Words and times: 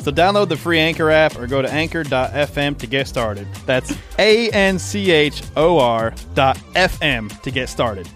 So 0.00 0.12
download 0.12 0.48
the 0.48 0.56
free 0.56 0.78
Anchor 0.78 1.10
app 1.10 1.36
or 1.36 1.46
go 1.46 1.60
to 1.60 1.70
anchor.fm 1.70 2.78
to 2.78 2.86
get 2.86 3.08
started. 3.08 3.46
That's 3.66 3.92
A 4.18 4.48
N 4.50 4.78
C 4.78 5.10
H 5.10 5.42
O 5.56 5.78
R 5.78 6.14
dot 6.34 6.56
FM 6.74 7.40
to 7.42 7.50
get 7.50 7.68
started. 7.68 8.08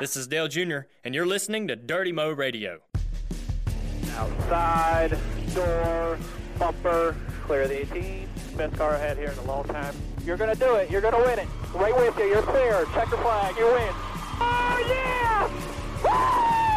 This 0.00 0.16
is 0.16 0.26
Dale 0.26 0.48
Jr., 0.48 0.80
and 1.04 1.14
you're 1.14 1.26
listening 1.26 1.68
to 1.68 1.76
Dirty 1.76 2.10
Mo 2.10 2.32
Radio. 2.32 2.80
Outside, 4.16 5.16
door, 5.54 6.18
bumper, 6.58 7.14
clear 7.44 7.68
the 7.68 7.82
18. 7.82 8.28
Best 8.56 8.76
car 8.76 8.94
I 8.94 8.98
had 8.98 9.16
here 9.16 9.30
in 9.30 9.38
a 9.38 9.44
long 9.44 9.62
time. 9.64 9.94
You're 10.26 10.36
going 10.36 10.52
to 10.52 10.58
do 10.58 10.74
it. 10.74 10.90
You're 10.90 11.00
going 11.00 11.14
to 11.14 11.20
win 11.20 11.38
it. 11.38 11.46
Right 11.72 11.94
with 11.96 12.18
you. 12.18 12.24
You're 12.24 12.42
clear. 12.42 12.84
Check 12.94 13.10
the 13.10 13.16
flag. 13.18 13.56
You 13.56 13.66
win. 13.66 13.94
Oh, 14.40 14.84
yeah! 14.88 15.48
Woo! 16.02 16.71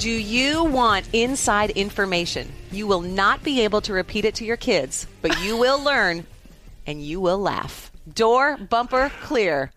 Do 0.00 0.10
you 0.10 0.64
want 0.64 1.06
inside 1.12 1.72
information? 1.72 2.50
You 2.72 2.86
will 2.86 3.02
not 3.02 3.42
be 3.42 3.60
able 3.60 3.82
to 3.82 3.92
repeat 3.92 4.24
it 4.24 4.34
to 4.36 4.46
your 4.46 4.56
kids, 4.56 5.06
but 5.20 5.38
you 5.42 5.58
will 5.58 5.78
learn 5.84 6.26
and 6.86 7.02
you 7.02 7.20
will 7.20 7.36
laugh. 7.38 7.92
Door 8.10 8.56
bumper 8.56 9.12
clear 9.20 9.72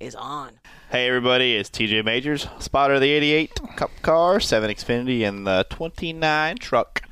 is 0.00 0.14
on. 0.14 0.52
Hey 0.90 1.06
everybody, 1.06 1.56
it's 1.56 1.68
TJ 1.68 2.06
Majors, 2.06 2.48
spotter 2.58 2.94
of 2.94 3.02
the 3.02 3.10
88 3.10 3.60
Cup 3.76 3.90
Car, 4.00 4.40
7 4.40 4.70
Xfinity, 4.70 5.28
and 5.28 5.46
the 5.46 5.66
29 5.68 6.56
truck. 6.56 7.02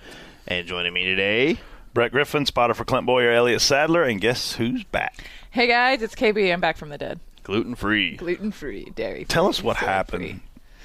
And 0.46 0.66
joining 0.66 0.94
me 0.94 1.04
today, 1.04 1.58
Brett 1.92 2.12
Griffin, 2.12 2.46
spotter 2.46 2.72
for 2.72 2.86
Clint 2.86 3.04
Bowyer, 3.04 3.30
Elliott 3.30 3.60
Sadler, 3.60 4.04
and 4.04 4.22
guess 4.22 4.54
who's 4.54 4.84
back? 4.84 5.28
Hey 5.50 5.66
guys, 5.66 6.00
it's 6.00 6.14
KB. 6.14 6.50
I'm 6.50 6.62
back 6.62 6.78
from 6.78 6.88
the 6.88 6.96
dead. 6.96 7.20
gluten 7.42 7.74
free. 7.74 8.16
Gluten 8.16 8.52
free, 8.52 8.90
dairy. 8.94 9.26
Tell 9.26 9.48
us 9.48 9.62
what 9.62 9.76
happened. 9.76 10.40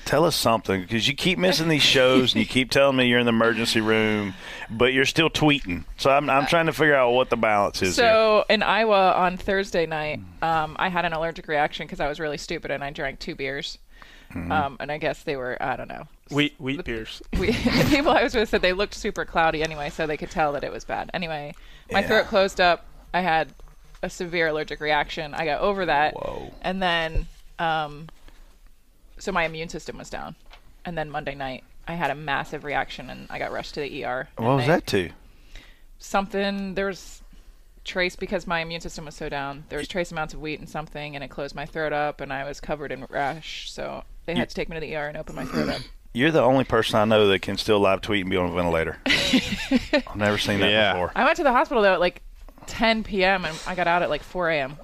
Tell 0.10 0.26
us 0.26 0.36
something 0.36 0.82
because 0.82 1.08
you 1.08 1.14
keep 1.14 1.38
missing 1.38 1.68
these 1.68 1.84
shows 1.84 2.34
and 2.34 2.42
you 2.42 2.48
keep 2.48 2.72
telling 2.72 2.96
me 2.96 3.06
you're 3.06 3.20
in 3.20 3.28
the 3.28 3.30
emergency 3.30 3.80
room, 3.80 4.34
but 4.68 4.92
you're 4.92 5.06
still 5.06 5.30
tweeting. 5.30 5.84
So 5.98 6.10
I'm, 6.10 6.32
I'm 6.32 6.48
trying 6.48 6.66
to 6.66 6.74
figure 6.74 6.96
out 6.96 7.12
what 7.12 7.30
the 7.30 7.38
balance 7.38 7.84
is 7.84 7.96
here. 7.96 8.06
So 8.08 8.44
in 8.50 8.64
Iowa 8.64 9.12
on 9.12 9.38
Thursday 9.38 9.86
night, 9.86 10.20
um, 10.42 10.76
I 10.80 10.90
had 10.90 11.06
an 11.06 11.14
allergic 11.14 11.48
reaction 11.48 11.86
because 11.86 12.00
I 12.00 12.08
was 12.08 12.20
really 12.20 12.40
stupid 12.40 12.72
and 12.72 12.84
I 12.84 12.90
drank 12.90 13.20
two 13.20 13.36
beers. 13.36 13.78
Mm-hmm. 14.34 14.52
Um, 14.52 14.78
and 14.80 14.92
I 14.92 14.98
guess 14.98 15.22
they 15.22 15.36
were 15.36 15.62
I 15.62 15.76
don't 15.76 15.90
know. 15.90 16.08
Wheat 16.32 16.56
wheat 16.58 16.84
beers. 16.84 17.22
We, 17.40 17.52
the 17.52 17.88
people 17.88 18.12
I 18.12 18.24
was 18.24 18.34
with 18.34 18.50
said 18.50 18.64
they 18.64 18.74
looked 18.74 18.96
super 18.96 19.26
cloudy 19.26 19.62
anyway, 19.62 19.92
so 19.92 20.08
they 20.08 20.18
could 20.18 20.32
tell 20.32 20.54
that 20.54 20.64
it 20.64 20.72
was 20.72 20.86
bad. 20.86 21.12
Anyway, 21.14 21.54
my 21.92 22.02
throat 22.02 22.26
closed 22.26 22.60
up. 22.60 22.84
I 23.14 23.22
had 23.22 23.54
a 24.02 24.10
severe 24.10 24.48
allergic 24.48 24.80
reaction. 24.80 25.36
I 25.36 25.46
got 25.46 25.62
over 25.62 25.86
that, 25.86 26.16
Whoa. 26.16 26.52
and 26.64 26.82
then 26.82 27.28
um, 27.60 28.08
so 29.20 29.32
my 29.32 29.46
immune 29.46 29.70
system 29.70 29.98
was 29.98 30.10
down. 30.10 30.36
And 30.86 30.98
then 30.98 31.10
Monday 31.10 31.36
night, 31.36 31.64
I 31.88 31.94
had 31.94 32.10
a 32.12 32.16
massive 32.16 32.64
reaction 32.64 33.10
and 33.10 33.28
I 33.30 33.38
got 33.40 33.52
rushed 33.52 33.74
to 33.76 33.82
the 33.82 34.04
ER. 34.06 34.28
What 34.38 34.56
was 34.56 34.66
they- 34.66 34.72
that 34.74 34.88
to? 34.88 35.10
Something 36.00 36.76
there 36.76 36.86
was 36.86 37.22
trace 37.84 38.16
because 38.16 38.48
my 38.48 38.60
immune 38.62 38.82
system 38.82 39.06
was 39.06 39.16
so 39.16 39.28
down. 39.30 39.66
There 39.70 39.80
was 39.80 39.88
trace 39.88 40.12
amounts 40.12 40.34
of 40.34 40.40
wheat 40.42 40.60
and 40.60 40.70
something, 40.70 41.16
and 41.16 41.24
it 41.24 41.30
closed 41.30 41.56
my 41.56 41.66
throat 41.66 41.92
up, 41.92 42.22
and 42.22 42.32
I 42.32 42.46
was 42.46 42.62
covered 42.62 42.92
in 42.92 43.06
rash. 43.10 43.70
So 43.72 44.04
they 44.26 44.36
had 44.36 44.48
to 44.50 44.56
take 44.56 44.70
me 44.70 44.76
to 44.76 44.80
the 44.80 44.96
ER 44.96 45.08
and 45.08 45.18
open 45.18 45.36
my 45.36 45.44
throat 45.46 45.70
up. 45.70 45.82
You're 46.14 46.32
the 46.32 46.42
only 46.42 46.64
person 46.64 46.98
I 47.00 47.06
know 47.06 47.28
that 47.28 47.42
can 47.42 47.58
still 47.58 47.80
live 47.80 48.02
tweet 48.02 48.22
and 48.22 48.30
be 48.32 48.38
on 48.38 48.50
a 48.50 48.54
ventilator. 48.54 48.98
I've 49.06 50.16
never 50.16 50.38
seen 50.38 50.60
that 50.62 50.70
Yeah. 50.72 50.94
before. 50.94 51.12
I 51.16 51.24
went 51.26 51.38
to 51.38 51.44
the 51.44 51.52
hospital 51.52 51.84
though 51.84 51.94
at 51.94 52.00
like 52.00 52.22
10 52.68 53.04
p.m. 53.04 53.46
and 53.46 53.58
I 53.68 53.76
got 53.76 53.88
out 53.88 54.02
at 54.02 54.10
like 54.10 54.24
4 54.24 54.50
a.m. 54.52 54.78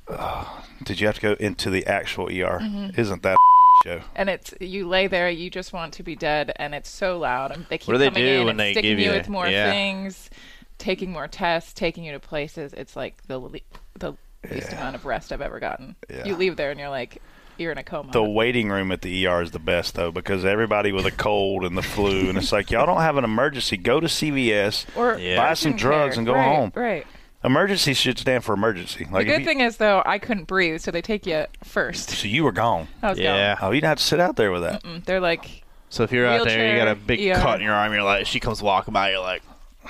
Did 0.84 1.00
you 1.00 1.08
have 1.08 1.16
to 1.16 1.22
go 1.22 1.34
into 1.40 1.70
the 1.70 1.86
actual 1.88 2.28
ER? 2.28 2.60
Mm-hmm. 2.62 3.00
Isn't 3.00 3.24
that 3.24 3.38
show? 3.84 4.02
And 4.16 4.30
it's 4.30 4.54
you 4.60 4.88
lay 4.88 5.08
there, 5.08 5.30
you 5.30 5.50
just 5.50 5.74
want 5.74 5.94
to 5.96 6.04
be 6.04 6.16
dead, 6.16 6.52
and 6.56 6.74
it's 6.76 6.90
so 6.90 7.20
loud. 7.20 7.52
And 7.52 7.66
they 7.70 7.78
keep 7.78 7.88
What 7.88 7.94
do 7.94 7.98
they 8.00 8.10
coming 8.10 8.24
do 8.24 8.30
in 8.30 8.40
when 8.46 8.50
and 8.52 8.60
they 8.60 8.72
sticking 8.74 8.92
give 8.92 9.00
you 9.00 9.06
you- 9.12 9.18
with 9.18 9.30
more 9.30 9.48
yeah. 9.48 9.70
things, 9.72 10.30
taking 10.78 11.12
more 11.12 11.28
tests, 11.28 11.74
taking 11.74 12.04
you 12.04 12.12
to 12.14 12.20
places. 12.20 12.74
It's 12.74 12.96
like 12.96 13.16
the 13.28 13.38
le- 13.40 13.60
the 14.00 14.14
least 14.52 14.72
amount 14.74 14.96
of 14.96 15.06
rest 15.06 15.32
I've 15.32 15.42
ever 15.42 15.60
gotten. 15.60 15.96
Yeah. 16.10 16.26
You 16.26 16.36
leave 16.36 16.56
there 16.56 16.70
and 16.72 16.80
you're 16.80 16.90
like, 16.90 17.22
you're 17.58 17.72
in 17.72 17.78
a 17.78 17.84
coma. 17.84 18.12
The 18.12 18.22
waiting 18.24 18.70
room 18.70 18.92
at 18.92 19.02
the 19.02 19.26
ER 19.26 19.42
is 19.42 19.52
the 19.52 19.60
best 19.60 19.96
though 19.96 20.12
because 20.12 20.44
everybody 20.46 20.92
with 20.92 21.06
a 21.06 21.12
cold 21.12 21.64
and 21.64 21.78
the 21.78 21.82
flu 21.82 22.28
and 22.30 22.38
it's 22.38 22.52
like 22.52 22.70
y'all 22.70 22.86
don't 22.86 23.02
have 23.02 23.16
an 23.18 23.24
emergency. 23.24 23.78
Go 23.78 24.00
to 24.02 24.08
CVS, 24.08 24.86
or 24.96 25.18
Yeah. 25.18 25.38
buy 25.38 25.54
some 25.54 25.76
drugs, 25.78 26.16
care. 26.16 26.20
and 26.20 26.28
go 26.28 26.34
right, 26.34 26.44
home. 26.56 26.72
Right. 26.76 27.08
Emergency 27.46 27.94
should 27.94 28.18
stand 28.20 28.44
for 28.44 28.54
emergency. 28.54 29.08
Like 29.12 29.26
the 29.28 29.34
good 29.34 29.40
you- 29.42 29.46
thing 29.46 29.60
is 29.62 29.78
though, 29.78 30.02
I 30.06 30.18
couldn't 30.20 30.46
breathe, 30.46 30.82
so 30.82 30.92
they 30.92 31.02
take 31.02 31.26
you 31.26 31.46
first. 31.64 32.10
so 32.10 32.28
you 32.28 32.44
were 32.44 32.52
gone. 32.52 32.88
I 33.04 33.10
was 33.12 33.20
Yeah. 33.20 33.58
Oh, 33.62 33.68
you 33.72 33.76
didn't 33.82 33.90
have 33.90 33.98
to 34.00 34.04
sit 34.04 34.20
out 34.20 34.36
there 34.36 34.52
with 34.52 34.64
that. 34.64 34.84
gone. 34.84 35.04
They're 35.06 35.20
like, 35.20 35.64
So 35.90 36.04
if 36.04 36.12
you're 36.12 36.26
out 36.28 36.46
there, 36.46 36.72
you 36.74 36.78
got 36.78 36.88
a 36.88 36.96
big 36.96 37.20
Wheelchair, 37.20 37.44
cut 37.44 37.60
in 37.60 37.66
your 37.66 37.74
arm, 37.76 37.94
you're 37.94 38.04
like, 38.04 38.26
she 38.26 38.40
comes 38.40 38.62
walking 38.62 38.94
by, 38.94 39.12
you're 39.12 39.20
like, 39.22 39.44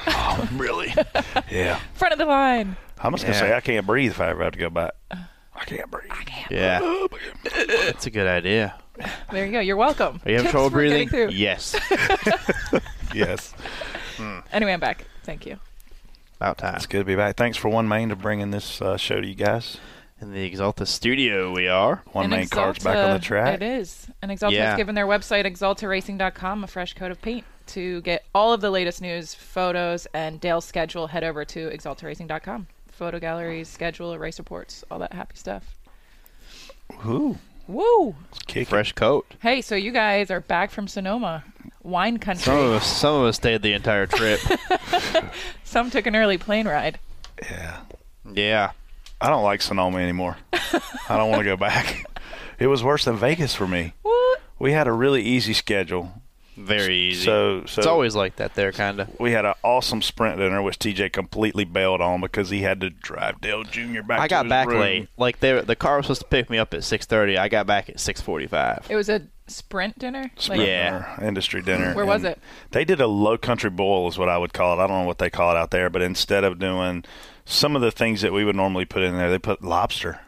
oh, 0.07 0.49
really? 0.53 0.93
Yeah. 1.51 1.79
front 1.93 2.11
of 2.11 2.17
the 2.19 2.25
line. 2.25 2.75
I'm 2.99 3.11
just 3.13 3.23
gonna 3.23 3.35
Yeah. 3.35 3.41
say 3.41 3.53
I 3.55 3.61
can't 3.61 3.85
breathe 3.87 4.11
if 4.11 4.19
I 4.21 4.29
ever 4.29 4.43
have 4.43 4.53
to 4.53 4.59
go 4.59 4.69
back. 4.69 4.91
I 5.11 5.63
can't 5.65 5.89
breathe. 5.89 6.11
I 6.11 6.23
can't. 6.25 6.51
Yeah. 6.51 6.79
Oh, 6.83 7.07
That's 7.87 8.05
a 8.05 8.09
good 8.09 8.27
idea. 8.27 8.75
There 9.31 9.45
you 9.45 9.51
go. 9.53 9.59
You're 9.61 9.77
welcome. 9.77 10.19
Are 10.25 10.29
you 10.31 10.35
having 10.37 10.43
Tips 10.45 10.51
trouble 10.51 10.69
breathing? 10.69 11.07
through. 11.09 11.29
Yes. 11.29 11.75
yes. 13.13 13.53
Anyway, 14.51 14.73
I'm 14.73 14.79
back. 14.79 15.05
Thank 15.23 15.45
you. 15.45 15.57
About 16.37 16.57
time. 16.57 16.75
It's 16.75 16.85
good 16.85 16.99
to 16.99 17.05
be 17.05 17.15
back. 17.15 17.37
Thanks 17.37 17.57
for 17.57 17.69
One 17.69 17.87
Main 17.87 18.09
to 18.09 18.15
bringing 18.15 18.51
this 18.51 18.81
uh, 18.81 18.97
show 18.97 19.21
to 19.21 19.27
you 19.27 19.35
guys. 19.35 19.77
In 20.21 20.31
the 20.33 20.49
Axalta 20.49 20.87
studio, 20.87 21.51
we 21.53 21.67
are. 21.67 22.01
One 22.13 22.25
And 22.25 22.31
Main 22.31 22.47
car's 22.47 22.79
back 22.79 22.97
on 22.97 23.13
the 23.13 23.19
track. 23.19 23.61
It 23.61 23.63
is. 23.63 24.07
And 24.21 24.31
Axalta 24.31 24.51
Yeah. 24.51 24.69
has 24.71 24.77
given 24.77 24.95
their 24.95 25.07
website, 25.07 25.45
axaltaracing.com, 25.45 26.63
a 26.63 26.67
fresh 26.67 26.93
coat 26.93 27.11
of 27.11 27.21
paint. 27.21 27.45
To 27.67 28.01
get 28.01 28.23
all 28.35 28.53
of 28.53 28.61
the 28.61 28.69
latest 28.69 29.01
news, 29.01 29.33
photos, 29.33 30.05
and 30.13 30.39
Dale's 30.39 30.65
schedule, 30.65 31.07
head 31.07 31.23
over 31.23 31.43
to 31.45 31.69
axaltaracing.com. 31.69 32.67
Photo 32.91 33.19
galleries, 33.19 33.67
schedule, 33.67 34.17
race 34.17 34.37
reports, 34.39 34.83
all 34.91 34.99
that 34.99 35.13
happy 35.13 35.35
stuff. 35.35 35.75
Ooh, 37.05 37.37
Woo! 37.67 38.15
it's 38.29 38.39
kicking. 38.45 38.65
Fresh 38.65 38.93
coat. 38.93 39.25
Hey, 39.41 39.61
so 39.61 39.75
you 39.75 39.91
guys 39.91 40.29
are 40.29 40.39
back 40.41 40.69
from 40.69 40.87
Sonoma, 40.87 41.43
wine 41.85 42.17
country. 42.17 42.43
Some 42.43 42.57
of 42.57 42.71
us, 42.73 42.85
some 42.87 43.15
of 43.15 43.23
us 43.25 43.37
stayed 43.37 43.61
the 43.61 43.73
entire 43.73 44.07
trip. 44.07 44.39
Some 45.63 45.89
took 45.89 46.05
an 46.05 46.15
early 46.15 46.37
plane 46.37 46.67
ride. 46.67 46.99
Yeah. 47.43 47.81
yeah. 48.33 48.71
I 49.19 49.29
don't 49.29 49.43
like 49.43 49.61
Sonoma 49.61 49.97
anymore. 49.99 50.37
I 50.53 51.17
don't 51.17 51.29
want 51.29 51.41
to 51.41 51.45
go 51.45 51.57
back. 51.57 52.05
It 52.59 52.67
was 52.67 52.83
worse 52.83 53.05
than 53.05 53.17
Vegas 53.17 53.53
for 53.53 53.67
me. 53.67 53.93
What? 54.01 54.41
We 54.57 54.71
had 54.71 54.87
a 54.87 54.91
really 54.93 55.21
easy 55.21 55.53
schedule. 55.53 56.21
Very 56.57 56.95
easy. 56.95 57.25
So, 57.25 57.65
so 57.65 57.79
it's 57.79 57.87
always 57.87 58.15
like 58.15 58.37
that 58.37 58.55
there, 58.55 58.71
kind 58.71 58.99
of. 59.01 59.19
we 59.19 59.31
had 59.31 59.45
an 59.45 59.55
awesome 59.63 60.01
sprint 60.01 60.37
dinner, 60.37 60.61
which 60.61 60.79
TJ 60.79 61.11
completely 61.11 61.65
bailed 61.65 62.01
on 62.01 62.21
because 62.21 62.49
he 62.49 62.61
had 62.61 62.79
to 62.81 62.89
drive 62.89 63.41
Dale 63.41 63.63
Jr. 63.63 64.01
back. 64.01 64.19
I 64.19 64.27
to 64.27 64.29
got 64.29 64.45
his 64.45 64.49
back 64.49 64.67
room. 64.67 64.79
late. 64.79 65.09
Like 65.17 65.39
they, 65.39 65.59
the 65.61 65.75
car 65.75 65.97
was 65.97 66.05
supposed 66.05 66.21
to 66.21 66.27
pick 66.27 66.49
me 66.49 66.57
up 66.57 66.73
at 66.73 66.81
6:30. 66.81 67.37
I 67.37 67.49
got 67.49 67.67
back 67.67 67.89
at 67.89 67.97
6:45. 67.97 68.89
It 68.89 68.95
was 68.95 69.09
a 69.09 69.23
sprint 69.47 69.99
dinner? 69.99 70.31
Sprint 70.37 70.59
Like, 70.61 70.67
Yeah. 70.67 70.91
dinner, 71.15 71.27
industry 71.27 71.61
dinner. 71.61 71.93
Where 71.93 72.05
was 72.05 72.23
it? 72.23 72.39
They 72.71 72.85
did 72.85 72.99
a 73.01 73.07
low 73.07 73.37
country 73.37 73.69
boil, 73.69 74.07
is 74.07 74.17
what 74.17 74.29
I 74.29 74.37
would 74.37 74.53
call 74.53 74.79
it. 74.79 74.83
I 74.83 74.87
don't 74.87 75.01
know 75.01 75.07
what 75.07 75.19
they 75.19 75.29
call 75.29 75.51
it 75.51 75.57
out 75.57 75.71
there, 75.71 75.89
but 75.89 76.01
instead 76.01 76.43
of 76.43 76.57
doing 76.57 77.03
some 77.45 77.75
of 77.75 77.81
the 77.81 77.91
things 77.91 78.21
that 78.21 78.33
we 78.33 78.43
would 78.43 78.55
normally 78.55 78.85
put 78.85 79.03
in 79.03 79.15
there, 79.17 79.29
they 79.29 79.37
put 79.37 79.63
lobster. 79.63 80.21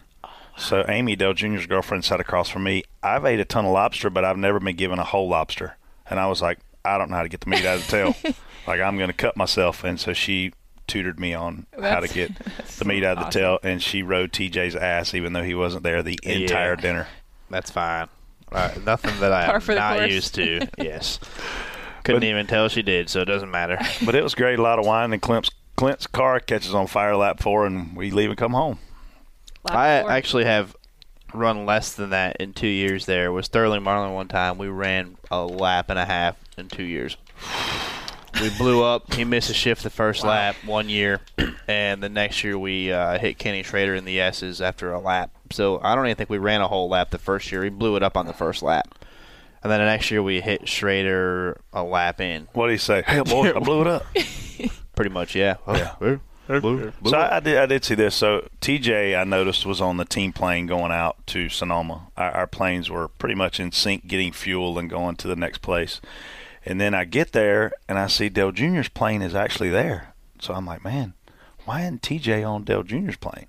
So 0.55 0.83
Amy 0.87 1.15
Dale 1.15 1.33
Jr.'s 1.33 1.65
girlfriend 1.67 2.03
sat 2.03 2.19
across 2.19 2.49
from 2.49 2.63
me. 2.63 2.83
I've 3.01 3.25
ate 3.25 3.39
a 3.39 3.45
ton 3.45 3.65
of 3.65 3.71
lobster, 3.71 4.09
but 4.09 4.25
I've 4.25 4.37
never 4.37 4.59
been 4.59 4.75
given 4.75 4.97
a 4.99 5.03
whole 5.03 5.29
lobster, 5.29 5.77
and 6.09 6.19
I 6.19 6.27
was 6.27 6.41
like, 6.41 6.59
I 6.85 6.97
don't 6.97 7.09
know 7.09 7.17
how 7.17 7.23
to 7.23 7.29
get 7.29 7.41
the 7.41 7.49
meat 7.49 7.65
out 7.65 7.77
of 7.79 7.85
the 7.85 7.91
tail. 7.91 8.15
like 8.67 8.79
I'm 8.81 8.97
going 8.97 9.09
to 9.09 9.13
cut 9.15 9.35
myself, 9.37 9.83
and 9.83 9.99
so 9.99 10.13
she 10.13 10.53
tutored 10.87 11.19
me 11.19 11.33
on 11.33 11.65
how 11.81 11.99
to 11.99 12.07
get 12.07 12.31
the 12.79 12.85
meat 12.85 13.03
out 13.03 13.17
of 13.17 13.19
the 13.19 13.25
awesome. 13.27 13.41
tail, 13.41 13.59
and 13.63 13.81
she 13.83 14.03
rode 14.03 14.31
TJ's 14.31 14.75
ass 14.75 15.13
even 15.13 15.33
though 15.33 15.43
he 15.43 15.53
wasn't 15.55 15.83
there 15.83 16.01
the 16.01 16.17
Yeah. 16.23 16.33
entire 16.35 16.75
dinner. 16.77 17.07
That's 17.49 17.69
fine. 17.71 18.07
Uh, 18.51 18.71
nothing 18.85 19.19
that 19.19 19.31
Par 19.47 19.61
I'm 19.67 19.75
not 19.75 19.97
course. 19.99 20.11
used 20.11 20.35
to. 20.35 20.67
Yes. 20.77 21.19
Couldn't 22.05 22.23
even 22.23 22.47
tell 22.47 22.69
she 22.69 22.81
did, 22.83 23.09
so 23.09 23.19
it 23.19 23.25
doesn't 23.25 23.51
matter. 23.51 23.77
But 24.05 24.15
it 24.15 24.23
was 24.23 24.33
great. 24.33 24.59
A 24.59 24.61
lot 24.61 24.79
of 24.79 24.85
wine, 24.85 25.11
and 25.11 25.21
Clint's 25.21 25.49
Clint's 25.75 26.07
car 26.07 26.39
catches 26.39 26.73
on 26.73 26.87
fire 26.87 27.17
lap 27.17 27.41
four, 27.41 27.65
and 27.65 27.93
we 27.97 28.11
leave 28.11 28.29
and 28.29 28.37
come 28.37 28.53
home. 28.53 28.79
Lap 29.65 29.75
I 29.75 30.01
four. 30.03 30.11
actually 30.11 30.45
have 30.45 30.73
run 31.33 31.65
less 31.65 31.93
than 31.93 32.09
that 32.11 32.37
in 32.37 32.53
two 32.53 32.67
years. 32.67 33.05
There 33.05 33.31
was 33.31 33.45
Sterling 33.45 33.83
Marlin 33.83 34.13
one 34.13 34.27
time, 34.27 34.57
we 34.57 34.67
ran 34.67 35.17
a 35.31 35.45
lap 35.45 35.89
and 35.89 35.99
a 35.99 36.05
half 36.05 36.37
in 36.57 36.67
two 36.67 36.83
years. 36.83 37.17
We 38.41 38.49
blew 38.57 38.83
up. 38.83 39.13
He 39.13 39.23
missed 39.23 39.49
a 39.49 39.53
shift 39.53 39.83
the 39.83 39.89
first 39.89 40.23
lap 40.23 40.55
one 40.63 40.89
year, 40.89 41.21
and 41.67 42.03
the 42.03 42.09
next 42.09 42.43
year 42.43 42.57
we 42.57 42.91
uh, 42.91 43.17
hit 43.17 43.39
Kenny 43.39 43.63
Schrader 43.63 43.95
in 43.95 44.05
the 44.05 44.19
S's 44.19 44.61
after 44.61 44.91
a 44.91 44.99
lap. 44.99 45.31
So 45.51 45.79
I 45.81 45.95
don't 45.95 46.05
even 46.05 46.17
think 46.17 46.29
we 46.29 46.37
ran 46.37 46.61
a 46.61 46.67
whole 46.67 46.87
lap 46.89 47.09
the 47.09 47.17
first 47.17 47.51
year. 47.51 47.63
He 47.63 47.69
blew 47.69 47.95
it 47.95 48.03
up 48.03 48.15
on 48.15 48.27
the 48.27 48.33
first 48.33 48.61
lap, 48.61 48.93
and 49.63 49.71
then 49.71 49.79
the 49.79 49.85
next 49.85 50.11
year 50.11 50.21
we 50.21 50.41
hit 50.41 50.69
Schrader 50.69 51.59
a 51.73 51.83
lap 51.83 52.21
in. 52.21 52.47
What 52.53 52.67
do 52.67 52.73
you 52.73 52.77
say? 52.77 53.01
Hey, 53.07 53.21
boy, 53.21 53.53
I 53.55 53.59
blew 53.59 53.81
it 53.81 53.87
up. 53.87 54.05
Pretty 54.95 55.11
much, 55.11 55.35
yeah. 55.35 55.55
Yeah. 55.67 56.17
Blew- 56.47 56.61
blew- 56.61 56.91
blew 57.01 57.11
So. 57.11 57.17
I, 57.17 57.37
I 57.37 57.39
did. 57.39 57.57
I 57.57 57.65
did 57.65 57.83
see 57.83 57.95
this. 57.95 58.15
So 58.15 58.47
TJ, 58.61 59.19
I 59.19 59.23
noticed, 59.23 59.65
was 59.65 59.81
on 59.81 59.97
the 59.97 60.05
team 60.05 60.33
plane 60.33 60.65
going 60.65 60.91
out 60.91 61.17
to 61.27 61.49
Sonoma. 61.49 62.07
Our, 62.15 62.31
our 62.31 62.47
planes 62.47 62.89
were 62.89 63.07
pretty 63.07 63.35
much 63.35 63.59
in 63.59 63.71
sync, 63.71 64.07
getting 64.07 64.31
fuel 64.31 64.79
and 64.79 64.89
going 64.89 65.15
to 65.17 65.27
the 65.27 65.35
next 65.35 65.59
place. 65.59 65.99
And 66.65 66.81
then 66.81 66.93
I 66.93 67.05
get 67.05 67.31
there 67.31 67.71
and 67.87 67.97
I 67.97 68.07
see 68.07 68.29
Dale 68.29 68.51
Jr.'s 68.51 68.89
plane 68.89 69.21
is 69.21 69.35
actually 69.35 69.69
there. 69.69 70.13
So 70.39 70.53
I'm 70.53 70.65
like, 70.65 70.83
man, 70.83 71.13
why 71.65 71.81
isn't 71.81 72.01
TJ 72.01 72.47
on 72.47 72.63
Dale 72.63 72.83
Jr.'s 72.83 73.17
plane? 73.17 73.47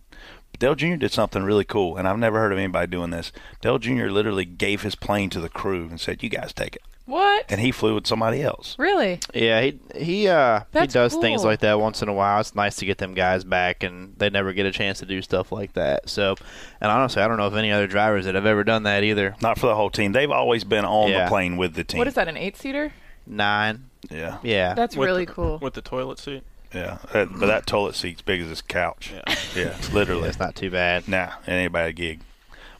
But 0.51 0.61
Dale 0.61 0.75
Jr. 0.75 0.97
did 0.97 1.13
something 1.13 1.43
really 1.45 1.65
cool, 1.65 1.97
and 1.97 2.09
I've 2.09 2.19
never 2.19 2.39
heard 2.39 2.53
of 2.53 2.59
anybody 2.59 2.87
doing 2.89 3.11
this. 3.11 3.33
Dale 3.61 3.79
Jr. 3.79 4.07
literally 4.07 4.45
gave 4.45 4.83
his 4.83 4.95
plane 4.95 5.31
to 5.31 5.41
the 5.41 5.49
crew 5.49 5.87
and 5.89 6.01
said, 6.01 6.23
"You 6.23 6.29
guys 6.29 6.53
take 6.53 6.77
it," 6.77 6.83
What? 7.09 7.47
and 7.49 7.59
he 7.61 7.73
flew 7.73 7.95
with 7.95 8.07
somebody 8.07 8.43
else. 8.43 8.77
Really? 8.79 9.19
Yeah, 9.33 9.63
he 9.63 9.79
he 9.97 10.29
uh 10.29 10.61
he 10.61 10.65
That's 10.73 10.93
does 10.93 11.15
things 11.17 11.43
like 11.43 11.61
that 11.61 11.81
once 11.81 12.03
in 12.03 12.09
a 12.09 12.13
while. 12.13 12.39
It's 12.41 12.55
nice 12.55 12.77
to 12.77 12.85
get 12.85 12.99
them 12.99 13.15
guys 13.15 13.45
back, 13.45 13.83
and 13.83 14.15
they 14.19 14.29
never 14.29 14.53
get 14.53 14.67
a 14.67 14.71
chance 14.73 14.99
to 14.99 15.07
do 15.07 15.23
stuff 15.23 15.51
like 15.51 15.73
that. 15.73 16.09
So, 16.11 16.35
and 16.81 16.91
honestly, 16.91 17.23
I 17.23 17.29
don't 17.29 17.39
know 17.39 17.47
of 17.47 17.57
any 17.57 17.73
other 17.73 17.87
drivers 17.87 18.27
that 18.27 18.35
have 18.35 18.45
ever 18.47 18.63
done 18.63 18.83
that 18.83 19.05
either. 19.05 19.35
Not 19.41 19.59
for 19.59 19.67
the 19.69 19.75
whole 19.75 19.89
team. 19.91 20.13
They've 20.13 20.31
always 20.31 20.65
been 20.65 20.85
on 20.85 21.11
Yeah. 21.11 21.25
the 21.25 21.29
plane 21.31 21.57
with 21.57 21.75
the 21.75 21.85
team. 21.85 21.99
What 21.99 22.09
is 22.09 22.15
that? 22.15 22.29
An 22.29 22.37
eight 22.37 22.57
seater? 22.59 22.93
Nine, 23.27 23.85
Yeah. 24.11 24.39
yeah, 24.43 24.75
That's 24.75 24.97
With 24.97 25.07
really 25.07 25.25
the- 25.25 25.33
cool. 25.33 25.59
with 25.59 25.75
the 25.75 25.83
toilet 25.83 26.19
seat. 26.19 26.43
Yeah, 26.75 26.99
that, 27.15 27.29
but 27.33 27.47
that 27.47 27.67
toilet 27.67 27.95
seat's 27.95 28.21
big 28.21 28.43
as 28.43 28.49
this 28.49 28.61
couch. 28.61 29.13
Yeah. 29.15 29.35
Yeah, 29.57 29.77
literally. 29.95 30.29
it's 30.29 30.39
not 30.39 30.55
too 30.55 30.71
bad. 30.71 31.09
Nah, 31.09 31.31
it 31.47 31.51
ain't 31.53 31.69
a 31.69 31.71
bad 31.71 31.97
gig. 31.97 32.21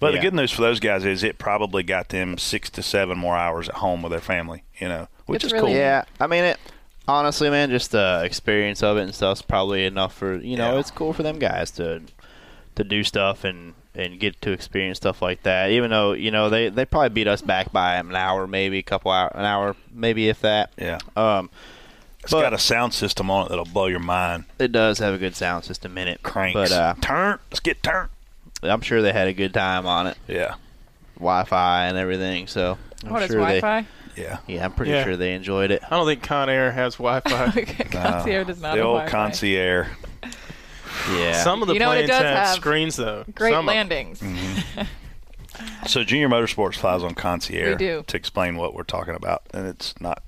But 0.01 0.15
Yeah. 0.15 0.21
the 0.21 0.27
good 0.27 0.35
news 0.35 0.53
for 0.53 0.63
those 0.63 0.81
guys 0.81 1.05
is 1.05 1.23
it 1.25 1.39
probably 1.39 1.83
got 1.83 2.11
them 2.11 2.39
six 2.39 2.71
to 2.71 2.83
seven 2.83 3.19
more 3.19 3.37
hours 3.37 3.69
at 3.69 3.77
home 3.77 4.03
with 4.03 4.13
their 4.13 4.21
family. 4.21 4.63
You 4.79 4.89
know, 4.89 5.09
which 5.27 5.37
It's 5.37 5.47
is 5.47 5.53
really- 5.53 5.73
cool. 5.73 5.77
Yeah, 5.77 6.05
I 6.21 6.27
mean 6.27 6.45
it. 6.45 6.59
Honestly, 7.09 7.49
man, 7.51 7.71
just 7.71 7.91
the 7.93 8.21
experience 8.25 8.83
of 8.83 8.97
it 8.99 9.03
and 9.03 9.15
stuff's 9.15 9.43
probably 9.43 9.87
enough 9.87 10.15
for 10.15 10.37
you 10.37 10.57
know. 10.57 10.75
Yeah. 10.75 10.81
It's 10.81 10.91
cool 10.91 11.13
for 11.13 11.23
them 11.23 11.39
guys 11.39 11.71
to 11.73 12.03
to 12.77 12.85
do 12.85 13.03
stuff 13.03 13.45
and 13.45 13.75
and 13.95 14.21
get 14.21 14.41
to 14.43 14.53
experience 14.53 14.99
stuff 14.99 15.21
like 15.23 15.43
that. 15.43 15.71
Even 15.71 15.91
though 15.91 16.13
you 16.13 16.31
know 16.31 16.49
they 16.51 16.69
they 16.69 16.85
probably 16.85 17.09
beat 17.09 17.27
us 17.27 17.41
back 17.43 17.73
by 17.73 17.97
an 17.97 18.15
hour, 18.15 18.47
maybe 18.47 18.79
a 18.79 18.83
couple 18.83 19.11
hour, 19.11 19.33
an 19.35 19.45
hour, 19.45 19.75
maybe 19.93 20.29
if 20.29 20.41
that. 20.43 20.71
Yeah, 20.77 20.99
Um, 21.17 21.51
it's 22.23 22.31
but- 22.31 22.43
got 22.43 22.53
a 22.53 22.59
sound 22.59 22.93
system 22.95 23.31
on 23.31 23.47
it 23.47 23.49
that'll 23.49 23.65
blow 23.65 23.87
your 23.87 23.99
mind. 24.01 24.45
it 24.59 24.71
does 24.71 24.99
have 25.01 25.15
a 25.15 25.19
good 25.19 25.35
sound 25.35 25.65
system 25.65 25.97
in 25.99 26.07
it. 26.09 26.23
Cranks, 26.23 26.55
but 26.55 26.71
uh, 26.71 26.95
turn. 27.01 27.39
Let's 27.51 27.61
get 27.61 27.83
turned. 27.83 28.11
I'm 28.63 28.81
sure 28.81 29.03
they 29.03 29.13
had 29.13 29.29
a 29.29 29.33
good 29.33 29.55
time 29.55 29.87
on 29.87 30.07
it, 30.09 30.17
Yeah, 30.27 30.55
Wi-Fi 31.17 31.87
and 31.87 31.97
everything. 31.97 32.47
So 32.49 32.77
I'm 33.05 33.11
What 33.13 33.23
is 33.23 33.29
sure 33.29 33.45
they, 33.45 33.61
Wi-Fi? 33.61 33.87
yeah. 34.17 34.39
yeah, 34.47 34.65
I'm 34.65 34.73
pretty 34.73 34.93
Yeah. 34.93 35.05
sure 35.05 35.17
they 35.17 35.35
enjoyed 35.35 35.71
it. 35.71 35.83
I 35.85 35.91
don't 35.97 36.07
think 36.07 36.23
Con 36.23 36.49
Air 36.51 36.73
has 36.73 36.97
Wi-Fi. 36.97 37.51
Concierge 37.91 38.47
does 38.47 38.61
not 38.61 38.73
the 38.73 38.79
have 38.79 38.87
old 38.87 38.97
Wi-Fi. 39.01 39.11
concierge. 39.11 39.89
Yeah, 41.13 41.43
Some 41.45 41.63
of 41.63 41.69
the 41.69 41.75
You 41.75 41.81
know 41.81 41.89
what 41.89 41.99
it 41.99 42.07
planes 42.07 42.11
does 42.11 42.23
have, 42.23 42.47
have? 42.49 42.57
screens 42.57 42.97
though. 42.97 43.25
Great 43.35 43.53
Some 43.53 43.69
of- 43.69 43.75
landings. 43.75 44.23
So 45.87 46.05
Junior 46.05 46.29
Motorsports 46.29 46.75
flies 46.77 47.03
on 47.03 47.15
concierge 47.15 47.71
We 47.71 47.77
do. 47.77 48.05
to 48.07 48.17
explain 48.17 48.57
what 48.57 48.75
we're 48.75 48.83
talking 48.85 49.15
about, 49.15 49.43
and 49.53 49.67
it's 49.67 49.95
not 50.01 50.23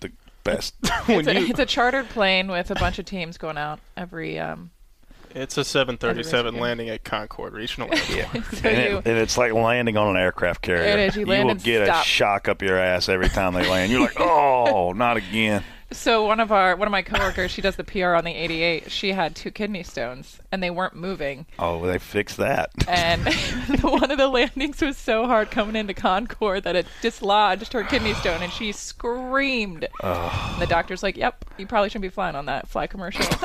the 0.00 0.10
best. 0.44 0.74
It's 1.08 1.28
a, 1.28 1.36
it's 1.36 1.58
a 1.60 1.66
chartered 1.66 2.08
plane 2.10 2.48
with 2.48 2.70
a 2.70 2.74
bunch 2.74 2.98
of 2.98 3.04
teams 3.06 3.38
going 3.38 3.56
out 3.56 3.78
every. 3.96 4.38
Um, 4.38 4.70
It's 5.36 5.58
a 5.58 5.64
737 5.64 6.58
landing 6.58 6.88
at 6.88 7.04
Concord 7.04 7.52
Regional 7.52 7.88
Airport. 7.92 8.44
so 8.46 8.68
and, 8.68 8.92
you, 8.92 8.98
it, 8.98 9.06
and 9.06 9.18
it's 9.18 9.36
like 9.36 9.52
landing 9.52 9.98
on 9.98 10.08
an 10.08 10.16
aircraft 10.16 10.62
carrier. 10.62 10.84
It 10.84 10.98
is. 10.98 11.16
You 11.16 11.26
land 11.26 11.44
will 11.44 11.50
and 11.52 11.62
get 11.62 11.84
stop. 11.84 12.04
a 12.04 12.08
shock 12.08 12.48
up 12.48 12.62
your 12.62 12.78
ass 12.78 13.10
every 13.10 13.28
time 13.28 13.52
they 13.52 13.68
land. 13.68 13.92
You're 13.92 14.00
like, 14.00 14.16
oh, 14.18 14.92
not 14.92 15.18
again. 15.18 15.62
So 15.92 16.24
one 16.26 16.40
of 16.40 16.50
our 16.52 16.74
one 16.76 16.88
of 16.88 16.92
my 16.92 17.02
coworkers, 17.02 17.50
she 17.50 17.62
does 17.62 17.76
the 17.76 17.84
PR 17.84 18.14
on 18.14 18.24
the 18.24 18.32
88. 18.32 18.90
She 18.90 19.12
had 19.12 19.36
two 19.36 19.50
kidney 19.50 19.82
stones 19.82 20.40
and 20.50 20.62
they 20.62 20.70
weren't 20.70 20.96
moving. 20.96 21.46
Oh, 21.58 21.84
they 21.86 21.98
fixed 21.98 22.36
that. 22.38 22.70
And 22.88 23.24
one 23.82 24.10
of 24.10 24.18
the 24.18 24.28
landings 24.28 24.80
was 24.80 24.96
so 24.96 25.26
hard 25.26 25.50
coming 25.50 25.76
into 25.76 25.94
Concord 25.94 26.64
that 26.64 26.76
it 26.76 26.86
dislodged 27.02 27.72
her 27.72 27.84
kidney 27.84 28.14
stone, 28.14 28.42
and 28.42 28.52
she 28.52 28.72
screamed. 28.72 29.86
And 30.02 30.60
the 30.60 30.66
doctor's 30.66 31.02
like, 31.02 31.16
"Yep, 31.16 31.44
you 31.58 31.66
probably 31.66 31.88
shouldn't 31.88 32.02
be 32.02 32.08
flying 32.08 32.36
on 32.36 32.46
that 32.46 32.68
fly 32.68 32.86
commercial." 32.86 33.24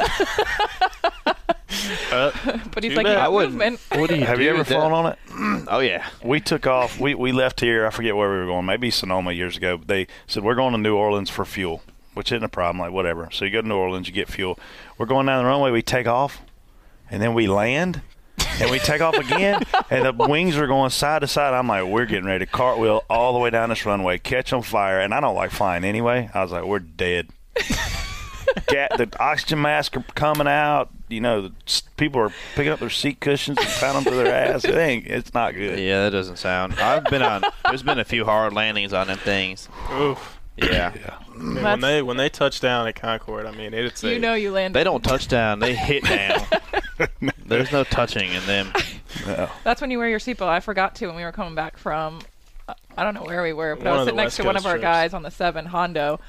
Uh, 2.12 2.32
but 2.74 2.84
he's 2.84 2.96
like, 2.96 3.06
bad. 3.06 3.18
I 3.18 3.30
wouldn't. 3.30 3.54
movement." 3.54 3.80
What 3.92 4.10
do 4.10 4.18
you 4.18 4.26
Have 4.26 4.38
do 4.38 4.44
you 4.44 4.50
ever 4.50 4.60
with 4.60 4.68
that? 4.68 4.76
flown 4.76 4.92
on 4.92 5.14
it? 5.14 5.20
Oh 5.70 5.80
yeah, 5.80 6.06
We 6.24 6.42
took 6.42 6.68
off. 6.68 7.00
We 7.00 7.16
we 7.16 7.32
left 7.32 7.62
here. 7.62 7.88
I 7.88 7.92
forget 7.92 8.16
where 8.16 8.30
we 8.30 8.36
were 8.40 8.46
going. 8.46 8.66
Maybe 8.66 8.92
Sonoma 8.92 9.32
years 9.32 9.56
ago. 9.56 9.78
But 9.78 9.88
they 9.88 10.08
said 10.28 10.44
we're 10.44 10.56
going 10.56 10.74
to 10.74 10.78
New 10.78 10.96
Orleans 10.98 11.30
for 11.30 11.46
fuel, 11.46 11.82
which 12.14 12.32
isn't 12.32 12.44
a 12.44 12.50
problem. 12.50 12.80
Like 12.80 12.92
whatever. 12.92 13.30
So 13.32 13.46
you 13.46 13.52
go 13.52 13.62
to 13.62 13.68
New 13.68 13.76
Orleans, 13.76 14.08
you 14.08 14.14
get 14.14 14.28
fuel. 14.28 14.60
We're 14.98 15.06
going 15.06 15.26
down 15.26 15.44
the 15.44 15.50
runway. 15.50 15.72
We 15.72 15.82
take 15.82 16.08
off, 16.08 16.42
and 17.10 17.22
then 17.22 17.34
we 17.34 17.48
land, 17.48 18.02
and 18.60 18.72
we 18.72 18.80
take 18.80 19.02
off 19.02 19.16
again, 19.16 19.64
and 19.90 20.06
the 20.06 20.28
wings 20.28 20.58
are 20.58 20.68
going 20.68 20.90
side 20.90 21.20
to 21.20 21.28
side. 21.28 21.54
I'm 21.54 21.68
like, 21.68 21.86
we're 21.86 22.06
getting 22.06 22.26
ready 22.26 22.46
to 22.46 22.52
cartwheel 22.52 23.04
all 23.10 23.34
the 23.34 23.40
way 23.40 23.50
down 23.50 23.70
this 23.70 23.86
runway, 23.86 24.18
catch 24.18 24.54
on 24.54 24.62
fire. 24.62 25.00
And 25.00 25.14
I 25.14 25.20
don't 25.20 25.36
like 25.36 25.52
flying 25.52 25.84
anyway. 25.84 26.30
I 26.34 26.44
was 26.44 26.52
like, 26.52 26.64
we're 26.64 26.80
dead. 26.80 27.30
Gat, 28.68 28.98
the 28.98 29.10
oxygen 29.20 29.62
masks 29.62 29.96
are 29.96 30.04
coming 30.16 30.48
out. 30.48 30.90
You 31.08 31.22
know, 31.22 31.42
the, 31.44 31.82
people 31.98 32.22
are 32.22 32.34
picking 32.56 32.72
up 32.72 32.80
their 32.80 32.90
seat 32.90 33.20
cushions 33.20 33.58
and 33.58 33.68
pounding 33.68 34.04
them 34.04 34.14
to 34.14 34.24
their 34.24 34.34
ass. 34.34 34.66
It 34.66 34.76
ain't. 34.76 35.08
It's 35.08 35.34
not 35.34 35.54
good. 35.54 35.80
yeah, 35.80 36.04
that 36.04 36.10
doesn't 36.12 36.38
sound. 36.38 36.74
I've 36.74 37.06
been 37.06 37.22
on. 37.22 37.44
There's 37.66 37.84
been 37.84 38.00
a 38.00 38.06
few 38.06 38.26
hard 38.26 38.54
landings 38.54 38.94
on 38.94 39.08
them 39.08 39.18
things. 39.18 39.70
oof. 39.94 40.41
Yeah, 40.58 40.68
Yeah. 40.96 41.18
That's- 41.38 41.64
when 41.64 41.80
they 41.82 42.02
when 42.02 42.18
they 42.18 42.30
touch 42.30 42.60
down 42.60 42.88
at 42.88 42.96
Concord, 42.96 43.46
I 43.46 43.52
mean 43.52 43.74
it's 43.74 44.04
a 44.04 44.12
You 44.14 44.20
know 44.20 44.34
you 44.36 44.52
land. 44.52 44.76
they 44.76 44.84
don't 44.84 45.04
touch 45.04 45.28
down. 45.28 45.60
They 45.60 45.74
hit 45.76 46.04
down. 46.04 46.46
There's 47.46 47.72
no 47.72 47.84
touching 47.84 48.32
in 48.32 48.46
them. 48.46 48.72
That's 49.64 49.82
when 49.82 49.92
you 49.92 49.98
wear 49.98 50.10
your 50.10 50.20
seatbelt. 50.20 50.48
I 50.48 50.60
forgot 50.60 50.96
to 50.96 51.08
when 51.08 51.16
we 51.16 51.24
were 51.24 51.32
coming 51.32 51.56
back 51.56 51.78
from. 51.78 52.20
uh, 52.70 52.74
I 52.98 53.04
don't 53.04 53.14
know 53.14 53.24
where 53.24 53.42
we 53.44 53.54
were, 53.54 53.76
but 53.76 53.88
I 53.88 53.92
was 53.92 54.02
sitting 54.06 54.18
next 54.18 54.26
West 54.34 54.38
to 54.38 54.44
one 54.44 54.56
of 54.58 54.66
our 54.66 54.74
trips. 54.74 54.84
guys 54.84 55.14
on 55.14 55.24
the 55.24 55.32
seven 55.32 55.66
Hondo, 55.66 56.20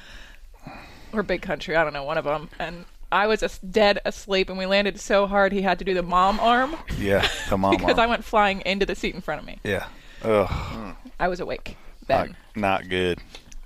or 1.12 1.23
Big 1.23 1.43
Country. 1.43 1.76
I 1.76 1.85
don't 1.85 1.93
know 1.93 2.05
one 2.05 2.17
of 2.19 2.25
them, 2.25 2.49
and 2.59 2.85
I 3.11 3.26
was 3.26 3.43
as 3.43 3.59
dead 3.59 4.00
asleep, 4.05 4.49
and 4.49 4.57
we 4.59 4.67
landed 4.67 4.99
so 4.99 5.26
hard 5.26 5.52
he 5.52 5.62
had 5.62 5.79
to 5.81 5.85
do 5.85 5.93
the 5.95 6.02
mom 6.02 6.41
arm 6.41 6.76
Yeah, 6.99 7.29
the 7.50 7.59
mom. 7.59 7.76
because 7.76 7.99
I 7.99 8.07
went 8.07 8.25
flying 8.25 8.62
into 8.64 8.87
the 8.87 8.95
seat 8.95 9.14
in 9.14 9.21
front 9.21 9.41
of 9.41 9.47
me. 9.47 9.59
Yeah. 9.64 9.87
Ugh, 10.23 10.95
I 11.21 11.29
was 11.29 11.41
awake 11.41 11.76
not, 12.09 12.26
then. 12.26 12.37
not 12.55 12.88
good. 12.88 13.19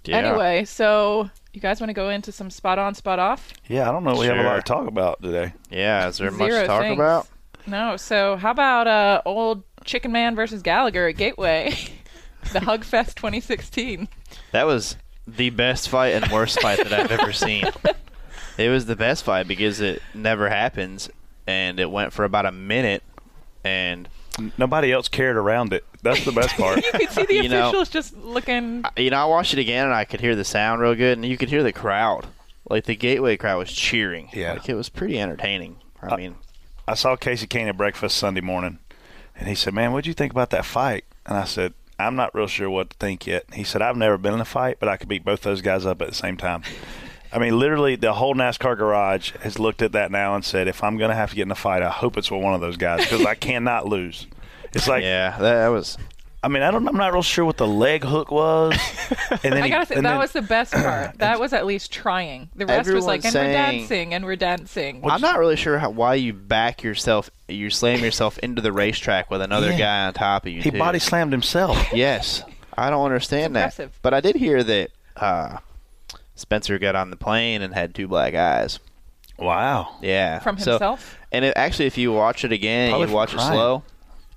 Yeah. 0.08 0.18
Anyway, 0.18 0.64
so 0.64 1.30
you 1.52 1.60
guys 1.60 1.80
want 1.80 1.90
to 1.90 1.94
go 1.94 2.08
into 2.10 2.32
some 2.32 2.50
spot 2.50 2.78
on, 2.78 2.94
spot 2.94 3.18
off? 3.18 3.52
Yeah, 3.68 3.88
I 3.88 3.92
don't 3.92 4.04
know. 4.04 4.16
We 4.18 4.26
have 4.26 4.36
a 4.36 4.42
lot 4.42 4.50
Sure. 4.52 4.56
to 4.56 4.62
talk 4.62 4.86
about 4.86 5.22
today. 5.22 5.52
Yeah, 5.70 6.08
is 6.08 6.18
there 6.18 6.30
much 6.30 6.50
Zero 6.50 6.60
to 6.62 6.66
talk 6.66 6.82
things. 6.82 6.94
about? 6.98 7.28
No. 7.66 7.96
So 7.96 8.36
how 8.36 8.50
about 8.50 8.86
uh, 8.86 9.22
old 9.24 9.62
Chicken 9.84 10.12
Man 10.12 10.34
versus 10.36 10.62
Gallagher 10.62 11.08
at 11.08 11.16
Gateway, 11.16 11.74
the 12.52 12.60
Hug 12.60 12.84
Fest 12.84 13.16
2016? 13.16 14.08
That 14.52 14.66
was 14.66 14.96
the 15.26 15.50
best 15.50 15.88
fight 15.88 16.14
and 16.14 16.30
worst 16.30 16.60
fight 16.60 16.78
that 16.78 16.92
I've 16.92 17.10
ever 17.10 17.32
seen. 17.32 17.64
It 18.58 18.70
was 18.70 18.86
the 18.86 18.96
best 18.96 19.22
fight 19.24 19.46
because 19.46 19.82
it 19.82 20.00
never 20.14 20.48
happens, 20.48 21.10
and 21.46 21.78
it 21.78 21.90
went 21.90 22.14
for 22.14 22.24
about 22.24 22.46
a 22.46 22.52
minute, 22.52 23.02
and 23.62 24.06
N- 24.06 24.12
Nobody 24.58 24.92
else 24.92 25.08
cared 25.08 25.36
around 25.36 25.72
it. 25.72 25.84
That's 26.02 26.24
the 26.24 26.32
best 26.32 26.56
part. 26.56 26.76
You 26.84 26.92
could 26.92 27.10
see 27.10 27.24
the 27.24 27.34
You 27.34 27.48
know- 27.48 27.68
officials 27.68 27.88
just 27.88 28.16
looking. 28.16 28.84
you 28.96 29.10
know, 29.10 29.18
I 29.18 29.24
watched 29.24 29.52
it 29.54 29.58
again, 29.58 29.86
and 29.86 29.94
I 29.94 30.04
could 30.04 30.20
hear 30.20 30.36
the 30.36 30.44
sound 30.44 30.80
real 30.80 30.94
good, 30.94 31.16
and 31.18 31.24
you 31.24 31.36
could 31.36 31.48
hear 31.48 31.62
the 31.62 31.72
crowd. 31.72 32.26
Like 32.68 32.84
the 32.84 32.96
Gateway 32.96 33.36
crowd 33.36 33.58
was 33.58 33.72
cheering. 33.72 34.28
Yeah. 34.32 34.54
like 34.54 34.68
it 34.68 34.74
was 34.74 34.88
pretty 34.88 35.18
entertaining. 35.20 35.76
I 36.02 36.16
mean, 36.16 36.34
I 36.88 36.94
saw 36.94 37.16
Kasey 37.16 37.46
Kahne 37.48 37.68
at 37.68 37.76
breakfast 37.76 38.16
Sunday 38.16 38.40
morning, 38.40 38.78
and 39.36 39.48
he 39.48 39.54
said, 39.54 39.72
"Man, 39.74 39.92
what'd 39.92 40.06
you 40.06 40.14
think 40.14 40.32
about 40.32 40.50
that 40.50 40.64
fight?" 40.64 41.04
And 41.24 41.36
I 41.36 41.44
said, 41.44 41.74
"I'm 41.98 42.16
not 42.16 42.34
real 42.34 42.46
sure 42.48 42.68
what 42.70 42.90
to 42.90 42.96
think 42.98 43.26
yet." 43.26 43.44
He 43.54 43.64
said, 43.64 43.82
"I've 43.82 43.96
never 43.96 44.18
been 44.18 44.34
in 44.34 44.40
a 44.40 44.44
fight, 44.44 44.76
but 44.80 44.88
I 44.88 44.96
could 44.96 45.08
beat 45.08 45.24
both 45.24 45.42
those 45.42 45.62
guys 45.62 45.86
up 45.86 46.02
at 46.02 46.08
the 46.08 46.14
same 46.14 46.36
time." 46.36 46.62
I 47.32 47.38
mean, 47.38 47.58
literally, 47.58 47.96
the 47.96 48.12
whole 48.14 48.34
NASCAR 48.34 48.76
garage 48.78 49.32
has 49.42 49.58
looked 49.58 49.82
at 49.82 49.92
that 49.92 50.10
now 50.10 50.34
and 50.34 50.44
said, 50.44 50.68
if 50.68 50.82
I'm 50.84 50.96
going 50.96 51.10
to 51.10 51.16
have 51.16 51.30
to 51.30 51.36
get 51.36 51.42
in 51.42 51.50
a 51.50 51.54
fight, 51.56 51.82
I 51.82 51.90
hope 51.90 52.16
it's 52.16 52.30
with 52.30 52.42
one 52.42 52.54
of 52.54 52.60
those 52.60 52.76
guys 52.76 53.00
because 53.00 53.24
I 53.26 53.34
cannot 53.34 53.86
lose. 53.86 54.26
It's 54.72 54.88
like, 54.88 55.02
Yeah, 55.02 55.30
that, 55.38 55.40
that 55.40 55.68
was. 55.68 55.98
I 56.42 56.48
mean, 56.48 56.62
I 56.62 56.70
don't, 56.70 56.86
I'm 56.86 56.96
not 56.96 57.12
real 57.12 57.22
sure 57.22 57.44
what 57.44 57.56
the 57.56 57.66
leg 57.66 58.04
hook 58.04 58.30
was. 58.30 58.74
And 59.42 59.52
then 59.54 59.62
I 59.62 59.68
gotta 59.68 59.86
say 59.86 59.96
and 59.96 60.06
that 60.06 60.10
then- 60.10 60.18
was 60.20 60.32
the 60.32 60.42
best 60.42 60.72
part. 60.74 61.18
That 61.18 61.40
was 61.40 61.52
at 61.52 61.66
least 61.66 61.92
trying. 61.92 62.48
The 62.54 62.66
rest 62.66 62.88
was 62.90 63.04
like, 63.04 63.24
Everyone's 63.24 63.34
and 63.34 63.46
we're 63.48 63.52
dancing, 63.80 64.14
and 64.14 64.24
we're 64.24 64.36
dancing. 64.36 65.02
I'm 65.04 65.20
not 65.20 65.38
really 65.38 65.56
sure 65.56 65.78
how, 65.78 65.90
why 65.90 66.14
you 66.14 66.32
back 66.32 66.82
yourself. 66.84 67.30
You 67.48 67.70
slam 67.70 68.00
yourself 68.04 68.38
into 68.38 68.62
the 68.62 68.70
racetrack 68.72 69.30
with 69.30 69.40
another 69.42 69.70
Yeah. 69.72 69.78
guy 69.78 70.06
on 70.06 70.14
top 70.14 70.46
of 70.46 70.52
you. 70.52 70.62
he 70.62 70.70
too. 70.70 70.78
body 70.78 70.98
slammed 71.00 71.32
himself. 71.32 71.76
Yes, 71.92 72.42
I 72.76 72.90
don't 72.90 73.04
understand 73.04 73.56
that. 73.56 73.76
But 74.02 74.14
I 74.14 74.20
did 74.20 74.36
hear 74.36 74.62
that 74.62 74.90
uh, 75.16 75.58
Spencer 76.36 76.78
got 76.78 76.94
on 76.94 77.10
the 77.10 77.16
plane 77.16 77.62
and 77.62 77.74
had 77.74 77.94
two 77.94 78.06
black 78.06 78.34
eyes. 78.34 78.78
Wow. 79.38 79.96
Yeah, 80.00 80.38
From 80.38 80.58
So- 80.58 80.72
himself? 80.72 81.18
and 81.32 81.44
it, 81.44 81.52
actually, 81.56 81.86
if 81.86 81.98
you 81.98 82.12
watch 82.12 82.44
it 82.44 82.52
again, 82.52 82.90
Probably 82.90 83.02
and 83.04 83.10
you 83.10 83.12
from 83.12 83.16
watch 83.16 83.34
it 83.34 83.40
slow. 83.40 83.82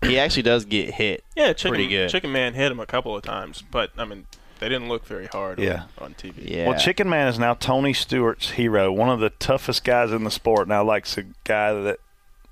He 0.01 0.17
actually 0.17 0.43
does 0.43 0.65
get 0.65 0.93
hit. 0.95 1.23
Yeah, 1.35 1.53
Chicken, 1.53 1.69
Pretty 1.71 1.87
good. 1.87 2.09
Chicken 2.09 2.31
Man 2.31 2.53
hit 2.53 2.71
him 2.71 2.79
a 2.79 2.85
couple 2.85 3.15
of 3.15 3.21
times, 3.21 3.61
but 3.69 3.91
I 3.97 4.05
mean, 4.05 4.25
they 4.59 4.67
didn't 4.69 4.87
look 4.89 5.05
very 5.05 5.27
hard 5.27 5.59
Yeah. 5.59 5.83
on, 5.97 6.05
on 6.05 6.13
TV. 6.15 6.33
Yeah. 6.49 6.67
Well, 6.69 6.79
Chicken 6.79 7.09
Man 7.09 7.27
is 7.27 7.37
now 7.37 7.53
Tony 7.53 7.93
Stewart's 7.93 8.51
hero, 8.51 8.91
one 8.91 9.09
of 9.09 9.19
the 9.19 9.29
toughest 9.29 9.83
guys 9.83 10.11
in 10.11 10.23
the 10.23 10.31
sport. 10.31 10.67
Now, 10.69 10.83
likes 10.83 11.17
a 11.17 11.23
guy 11.43 11.73
that 11.73 11.99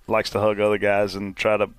likes 0.08 0.30
to 0.32 0.40
hug 0.42 0.60
other 0.60 0.78
guys 0.78 1.16
and 1.16 1.36
try 1.38 1.56
to 1.58 1.70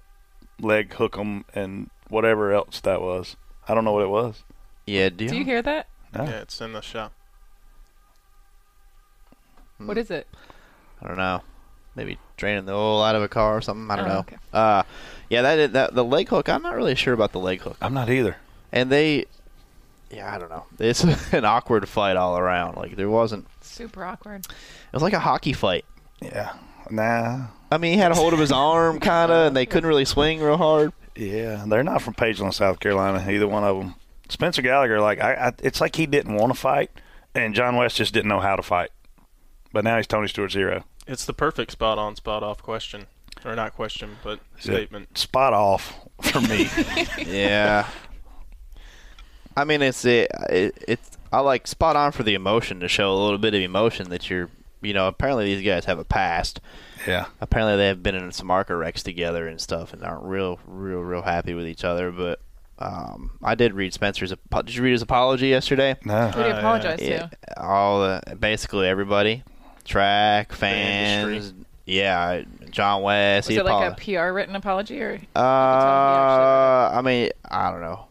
leg 0.60 0.94
hook 0.94 1.16
them 1.16 1.44
and 1.54 1.90
whatever 2.08 2.52
else 2.52 2.80
that 2.80 3.00
was. 3.02 3.36
I 3.68 3.74
don't 3.74 3.84
know 3.84 3.92
what 3.92 4.02
it 4.04 4.08
was. 4.10 4.42
Yeah. 4.86 5.10
Do 5.10 5.24
you, 5.24 5.30
Do 5.30 5.36
you 5.36 5.44
hear 5.44 5.62
that? 5.62 5.86
No. 6.14 6.24
Yeah, 6.24 6.40
it's 6.40 6.60
in 6.62 6.72
the 6.72 6.80
shop. 6.80 7.12
What 9.78 9.98
is 9.98 10.10
it? 10.10 10.26
I 11.02 11.08
don't 11.08 11.16
know. 11.16 11.42
Maybe 11.94 12.18
draining 12.36 12.66
the 12.66 12.72
oil 12.74 13.02
out 13.02 13.14
of 13.16 13.22
a 13.22 13.28
car 13.28 13.56
or 13.56 13.60
something. 13.60 13.90
I 13.90 13.96
don't 13.96 14.06
Oh, 14.06 14.12
know. 14.14 14.18
okay. 14.20 14.36
Uh, 14.52 14.82
yeah, 15.30 15.42
that 15.42 15.72
that 15.72 15.94
the 15.94 16.04
leg 16.04 16.28
hook. 16.28 16.48
I'm 16.48 16.62
not 16.62 16.74
really 16.76 16.94
sure 16.94 17.14
about 17.14 17.32
the 17.32 17.40
leg 17.40 17.60
hook. 17.60 17.76
I'm 17.80 17.94
not 17.94 18.08
either. 18.10 18.36
And 18.72 18.90
they, 18.90 19.26
yeah, 20.10 20.32
I 20.34 20.38
don't 20.38 20.50
know. 20.50 20.64
It's 20.78 21.02
an 21.32 21.44
awkward 21.44 21.88
fight 21.88 22.16
all 22.16 22.38
around. 22.38 22.76
Like 22.76 22.96
there 22.96 23.10
wasn't. 23.10 23.46
Super 23.60 24.04
awkward. 24.04 24.46
It 24.46 24.92
was 24.92 25.02
like 25.02 25.12
a 25.12 25.18
hockey 25.20 25.52
fight. 25.52 25.84
Yeah. 26.20 26.52
Nah. 26.90 27.46
I 27.70 27.78
mean, 27.78 27.92
he 27.94 27.98
had 27.98 28.12
a 28.12 28.14
hold 28.14 28.32
of 28.32 28.38
his 28.38 28.50
arm, 28.52 28.98
kind 29.00 29.30
of, 29.30 29.48
and 29.48 29.56
they 29.56 29.66
couldn't 29.66 29.88
really 29.88 30.04
swing 30.06 30.40
real 30.40 30.56
hard. 30.56 30.92
Yeah, 31.14 31.64
they're 31.66 31.82
not 31.84 32.00
from 32.00 32.14
Pageland, 32.14 32.54
South 32.54 32.80
Carolina. 32.80 33.24
Either 33.30 33.46
one 33.48 33.64
of 33.64 33.76
them. 33.78 33.94
Spencer 34.28 34.62
Gallagher, 34.62 35.00
like 35.00 35.20
I, 35.20 35.34
I 35.34 35.52
it's 35.62 35.80
like 35.80 35.96
he 35.96 36.06
didn't 36.06 36.34
want 36.34 36.52
to 36.52 36.58
fight, 36.58 36.90
and 37.34 37.54
John 37.54 37.76
Wes 37.76 37.94
just 37.94 38.12
didn't 38.14 38.28
know 38.28 38.40
how 38.40 38.56
to 38.56 38.62
fight. 38.62 38.90
But 39.72 39.84
now 39.84 39.96
he's 39.96 40.06
Tony 40.06 40.28
Stewart's 40.28 40.54
hero. 40.54 40.84
It's 41.06 41.24
the 41.24 41.32
perfect 41.34 41.72
spot 41.72 41.98
on, 41.98 42.16
spot 42.16 42.42
off 42.42 42.62
question. 42.62 43.06
Or 43.44 43.54
not 43.54 43.74
question, 43.74 44.16
but 44.24 44.40
statement. 44.58 45.16
Spot 45.16 45.52
off 45.52 45.94
for 46.22 46.40
me. 46.40 46.68
Yeah. 47.26 47.86
I 49.56 49.64
mean, 49.64 49.82
it's 49.82 50.04
it, 50.04 50.30
it. 50.50 50.84
It's 50.88 51.10
I 51.32 51.40
like 51.40 51.66
spot 51.66 51.96
on 51.96 52.12
for 52.12 52.22
the 52.22 52.34
emotion 52.34 52.80
to 52.80 52.88
show 52.88 53.12
a 53.12 53.18
little 53.18 53.38
bit 53.38 53.54
of 53.54 53.60
emotion 53.60 54.10
that 54.10 54.28
you're. 54.30 54.50
You 54.80 54.94
know, 54.94 55.08
apparently 55.08 55.44
these 55.56 55.66
guys 55.66 55.86
have 55.86 55.98
a 55.98 56.04
past. 56.04 56.60
yeah. 57.04 57.26
Apparently 57.40 57.76
they 57.76 57.88
have 57.88 58.00
been 58.00 58.14
in 58.14 58.30
some 58.30 58.48
ARCA 58.48 58.76
wrecks 58.76 59.02
together 59.02 59.48
and 59.48 59.60
stuff, 59.60 59.92
and 59.92 60.04
aren't 60.04 60.22
real, 60.22 60.60
real, 60.68 61.00
real 61.00 61.22
happy 61.22 61.52
with 61.52 61.66
each 61.66 61.82
other. 61.82 62.12
But 62.12 62.40
um, 62.78 63.32
I 63.42 63.56
did 63.56 63.74
read 63.74 63.92
Spencer's. 63.92 64.32
Did 64.52 64.74
you 64.76 64.82
read 64.84 64.92
his 64.92 65.02
apology 65.02 65.48
yesterday? 65.48 65.96
No. 66.04 66.28
Who 66.28 66.42
do 66.44 66.48
you 66.48 66.54
Uh, 66.54 66.58
apologize 66.58 67.00
Yeah, 67.02 67.26
to? 67.26 67.60
all 67.60 68.00
the 68.02 68.36
basically 68.36 68.86
everybody, 68.86 69.42
track 69.88 70.52
fans. 70.52 71.54
Yeah, 71.86 72.42
John 72.70 73.02
Wes. 73.02 73.46
Was 73.46 73.54
he 73.54 73.56
it 73.60 73.64
like 73.64 73.92
a. 73.92 73.94
PR 73.96 74.32
written 74.32 74.54
apology 74.54 75.00
or? 75.00 75.20
Uh, 75.34 75.40
I 75.40 77.00
mean, 77.02 77.30
I 77.50 77.70
don't 77.70 77.80
know. 77.80 78.04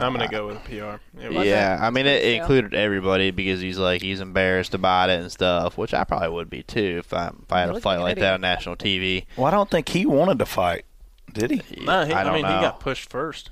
I'm 0.00 0.12
gonna 0.12 0.28
go 0.28 0.48
with 0.48 0.56
a 0.56 0.60
PR. 0.60 1.00
It 1.20 1.28
was- 1.28 1.36
Was 1.38 1.46
yeah, 1.46 1.76
it? 1.76 1.86
I 1.86 1.90
mean, 1.90 2.06
it, 2.06 2.22
it 2.24 2.40
included 2.40 2.74
everybody 2.74 3.30
because 3.30 3.60
he's 3.60 3.78
like 3.78 4.02
he's 4.02 4.20
embarrassed 4.20 4.74
about 4.74 5.08
it 5.08 5.20
and 5.20 5.30
stuff, 5.30 5.78
which 5.78 5.94
I 5.94 6.02
probably 6.02 6.30
would 6.30 6.50
be 6.50 6.64
too 6.64 6.96
if 6.98 7.12
I 7.12 7.28
if 7.28 7.52
I 7.52 7.60
had 7.60 7.70
a 7.70 7.80
fight 7.80 7.98
like 7.98 8.16
an 8.16 8.22
that 8.22 8.34
on 8.34 8.40
national 8.40 8.74
TV. 8.76 9.26
Well, 9.36 9.46
I 9.46 9.52
don't 9.52 9.70
think 9.70 9.88
he 9.88 10.04
wanted 10.04 10.40
to 10.40 10.46
fight. 10.46 10.84
Did 11.32 11.52
he? 11.52 11.62
No, 11.84 12.04
he, 12.04 12.12
I 12.12 12.20
I, 12.20 12.24
don't 12.24 12.34
mean, 12.34 12.42
know. 12.42 12.56
he 12.56 12.60
got 12.62 12.80
pushed 12.80 13.08
first. 13.10 13.50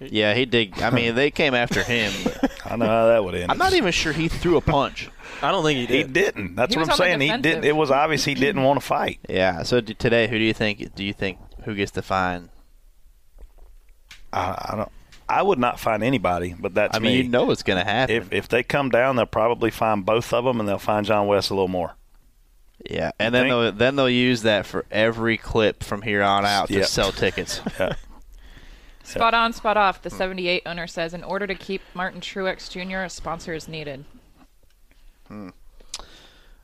Yeah, 0.00 0.34
he 0.34 0.46
did. 0.46 0.80
I 0.80 0.90
mean, 0.90 1.14
they 1.14 1.30
came 1.30 1.54
after 1.54 1.82
him. 1.82 2.12
but 2.24 2.50
I 2.66 2.76
know 2.76 2.86
how 2.86 3.06
that 3.08 3.22
would 3.24 3.34
end. 3.34 3.50
I'm 3.50 3.58
not 3.58 3.74
even 3.74 3.92
sure 3.92 4.12
he 4.12 4.28
threw 4.28 4.56
a 4.56 4.60
punch. 4.60 5.10
I 5.42 5.52
don't 5.52 5.62
think 5.62 5.78
he 5.80 5.86
did. 5.86 6.06
He 6.08 6.12
did. 6.12 6.34
didn't. 6.34 6.54
That's 6.56 6.74
He 6.74 6.78
what 6.80 6.88
was 6.88 7.00
I'm 7.00 7.12
on 7.12 7.18
the 7.18 7.26
saying. 7.28 7.36
He 7.36 7.42
didn't. 7.42 7.64
It 7.64 7.76
was 7.76 7.90
obvious 7.90 8.24
he 8.24 8.34
didn't 8.34 8.62
want 8.62 8.80
to 8.80 8.86
fight. 8.86 9.20
Yeah. 9.28 9.62
So 9.62 9.80
d- 9.80 9.94
today, 9.94 10.26
who 10.28 10.38
do 10.38 10.44
you 10.44 10.54
think? 10.54 10.94
Do 10.94 11.04
you 11.04 11.12
think 11.12 11.38
who 11.64 11.74
gets 11.74 11.90
the 11.92 12.02
fine? 12.02 12.48
I, 14.32 14.70
I 14.72 14.76
don't. 14.76 14.92
I 15.28 15.42
would 15.42 15.58
not 15.60 15.78
find 15.78 16.02
anybody, 16.02 16.54
but 16.58 16.74
that's 16.74 16.96
I 16.96 17.00
mean, 17.00 17.12
me. 17.12 17.16
you 17.18 17.28
know 17.28 17.44
what's 17.44 17.62
going 17.62 17.78
to 17.78 17.84
happen. 17.84 18.16
if 18.16 18.32
if 18.32 18.48
they 18.48 18.62
come 18.62 18.88
down, 18.88 19.16
they'll 19.16 19.26
probably 19.26 19.70
find 19.70 20.04
both 20.04 20.32
of 20.32 20.44
them, 20.44 20.58
and 20.60 20.68
they'll 20.68 20.78
find 20.78 21.06
John 21.06 21.26
Wes 21.28 21.50
a 21.50 21.54
little 21.54 21.68
more. 21.68 21.94
yeah, 22.90 23.12
and 23.18 23.32
then 23.34 23.44
think? 23.44 23.50
they'll 23.52 23.72
then 23.72 23.96
they'll 23.96 24.10
use 24.10 24.42
that 24.42 24.66
for 24.66 24.84
every 24.90 25.36
clip 25.36 25.84
from 25.84 26.02
here 26.02 26.22
on 26.22 26.44
out 26.44 26.66
to 26.68 26.74
Yep. 26.74 26.86
sell 26.86 27.12
tickets. 27.12 27.60
Yeah. 27.78 27.94
Spot 29.10 29.34
on, 29.34 29.52
spot 29.52 29.76
off. 29.76 30.02
The 30.02 30.10
78 30.10 30.62
owner 30.66 30.86
says, 30.86 31.14
in 31.14 31.24
order 31.24 31.46
to 31.46 31.54
keep 31.54 31.82
Martin 31.94 32.20
Truex 32.20 32.70
Jr., 32.70 32.98
a 32.98 33.10
sponsor 33.10 33.54
is 33.54 33.68
needed. 33.68 34.04
Hmm. 35.28 35.50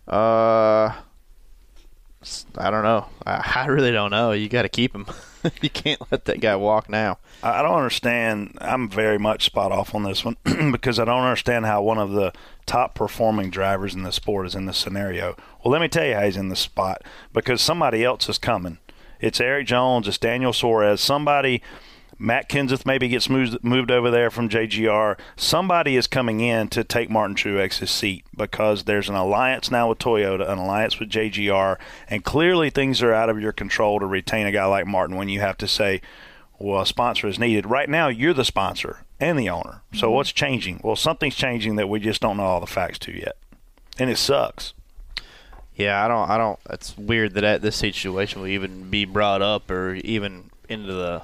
Uh, 0.07 0.93
s- 2.23 2.47
I 2.57 2.71
don't 2.71 2.83
know. 2.85 3.07
I, 3.27 3.53
I 3.63 3.67
really 3.67 3.91
don't 3.91 4.11
know. 4.11 4.33
You 4.33 4.49
got 4.49 4.63
to 4.63 4.69
keep 4.69 4.95
him. 4.95 5.07
you 5.63 5.71
can't 5.71 6.01
let 6.11 6.25
that 6.27 6.41
guy 6.41 6.57
walk 6.57 6.89
now. 6.89 7.19
I 7.43 7.59
I 7.59 7.63
don't 7.63 7.75
understand. 7.77 8.57
I'm 8.61 8.89
very 8.89 9.19
much 9.19 9.45
spot 9.45 9.73
off 9.73 9.95
on 9.95 10.05
this 10.05 10.25
one 10.25 10.37
because 10.73 10.99
I 10.99 11.05
don't 11.05 11.23
understand 11.23 11.67
how 11.67 11.83
one 11.83 11.99
of 11.99 12.13
the 12.13 12.33
top 12.67 12.95
performing 12.95 13.51
drivers 13.51 13.95
in 13.95 14.03
the 14.03 14.13
sport 14.13 14.47
is 14.47 14.55
in 14.55 14.67
this 14.67 14.79
scenario. 14.79 15.37
Well, 15.65 15.73
let 15.73 15.81
me 15.81 15.89
tell 15.89 16.07
you 16.07 16.15
how 16.15 16.23
he's 16.25 16.37
in 16.37 16.49
this 16.49 16.61
spot 16.61 17.03
because 17.33 17.61
somebody 17.61 18.05
else 18.05 18.29
is 18.29 18.39
coming. 18.39 18.79
It's 19.21 19.41
Erik 19.41 19.67
Jones, 19.67 20.07
it's 20.07 20.19
Daniel 20.19 20.53
Suarez, 20.53 21.01
somebody. 21.01 21.63
Matt 22.19 22.49
Kenseth 22.49 22.87
maybe 22.87 23.09
gets 23.09 23.29
moved 23.29 23.63
moved 23.63 23.91
over 23.91 24.11
there 24.11 24.31
from 24.31 24.49
JGR. 24.49 25.19
Somebody 25.37 25.97
is 25.97 26.07
coming 26.07 26.41
in 26.41 26.69
to 26.69 26.83
take 26.83 27.11
Martin 27.11 27.37
Truex's 27.37 27.91
seat 27.91 28.25
because 28.35 28.85
there's 28.85 29.09
an 29.09 29.15
alliance 29.15 29.71
now 29.71 29.89
with 29.91 29.99
Toyota, 29.99 30.49
an 30.49 30.59
alliance 30.59 30.99
with 30.99 31.11
JGR, 31.11 31.77
and 32.09 32.25
clearly 32.25 32.71
things 32.71 33.03
are 33.03 33.13
out 33.13 33.29
of 33.29 33.41
your 33.41 33.53
control 33.53 34.01
to 34.01 34.07
retain 34.07 34.47
a 34.47 34.53
guy 34.53 34.65
like 34.65 34.87
Martin 34.87 35.17
when 35.17 35.29
you 35.29 35.41
have 35.41 35.59
to 35.59 35.69
say, 35.69 36.01
well, 36.59 36.81
a 36.81 36.87
sponsor 36.87 37.27
is 37.27 37.39
needed. 37.39 37.67
Right 37.67 37.89
now, 37.89 38.09
you're 38.09 38.33
the 38.33 38.45
sponsor 38.45 39.05
and 39.21 39.39
the 39.39 39.51
owner. 39.51 39.83
So 39.93 40.07
mm-hmm. 40.07 40.15
what's 40.15 40.33
changing? 40.33 40.81
Well, 40.83 40.97
something's 40.97 41.37
changing 41.37 41.77
that 41.77 41.89
we 41.89 42.01
just 42.01 42.23
don't 42.23 42.39
know 42.39 42.45
all 42.45 42.61
the 42.61 42.67
facts 42.67 42.99
to 43.01 43.13
yet, 43.13 43.37
and 43.99 44.09
it 44.09 44.17
sucks. 44.17 44.73
Yeah, 45.75 46.03
I 46.03 46.09
don't. 46.09 46.31
I 46.31 46.39
don't. 46.39 46.59
It's 46.71 46.97
weird 46.97 47.35
that 47.35 47.45
at 47.45 47.61
this 47.61 47.77
situation 47.77 48.41
will 48.41 48.49
even 48.49 48.89
be 48.89 49.05
brought 49.05 49.43
up 49.43 49.71
or 49.71 49.95
even 49.97 50.51
into 50.71 50.95
the 50.95 51.23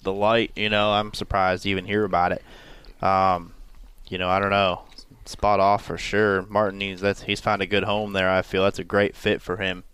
the 0.00 0.12
light. 0.12 0.52
You 0.56 0.68
know, 0.68 0.92
I'm 0.92 1.14
surprised 1.14 1.62
to 1.64 1.70
even 1.70 1.84
hear 1.84 2.04
about 2.04 2.32
it. 2.32 2.42
Um, 3.02 3.54
you 4.08 4.18
know, 4.18 4.28
I 4.28 4.38
don't 4.38 4.50
know. 4.50 4.82
Spot 5.24 5.60
off 5.60 5.84
for 5.84 5.96
sure. 5.96 6.42
Martin 6.42 6.78
needs 6.78 7.00
that's 7.00 7.22
he's 7.22 7.40
found 7.40 7.62
a 7.62 7.66
good 7.66 7.84
home 7.84 8.12
there. 8.12 8.28
I 8.28 8.42
feel 8.42 8.64
that's 8.64 8.78
a 8.78 8.84
great 8.84 9.14
fit 9.14 9.40
for 9.40 9.58
him. 9.58 9.84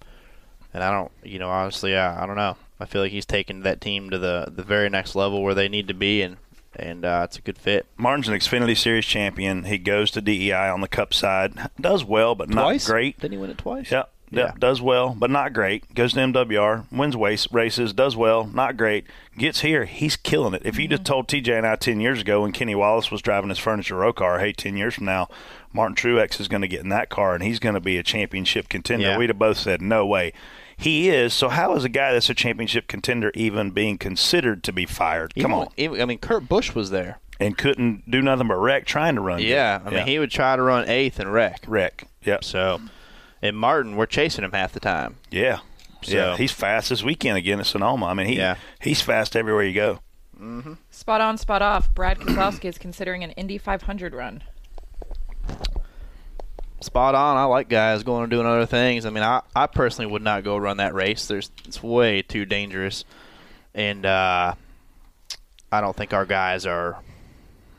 And 0.73 0.83
I 0.83 0.91
don't, 0.91 1.13
you 1.23 1.39
know, 1.39 1.51
honestly, 1.51 1.93
yeah, 1.93 2.17
I 2.21 2.27
don't 2.27 2.37
know. 2.37 2.57
I 2.79 2.85
feel 2.85 3.03
like 3.03 3.13
he's 3.13 3.27
taken 3.27 3.61
that 3.63 3.81
team 3.81 4.11
to 4.11 4.19
the 4.19 4.47
the 4.51 4.63
very 4.63 4.89
next 4.89 5.15
level 5.15 5.43
where 5.43 5.55
they 5.55 5.69
need 5.69 5.89
to 5.89 5.95
be, 5.95 6.23
and 6.23 6.37
and 6.75 7.05
uh, 7.05 7.23
it's 7.25 7.39
a 7.39 7.43
good 7.43 7.59
fit. 7.59 7.87
Martin's 7.97 8.29
an 8.29 8.35
Xfinity 8.35 8.77
Series 8.77 9.07
champion. 9.07 9.65
He 9.65 9.79
goes 9.79 10.11
to 10.13 10.21
DEI 10.21 10.69
on 10.69 10.81
the 10.83 10.89
Cup 10.89 11.15
side, 11.15 11.55
does 11.81 12.05
well, 12.05 12.35
but 12.35 12.51
Twice, 12.51 12.87
not 12.87 12.93
great. 12.93 13.19
Didn't 13.19 13.33
he 13.33 13.39
win 13.39 13.51
it 13.51 13.59
twice? 13.59 13.91
Yep. 13.91 14.11
Yeah. 14.31 14.47
Yep, 14.47 14.61
does 14.61 14.83
well, 14.83 15.15
but 15.17 15.31
not 15.31 15.53
great. 15.53 15.95
Goes 15.95 16.13
to 16.15 16.21
MWR, 16.21 16.91
wins 16.91 17.15
race, 17.15 17.51
races, 17.53 17.93
does 17.93 18.17
well, 18.17 18.45
not 18.47 18.77
great. 18.77 19.05
Gets 19.39 19.61
here, 19.61 19.85
he's 19.85 20.17
killing 20.17 20.55
it. 20.55 20.63
If 20.65 20.79
you 20.79 20.89
just 20.89 21.05
mm-hmm. 21.05 21.13
told 21.13 21.29
TJ 21.29 21.57
and 21.57 21.67
I 21.67 21.77
10 21.77 22.01
years 22.01 22.21
ago 22.21 22.43
when 22.43 22.53
Kenny 22.53 22.75
Wallace 22.75 23.11
was 23.11 23.23
driving 23.23 23.51
his 23.51 23.59
furniture 23.59 23.97
row 23.97 24.13
car, 24.13 24.41
hey, 24.41 24.53
10 24.53 24.77
years 24.77 24.95
from 24.95 25.05
now, 25.05 25.29
Martin 25.73 25.95
Truex 25.95 26.41
is 26.41 26.49
going 26.49 26.63
to 26.63 26.69
get 26.69 26.81
in 26.81 26.89
that 26.89 27.09
car 27.09 27.35
and 27.35 27.45
he's 27.45 27.59
going 27.61 27.75
to 27.75 27.81
be 27.81 27.99
a 27.99 28.03
championship 28.03 28.69
contender, 28.69 29.07
Yeah. 29.07 29.19
we'd 29.19 29.31
have 29.31 29.39
both 29.39 29.59
said, 29.59 29.81
no 29.81 30.05
way. 30.05 30.33
He 30.77 31.09
is. 31.09 31.33
So, 31.33 31.49
how 31.49 31.75
is 31.75 31.85
a 31.85 31.89
guy 31.89 32.13
that's 32.13 32.29
a 32.29 32.35
championship 32.35 32.87
contender 32.87 33.31
even 33.35 33.71
being 33.71 33.97
considered 33.97 34.63
to 34.65 34.73
be 34.73 34.85
fired? 34.85 35.33
Even 35.37 35.51
Come 35.51 35.61
on. 35.61 35.69
even- 35.77 36.01
I 36.01 36.05
mean, 36.05 36.19
Kurt 36.19 36.49
Busch 36.49 36.75
was 36.75 36.91
there. 36.91 37.19
And 37.39 37.57
couldn't 37.57 38.11
do 38.11 38.23
nothing 38.23 38.49
but 38.49 38.57
wreck 38.57 38.87
trying 38.87 39.15
to 39.15 39.21
run. 39.21 39.39
good. 39.39 39.47
Yeah, 39.47 39.81
I 39.85 39.91
mean, 39.91 40.07
he 40.07 40.19
would 40.19 40.31
try 40.31 40.57
to 40.57 40.63
run 40.63 40.89
eighth 40.89 41.19
and 41.19 41.31
wreck. 41.33 41.61
wreck. 41.67 42.09
Yep. 42.25 42.45
So, 42.45 42.81
and 43.47 43.57
Martin, 43.57 43.97
we're 43.97 44.07
chasing 44.07 44.45
him 44.45 44.53
half 44.53 44.73
the 44.73 44.81
time. 44.81 45.17
Yeah. 45.31 45.61
So- 46.03 46.13
yeah. 46.17 46.37
He's 46.37 46.53
fast 46.53 46.91
this 46.91 47.03
weekend 47.03 47.37
again 47.39 47.59
at 47.61 47.67
Sonoma. 47.67 48.07
I 48.07 48.15
mean, 48.15 48.27
he 48.27 48.37
Yeah. 48.37 48.57
he's 48.81 49.01
fast 49.01 49.35
everywhere 49.37 49.65
you 49.65 49.75
go. 49.75 50.01
Spot 50.91 51.21
on, 51.23 51.39
spot 51.39 51.63
off. 51.63 51.95
Brad 51.95 52.19
Keselowski 52.19 52.67
is 52.67 52.77
considering 52.77 53.25
an 53.25 53.31
Indy 53.33 53.57
500 53.59 54.15
run. 54.15 54.43
spot 56.81 57.15
on. 57.15 57.37
I 57.37 57.45
like 57.45 57.69
guys 57.69 58.03
going 58.03 58.23
and 58.25 58.31
doing 58.31 58.47
other 58.47 58.67
things. 58.67 59.07
I 59.07 59.11
mean, 59.11 59.23
I, 59.25 59.41
I 59.55 59.67
personally 59.67 60.11
would 60.13 60.23
not 60.23 60.45
go 60.45 60.57
run 60.57 60.77
that 60.77 60.95
race. 60.95 61.27
There's 61.27 61.51
it's 61.65 61.83
way 61.83 62.23
too 62.23 62.45
dangerous, 62.45 63.05
and 63.75 64.05
uh, 64.05 64.55
I 65.73 65.81
don't 65.81 65.97
think 65.97 66.13
our 66.13 66.27
guys 66.27 66.67
are. 66.67 66.99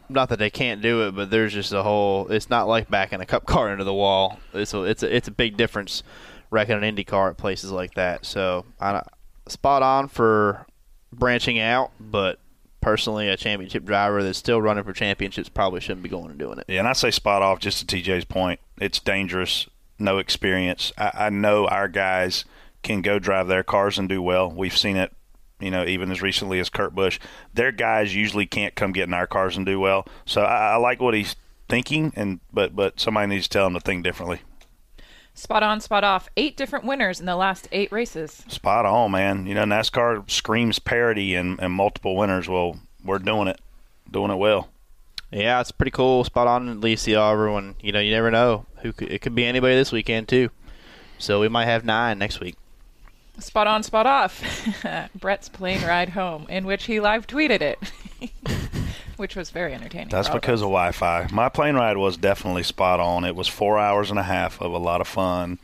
Not 0.09 0.29
that 0.29 0.39
they 0.39 0.49
can't 0.49 0.81
do 0.81 1.07
it, 1.07 1.15
but 1.15 1.29
there's 1.29 1.53
just 1.53 1.73
a 1.73 1.83
whole. 1.83 2.27
It's 2.31 2.49
not 2.49 2.67
like 2.67 2.89
backing 2.89 3.21
a 3.21 3.25
cup 3.25 3.45
car 3.45 3.71
into 3.71 3.83
the 3.83 3.93
wall. 3.93 4.39
It's 4.53 4.73
a 4.73 4.83
it's 4.83 5.03
a, 5.03 5.15
it's 5.15 5.27
a 5.27 5.31
big 5.31 5.57
difference 5.57 6.03
wrecking 6.49 6.75
an 6.75 6.83
Indy 6.83 7.03
car 7.03 7.29
at 7.29 7.37
places 7.37 7.71
like 7.71 7.93
that. 7.95 8.25
So 8.25 8.65
I 8.79 9.03
spot 9.47 9.83
on 9.83 10.07
for 10.07 10.65
branching 11.11 11.59
out, 11.59 11.91
but 11.99 12.39
personally, 12.81 13.27
a 13.29 13.37
championship 13.37 13.83
driver 13.85 14.23
that's 14.23 14.37
still 14.37 14.61
running 14.61 14.83
for 14.83 14.93
championships 14.93 15.49
probably 15.49 15.81
shouldn't 15.81 16.03
be 16.03 16.09
going 16.09 16.29
and 16.29 16.39
doing 16.39 16.59
it. 16.59 16.65
Yeah, 16.67 16.79
and 16.79 16.87
I 16.87 16.93
say 16.93 17.11
spot 17.11 17.41
off 17.41 17.59
just 17.59 17.87
to 17.87 17.95
TJ's 17.95 18.25
point. 18.25 18.59
It's 18.79 18.99
dangerous, 18.99 19.67
no 19.99 20.17
experience. 20.19 20.91
I, 20.97 21.11
I 21.13 21.29
know 21.29 21.67
our 21.67 21.87
guys 21.87 22.45
can 22.83 23.01
go 23.01 23.19
drive 23.19 23.47
their 23.47 23.63
cars 23.63 23.97
and 23.97 24.07
do 24.07 24.21
well. 24.21 24.49
We've 24.49 24.77
seen 24.77 24.95
it, 24.95 25.13
you 25.59 25.71
know, 25.71 25.85
even 25.85 26.11
as 26.11 26.21
recently 26.21 26.59
as 26.59 26.69
Kurt 26.69 26.93
Busch. 26.93 27.19
Their 27.53 27.71
guys 27.71 28.15
usually 28.15 28.45
can't 28.45 28.75
come 28.75 28.91
get 28.91 29.07
in 29.07 29.13
our 29.13 29.27
cars 29.27 29.57
and 29.57 29.65
do 29.65 29.79
well. 29.79 30.07
So 30.25 30.41
I, 30.43 30.73
I 30.73 30.75
like 30.77 31.01
what 31.01 31.13
he's 31.13 31.35
thinking, 31.69 32.13
and 32.15 32.39
but 32.53 32.75
but 32.75 32.99
somebody 32.99 33.27
needs 33.27 33.47
to 33.47 33.57
tell 33.57 33.67
him 33.67 33.73
to 33.73 33.79
think 33.79 34.03
differently. 34.03 34.41
Spot 35.33 35.61
on, 35.61 35.79
spot 35.81 36.03
off. 36.03 36.29
Eight 36.35 36.57
different 36.57 36.83
winners 36.83 37.19
in 37.19 37.27
the 37.27 37.35
last 37.35 37.67
eight 37.71 37.91
races. 37.91 38.43
Spot 38.47 38.87
on, 38.87 39.11
man. 39.11 39.45
You 39.45 39.53
know, 39.53 39.65
NASCAR 39.65 40.27
screams 40.27 40.79
parity 40.79 41.35
and, 41.35 41.59
and 41.59 41.71
multiple 41.71 42.15
winners. 42.15 42.49
Well, 42.49 42.79
we're 43.03 43.19
doing 43.19 43.47
it, 43.47 43.61
doing 44.09 44.31
it 44.31 44.37
well. 44.37 44.69
Yeah, 45.31 45.61
it's 45.61 45.71
pretty 45.71 45.91
cool. 45.91 46.23
Spot 46.23 46.47
on, 46.47 46.69
at 46.69 46.79
least 46.79 47.07
everyone. 47.07 47.75
You 47.81 47.91
know, 47.91 47.99
you 47.99 48.09
never 48.09 48.31
know 48.31 48.65
who 48.77 48.93
could, 48.93 49.11
it 49.11 49.21
could 49.21 49.35
be 49.35 49.45
anybody 49.45 49.75
this 49.75 49.91
weekend 49.91 50.27
too. 50.27 50.49
So 51.19 51.39
we 51.39 51.49
might 51.49 51.65
have 51.65 51.85
nine 51.85 52.17
next 52.17 52.39
week. 52.39 52.55
Spot 53.39 53.67
on, 53.67 53.83
spot 53.83 54.05
off. 54.07 54.43
Brett's 55.15 55.49
plane 55.49 55.83
ride 55.85 56.09
home, 56.09 56.47
in 56.49 56.65
which 56.65 56.85
he 56.85 56.99
live 56.99 57.27
tweeted 57.27 57.61
it, 57.61 57.77
which 59.17 59.35
was 59.35 59.51
very 59.51 59.73
entertaining. 59.73 60.09
That's 60.09 60.29
because 60.29 60.61
us. 60.61 60.65
of 60.65 60.69
Wi-Fi. 60.69 61.27
My 61.31 61.49
plane 61.49 61.75
ride 61.75 61.97
was 61.97 62.17
definitely 62.17 62.63
spot 62.63 62.99
on. 62.99 63.23
It 63.23 63.35
was 63.35 63.47
four 63.47 63.77
hours 63.77 64.09
and 64.09 64.17
a 64.19 64.23
half 64.23 64.59
of 64.61 64.73
a 64.73 64.77
lot 64.77 65.01
of 65.01 65.07
fun. 65.07 65.59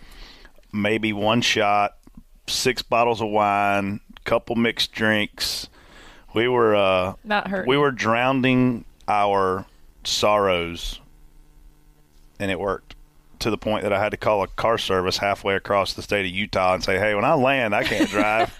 Maybe 0.72 1.14
one 1.14 1.42
shot, 1.42 1.98
six 2.48 2.82
bottles 2.82 3.22
of 3.22 3.30
wine, 3.30 4.00
couple 4.24 4.56
mixed 4.56 4.92
drinks. 4.92 5.68
We 6.34 6.48
were 6.48 6.76
uh, 6.76 7.14
Not 7.24 7.48
hurt. 7.48 7.68
we 7.68 7.78
were 7.78 7.92
drowning 7.92 8.86
our 9.08 9.66
sorrows, 10.04 11.00
and 12.40 12.50
it 12.52 12.60
worked 12.60 12.96
to 13.44 13.50
the 13.50 13.58
point 13.58 13.84
that 13.84 13.94
I 13.94 14.00
had 14.02 14.10
to 14.10 14.18
call 14.18 14.44
a 14.44 14.48
car 14.48 14.78
service 14.78 15.18
halfway 15.18 15.56
across 15.56 15.94
the 15.94 16.02
state 16.02 16.26
of 16.26 16.32
Utah 16.32 16.74
and 16.74 16.84
say, 16.84 16.98
"Hey, 16.98 17.16
when 17.16 17.26
I 17.26 17.36
land, 17.36 17.74
I 17.76 17.84
can't 17.84 18.10
drive." 18.10 18.54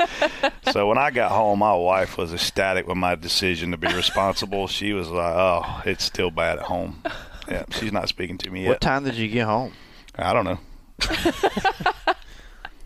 so 0.72 0.88
when 0.88 0.98
I 0.98 1.12
got 1.12 1.32
home, 1.32 1.60
my 1.60 1.74
wife 1.74 2.18
was 2.18 2.34
ecstatic 2.34 2.88
with 2.88 2.98
my 2.98 3.16
decision 3.16 3.72
to 3.72 3.78
be 3.78 3.94
responsible. 3.94 4.68
She 4.68 4.94
was 4.94 5.10
like, 5.10 5.34
"Oh, 5.36 5.82
it's 5.86 6.04
still 6.04 6.32
bad 6.32 6.60
at 6.60 6.66
home." 6.66 7.02
Yeah, 7.50 7.66
she's 7.72 7.92
not 7.92 8.08
speaking 8.08 8.38
to 8.40 8.50
me 8.50 8.64
yet. 8.64 8.70
What 8.70 8.82
time 8.82 9.04
did 9.04 9.16
you 9.16 9.28
get 9.28 9.46
home? 9.46 9.74
I 10.16 10.32
don't 10.32 10.46
know. 10.46 10.60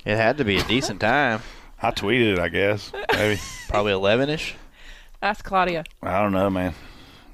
It 0.07 0.15
had 0.15 0.37
to 0.37 0.45
be 0.45 0.55
a 0.55 0.63
decent 0.63 1.01
time. 1.01 1.41
I 1.81 1.91
tweeted 1.91 2.31
it, 2.31 2.39
I 2.39 2.47
guess. 2.47 2.93
Maybe. 3.11 3.41
Probably 3.67 3.91
11 3.91 4.29
ish. 4.29 4.55
Ask 5.21 5.43
Claudia. 5.43 5.83
I 6.01 6.21
don't 6.21 6.31
know, 6.31 6.49
man. 6.49 6.73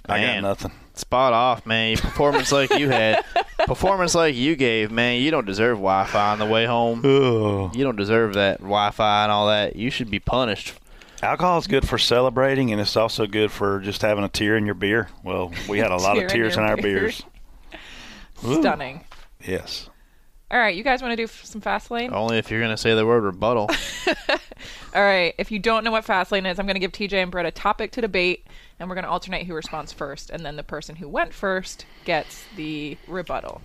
I 0.08 0.20
got 0.20 0.42
nothing. 0.42 0.72
Spot 0.96 1.34
off, 1.34 1.68
man. 1.68 1.98
Performance 1.98 2.52
like 2.52 2.74
you 2.74 2.90
had. 2.90 3.24
Performance 3.60 4.16
like 4.16 4.36
you 4.36 4.56
gave, 4.56 4.92
man. 4.92 5.22
You 5.22 5.32
don't 5.32 5.46
deserve 5.46 5.78
Wi 5.78 6.06
Fi 6.06 6.32
on 6.32 6.40
the 6.40 6.46
way 6.46 6.66
home. 6.66 7.02
You 7.74 7.84
don't 7.84 7.96
deserve 7.96 8.34
that 8.34 8.60
Wi 8.60 8.92
Fi 8.92 9.24
and 9.24 9.32
all 9.32 9.48
that. 9.48 9.76
You 9.76 9.90
should 9.90 10.10
be 10.12 10.20
punished. 10.20 10.74
Alcohol 11.22 11.58
is 11.58 11.68
good 11.68 11.88
for 11.88 11.98
celebrating, 11.98 12.72
and 12.72 12.82
it's 12.82 12.98
also 12.98 13.26
good 13.26 13.50
for 13.52 13.80
just 13.80 14.02
having 14.02 14.26
a 14.26 14.30
tear 14.30 14.58
in 14.58 14.66
your 14.66 14.76
beer. 14.76 15.08
Well, 15.24 15.52
we 15.70 15.80
had 15.80 15.92
a 15.92 15.96
lot 16.02 16.18
of 16.18 16.28
tears 16.30 16.58
in 16.58 16.62
your 16.64 16.70
our 16.72 16.76
beer. 16.78 17.00
beers. 17.00 17.24
Ooh. 18.46 18.60
Stunning. 18.60 19.06
Yes. 19.46 19.90
All 20.52 20.60
right, 20.60 20.76
you 20.76 20.84
guys 20.84 21.02
want 21.02 21.14
to 21.14 21.16
do 21.16 21.26
some 21.28 21.62
fast 21.62 21.90
lane? 21.90 22.14
Only 22.14 22.38
if 22.38 22.52
you're 22.52 22.60
going 22.60 22.72
to 22.72 22.78
say 22.78 22.94
the 22.94 23.06
word 23.06 23.24
rebuttal. 23.24 23.70
All 24.94 25.02
right. 25.02 25.34
If 25.40 25.50
you 25.52 25.58
don't 25.58 25.84
know 25.84 25.90
what 25.92 26.06
Fastlane 26.06 26.48
is, 26.50 26.60
I'm 26.60 26.68
going 26.68 26.76
to 26.76 26.80
give 26.80 26.92
TJ 26.92 27.14
and 27.24 27.32
Brett 27.32 27.48
a 27.48 27.52
topic 27.52 27.92
to 27.94 28.02
debate, 28.02 28.46
and 28.84 28.90
we're 28.90 28.96
going 28.96 29.06
to 29.06 29.10
alternate 29.10 29.48
who 29.48 29.54
responds 29.54 29.94
first, 29.94 30.30
and 30.30 30.46
then 30.46 30.58
the 30.58 30.64
person 30.64 30.98
who 30.98 31.08
went 31.08 31.34
first 31.34 31.86
gets 32.04 32.44
the 32.58 32.98
rebuttal. 33.08 33.62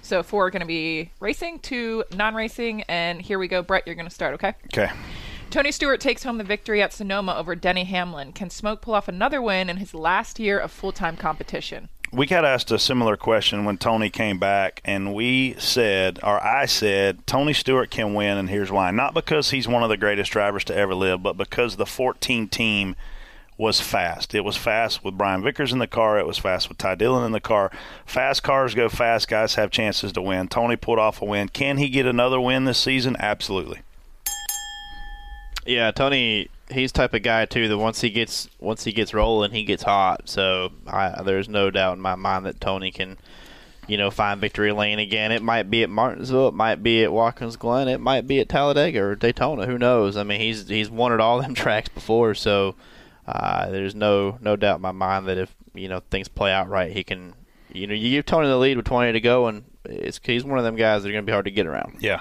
So 0.00 0.22
four 0.22 0.46
are 0.46 0.50
going 0.50 0.60
to 0.60 0.66
be 0.66 1.10
racing, 1.20 1.58
two 1.58 2.02
non-racing, 2.14 2.82
and 2.82 3.20
here 3.20 3.38
we 3.38 3.46
go. 3.46 3.62
Brett, 3.62 3.82
you're 3.86 3.94
going 3.94 4.08
to 4.08 4.14
start. 4.14 4.34
Okay. 4.34 4.54
Okay. 4.72 4.90
Tony 5.50 5.70
Stewart 5.70 6.00
takes 6.00 6.24
home 6.24 6.38
the 6.38 6.44
victory 6.44 6.80
at 6.80 6.94
Sonoma 6.94 7.36
over 7.36 7.54
Denny 7.54 7.84
Hamlin. 7.84 8.32
Can 8.32 8.48
Smoke 8.48 8.80
pull 8.80 8.94
off 8.94 9.06
another 9.06 9.42
win 9.42 9.68
in 9.68 9.76
his 9.76 9.92
last 9.92 10.40
year 10.40 10.58
of 10.58 10.72
full-time 10.72 11.18
competition? 11.18 11.90
We 12.10 12.26
got 12.26 12.46
asked 12.46 12.70
a 12.70 12.78
similar 12.78 13.18
question 13.18 13.66
when 13.66 13.76
Tony 13.76 14.08
came 14.08 14.38
back, 14.38 14.80
and 14.84 15.12
we 15.12 15.56
said, 15.58 16.20
or 16.22 16.42
I 16.42 16.64
said, 16.64 17.26
Tony 17.26 17.52
Stewart 17.52 17.90
can 17.90 18.14
win, 18.14 18.38
and 18.38 18.48
here's 18.48 18.72
why. 18.72 18.90
Not 18.92 19.12
because 19.12 19.50
he's 19.50 19.68
one 19.68 19.82
of 19.82 19.90
the 19.90 19.98
greatest 19.98 20.32
drivers 20.32 20.64
to 20.64 20.74
ever 20.74 20.94
live, 20.94 21.22
but 21.22 21.36
because 21.36 21.76
the 21.76 21.84
14 21.84 22.48
team 22.48 22.96
was 23.56 23.80
fast. 23.80 24.34
It 24.34 24.44
was 24.44 24.56
fast 24.56 25.04
with 25.04 25.16
Brian 25.16 25.42
Vickers 25.42 25.72
in 25.72 25.78
the 25.78 25.86
car. 25.86 26.18
It 26.18 26.26
was 26.26 26.38
fast 26.38 26.68
with 26.68 26.78
Ty 26.78 26.96
Dillon 26.96 27.24
in 27.24 27.32
the 27.32 27.40
car. 27.40 27.70
Fast 28.04 28.42
cars 28.42 28.74
go 28.74 28.88
fast. 28.88 29.28
Guys 29.28 29.54
have 29.54 29.70
chances 29.70 30.12
to 30.12 30.22
win. 30.22 30.48
Tony 30.48 30.76
pulled 30.76 30.98
off 30.98 31.22
a 31.22 31.24
win. 31.24 31.48
Can 31.48 31.76
he 31.78 31.88
get 31.88 32.06
another 32.06 32.40
win 32.40 32.64
this 32.64 32.78
season? 32.78 33.16
Absolutely. 33.18 33.82
Yeah, 35.66 35.92
Tony, 35.92 36.48
he's 36.70 36.92
type 36.92 37.14
of 37.14 37.22
guy 37.22 37.46
too 37.46 37.68
that 37.68 37.78
once 37.78 38.00
he 38.00 38.10
gets 38.10 38.48
once 38.58 38.84
he 38.84 38.92
gets 38.92 39.14
rolling, 39.14 39.52
he 39.52 39.64
gets 39.64 39.84
hot. 39.84 40.28
So 40.28 40.72
I, 40.86 41.22
there's 41.22 41.48
no 41.48 41.70
doubt 41.70 41.96
in 41.96 42.02
my 42.02 42.16
mind 42.16 42.44
that 42.46 42.60
Tony 42.60 42.90
can, 42.90 43.16
you 43.86 43.96
know, 43.96 44.10
find 44.10 44.40
victory 44.40 44.72
lane 44.72 44.98
again. 44.98 45.32
It 45.32 45.42
might 45.42 45.70
be 45.70 45.82
at 45.82 45.90
Martinsville, 45.90 46.48
it 46.48 46.54
might 46.54 46.82
be 46.82 47.04
at 47.04 47.12
Watkins 47.12 47.56
Glen, 47.56 47.88
it 47.88 48.00
might 48.00 48.26
be 48.26 48.40
at 48.40 48.48
Talladega 48.48 49.00
or 49.00 49.14
Daytona. 49.14 49.64
Who 49.64 49.78
knows? 49.78 50.16
I 50.16 50.24
mean, 50.24 50.40
he's 50.40 50.68
he's 50.68 50.90
won 50.90 51.12
at 51.12 51.20
all 51.20 51.40
them 51.40 51.54
tracks 51.54 51.88
before, 51.88 52.34
so 52.34 52.74
uh, 53.26 53.70
there's 53.70 53.94
no 53.94 54.38
no 54.40 54.56
doubt 54.56 54.76
in 54.76 54.82
my 54.82 54.92
mind 54.92 55.26
that 55.26 55.38
if 55.38 55.54
you 55.74 55.88
know 55.88 56.00
things 56.10 56.28
play 56.28 56.52
out 56.52 56.68
right, 56.68 56.92
he 56.92 57.04
can. 57.04 57.34
You 57.72 57.88
know, 57.88 57.94
you 57.94 58.10
give 58.10 58.26
Tony 58.26 58.46
the 58.46 58.56
lead 58.56 58.76
with 58.76 58.86
20 58.86 59.12
to 59.12 59.20
go, 59.20 59.48
and 59.48 59.64
it's 59.84 60.20
he's 60.22 60.44
one 60.44 60.58
of 60.58 60.64
them 60.64 60.76
guys 60.76 61.02
that 61.02 61.08
are 61.08 61.12
going 61.12 61.24
to 61.24 61.26
be 61.26 61.32
hard 61.32 61.46
to 61.46 61.50
get 61.50 61.66
around. 61.66 61.96
Yeah. 62.00 62.20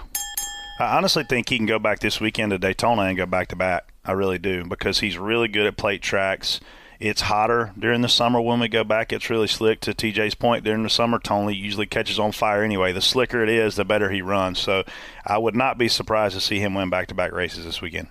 I 0.79 0.97
honestly 0.97 1.23
think 1.23 1.49
he 1.49 1.57
can 1.57 1.67
go 1.67 1.77
back 1.77 1.99
this 1.99 2.19
weekend 2.19 2.49
to 2.49 2.57
Daytona 2.57 3.03
and 3.03 3.17
go 3.17 3.27
back 3.27 3.49
to 3.49 3.55
back. 3.55 3.93
I 4.03 4.13
really 4.13 4.39
do 4.39 4.65
because 4.65 4.99
he's 4.99 5.17
really 5.17 5.47
good 5.47 5.67
at 5.67 5.77
plate 5.77 6.01
tracks. 6.01 6.59
It's 6.99 7.21
hotter 7.21 7.73
during 7.77 8.01
the 8.01 8.09
summer 8.09 8.41
when 8.41 8.59
we 8.59 8.67
go 8.67 8.83
back. 8.83 9.13
It's 9.13 9.29
really 9.29 9.47
slick. 9.47 9.81
To 9.81 9.93
TJ's 9.93 10.35
point, 10.35 10.63
during 10.63 10.83
the 10.83 10.89
summer, 10.89 11.19
Tony 11.19 11.53
usually 11.53 11.85
catches 11.85 12.17
on 12.17 12.31
fire 12.31 12.63
anyway. 12.63 12.91
The 12.91 13.01
slicker 13.01 13.43
it 13.43 13.49
is, 13.49 13.75
the 13.75 13.85
better 13.85 14.09
he 14.09 14.21
runs. 14.21 14.59
So 14.59 14.83
I 15.25 15.37
would 15.37 15.55
not 15.55 15.77
be 15.77 15.87
surprised 15.87 16.35
to 16.35 16.41
see 16.41 16.59
him 16.59 16.73
win 16.73 16.89
back 16.89 17.07
to 17.07 17.13
back 17.13 17.33
races 17.33 17.65
this 17.65 17.81
weekend. 17.81 18.07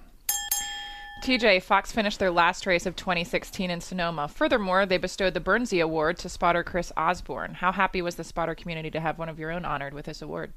TJ, 1.22 1.62
Fox 1.62 1.92
finished 1.92 2.18
their 2.18 2.32
last 2.32 2.66
race 2.66 2.84
of 2.84 2.96
2016 2.96 3.70
in 3.70 3.80
Sonoma. 3.80 4.26
Furthermore, 4.26 4.86
they 4.86 4.98
bestowed 4.98 5.34
the 5.34 5.40
Bernsey 5.40 5.80
Award 5.80 6.18
to 6.18 6.28
spotter 6.28 6.64
Chris 6.64 6.90
Osborne. 6.96 7.54
How 7.54 7.70
happy 7.70 8.02
was 8.02 8.16
the 8.16 8.24
spotter 8.24 8.56
community 8.56 8.90
to 8.90 8.98
have 8.98 9.20
one 9.20 9.28
of 9.28 9.38
your 9.38 9.52
own 9.52 9.64
honored 9.64 9.94
with 9.94 10.06
this 10.06 10.20
award? 10.20 10.52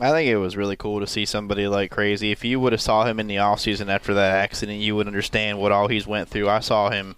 I 0.00 0.10
think 0.10 0.30
it 0.30 0.38
was 0.38 0.56
really 0.56 0.76
cool 0.76 1.00
to 1.00 1.06
see 1.06 1.26
somebody 1.26 1.68
like 1.68 1.90
Crazy. 1.90 2.32
If 2.32 2.46
you 2.46 2.58
would 2.60 2.72
have 2.72 2.80
saw 2.80 3.04
him 3.04 3.20
in 3.20 3.26
the 3.26 3.38
off 3.38 3.60
season 3.60 3.90
after 3.90 4.14
that 4.14 4.36
accident, 4.36 4.78
you 4.78 4.96
would 4.96 5.06
understand 5.06 5.58
what 5.58 5.70
all 5.70 5.88
he's 5.88 6.06
went 6.06 6.30
through. 6.30 6.48
I 6.48 6.60
saw 6.60 6.88
him 6.88 7.14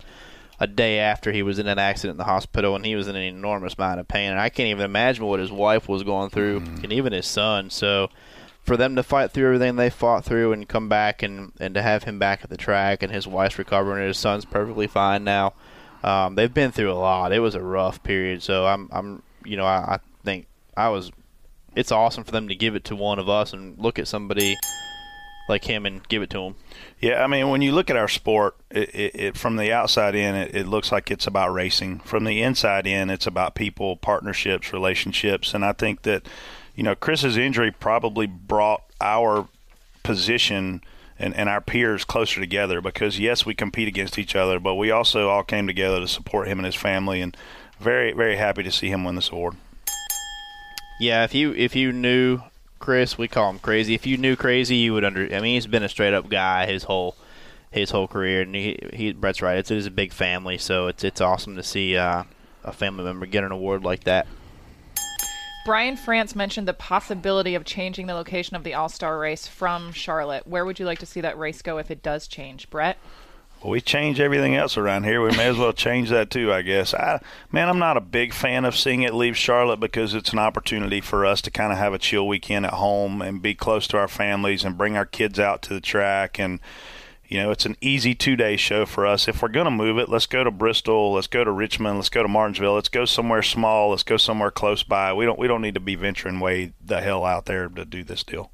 a 0.59 0.67
day 0.67 0.99
after 0.99 1.31
he 1.31 1.45
was 1.45 1.61
in 1.61 1.69
an 1.69 1.79
accident 1.79 2.15
in 2.15 2.19
the 2.19 2.25
hospital, 2.25 2.75
and 2.75 2.85
he 2.85 2.97
was 2.97 3.07
in 3.07 3.15
an 3.15 3.23
enormous 3.23 3.75
amount 3.75 4.01
of 4.01 4.09
pain. 4.09 4.33
And 4.33 4.41
I 4.41 4.49
can't 4.49 4.71
even 4.71 4.85
imagine 4.85 5.25
what 5.25 5.39
his 5.39 5.53
wife 5.53 5.89
was 5.89 6.03
going 6.03 6.31
through, 6.31 6.61
mm-hmm. 6.61 6.83
and 6.83 6.93
even 6.93 7.13
his 7.13 7.27
son. 7.27 7.71
So 7.71 8.11
for 8.69 8.77
them 8.77 8.95
to 8.97 9.03
fight 9.03 9.33
through 9.33 9.47
everything 9.47 9.77
they 9.77 9.91
fought 9.91 10.25
through 10.25 10.53
and 10.53 10.69
come 10.69 10.89
back, 10.89 11.23
and 11.23 11.53
and 11.59 11.75
to 11.75 11.83
have 11.83 12.05
him 12.05 12.19
back 12.19 12.45
at 12.45 12.51
the 12.51 12.57
track, 12.57 13.03
and 13.03 13.13
his 13.13 13.27
wife's 13.27 13.59
recovering, 13.59 13.99
and 13.99 14.09
his 14.09 14.19
son's 14.19 14.45
perfectly 14.45 14.87
fine 14.87 15.25
now. 15.25 15.55
Um, 16.05 16.37
they've 16.37 16.53
been 16.53 16.71
through 16.71 16.93
a 16.93 16.95
lot. 16.95 17.33
It 17.33 17.41
was 17.41 17.55
a 17.55 17.63
rough 17.63 18.03
period. 18.03 18.43
So 18.43 18.67
I'm 18.67 18.89
I'm 18.93 19.23
you 19.45 19.57
know 19.57 19.65
I, 19.65 19.95
I 19.95 19.99
think 20.23 20.47
I 20.77 20.91
was 20.91 21.11
it's 21.75 21.91
awesome 21.91 22.25
for 22.25 22.31
them 22.31 22.49
to 22.49 22.55
give 22.55 22.75
it 22.75 22.85
to 22.85 22.97
one 22.97 23.19
of 23.19 23.29
us 23.29 23.53
and 23.53 23.79
look 23.79 23.99
at 23.99 24.07
somebody 24.07 24.57
like 25.49 25.65
him 25.65 25.87
and 25.87 26.07
give 26.09 26.23
it 26.23 26.31
to 26.31 26.41
him. 26.41 26.55
Yeah, 27.01 27.25
I 27.25 27.27
mean, 27.27 27.49
when 27.49 27.63
you 27.63 27.73
look 27.73 27.89
at 27.89 27.97
our 27.97 28.09
sport, 28.09 28.57
it, 28.71 28.95
it, 28.95 29.15
it 29.15 29.37
from 29.37 29.57
the 29.57 29.73
outside 29.73 30.15
in, 30.15 30.35
it, 30.35 30.55
it 30.55 30.67
looks 30.67 30.93
like 30.93 31.11
it's 31.11 31.27
about 31.27 31.53
racing. 31.53 32.01
From 32.01 32.25
the 32.25 32.43
inside 32.43 32.87
in, 32.87 33.09
it's 33.09 33.27
about 33.27 33.55
people, 33.55 33.97
partnerships, 33.97 34.73
relationships, 34.73 35.55
and 35.55 35.65
I 35.65 35.73
think 35.73 36.03
that, 36.03 36.27
you 36.79 36.85
know, 36.85 36.95
Chris's 36.95 37.37
injury 37.37 37.73
probably 37.73 38.29
brought 38.29 38.85
our 39.01 39.49
position 40.05 40.81
and, 41.19 41.35
and 41.35 41.49
our 41.49 41.61
peers 41.61 42.05
closer 42.05 42.39
together 42.39 42.81
because 42.81 43.19
yes, 43.19 43.45
we 43.45 43.53
compete 43.53 43.89
against 43.89 44.17
each 44.17 44.37
other, 44.37 44.61
but 44.61 44.77
we 44.77 44.93
also 44.93 45.29
all 45.29 45.43
came 45.43 45.67
together 45.67 45.99
to 45.99 46.07
support 46.07 46.47
him 46.47 46.61
and 46.61 46.67
his 46.67 46.77
family, 46.77 47.21
and 47.21 47.37
very 47.81 48.13
very 48.13 48.37
happy 48.37 48.63
to 48.63 48.71
see 48.71 48.91
him 48.91 49.03
win 49.03 49.17
this 49.17 49.31
award. 49.31 49.57
Yeah, 51.01 51.25
if 51.25 51.35
you 51.35 51.53
if 51.53 51.75
you 51.75 51.91
knew 51.91 52.43
Chris, 52.79 53.19
we 53.19 53.27
call 53.27 53.51
him 53.51 53.59
crazy. 53.59 53.97
If 53.97 54.07
you 54.07 54.17
knew 54.17 54.37
crazy, 54.37 54.77
you 54.77 54.95
would 54.95 55.05
under. 55.05 55.25
I 55.25 55.41
mean, 55.41 55.55
he's 55.55 55.67
been 55.67 55.83
a 55.83 55.89
straight 55.89 56.15
up 56.15 56.29
guy 56.29 56.67
his 56.67 56.85
whole 56.85 57.17
his 57.73 57.91
whole 57.91 58.07
career, 58.07 58.43
and 58.43 58.55
he, 58.55 58.79
he 58.93 59.13
Brett's 59.13 59.43
right. 59.43 59.59
It's, 59.59 59.73
it 59.73 59.79
is 59.79 59.87
a 59.87 59.91
big 59.91 60.13
family, 60.13 60.59
so 60.59 60.87
it's 60.87 61.03
it's 61.03 61.21
awesome 61.21 61.57
to 61.57 61.65
see 61.65 61.97
uh, 61.97 62.23
a 62.63 62.73
family 62.73 63.03
member 63.03 63.27
get 63.27 63.43
an 63.43 63.51
award 63.51 63.83
like 63.83 64.05
that. 64.05 64.29
Brian 65.69 65.99
France 65.99 66.35
mentioned 66.35 66.67
the 66.67 66.73
possibility 66.73 67.55
of 67.55 67.63
changing 67.63 68.07
the 68.07 68.15
location 68.15 68.57
of 68.57 68.65
the 68.65 68.73
All 68.73 68.89
Star 68.89 69.19
race 69.19 69.47
from 69.47 69.93
Charlotte. 69.93 70.47
Where 70.47 70.65
would 70.65 70.79
you 70.79 70.87
like 70.87 71.01
to 71.01 71.05
see 71.05 71.21
that 71.21 71.37
race 71.37 71.61
go 71.61 71.77
if 71.77 71.91
it 71.91 72.03
does 72.03 72.27
change, 72.27 72.71
Brett? 72.71 72.97
Well, 73.61 73.73
we 73.73 73.83
change 73.83 74.19
everything 74.19 74.57
else 74.57 74.79
around 74.79 75.05
here. 75.05 75.21
We 75.21 75.37
may 75.37 75.47
as 75.47 75.59
well 75.59 75.75
change 75.75 76.09
that 76.09 76.31
too, 76.31 76.51
I 76.51 76.63
guess. 76.63 76.95
I, 76.95 77.21
man, 77.53 77.69
I'm 77.69 77.79
not 77.79 77.99
a 77.99 78.01
big 78.01 78.33
fan 78.33 78.65
of 78.65 78.75
seeing 78.75 79.03
it 79.03 79.13
leave 79.13 79.37
Charlotte 79.37 79.79
because 79.79 80.15
it's 80.15 80.33
an 80.33 80.39
opportunity 80.39 81.03
for 81.03 81.27
us 81.27 81.43
to 81.43 81.51
kind 81.51 81.71
of 81.71 81.77
have 81.77 81.93
a 81.93 81.99
chill 81.99 82.27
weekend 82.27 82.65
at 82.65 82.73
home 82.73 83.21
and 83.21 83.43
be 83.43 83.55
close 83.55 83.87
to 83.89 83.99
our 83.99 84.09
families 84.09 84.65
and 84.65 84.79
bring 84.79 84.97
our 84.97 85.05
kids 85.05 85.39
out 85.39 85.61
to 85.65 85.75
the 85.75 85.83
track 85.83 86.39
and 86.39 86.61
you 87.29 87.39
know, 87.39 87.51
it's 87.51 87.67
an 87.67 87.77
easy 87.83 88.15
two 88.15 88.37
day 88.37 88.57
show 88.57 88.87
for 88.87 89.07
us. 89.07 89.29
If 89.29 89.43
we're 89.43 89.49
going 89.49 89.67
to 89.67 89.71
move 89.71 89.99
it, 89.99 90.09
let's 90.09 90.27
go 90.27 90.45
to 90.45 90.51
Bristol, 90.51 91.13
let's 91.13 91.27
go 91.27 91.45
to 91.45 91.51
Richmond, 91.51 91.97
let's 91.97 92.09
go 92.09 92.23
to 92.23 92.29
Martinsville, 92.29 92.75
let's 92.75 92.89
go 92.89 93.05
somewhere 93.05 93.43
small, 93.43 93.91
let's 93.91 94.03
go 94.03 94.17
somewhere 94.17 94.51
close 94.51 94.83
by. 94.83 95.13
We 95.13 95.27
don't 95.27 95.39
we 95.39 95.47
don't 95.47 95.61
need 95.61 95.75
to 95.75 95.81
be 95.81 95.95
venturing 95.95 96.41
way 96.41 96.73
the 96.85 97.03
hell 97.03 97.27
out 97.27 97.45
there 97.45 97.69
to 97.69 97.85
do 97.85 98.03
this 98.03 98.25
deal. 98.25 98.51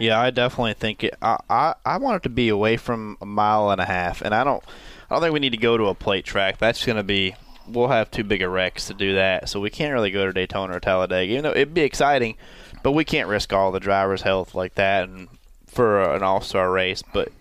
Yeah, 0.00 0.20
I 0.20 0.30
definitely 0.30 0.74
think 0.74 1.04
it. 1.04 1.14
I, 1.22 1.38
I 1.48 1.74
I 1.86 1.98
want 1.98 2.16
it 2.16 2.22
to 2.24 2.30
be 2.30 2.48
away 2.48 2.76
from 2.76 3.16
a 3.20 3.26
mile 3.26 3.70
and 3.70 3.80
a 3.80 3.86
half, 3.86 4.22
and 4.22 4.34
I 4.34 4.42
don't 4.42 4.64
I 5.08 5.14
don't 5.14 5.22
think 5.22 5.32
we 5.32 5.40
need 5.40 5.50
to 5.50 5.56
go 5.56 5.76
to 5.76 5.86
a 5.86 5.94
plate 5.94 6.24
track. 6.24 6.58
That's 6.58 6.84
going 6.84 6.96
to 6.96 7.04
be 7.04 7.36
we'll 7.68 7.88
have 7.88 8.10
too 8.10 8.24
big 8.24 8.42
a 8.42 8.48
wrecks 8.48 8.88
to 8.88 8.94
do 8.94 9.14
that, 9.14 9.48
so 9.48 9.60
we 9.60 9.70
can't 9.70 9.92
really 9.92 10.10
go 10.10 10.26
to 10.26 10.32
Daytona 10.32 10.76
or 10.76 10.80
Talladega. 10.80 11.30
Even 11.30 11.44
though 11.44 11.50
it'd 11.50 11.74
be 11.74 11.82
exciting, 11.82 12.36
but 12.82 12.90
we 12.90 13.04
can't 13.04 13.28
risk 13.28 13.52
all 13.52 13.70
the 13.70 13.78
drivers' 13.78 14.22
health 14.22 14.52
like 14.56 14.74
that 14.74 15.04
and 15.04 15.28
for 15.70 16.02
an 16.02 16.22
All 16.22 16.40
Star 16.40 16.70
race. 16.70 17.02
But 17.12 17.32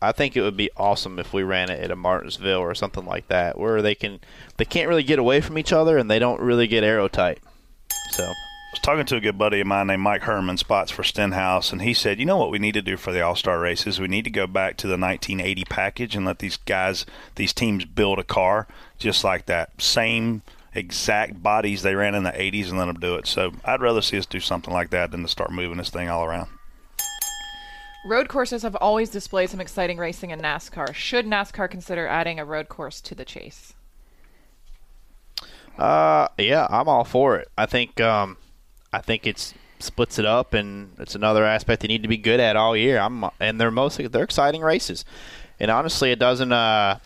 I 0.00 0.12
think 0.12 0.36
it 0.36 0.42
would 0.42 0.56
be 0.56 0.70
awesome 0.76 1.18
if 1.18 1.32
we 1.32 1.42
ran 1.42 1.70
it 1.70 1.82
at 1.82 1.90
a 1.90 1.96
Martinsville 1.96 2.60
or 2.60 2.74
something 2.74 3.06
like 3.06 3.28
that, 3.28 3.58
where 3.58 3.82
they 3.82 3.94
can 3.94 4.20
they 4.56 4.64
can't 4.64 4.88
really 4.88 5.02
get 5.02 5.18
away 5.18 5.40
from 5.40 5.58
each 5.58 5.72
other 5.72 5.98
and 5.98 6.10
they 6.10 6.18
don't 6.18 6.40
really 6.40 6.66
get 6.66 6.84
aero 6.84 7.08
tight. 7.08 7.40
So 8.10 8.24
I 8.24 8.70
was 8.72 8.80
talking 8.82 9.06
to 9.06 9.16
a 9.16 9.20
good 9.20 9.38
buddy 9.38 9.60
of 9.60 9.66
mine 9.66 9.86
named 9.86 10.02
Mike 10.02 10.22
Herman, 10.22 10.58
spots 10.58 10.90
for 10.90 11.02
Stenhouse, 11.02 11.72
and 11.72 11.82
he 11.82 11.94
said, 11.94 12.18
"You 12.18 12.26
know 12.26 12.36
what 12.36 12.50
we 12.50 12.58
need 12.58 12.74
to 12.74 12.82
do 12.82 12.96
for 12.96 13.12
the 13.12 13.22
All 13.22 13.36
Star 13.36 13.58
races? 13.58 14.00
We 14.00 14.08
need 14.08 14.24
to 14.24 14.30
go 14.30 14.46
back 14.46 14.76
to 14.78 14.86
the 14.86 14.98
1980 14.98 15.64
package 15.64 16.14
and 16.14 16.26
let 16.26 16.40
these 16.40 16.56
guys, 16.58 17.06
these 17.36 17.52
teams, 17.52 17.84
build 17.84 18.18
a 18.18 18.24
car 18.24 18.66
just 18.98 19.24
like 19.24 19.46
that, 19.46 19.80
same 19.80 20.42
exact 20.74 21.42
bodies 21.42 21.82
they 21.82 21.94
ran 21.94 22.14
in 22.14 22.22
the 22.22 22.38
80s, 22.38 22.68
and 22.68 22.78
let 22.78 22.84
them 22.84 23.00
do 23.00 23.14
it. 23.14 23.26
So 23.26 23.52
I'd 23.64 23.80
rather 23.80 24.02
see 24.02 24.18
us 24.18 24.26
do 24.26 24.40
something 24.40 24.74
like 24.74 24.90
that 24.90 25.10
than 25.10 25.22
to 25.22 25.28
start 25.28 25.50
moving 25.50 25.78
this 25.78 25.90
thing 25.90 26.10
all 26.10 26.24
around." 26.24 26.48
Road 28.06 28.28
courses 28.28 28.62
have 28.62 28.76
always 28.76 29.10
displayed 29.10 29.50
some 29.50 29.60
exciting 29.60 29.98
racing 29.98 30.30
in 30.30 30.40
NASCAR. 30.40 30.94
Should 30.94 31.26
NASCAR 31.26 31.68
consider 31.68 32.06
adding 32.06 32.38
a 32.38 32.44
road 32.44 32.68
course 32.68 33.00
to 33.00 33.16
the 33.16 33.24
chase? 33.24 33.74
Uh, 35.76 36.28
yeah, 36.38 36.68
I'm 36.70 36.88
all 36.88 37.02
for 37.02 37.36
it. 37.36 37.48
I 37.58 37.66
think 37.66 38.00
um, 38.00 38.36
I 38.92 39.00
think 39.00 39.26
it's 39.26 39.54
splits 39.80 40.20
it 40.20 40.24
up, 40.24 40.54
and 40.54 40.92
it's 41.00 41.16
another 41.16 41.44
aspect 41.44 41.82
they 41.82 41.88
need 41.88 42.02
to 42.04 42.08
be 42.08 42.16
good 42.16 42.38
at 42.38 42.54
all 42.54 42.76
year. 42.76 42.98
I'm 42.98 43.24
and 43.40 43.60
they're 43.60 43.72
mostly 43.72 44.06
they're 44.06 44.22
exciting 44.22 44.62
races, 44.62 45.04
and 45.58 45.70
honestly, 45.70 46.12
it 46.12 46.18
doesn't. 46.20 46.52
Uh, 46.52 46.98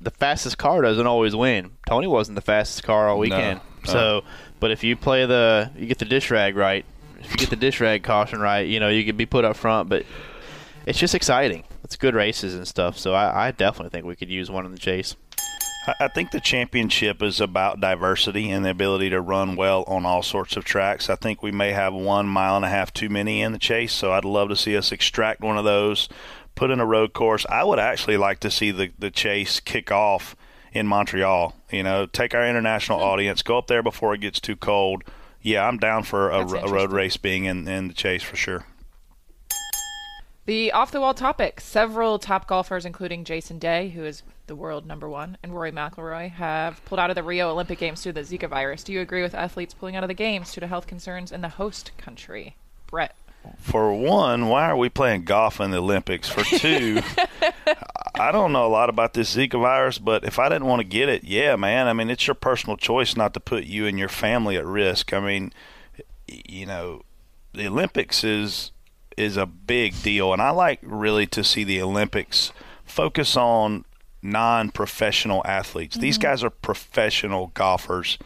the 0.00 0.12
fastest 0.12 0.58
car 0.58 0.80
doesn't 0.80 1.06
always 1.06 1.34
win. 1.34 1.72
Tony 1.88 2.06
wasn't 2.06 2.36
the 2.36 2.42
fastest 2.42 2.84
car 2.84 3.08
all 3.08 3.18
weekend, 3.18 3.60
no. 3.86 3.92
so 3.92 4.24
but 4.60 4.70
if 4.70 4.84
you 4.84 4.94
play 4.94 5.26
the 5.26 5.72
you 5.76 5.86
get 5.86 5.98
the 5.98 6.04
dish 6.04 6.30
rag 6.30 6.56
right, 6.56 6.84
if 7.18 7.32
you 7.32 7.36
get 7.36 7.50
the 7.50 7.56
dish 7.56 7.80
rag 7.80 8.04
caution 8.04 8.38
right, 8.40 8.68
you 8.68 8.78
know 8.78 8.88
you 8.88 9.04
could 9.04 9.16
be 9.16 9.26
put 9.26 9.44
up 9.44 9.56
front, 9.56 9.88
but 9.88 10.06
it's 10.86 10.98
just 10.98 11.14
exciting. 11.14 11.64
It's 11.84 11.96
good 11.96 12.14
races 12.14 12.54
and 12.54 12.66
stuff. 12.66 12.96
So 12.96 13.12
I, 13.12 13.48
I 13.48 13.50
definitely 13.50 13.90
think 13.90 14.06
we 14.06 14.16
could 14.16 14.30
use 14.30 14.50
one 14.50 14.64
in 14.64 14.72
the 14.72 14.78
chase. 14.78 15.16
I 16.00 16.08
think 16.08 16.32
the 16.32 16.40
championship 16.40 17.22
is 17.22 17.40
about 17.40 17.80
diversity 17.80 18.50
and 18.50 18.64
the 18.64 18.70
ability 18.70 19.10
to 19.10 19.20
run 19.20 19.54
well 19.54 19.84
on 19.86 20.04
all 20.04 20.22
sorts 20.22 20.56
of 20.56 20.64
tracks. 20.64 21.08
I 21.08 21.14
think 21.14 21.42
we 21.42 21.52
may 21.52 21.70
have 21.72 21.94
one 21.94 22.26
mile 22.26 22.56
and 22.56 22.64
a 22.64 22.68
half 22.68 22.92
too 22.92 23.08
many 23.08 23.40
in 23.40 23.52
the 23.52 23.58
chase, 23.58 23.92
so 23.92 24.12
I'd 24.12 24.24
love 24.24 24.48
to 24.48 24.56
see 24.56 24.76
us 24.76 24.90
extract 24.90 25.42
one 25.42 25.56
of 25.56 25.64
those, 25.64 26.08
put 26.56 26.72
in 26.72 26.80
a 26.80 26.86
road 26.86 27.12
course. 27.12 27.46
I 27.48 27.62
would 27.62 27.78
actually 27.78 28.16
like 28.16 28.40
to 28.40 28.50
see 28.50 28.72
the, 28.72 28.90
the 28.98 29.12
chase 29.12 29.60
kick 29.60 29.92
off 29.92 30.34
in 30.72 30.88
Montreal. 30.88 31.54
You 31.70 31.84
know, 31.84 32.06
take 32.06 32.34
our 32.34 32.44
international 32.44 32.98
hmm. 32.98 33.04
audience, 33.04 33.42
go 33.42 33.56
up 33.58 33.68
there 33.68 33.82
before 33.82 34.12
it 34.12 34.20
gets 34.20 34.40
too 34.40 34.56
cold. 34.56 35.04
Yeah, 35.40 35.68
I'm 35.68 35.78
down 35.78 36.02
for 36.02 36.30
a, 36.30 36.40
a 36.40 36.68
road 36.68 36.90
race 36.90 37.16
being 37.16 37.44
in, 37.44 37.68
in 37.68 37.86
the 37.86 37.94
chase 37.94 38.24
for 38.24 38.34
sure. 38.34 38.66
The 40.46 40.70
off 40.70 40.92
the 40.92 41.00
wall 41.00 41.12
topic. 41.12 41.60
Several 41.60 42.20
top 42.20 42.46
golfers, 42.46 42.84
including 42.84 43.24
Jason 43.24 43.58
Day, 43.58 43.88
who 43.88 44.04
is 44.04 44.22
the 44.46 44.54
world 44.54 44.86
number 44.86 45.08
one, 45.08 45.36
and 45.42 45.52
Rory 45.52 45.72
McIlroy, 45.72 46.30
have 46.30 46.84
pulled 46.84 47.00
out 47.00 47.10
of 47.10 47.16
the 47.16 47.24
Rio 47.24 47.50
Olympic 47.50 47.80
Games 47.80 48.00
due 48.00 48.12
to 48.12 48.22
the 48.22 48.38
Zika 48.38 48.48
virus. 48.48 48.84
Do 48.84 48.92
you 48.92 49.00
agree 49.00 49.22
with 49.22 49.34
athletes 49.34 49.74
pulling 49.74 49.96
out 49.96 50.04
of 50.04 50.08
the 50.08 50.14
games 50.14 50.54
due 50.54 50.60
to 50.60 50.68
health 50.68 50.86
concerns 50.86 51.32
in 51.32 51.40
the 51.40 51.48
host 51.48 51.90
country? 51.98 52.54
Brett. 52.86 53.16
For 53.58 53.92
one, 53.92 54.46
why 54.46 54.70
are 54.70 54.76
we 54.76 54.88
playing 54.88 55.24
golf 55.24 55.60
in 55.60 55.72
the 55.72 55.78
Olympics? 55.78 56.28
For 56.28 56.44
two, 56.44 57.00
I 58.14 58.30
don't 58.30 58.52
know 58.52 58.66
a 58.66 58.68
lot 58.68 58.88
about 58.88 59.14
this 59.14 59.34
Zika 59.34 59.60
virus, 59.60 59.98
but 59.98 60.24
if 60.24 60.38
I 60.38 60.48
didn't 60.48 60.66
want 60.66 60.80
to 60.80 60.86
get 60.86 61.08
it, 61.08 61.24
yeah, 61.24 61.56
man. 61.56 61.88
I 61.88 61.92
mean, 61.92 62.08
it's 62.08 62.26
your 62.26 62.34
personal 62.34 62.76
choice 62.76 63.16
not 63.16 63.34
to 63.34 63.40
put 63.40 63.64
you 63.64 63.86
and 63.86 63.98
your 63.98 64.08
family 64.08 64.56
at 64.56 64.64
risk. 64.64 65.12
I 65.12 65.18
mean, 65.18 65.52
you 66.28 66.66
know, 66.66 67.02
the 67.52 67.66
Olympics 67.66 68.22
is 68.22 68.70
is 69.16 69.36
a 69.36 69.46
big 69.46 70.00
deal, 70.02 70.32
and 70.32 70.42
I 70.42 70.50
like 70.50 70.80
really 70.82 71.26
to 71.28 71.42
see 71.42 71.64
the 71.64 71.80
Olympics 71.80 72.52
focus 72.84 73.36
on 73.36 73.84
non-professional 74.22 75.42
athletes. 75.44 75.96
Mm-hmm. 75.96 76.02
These 76.02 76.18
guys 76.18 76.44
are 76.44 76.50
professional 76.50 77.48
golfers. 77.54 78.18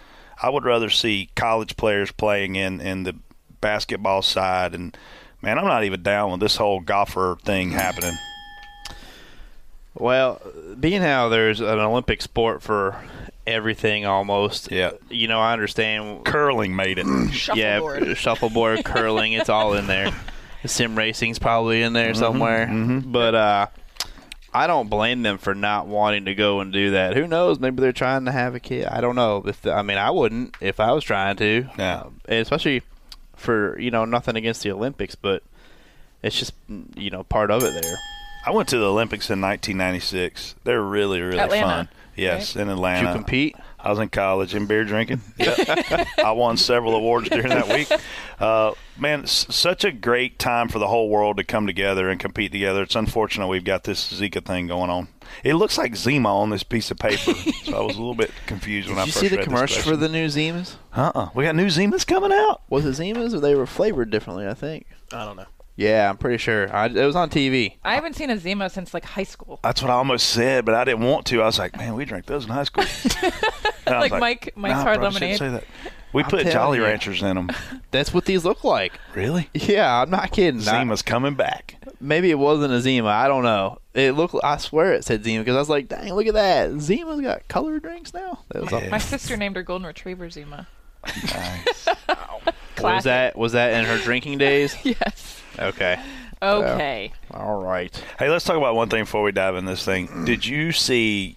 I 0.43 0.49
would 0.51 0.65
rather 0.65 0.91
see 0.91 1.31
college 1.37 1.77
players 1.77 2.11
playing 2.13 2.57
in 2.57 2.81
in 2.81 3.05
the 3.05 3.15
basketball 3.61 4.23
side, 4.23 4.75
and 4.75 4.97
man, 5.43 5.59
I'm 5.59 5.67
not 5.67 5.85
even 5.85 6.03
down 6.03 6.33
with 6.33 6.41
this 6.41 6.57
whole 6.57 6.81
golfer 6.81 7.37
thing 7.45 7.71
happening. 7.71 8.17
Well, 9.95 10.41
being 10.79 11.03
how 11.03 11.29
there's 11.29 11.61
an 11.61 11.79
Olympic 11.79 12.23
sport 12.23 12.63
for 12.63 12.97
everything 13.47 14.07
almost. 14.07 14.71
Yeah. 14.71 14.93
You 15.11 15.29
know, 15.29 15.41
I 15.41 15.53
understand. 15.53 16.25
Curling 16.25 16.75
made 16.75 16.99
it. 16.99 17.07
Shuffleboard. 17.33 18.07
Yeah, 18.07 18.15
shuffleboard, 18.15 18.85
curling, 18.85 19.33
it's 19.33 19.49
all 19.49 19.75
in 19.75 19.87
there. 19.87 20.15
sim 20.65 20.97
racing's 20.97 21.39
probably 21.39 21.83
in 21.83 21.93
there 21.93 22.13
Mhm, 22.13 22.17
somewhere. 22.17 22.67
mhm. 22.67 23.11
But 23.13 23.35
uh, 23.35 23.67
I 24.53 24.67
don't 24.67 24.89
blame 24.91 25.23
them 25.23 25.39
for 25.39 25.55
not 25.55 25.87
wanting 25.87 26.25
to 26.27 26.35
go 26.35 26.61
and 26.61 26.73
do 26.73 26.91
that. 26.93 27.15
Who 27.17 27.27
knows? 27.27 27.59
Maybe 27.61 27.81
they're 27.81 27.93
trying 27.93 28.25
to 28.25 28.33
have 28.33 28.55
a 28.55 28.61
kid. 28.61 28.87
I 28.87 29.01
don't 29.01 29.15
know. 29.15 29.43
If 29.47 29.67
I 29.67 29.83
mean, 29.83 29.99
I 29.99 30.11
wouldn't 30.11 30.57
if 30.61 30.81
I 30.81 30.93
was 30.93 31.05
trying 31.05 31.37
to. 31.37 31.69
Yeah. 31.79 32.05
And 32.29 32.39
especially 32.41 32.83
for 33.37 33.79
you 33.79 33.91
know 33.91 34.05
nothing 34.05 34.37
against 34.37 34.63
the 34.63 34.73
Olympics, 34.73 35.15
but 35.15 35.43
it's 36.23 36.39
just 36.39 36.53
you 36.97 37.11
know 37.11 37.23
part 37.25 37.51
of 37.51 37.63
it 37.63 37.81
there. 37.81 37.97
I 38.47 38.51
went 38.53 38.69
to 38.71 38.79
the 38.79 38.87
Olympics 38.87 39.29
in 39.31 39.41
1996. 39.41 40.55
They're 40.65 40.83
really, 40.83 41.21
really 41.21 41.39
Atlanta, 41.39 41.67
fun. 41.67 41.89
Yes, 42.17 42.57
in 42.57 42.69
Atlanta. 42.71 43.01
Did 43.03 43.07
you 43.09 43.15
compete? 43.15 43.57
I 43.83 43.91
was 43.91 43.99
in 43.99 44.09
college 44.11 44.55
and 44.55 44.69
beer 44.69 44.85
drinking. 44.85 45.21
Yep. 45.39 46.07
I 46.25 46.33
won 46.33 46.57
several 46.57 46.95
awards 46.95 47.29
during 47.31 47.49
that 47.49 47.69
week. 47.69 47.91
Uh, 48.39 48.73
man, 48.99 49.23
s- 49.23 49.47
such 49.49 49.85
a 49.85 49.93
great 49.93 50.39
time 50.39 50.69
for 50.69 50.79
the 50.79 50.87
whole 50.89 51.09
world 51.09 51.39
to 51.39 51.45
come 51.45 51.67
together 51.67 52.09
and 52.11 52.21
compete 52.21 52.53
together. 52.53 52.83
It's 52.83 52.95
unfortunate 52.95 53.47
we've 53.49 53.65
got 53.65 53.85
this 53.85 54.13
Zika 54.13 54.45
thing 54.45 54.67
going 54.67 54.91
on. 54.91 55.09
It 55.45 55.55
looks 55.55 55.79
like 55.79 55.97
Zima 55.97 56.29
on 56.41 56.51
this 56.51 56.63
piece 56.63 56.91
of 56.91 56.99
paper, 56.99 57.33
so 57.65 57.77
I 57.77 57.81
was 57.85 57.97
a 57.97 58.01
little 58.01 58.15
bit 58.15 58.33
confused 58.47 58.89
when 58.89 58.97
Did 58.97 59.03
I 59.03 59.07
you 59.07 59.13
see 59.13 59.29
the 59.29 59.37
read 59.39 59.45
commercial 59.47 59.83
for 59.83 59.97
the 59.97 60.09
new 60.09 60.27
Zimas? 60.27 60.75
Uh-uh. 60.95 61.31
We 61.35 61.45
got 61.45 61.55
new 61.55 61.67
Zimas 61.69 62.07
coming 62.07 62.33
out. 62.33 62.63
Was 62.69 62.85
it 62.85 63.01
Zimas 63.03 63.33
or 63.33 63.41
they 63.41 63.55
were 63.55 63.67
flavored 63.67 64.11
differently? 64.11 64.47
I 64.47 64.55
think. 64.55 64.87
I 65.13 65.25
don't 65.25 65.37
know. 65.37 65.47
Yeah, 65.81 66.11
I'm 66.11 66.19
pretty 66.19 66.37
sure. 66.37 66.71
I, 66.77 66.87
it 66.87 67.07
was 67.07 67.17
on 67.17 67.31
TV. 67.31 67.77
I 67.83 67.95
haven't 67.95 68.15
seen 68.15 68.29
a 68.29 68.37
Zima 68.37 68.69
since 68.69 68.93
like 68.93 69.05
high 69.05 69.23
school. 69.25 69.61
That's 69.63 69.81
what 69.81 69.91
I 69.91 69.95
almost 69.95 70.29
said, 70.29 70.67
but 70.67 70.75
I 70.75 70.85
didn't 70.85 71.01
want 71.07 71.25
to. 71.29 71.41
I 71.41 71.47
was 71.47 71.59
like, 71.59 71.75
man, 71.77 71.95
we 71.95 72.05
drank 72.05 72.27
those 72.27 72.45
in 72.45 72.51
high 72.51 72.65
school. 72.65 72.85
And 73.87 73.95
I 73.97 74.01
was 74.03 74.11
Like 74.11 74.21
Mike- 74.21 74.53
Mike's 74.57 74.75
nah, 74.75 74.83
Hard 74.83 74.99
probably 74.99 75.19
shouldn't 75.21 75.41
Lemonade. 75.41 75.63
Say 75.63 75.67
that. 75.89 75.93
We 76.13 76.23
I'm 76.23 76.29
put 76.31 76.47
Jolly 76.49 76.79
you. 76.79 76.85
Ranchers 76.85 77.23
in 77.23 77.35
them. 77.35 77.51
That's 77.91 78.13
what 78.13 78.27
these 78.27 78.45
look 78.45 78.63
like. 78.63 78.93
Really? 79.15 79.49
Yeah, 79.55 80.03
I'm 80.03 80.11
not 80.11 80.31
kidding. 80.33 80.61
I- 80.61 80.65
Zima's 80.65 81.01
coming 81.03 81.35
back. 81.35 81.77
maybe 81.99 82.31
it 82.31 82.39
wasn't 82.39 82.75
a 82.75 82.81
Zima. 82.83 83.09
I 83.09 83.27
don't 83.27 83.43
know. 83.43 83.79
It 83.95 84.13
looked. 84.13 84.35
I 84.45 84.59
swear 84.59 84.93
it 84.93 85.05
said 85.05 85.25
Zima 85.25 85.43
because 85.43 85.57
I 85.57 85.61
was 85.61 85.71
like, 85.71 85.89
dang, 85.89 86.13
look 86.13 86.27
at 86.27 86.35
that. 86.35 86.79
Zima's 86.79 87.23
got 87.23 87.49
colored 87.49 87.83
drinks 87.83 88.13
now. 88.13 88.41
That 88.51 88.63
was, 88.63 88.71
Yeah. 88.71 88.91
My 88.91 88.99
sister 88.99 89.37
named 89.39 89.57
her 89.57 89.63
golden 89.63 89.87
retriever 89.87 90.29
Zima. 90.29 90.69
Nice. 91.07 91.89
was 92.81 93.05
that 93.05 93.37
was 93.37 93.53
that 93.53 93.73
in 93.73 93.87
her 93.87 93.99
drinking 93.99 94.37
days? 94.39 94.77
Yes. 94.85 95.40
Okay. 95.61 96.01
Okay. 96.43 97.13
All 97.31 97.63
right. 97.63 97.95
Hey, 98.19 98.31
let's 98.31 98.45
talk 98.45 98.57
about 98.57 98.75
one 98.75 98.89
thing 98.89 99.03
before 99.03 99.23
we 99.23 99.33
dive 99.33 99.57
in 99.57 99.67
this 99.67 99.85
thing. 99.85 100.25
Did 100.25 100.47
you 100.47 100.73
see? 100.73 101.37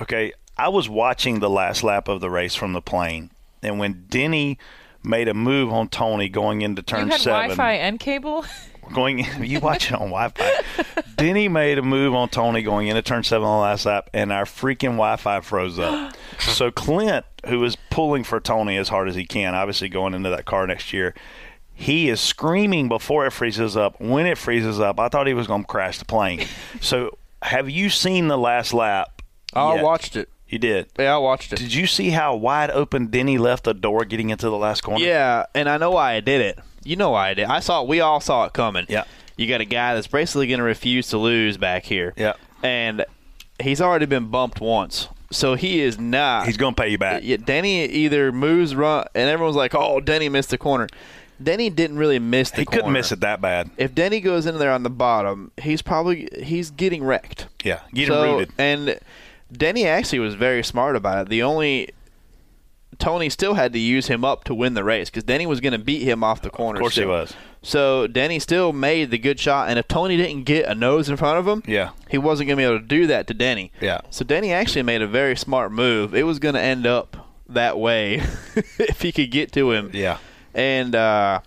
Okay, 0.00 0.32
I 0.56 0.68
was 0.68 0.88
watching 0.88 1.40
the 1.40 1.50
last 1.50 1.82
lap 1.82 2.08
of 2.08 2.20
the 2.20 2.30
race 2.30 2.54
from 2.54 2.72
the 2.72 2.80
plane, 2.80 3.30
and 3.62 3.78
when 3.78 4.06
Denny 4.08 4.58
made 5.02 5.28
a 5.28 5.34
move 5.34 5.72
on 5.72 5.88
Tony 5.88 6.28
going 6.28 6.62
into 6.62 6.82
turn 6.82 7.06
you 7.06 7.12
had 7.12 7.20
seven. 7.20 7.56
Wi-Fi 7.56 7.72
and 7.74 7.98
cable. 7.98 8.44
Going, 8.92 9.24
you 9.40 9.60
watch 9.60 9.92
it 9.92 9.94
on 9.94 10.10
Wi-Fi. 10.10 11.02
Denny 11.16 11.46
made 11.46 11.78
a 11.78 11.82
move 11.82 12.12
on 12.12 12.28
Tony 12.28 12.60
going 12.60 12.88
into 12.88 13.02
turn 13.02 13.22
seven 13.22 13.46
on 13.46 13.58
the 13.58 13.62
last 13.62 13.86
lap, 13.86 14.10
and 14.12 14.32
our 14.32 14.44
freaking 14.44 14.96
Wi-Fi 14.96 15.42
froze 15.42 15.78
up. 15.78 16.16
so 16.40 16.72
Clint, 16.72 17.24
who 17.46 17.62
is 17.62 17.76
pulling 17.90 18.24
for 18.24 18.40
Tony 18.40 18.76
as 18.76 18.88
hard 18.88 19.08
as 19.08 19.14
he 19.14 19.24
can, 19.24 19.54
obviously 19.54 19.88
going 19.88 20.12
into 20.12 20.30
that 20.30 20.44
car 20.44 20.66
next 20.66 20.92
year, 20.92 21.14
he 21.80 22.10
is 22.10 22.20
screaming 22.20 22.88
before 22.88 23.24
it 23.24 23.30
freezes 23.30 23.74
up. 23.74 23.98
When 23.98 24.26
it 24.26 24.36
freezes 24.36 24.78
up, 24.78 25.00
I 25.00 25.08
thought 25.08 25.26
he 25.26 25.32
was 25.32 25.46
going 25.46 25.62
to 25.62 25.66
crash 25.66 25.98
the 25.98 26.04
plane. 26.04 26.46
so, 26.80 27.16
have 27.40 27.70
you 27.70 27.88
seen 27.88 28.28
the 28.28 28.36
last 28.36 28.74
lap? 28.74 29.22
I 29.54 29.76
yet? 29.76 29.82
watched 29.82 30.14
it. 30.14 30.28
You 30.46 30.58
did. 30.58 30.88
Yeah, 30.98 31.14
I 31.14 31.16
watched 31.16 31.54
it. 31.54 31.56
Did 31.56 31.72
you 31.72 31.86
see 31.86 32.10
how 32.10 32.36
wide 32.36 32.70
open 32.70 33.06
Denny 33.06 33.38
left 33.38 33.64
the 33.64 33.72
door 33.72 34.04
getting 34.04 34.28
into 34.28 34.50
the 34.50 34.58
last 34.58 34.82
corner? 34.82 35.02
Yeah, 35.02 35.46
and 35.54 35.70
I 35.70 35.78
know 35.78 35.92
why 35.92 36.12
I 36.12 36.20
did 36.20 36.42
it. 36.42 36.58
You 36.84 36.96
know 36.96 37.10
why 37.10 37.30
I 37.30 37.34
did. 37.34 37.46
I 37.46 37.60
saw. 37.60 37.82
We 37.82 38.00
all 38.00 38.20
saw 38.20 38.44
it 38.44 38.52
coming. 38.52 38.84
Yeah. 38.90 39.04
You 39.38 39.48
got 39.48 39.62
a 39.62 39.64
guy 39.64 39.94
that's 39.94 40.06
basically 40.06 40.48
going 40.48 40.58
to 40.58 40.64
refuse 40.64 41.08
to 41.08 41.18
lose 41.18 41.56
back 41.56 41.84
here. 41.84 42.12
Yeah. 42.14 42.34
And 42.62 43.06
he's 43.58 43.80
already 43.80 44.04
been 44.04 44.26
bumped 44.26 44.60
once, 44.60 45.08
so 45.30 45.54
he 45.54 45.80
is 45.80 45.98
not. 45.98 46.44
He's 46.44 46.58
going 46.58 46.74
to 46.74 46.82
pay 46.82 46.90
you 46.90 46.98
back. 46.98 47.22
Yeah, 47.24 47.38
Denny 47.38 47.86
either 47.86 48.32
moves, 48.32 48.74
run, 48.74 49.06
and 49.14 49.30
everyone's 49.30 49.56
like, 49.56 49.74
"Oh, 49.74 50.00
Denny 50.00 50.28
missed 50.28 50.50
the 50.50 50.58
corner." 50.58 50.88
Denny 51.42 51.70
didn't 51.70 51.96
really 51.98 52.18
miss 52.18 52.50
the 52.50 52.58
He 52.58 52.64
corner. 52.64 52.78
couldn't 52.78 52.92
miss 52.92 53.12
it 53.12 53.20
that 53.20 53.40
bad. 53.40 53.70
If 53.76 53.94
Denny 53.94 54.20
goes 54.20 54.46
in 54.46 54.58
there 54.58 54.72
on 54.72 54.82
the 54.82 54.90
bottom, 54.90 55.52
he's 55.60 55.82
probably 55.82 56.28
he's 56.42 56.70
getting 56.70 57.02
wrecked. 57.04 57.46
Yeah, 57.64 57.80
getting 57.94 58.12
so, 58.14 58.22
rooted. 58.38 58.52
And 58.58 58.98
Denny 59.52 59.86
actually 59.86 60.18
was 60.18 60.34
very 60.34 60.62
smart 60.62 60.96
about 60.96 61.26
it. 61.26 61.28
The 61.30 61.42
only 61.42 61.90
Tony 62.98 63.30
still 63.30 63.54
had 63.54 63.72
to 63.72 63.78
use 63.78 64.08
him 64.08 64.24
up 64.24 64.44
to 64.44 64.54
win 64.54 64.74
the 64.74 64.84
race 64.84 65.08
because 65.08 65.24
Denny 65.24 65.46
was 65.46 65.60
going 65.60 65.72
to 65.72 65.78
beat 65.78 66.02
him 66.02 66.22
off 66.22 66.42
the 66.42 66.50
corner. 66.50 66.78
Of 66.78 66.82
course 66.82 66.96
he 66.96 67.04
was. 67.06 67.32
So 67.62 68.06
Denny 68.06 68.38
still 68.38 68.72
made 68.72 69.10
the 69.10 69.18
good 69.18 69.38
shot, 69.38 69.68
and 69.68 69.78
if 69.78 69.86
Tony 69.88 70.16
didn't 70.16 70.44
get 70.44 70.66
a 70.66 70.74
nose 70.74 71.08
in 71.08 71.16
front 71.16 71.38
of 71.38 71.46
him, 71.46 71.62
Yeah. 71.66 71.90
he 72.08 72.16
wasn't 72.18 72.48
going 72.48 72.56
to 72.58 72.60
be 72.62 72.64
able 72.66 72.80
to 72.80 72.84
do 72.86 73.06
that 73.08 73.26
to 73.28 73.34
Denny. 73.34 73.70
Yeah. 73.80 74.00
So 74.10 74.24
Denny 74.24 74.52
actually 74.52 74.82
made 74.82 75.02
a 75.02 75.06
very 75.06 75.36
smart 75.36 75.70
move. 75.72 76.14
It 76.14 76.22
was 76.24 76.38
going 76.38 76.54
to 76.54 76.60
end 76.60 76.86
up 76.86 77.28
that 77.48 77.78
way 77.78 78.14
if 78.78 79.02
he 79.02 79.12
could 79.12 79.30
get 79.30 79.52
to 79.52 79.72
him. 79.72 79.90
Yeah. 79.92 80.18
And 80.54 80.94
uh, 80.94 81.40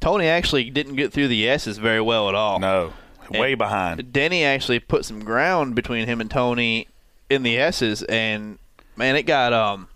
Tony 0.00 0.26
actually 0.26 0.70
didn't 0.70 0.96
get 0.96 1.12
through 1.12 1.28
the 1.28 1.48
S's 1.48 1.78
very 1.78 2.00
well 2.00 2.28
at 2.28 2.34
all. 2.34 2.58
No. 2.58 2.92
Way 3.30 3.52
And 3.52 3.58
behind. 3.58 4.12
Denny 4.12 4.42
actually 4.44 4.80
put 4.80 5.04
some 5.04 5.22
ground 5.22 5.74
between 5.74 6.06
him 6.06 6.20
and 6.20 6.30
Tony 6.30 6.88
in 7.28 7.42
the 7.42 7.58
S's, 7.58 8.02
and 8.04 8.58
man, 8.96 9.16
it 9.16 9.24
got 9.24 9.52
um. 9.52 9.88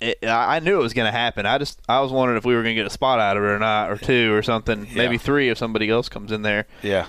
It, 0.00 0.18
I 0.24 0.56
I 0.56 0.58
knew 0.60 0.76
it 0.80 0.82
was 0.82 0.94
going 0.94 1.04
to 1.04 1.12
happen. 1.12 1.44
I 1.44 1.58
just 1.58 1.78
I 1.86 2.00
was 2.00 2.10
wondering 2.10 2.38
if 2.38 2.46
we 2.46 2.54
were 2.54 2.62
going 2.62 2.74
to 2.74 2.80
get 2.80 2.86
a 2.86 2.90
spot 2.90 3.20
out 3.20 3.36
of 3.36 3.42
it 3.42 3.46
or 3.48 3.58
not, 3.58 3.90
or 3.90 3.98
two 3.98 4.32
or 4.32 4.42
something, 4.42 4.88
maybe 4.94 5.18
three 5.18 5.50
if 5.50 5.58
somebody 5.58 5.90
else 5.90 6.08
comes 6.08 6.32
in 6.32 6.40
there. 6.40 6.66
Yeah. 6.82 7.06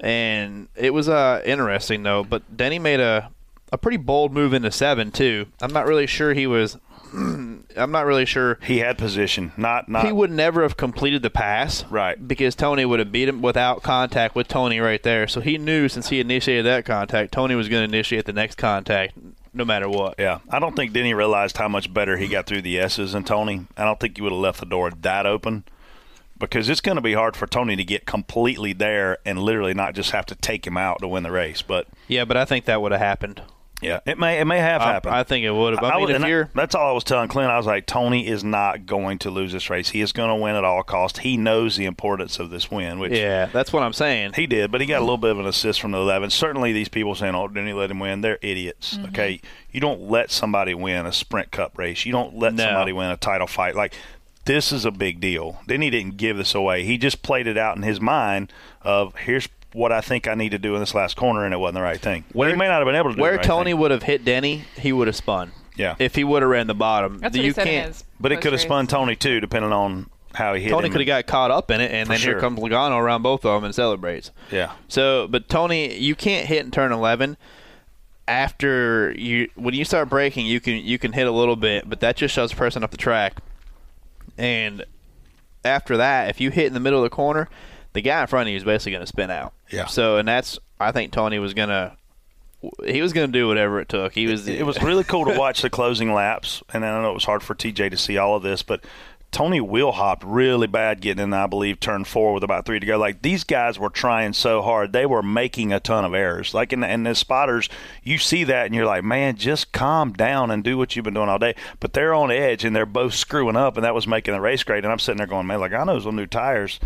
And 0.00 0.68
it 0.74 0.94
was 0.94 1.10
uh 1.10 1.42
interesting 1.44 2.02
though. 2.02 2.24
But 2.24 2.56
Denny 2.56 2.78
made 2.78 3.00
a 3.00 3.30
a 3.70 3.76
pretty 3.76 3.98
bold 3.98 4.32
move 4.32 4.54
into 4.54 4.70
seven 4.70 5.10
too. 5.12 5.48
I'm 5.60 5.74
not 5.74 5.86
really 5.86 6.06
sure 6.06 6.32
he 6.32 6.46
was. 6.46 6.78
I'm 7.76 7.90
not 7.90 8.06
really 8.06 8.26
sure 8.26 8.58
He 8.62 8.78
had 8.78 8.98
position. 8.98 9.52
Not 9.56 9.88
not 9.88 10.06
he 10.06 10.12
would 10.12 10.30
never 10.30 10.62
have 10.62 10.76
completed 10.76 11.22
the 11.22 11.30
pass, 11.30 11.84
Right. 11.84 12.16
Because 12.26 12.54
Tony 12.54 12.84
would 12.84 12.98
have 12.98 13.12
beat 13.12 13.28
him 13.28 13.42
without 13.42 13.82
contact 13.82 14.34
with 14.34 14.48
Tony 14.48 14.80
right 14.80 15.02
there. 15.02 15.26
So 15.28 15.40
he 15.40 15.58
knew 15.58 15.88
since 15.88 16.08
he 16.08 16.20
initiated 16.20 16.66
that 16.66 16.84
contact, 16.84 17.32
Tony 17.32 17.54
was 17.54 17.68
going 17.68 17.88
to 17.88 17.96
initiate 17.96 18.26
the 18.26 18.32
next 18.32 18.56
contact, 18.56 19.14
no 19.52 19.64
matter 19.64 19.88
what. 19.88 20.14
Yeah, 20.18 20.40
I 20.48 20.58
don't 20.58 20.76
think 20.76 20.92
Denny 20.92 21.14
realized 21.14 21.56
how 21.56 21.68
much 21.68 21.92
better 21.92 22.16
he 22.16 22.28
got 22.28 22.46
through 22.46 22.62
the 22.62 22.78
S's 22.78 23.12
than 23.12 23.24
Tony. 23.24 23.66
I 23.76 23.84
don't 23.84 23.98
think 23.98 24.16
he 24.16 24.22
would 24.22 24.32
have 24.32 24.40
left 24.40 24.60
the 24.60 24.66
door 24.66 24.90
that 24.90 25.26
open 25.26 25.64
because 26.40 26.68
it's 26.68 26.80
going 26.80 26.96
to 26.96 27.02
be 27.02 27.12
hard 27.12 27.36
for 27.36 27.46
Tony 27.46 27.76
to 27.76 27.84
get 27.84 28.06
completely 28.06 28.72
there 28.72 29.18
and 29.24 29.38
literally 29.38 29.74
not 29.74 29.94
just 29.94 30.10
have 30.10 30.26
to 30.26 30.34
take 30.34 30.66
him 30.66 30.76
out 30.76 31.00
to 31.00 31.08
win 31.08 31.22
the 31.22 31.30
race. 31.30 31.62
But 31.62 31.86
Yeah, 32.08 32.24
but 32.24 32.36
I 32.36 32.44
think 32.44 32.64
that 32.64 32.82
would 32.82 32.92
have 32.92 33.00
happened. 33.00 33.42
Yeah, 33.80 34.00
it 34.06 34.18
may 34.18 34.40
it 34.40 34.44
may 34.44 34.58
have 34.58 34.80
I, 34.82 34.92
happened. 34.92 35.14
I 35.14 35.22
think 35.22 35.44
it 35.44 35.50
would 35.50 35.74
have. 35.74 35.82
I, 35.84 35.90
I 35.90 35.92
mean, 35.96 36.00
was- 36.02 36.10
if 36.10 36.16
and 36.16 36.24
you're 36.26 36.50
that's 36.54 36.74
all 36.74 36.90
I 36.90 36.92
was 36.92 37.04
telling 37.04 37.28
Clint. 37.28 37.50
I 37.50 37.56
was 37.56 37.66
like, 37.66 37.86
Tony 37.86 38.26
is 38.26 38.42
not 38.44 38.86
going 38.86 39.18
to 39.20 39.30
lose 39.30 39.52
this 39.52 39.70
race. 39.70 39.88
He 39.90 40.00
is 40.00 40.12
going 40.12 40.28
to 40.28 40.34
win 40.36 40.54
at 40.56 40.64
all 40.64 40.82
costs. 40.82 41.20
He 41.20 41.36
knows 41.36 41.76
the 41.76 41.84
importance 41.86 42.38
of 42.38 42.50
this 42.50 42.70
win, 42.70 42.98
which 42.98 43.12
yeah, 43.12 43.46
that's 43.46 43.72
what 43.72 43.82
I'm 43.82 43.92
saying. 43.92 44.32
he 44.34 44.46
did, 44.46 44.70
but 44.70 44.80
he 44.80 44.86
got 44.86 44.98
a 44.98 45.04
little 45.04 45.16
bit 45.18 45.30
of 45.30 45.38
an 45.40 45.46
assist 45.46 45.80
from 45.80 45.92
the 45.92 45.98
11. 45.98 46.30
Certainly, 46.30 46.72
these 46.72 46.88
people 46.88 47.14
saying, 47.14 47.34
"Oh, 47.34 47.48
didn't 47.48 47.66
he 47.66 47.72
let 47.72 47.90
him 47.90 47.98
win?" 47.98 48.20
They're 48.20 48.38
idiots. 48.42 48.94
Mm-hmm. 48.96 49.06
Okay, 49.06 49.40
you 49.72 49.80
don't 49.80 50.02
let 50.10 50.30
somebody 50.30 50.74
win 50.74 51.06
a 51.06 51.12
sprint 51.12 51.50
cup 51.50 51.76
race. 51.78 52.04
You 52.06 52.12
don't 52.12 52.36
let 52.36 52.54
No. 52.54 52.64
somebody 52.64 52.92
win 52.92 53.10
a 53.10 53.16
title 53.16 53.46
fight. 53.46 53.74
Like 53.76 53.94
this 54.46 54.72
is 54.72 54.84
a 54.84 54.90
big 54.90 55.20
deal. 55.20 55.60
Then 55.66 55.82
he 55.82 55.90
didn't 55.90 56.16
give 56.16 56.36
this 56.38 56.54
away. 56.54 56.84
He 56.84 56.96
just 56.98 57.22
played 57.22 57.46
it 57.46 57.58
out 57.58 57.76
in 57.76 57.82
his 57.82 58.00
mind 58.00 58.50
of 58.82 59.14
here's 59.16 59.48
what 59.72 59.92
I 59.92 60.00
think 60.00 60.26
I 60.26 60.34
need 60.34 60.50
to 60.50 60.58
do 60.58 60.74
in 60.74 60.80
this 60.80 60.94
last 60.94 61.16
corner, 61.16 61.44
and 61.44 61.54
it 61.54 61.58
wasn't 61.58 61.76
the 61.76 61.82
right 61.82 62.00
thing. 62.00 62.24
Well, 62.34 62.48
he 62.48 62.56
may 62.56 62.66
not 62.66 62.78
have 62.78 62.86
been 62.86 62.96
able 62.96 63.10
to 63.10 63.16
do 63.16 63.22
Where 63.22 63.32
the 63.32 63.36
right 63.38 63.46
Tony 63.46 63.74
would 63.74 63.90
have 63.90 64.02
hit 64.02 64.24
Denny, 64.24 64.64
he 64.76 64.92
would 64.92 65.06
have 65.06 65.16
spun. 65.16 65.52
Yeah. 65.76 65.94
If 65.98 66.14
he 66.16 66.24
would 66.24 66.42
have 66.42 66.50
ran 66.50 66.66
the 66.66 66.74
bottom, 66.74 67.20
That's 67.20 67.36
you 67.36 67.42
what 67.42 67.46
he 67.46 67.52
said 67.52 67.64
can't. 67.66 67.88
his 67.88 68.04
but 68.18 68.32
it 68.32 68.40
could 68.40 68.52
have 68.52 68.60
spun 68.60 68.86
Tony 68.86 69.16
too, 69.16 69.40
depending 69.40 69.72
on 69.72 70.10
how 70.34 70.54
he 70.54 70.62
hit 70.62 70.70
Tony 70.70 70.90
could 70.90 71.00
have 71.00 71.06
got 71.06 71.26
caught 71.26 71.50
up 71.50 71.70
in 71.70 71.80
it, 71.80 71.90
and 71.90 72.06
For 72.06 72.12
then 72.12 72.20
sure. 72.20 72.32
here 72.34 72.40
comes 72.40 72.58
Logano 72.58 72.98
around 72.98 73.22
both 73.22 73.44
of 73.44 73.54
them 73.56 73.64
and 73.64 73.74
celebrates. 73.74 74.30
Yeah. 74.50 74.72
So, 74.88 75.26
but 75.28 75.48
Tony, 75.48 75.96
you 75.96 76.14
can't 76.14 76.46
hit 76.46 76.64
in 76.64 76.70
turn 76.70 76.92
eleven. 76.92 77.36
After 78.28 79.10
you, 79.18 79.48
when 79.56 79.74
you 79.74 79.84
start 79.84 80.08
braking, 80.08 80.46
you 80.46 80.60
can 80.60 80.76
you 80.76 80.98
can 80.98 81.12
hit 81.14 81.26
a 81.26 81.32
little 81.32 81.56
bit, 81.56 81.88
but 81.88 81.98
that 82.00 82.16
just 82.16 82.32
shows 82.34 82.50
the 82.50 82.56
person 82.56 82.84
up 82.84 82.92
the 82.92 82.96
track. 82.96 83.38
And 84.38 84.84
after 85.64 85.96
that, 85.96 86.28
if 86.30 86.40
you 86.40 86.50
hit 86.50 86.66
in 86.66 86.74
the 86.74 86.80
middle 86.80 87.00
of 87.00 87.04
the 87.04 87.14
corner, 87.14 87.48
the 87.92 88.00
guy 88.00 88.20
in 88.20 88.26
front 88.28 88.48
of 88.48 88.52
you 88.52 88.56
is 88.56 88.62
basically 88.64 88.92
going 88.92 89.02
to 89.02 89.06
spin 89.08 89.30
out. 89.30 89.52
Yeah. 89.70 89.86
So, 89.86 90.16
and 90.16 90.26
that's 90.28 90.58
I 90.78 90.92
think 90.92 91.12
Tony 91.12 91.38
was 91.38 91.54
gonna 91.54 91.96
he 92.84 93.00
was 93.00 93.12
going 93.12 93.26
to 93.26 93.32
do 93.32 93.48
whatever 93.48 93.80
it 93.80 93.88
took. 93.88 94.12
He 94.12 94.26
was 94.26 94.46
it 94.46 94.66
was 94.66 94.82
really 94.82 95.04
cool 95.04 95.24
to 95.24 95.38
watch 95.38 95.62
the 95.62 95.70
closing 95.70 96.12
laps, 96.12 96.62
and 96.72 96.84
I 96.84 97.00
know 97.00 97.10
it 97.10 97.14
was 97.14 97.24
hard 97.24 97.42
for 97.42 97.54
TJ 97.54 97.90
to 97.90 97.96
see 97.96 98.18
all 98.18 98.36
of 98.36 98.42
this, 98.42 98.62
but 98.62 98.84
Tony 99.30 99.60
wheel 99.60 99.92
hopped 99.92 100.24
really 100.24 100.66
bad 100.66 101.00
getting 101.00 101.22
in, 101.22 101.32
I 101.32 101.46
believe, 101.46 101.78
turn 101.78 102.04
four 102.04 102.34
with 102.34 102.42
about 102.42 102.66
three 102.66 102.80
to 102.80 102.86
go. 102.86 102.98
Like 102.98 103.22
these 103.22 103.44
guys 103.44 103.78
were 103.78 103.88
trying 103.88 104.32
so 104.32 104.60
hard, 104.60 104.92
they 104.92 105.06
were 105.06 105.22
making 105.22 105.72
a 105.72 105.80
ton 105.80 106.04
of 106.04 106.14
errors. 106.14 106.52
Like 106.52 106.72
in 106.72 106.80
the, 106.80 106.90
in 106.90 107.04
the 107.04 107.14
spotters, 107.14 107.68
you 108.02 108.18
see 108.18 108.44
that 108.44 108.66
and 108.66 108.74
you're 108.74 108.86
like, 108.86 109.04
man, 109.04 109.36
just 109.36 109.72
calm 109.72 110.12
down 110.12 110.50
and 110.50 110.64
do 110.64 110.76
what 110.76 110.96
you've 110.96 111.04
been 111.04 111.14
doing 111.14 111.28
all 111.28 111.38
day. 111.38 111.54
But 111.78 111.92
they're 111.92 112.12
on 112.12 112.30
edge 112.30 112.64
and 112.64 112.74
they're 112.74 112.86
both 112.86 113.14
screwing 113.14 113.56
up, 113.56 113.76
and 113.76 113.84
that 113.84 113.94
was 113.94 114.06
making 114.06 114.34
the 114.34 114.40
race 114.40 114.64
great. 114.64 114.84
And 114.84 114.92
I'm 114.92 114.98
sitting 114.98 115.18
there 115.18 115.26
going, 115.26 115.46
man, 115.46 115.60
like 115.60 115.72
I 115.72 115.84
know 115.84 115.98
those 115.98 116.12
new 116.12 116.26
tires. 116.26 116.80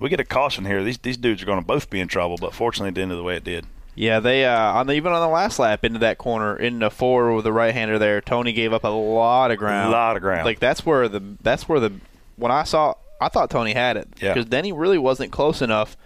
We 0.00 0.08
get 0.08 0.18
a 0.20 0.24
caution 0.24 0.64
here. 0.64 0.82
These 0.82 0.98
these 0.98 1.16
dudes 1.16 1.42
are 1.42 1.46
going 1.46 1.60
to 1.60 1.66
both 1.66 1.90
be 1.90 2.00
in 2.00 2.08
trouble, 2.08 2.36
but 2.38 2.54
fortunately, 2.54 2.98
it 2.98 3.02
ended 3.02 3.18
the 3.18 3.22
way 3.22 3.36
it 3.36 3.44
did. 3.44 3.66
Yeah, 3.94 4.20
they 4.20 4.46
uh, 4.46 4.56
on 4.72 4.86
the, 4.86 4.94
even 4.94 5.12
on 5.12 5.20
the 5.20 5.28
last 5.28 5.58
lap 5.58 5.84
into 5.84 5.98
that 5.98 6.16
corner 6.16 6.56
into 6.56 6.88
four 6.90 7.34
with 7.34 7.44
the 7.44 7.52
right 7.52 7.74
hander 7.74 7.98
there. 7.98 8.20
Tony 8.20 8.52
gave 8.52 8.72
up 8.72 8.84
a 8.84 8.88
lot 8.88 9.50
of 9.50 9.58
ground. 9.58 9.88
A 9.88 9.92
lot 9.92 10.16
of 10.16 10.22
ground. 10.22 10.44
Like 10.46 10.58
that's 10.58 10.86
where 10.86 11.08
the 11.08 11.22
that's 11.42 11.68
where 11.68 11.80
the 11.80 11.92
when 12.36 12.50
I 12.50 12.64
saw 12.64 12.94
I 13.20 13.28
thought 13.28 13.50
Tony 13.50 13.74
had 13.74 13.96
it 13.98 14.08
Yeah. 14.20 14.32
because 14.32 14.48
then 14.48 14.64
he 14.64 14.72
really 14.72 14.96
wasn't 14.96 15.32
close 15.32 15.60
enough 15.60 15.96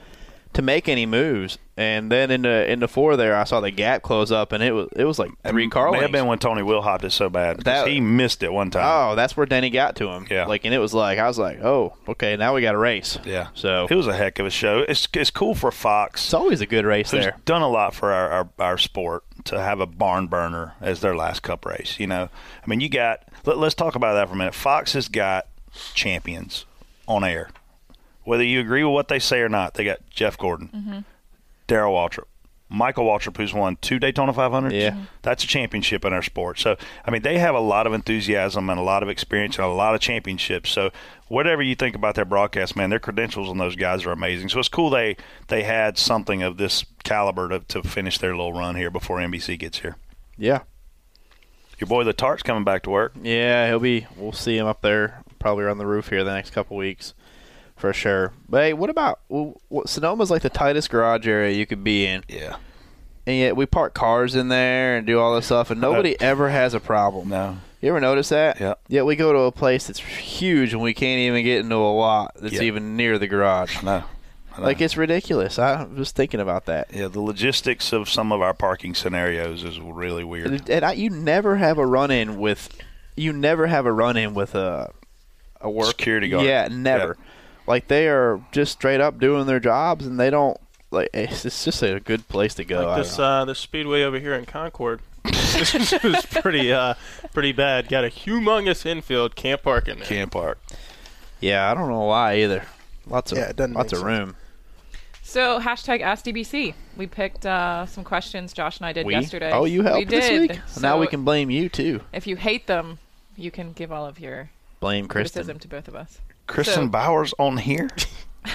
to 0.54 0.62
make 0.62 0.88
any 0.88 1.06
moves. 1.06 1.58
And 1.76 2.10
then 2.10 2.30
in 2.30 2.42
the 2.42 2.70
in 2.70 2.78
the 2.78 2.86
four 2.86 3.16
there, 3.16 3.34
I 3.36 3.42
saw 3.42 3.58
the 3.58 3.72
gap 3.72 4.02
close 4.02 4.30
up, 4.30 4.52
and 4.52 4.62
it 4.62 4.70
was 4.70 4.88
it 4.94 5.04
was 5.04 5.18
like 5.18 5.32
three 5.44 5.68
car 5.68 5.90
May 5.90 6.02
have 6.02 6.12
been 6.12 6.26
when 6.26 6.38
Tony 6.38 6.62
Will 6.62 6.82
hopped 6.82 7.02
it 7.02 7.10
so 7.10 7.28
bad 7.28 7.62
That- 7.64 7.88
he 7.88 8.00
missed 8.00 8.44
it 8.44 8.52
one 8.52 8.70
time. 8.70 8.84
Oh, 8.86 9.16
that's 9.16 9.36
where 9.36 9.44
Denny 9.44 9.70
got 9.70 9.96
to 9.96 10.08
him. 10.08 10.26
Yeah. 10.30 10.46
like 10.46 10.64
and 10.64 10.72
it 10.72 10.78
was 10.78 10.94
like 10.94 11.18
I 11.18 11.26
was 11.26 11.36
like, 11.36 11.58
oh, 11.64 11.94
okay, 12.08 12.36
now 12.36 12.54
we 12.54 12.62
got 12.62 12.76
a 12.76 12.78
race. 12.78 13.18
Yeah. 13.24 13.48
So 13.54 13.88
It 13.90 13.94
was 13.96 14.06
a 14.06 14.14
heck 14.14 14.38
of 14.38 14.46
a 14.46 14.50
show. 14.50 14.84
It's 14.88 15.08
it's 15.14 15.32
cool 15.32 15.56
for 15.56 15.72
Fox, 15.72 16.24
it's 16.24 16.34
always 16.34 16.60
a 16.60 16.66
good 16.66 16.84
race 16.84 17.10
there. 17.10 17.36
done 17.44 17.62
a 17.62 17.68
lot 17.68 17.92
for 17.92 18.12
our, 18.12 18.30
our 18.30 18.48
our 18.60 18.78
sport, 18.78 19.24
to 19.46 19.60
have 19.60 19.80
a 19.80 19.86
barn 19.86 20.28
burner 20.28 20.74
as 20.80 21.00
their 21.00 21.16
last 21.16 21.42
Cup 21.42 21.66
race. 21.66 21.96
You 21.98 22.06
know, 22.06 22.28
I 22.62 22.66
mean, 22.68 22.80
you 22.80 22.88
got. 22.88 23.24
Let, 23.46 23.58
let's 23.58 23.74
talk 23.74 23.96
about 23.96 24.14
that 24.14 24.28
for 24.28 24.34
a 24.34 24.38
minute. 24.38 24.54
Fox 24.54 24.92
has 24.92 25.08
got 25.08 25.48
champions 25.94 26.64
on 27.08 27.24
air, 27.24 27.48
whether 28.24 28.44
you 28.44 28.60
agree 28.60 28.84
with 28.84 28.92
what 28.92 29.08
they 29.08 29.18
say 29.18 29.40
or 29.40 29.48
not. 29.48 29.74
They 29.74 29.84
got 29.84 29.98
Jeff 30.10 30.36
Gordon, 30.36 30.70
mm-hmm. 30.74 30.98
Darrell 31.66 31.94
Waltrip. 31.94 32.24
Michael 32.70 33.04
Waltrip, 33.04 33.36
who's 33.36 33.54
won 33.54 33.76
two 33.80 33.98
Daytona 33.98 34.32
500s. 34.32 34.72
Yeah. 34.72 34.96
That's 35.22 35.44
a 35.44 35.46
championship 35.46 36.04
in 36.04 36.12
our 36.12 36.22
sport. 36.22 36.58
So, 36.58 36.76
I 37.04 37.10
mean, 37.10 37.22
they 37.22 37.38
have 37.38 37.54
a 37.54 37.60
lot 37.60 37.86
of 37.86 37.92
enthusiasm 37.92 38.68
and 38.68 38.80
a 38.80 38.82
lot 38.82 39.02
of 39.02 39.08
experience 39.08 39.58
and 39.58 39.66
a 39.66 39.70
lot 39.70 39.94
of 39.94 40.00
championships. 40.00 40.70
So, 40.70 40.90
whatever 41.28 41.62
you 41.62 41.74
think 41.74 41.94
about 41.94 42.14
their 42.16 42.24
broadcast, 42.24 42.74
man, 42.74 42.90
their 42.90 42.98
credentials 42.98 43.48
on 43.48 43.58
those 43.58 43.76
guys 43.76 44.04
are 44.06 44.12
amazing. 44.12 44.48
So, 44.48 44.58
it's 44.58 44.68
cool 44.68 44.90
they 44.90 45.16
they 45.48 45.62
had 45.62 45.98
something 45.98 46.42
of 46.42 46.56
this 46.56 46.84
caliber 47.04 47.48
to, 47.50 47.60
to 47.60 47.82
finish 47.82 48.18
their 48.18 48.30
little 48.34 48.52
run 48.52 48.74
here 48.74 48.90
before 48.90 49.18
NBC 49.18 49.58
gets 49.58 49.80
here. 49.80 49.96
Yeah, 50.36 50.62
Your 51.78 51.86
boy, 51.86 52.02
the 52.02 52.12
Tart's 52.12 52.42
coming 52.42 52.64
back 52.64 52.82
to 52.84 52.90
work. 52.90 53.12
Yeah, 53.22 53.68
he'll 53.68 53.78
be. 53.78 54.06
We'll 54.16 54.32
see 54.32 54.56
him 54.58 54.66
up 54.66 54.80
there, 54.80 55.22
probably 55.38 55.66
on 55.66 55.78
the 55.78 55.86
roof 55.86 56.08
here 56.08 56.24
the 56.24 56.34
next 56.34 56.50
couple 56.50 56.76
weeks, 56.76 57.14
for 57.76 57.92
sure. 57.92 58.32
But 58.48 58.62
hey, 58.62 58.72
what 58.72 58.90
about 58.90 59.20
well, 59.28 59.56
Sonoma's 59.86 60.30
like 60.30 60.42
the 60.42 60.50
tightest 60.50 60.90
garage 60.90 61.26
area 61.26 61.54
you 61.54 61.66
could 61.66 61.84
be 61.84 62.06
in. 62.06 62.24
Yeah. 62.28 62.56
and 63.26 63.36
yet 63.36 63.56
we 63.56 63.66
park 63.66 63.94
cars 63.94 64.34
in 64.34 64.48
there 64.48 64.96
and 64.96 65.06
do 65.06 65.18
all 65.20 65.34
this 65.34 65.46
stuff, 65.46 65.70
and 65.70 65.80
nobody 65.80 66.20
ever 66.20 66.50
has 66.50 66.74
a 66.74 66.80
problem. 66.80 67.28
No. 67.28 67.58
You 67.80 67.90
ever 67.90 68.00
notice 68.00 68.30
that? 68.30 68.58
Yeah. 68.60 68.74
Yet 68.88 69.04
we 69.04 69.14
go 69.14 69.32
to 69.34 69.40
a 69.40 69.52
place 69.52 69.88
that's 69.88 69.98
huge 70.00 70.72
and 70.72 70.80
we 70.80 70.94
can't 70.94 71.18
even 71.18 71.44
get 71.44 71.60
into 71.60 71.74
a 71.74 71.92
lot 71.92 72.32
that's 72.40 72.54
Yeah. 72.54 72.62
even 72.62 72.96
near 72.96 73.18
the 73.18 73.26
garage. 73.26 73.82
No. 73.82 74.04
Like 74.56 74.80
it's 74.80 74.96
ridiculous. 74.96 75.58
I 75.58 75.82
was 75.84 76.12
thinking 76.12 76.38
about 76.40 76.66
that. 76.66 76.86
yeah, 76.94 77.08
the 77.08 77.20
logistics 77.20 77.92
of 77.92 78.08
some 78.08 78.30
of 78.32 78.40
our 78.40 78.54
parking 78.54 78.94
scenarios 78.94 79.64
is 79.64 79.80
really 79.80 80.22
weird. 80.24 80.70
And 80.70 80.84
I, 80.84 80.92
you 80.92 81.10
never 81.10 81.56
have 81.56 81.76
a 81.76 81.84
run 81.84 82.10
in 82.12 82.38
with, 82.38 82.68
you 83.16 83.32
never 83.32 83.66
have 83.66 83.84
a 83.84 83.92
run 83.92 84.16
in 84.16 84.32
with 84.32 84.54
a, 84.54 84.92
a 85.60 85.68
work 85.68 85.88
Security 85.88 86.28
guard. 86.28 86.46
Yeah, 86.46 86.68
never. 86.70 87.16
Like 87.66 87.88
they 87.88 88.08
are 88.08 88.40
just 88.52 88.72
straight 88.72 89.00
up 89.00 89.18
doing 89.18 89.46
their 89.46 89.60
jobs 89.60 90.06
and 90.06 90.18
they 90.20 90.30
don't 90.30 90.58
like. 90.90 91.08
It's, 91.14 91.44
it's 91.46 91.64
just 91.64 91.82
a 91.82 92.00
good 92.00 92.28
place 92.28 92.54
to 92.54 92.64
go. 92.64 92.86
Like 92.86 92.98
this, 93.02 93.18
know. 93.18 93.24
uh, 93.24 93.44
this 93.44 93.58
speedway 93.58 94.02
over 94.02 94.18
here 94.18 94.34
in 94.34 94.44
Concord. 94.46 95.00
this 95.24 95.92
was 96.02 96.26
pretty, 96.26 96.72
uh, 96.72 96.94
pretty 97.32 97.52
bad. 97.52 97.88
Got 97.88 98.04
a 98.04 98.08
humongous 98.08 98.84
infield. 98.84 99.34
Can't 99.36 99.62
park 99.62 99.88
in 99.88 99.98
there. 99.98 100.06
Can't 100.06 100.30
park. 100.30 100.58
yeah, 101.40 101.70
I 101.70 101.74
don't 101.74 101.88
know 101.88 102.04
why 102.04 102.36
either. 102.38 102.64
Lots 103.06 103.32
of 103.32 103.38
Yeah, 103.38 103.48
it 103.48 103.56
doesn't 103.56 103.74
lots 103.74 103.92
of 103.92 103.98
sense. 104.00 104.06
room. 104.06 104.36
So 105.22 105.58
hashtag 105.58 106.02
AskDBC. 106.02 106.74
We 106.96 107.06
picked 107.06 107.46
uh, 107.46 107.86
some 107.86 108.04
questions 108.04 108.52
Josh 108.52 108.76
and 108.78 108.86
I 108.86 108.92
did 108.92 109.06
We? 109.06 109.14
yesterday. 109.14 109.50
Oh, 109.52 109.64
you 109.64 109.82
helped 109.82 109.98
we 110.00 110.04
this 110.04 110.28
did. 110.28 110.40
week. 110.50 110.60
now 110.80 110.98
we 110.98 111.06
can 111.06 111.24
blame 111.24 111.50
you 111.50 111.68
too. 111.70 112.02
If 112.12 112.26
you 112.26 112.36
hate 112.36 112.66
them, 112.66 112.98
you 113.36 113.50
can 113.50 113.72
give 113.72 113.90
all 113.90 114.06
of 114.06 114.20
your 114.20 114.50
Blame 114.80 115.08
Kristen. 115.08 115.40
criticism 115.42 115.58
to 115.60 115.68
both 115.68 115.88
of 115.88 115.94
us. 115.96 116.18
Kristen 116.46 116.84
So- 116.84 116.88
Bowers 116.88 117.34
on 117.38 117.56
here? 117.58 117.88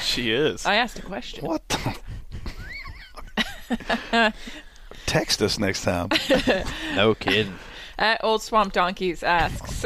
She 0.03 0.29
is. 0.31 0.67
I 0.67 0.75
asked 0.75 0.99
a 0.99 1.01
question. 1.01 1.43
What 1.47 1.67
the? 1.67 1.97
Text 5.07 5.41
us 5.41 5.57
next 5.57 5.83
time. 5.83 6.09
No 6.95 7.15
kidding. 7.15 7.55
At 7.97 8.23
Old 8.23 8.43
Swamp 8.43 8.71
Donkeys 8.71 9.23
asks, 9.23 9.81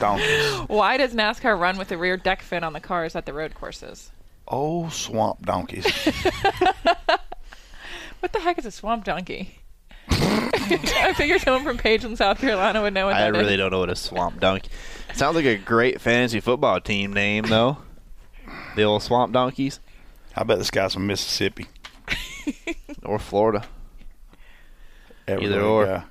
Donkeys. 0.00 0.68
why 0.68 0.96
does 0.96 1.12
NASCAR 1.14 1.58
run 1.60 1.76
with 1.78 1.88
the 1.88 1.98
rear 1.98 2.16
deck 2.16 2.40
fin 2.42 2.64
on 2.64 2.72
the 2.72 2.80
cars 2.80 3.14
at 3.14 3.26
the 3.26 3.32
road 3.34 3.54
courses? 3.54 4.10
Oh, 4.48 4.88
swamp 4.88 5.44
donkeys. 5.46 5.84
What 8.20 8.32
the 8.32 8.40
heck 8.40 8.58
is 8.58 8.66
a 8.66 8.70
swamp 8.70 9.04
donkey? 9.04 9.58
I 10.08 11.12
figure 11.16 11.38
someone 11.38 11.62
from 11.64 11.78
Pageland, 11.78 12.16
South 12.16 12.38
Carolina 12.40 12.82
would 12.82 12.94
know 12.94 13.06
what 13.06 13.14
I 13.16 13.30
that 13.30 13.34
is. 13.36 13.40
really 13.44 13.56
don't 13.56 13.70
know 13.70 13.80
what 13.80 13.90
a 13.90 13.96
swamp 13.96 14.40
donkey. 14.40 14.70
Sounds 15.14 15.36
like 15.36 15.44
a 15.44 15.56
great 15.56 16.00
fantasy 16.00 16.40
football 16.40 16.80
team 16.80 17.12
name 17.12 17.44
though. 17.44 17.78
The 18.76 18.82
old 18.82 19.02
swamp 19.02 19.32
donkeys 19.32 19.80
I 20.34 20.44
bet 20.44 20.58
this 20.58 20.70
guy's 20.70 20.94
from 20.94 21.06
Mississippi. 21.06 21.66
or 23.04 23.18
Florida. 23.18 23.64
Everywhere 25.28 25.58
Either 25.58 26.04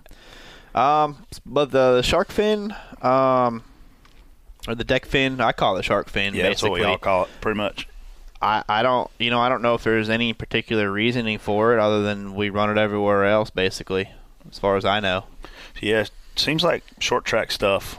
or. 0.75 0.79
Um, 0.79 1.25
but 1.45 1.71
the, 1.71 1.95
the 1.95 2.03
shark 2.03 2.31
fin, 2.31 2.73
um, 3.01 3.63
or 4.67 4.75
the 4.75 4.83
deck 4.83 5.05
fin, 5.05 5.41
I 5.41 5.51
call 5.51 5.77
it 5.77 5.83
shark 5.83 6.07
fin. 6.07 6.33
Yeah, 6.33 6.43
that's 6.43 6.61
what 6.61 6.69
basically. 6.69 6.81
we 6.81 6.85
all 6.85 6.97
call 6.97 7.23
it, 7.25 7.29
pretty 7.41 7.57
much. 7.57 7.87
I, 8.41 8.63
I 8.69 8.83
don't, 8.83 9.09
you 9.19 9.29
know, 9.29 9.39
I 9.39 9.49
don't 9.49 9.61
know 9.61 9.75
if 9.75 9.83
there's 9.83 10.09
any 10.09 10.33
particular 10.33 10.91
reasoning 10.91 11.39
for 11.39 11.73
it 11.73 11.79
other 11.79 12.03
than 12.03 12.35
we 12.35 12.49
run 12.49 12.69
it 12.69 12.77
everywhere 12.79 13.25
else, 13.25 13.49
basically, 13.49 14.09
as 14.49 14.59
far 14.59 14.77
as 14.77 14.85
I 14.85 14.99
know. 14.99 15.25
Yeah, 15.81 16.05
seems 16.35 16.63
like 16.63 16.83
short 16.99 17.25
track 17.25 17.51
stuff. 17.51 17.97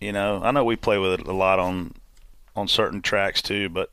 You 0.00 0.12
know, 0.12 0.40
I 0.42 0.50
know 0.50 0.64
we 0.64 0.76
play 0.76 0.98
with 0.98 1.20
it 1.20 1.26
a 1.26 1.32
lot 1.32 1.58
on 1.58 1.94
on 2.54 2.68
certain 2.68 3.02
tracks 3.02 3.42
too, 3.42 3.68
but 3.68 3.90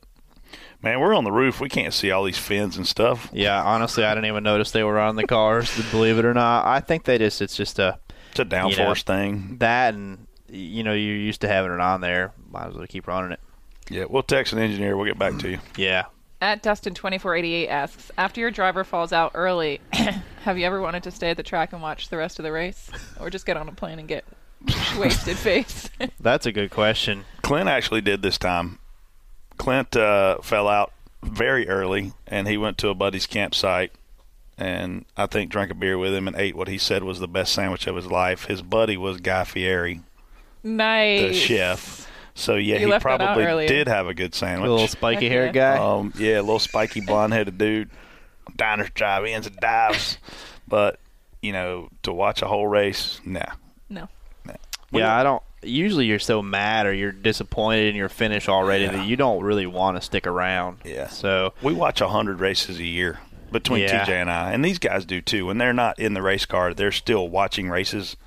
man, 0.82 1.00
we're 1.00 1.14
on 1.16 1.24
the 1.24 1.32
roof. 1.32 1.60
We 1.60 1.70
can't 1.70 1.94
see 1.94 2.12
all 2.12 2.24
these 2.24 2.38
fins 2.38 2.78
and 2.78 2.88
stuff. 2.88 3.30
Yeah, 3.34 3.62
honestly, 3.62 4.04
I 4.04 4.14
didn't 4.14 4.28
even 4.28 4.44
notice 4.44 4.72
they 4.72 4.84
were 4.84 5.00
on 5.00 5.16
the 5.16 5.28
cars. 5.28 5.70
believe 5.92 6.18
it 6.18 6.26
or 6.26 6.34
not, 6.34 6.66
I 6.66 6.80
think 6.80 7.04
they 7.06 7.18
just, 7.18 7.42
it's 7.42 7.56
just 7.56 7.80
a 7.80 8.00
It's 8.32 8.40
a 8.40 8.46
downforce 8.46 8.78
You 8.78 8.84
know, 8.86 8.94
thing. 8.96 9.58
that, 9.60 9.94
and 9.94 10.28
you 10.50 10.84
know, 10.84 10.94
you're 10.94 11.16
used 11.16 11.42
to 11.42 11.48
having 11.48 11.74
it 11.74 11.80
on 11.80 12.02
there. 12.02 12.32
Might 12.52 12.68
as 12.68 12.76
well 12.76 12.86
keep 12.88 13.08
running 13.08 13.32
it. 13.32 13.40
Yeah, 13.90 14.06
we'll 14.10 14.24
text 14.24 14.54
an 14.54 14.60
engineer. 14.60 14.96
We'll 14.96 15.06
get 15.08 15.18
back 15.20 15.38
to 15.40 15.50
you. 15.50 15.60
Yeah. 15.78 16.06
At 16.42 16.62
Dustin2488 16.64 17.70
asks, 17.70 18.12
after 18.18 18.40
your 18.42 18.52
driver 18.52 18.84
falls 18.84 19.12
out 19.14 19.32
early, 19.34 19.80
have 19.94 20.58
you 20.58 20.66
ever 20.66 20.80
wanted 20.82 21.04
to 21.04 21.12
stay 21.12 21.30
at 21.30 21.38
the 21.38 21.44
track 21.44 21.74
and 21.74 21.82
watch 21.82 22.10
the 22.10 22.18
rest 22.18 22.38
of 22.40 22.44
the 22.44 22.52
race? 22.52 22.90
Or 23.20 23.30
just 23.30 23.46
get 23.46 23.56
on 23.58 23.68
a 23.68 23.72
plane 23.72 24.00
and 24.00 24.08
get 24.08 24.26
wasted 24.98 25.38
face? 25.38 25.90
That's 26.20 26.46
a 26.46 26.52
good 26.52 26.72
question. 26.72 27.26
Clint 27.42 27.70
actually 27.70 28.02
did 28.02 28.22
this 28.22 28.38
time. 28.38 28.80
Clint 29.58 29.96
uh, 29.96 30.40
fell 30.42 30.68
out 30.68 30.92
very 31.22 31.68
early, 31.68 32.14
and 32.28 32.48
he 32.48 32.58
went 32.58 32.78
to 32.80 32.90
a 32.90 32.94
buddy's 32.96 33.28
campsite, 33.28 33.92
and 34.58 35.06
I 35.16 35.26
think 35.28 35.52
drank 35.52 35.72
a 35.72 35.76
beer 35.76 35.98
with 35.98 36.14
him 36.14 36.28
and 36.28 36.36
ate 36.36 36.56
what 36.56 36.68
he 36.68 36.78
said 36.78 37.04
was 37.04 37.20
the 37.20 37.28
best 37.28 37.54
sandwich 37.54 37.88
of 37.88 37.96
his 37.96 38.08
life. 38.08 38.46
His 38.46 38.62
buddy 38.62 38.98
was 38.98 39.18
Guy 39.18 39.44
Fieri, 39.44 40.02
nice. 40.64 41.22
the 41.22 41.34
chef. 41.34 42.10
So 42.36 42.56
yeah, 42.56 42.76
You 42.76 42.80
he 42.82 42.86
left 42.88 43.04
that 43.04 43.22
out 43.22 43.36
probably 43.38 43.68
did 43.68 43.88
have 43.88 44.08
a 44.08 44.14
good 44.14 44.34
sandwich. 44.34 44.56
A 44.58 44.62
sandwich. 44.64 44.70
little 44.72 44.88
spiky 44.88 45.30
Heck 45.30 45.32
haired 45.32 45.54
guy. 45.54 45.78
Um, 45.78 46.14
yeah, 46.18 46.40
a 46.40 46.42
little 46.42 46.58
spiky 46.60 47.02
blonde-headed 47.02 47.58
dude, 47.60 47.92
diners, 48.56 48.90
drive-ins, 48.96 49.46
and 49.46 49.56
dives. 49.58 50.18
But 50.68 51.00
you 51.42 51.52
know, 51.52 51.90
to 52.04 52.12
watch 52.12 52.42
a 52.42 52.48
whole 52.48 52.66
race, 52.68 53.22
nah. 53.24 53.46
No. 53.90 54.08
Yeah, 55.00 55.18
I 55.18 55.24
don't. 55.24 55.42
Usually, 55.62 56.06
you're 56.06 56.20
so 56.20 56.42
mad 56.42 56.86
or 56.86 56.94
you're 56.94 57.12
disappointed 57.14 57.90
in 57.90 57.96
your 57.96 58.10
finish 58.10 58.50
already 58.50 58.84
Yeah. 58.84 58.92
that 58.94 59.06
you 59.08 59.16
don't 59.16 59.42
really 59.44 59.66
want 59.66 59.96
to 59.98 60.02
stick 60.02 60.28
around. 60.28 60.80
Yeah. 60.84 61.08
So 61.08 61.54
We 61.62 61.74
watch 61.74 62.02
a 62.02 62.08
hundred 62.10 62.40
races 62.42 62.80
a 62.80 62.84
year 62.84 63.20
between 63.52 63.84
Yeah. 63.84 64.04
TJ 64.06 64.10
and 64.22 64.30
I, 64.30 64.52
and 64.52 64.64
these 64.66 64.78
guys 64.80 65.06
do 65.06 65.22
too. 65.22 65.46
When 65.46 65.58
they're 65.60 65.74
not 65.74 65.98
in 66.00 66.14
the 66.16 66.22
race 66.22 66.46
car, 66.46 66.74
they're 66.74 66.92
still 66.92 67.30
watching 67.30 67.70
races. 67.70 68.18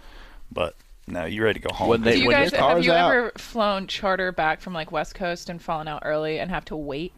But 0.51 0.75
no, 1.07 1.25
you 1.27 1.45
ready 1.45 1.61
to 1.61 1.69
go 1.69 1.75
home? 1.75 1.89
When 1.89 2.03
they- 2.03 2.13
Do 2.15 2.21
you 2.21 2.27
when 2.29 2.37
guys 2.37 2.53
your 2.53 2.61
have 2.61 2.71
car's 2.71 2.87
you 2.87 2.93
out- 2.93 3.11
ever 3.11 3.33
flown 3.37 3.87
charter 3.87 4.33
back 4.33 4.61
from 4.63 4.73
like 4.73 4.91
West 4.91 5.15
Coast 5.15 5.51
and 5.51 5.61
fallen 5.61 5.89
out 5.89 6.03
early 6.07 6.39
and 6.41 6.51
have 6.51 6.65
to 6.67 6.77
wait 6.77 7.13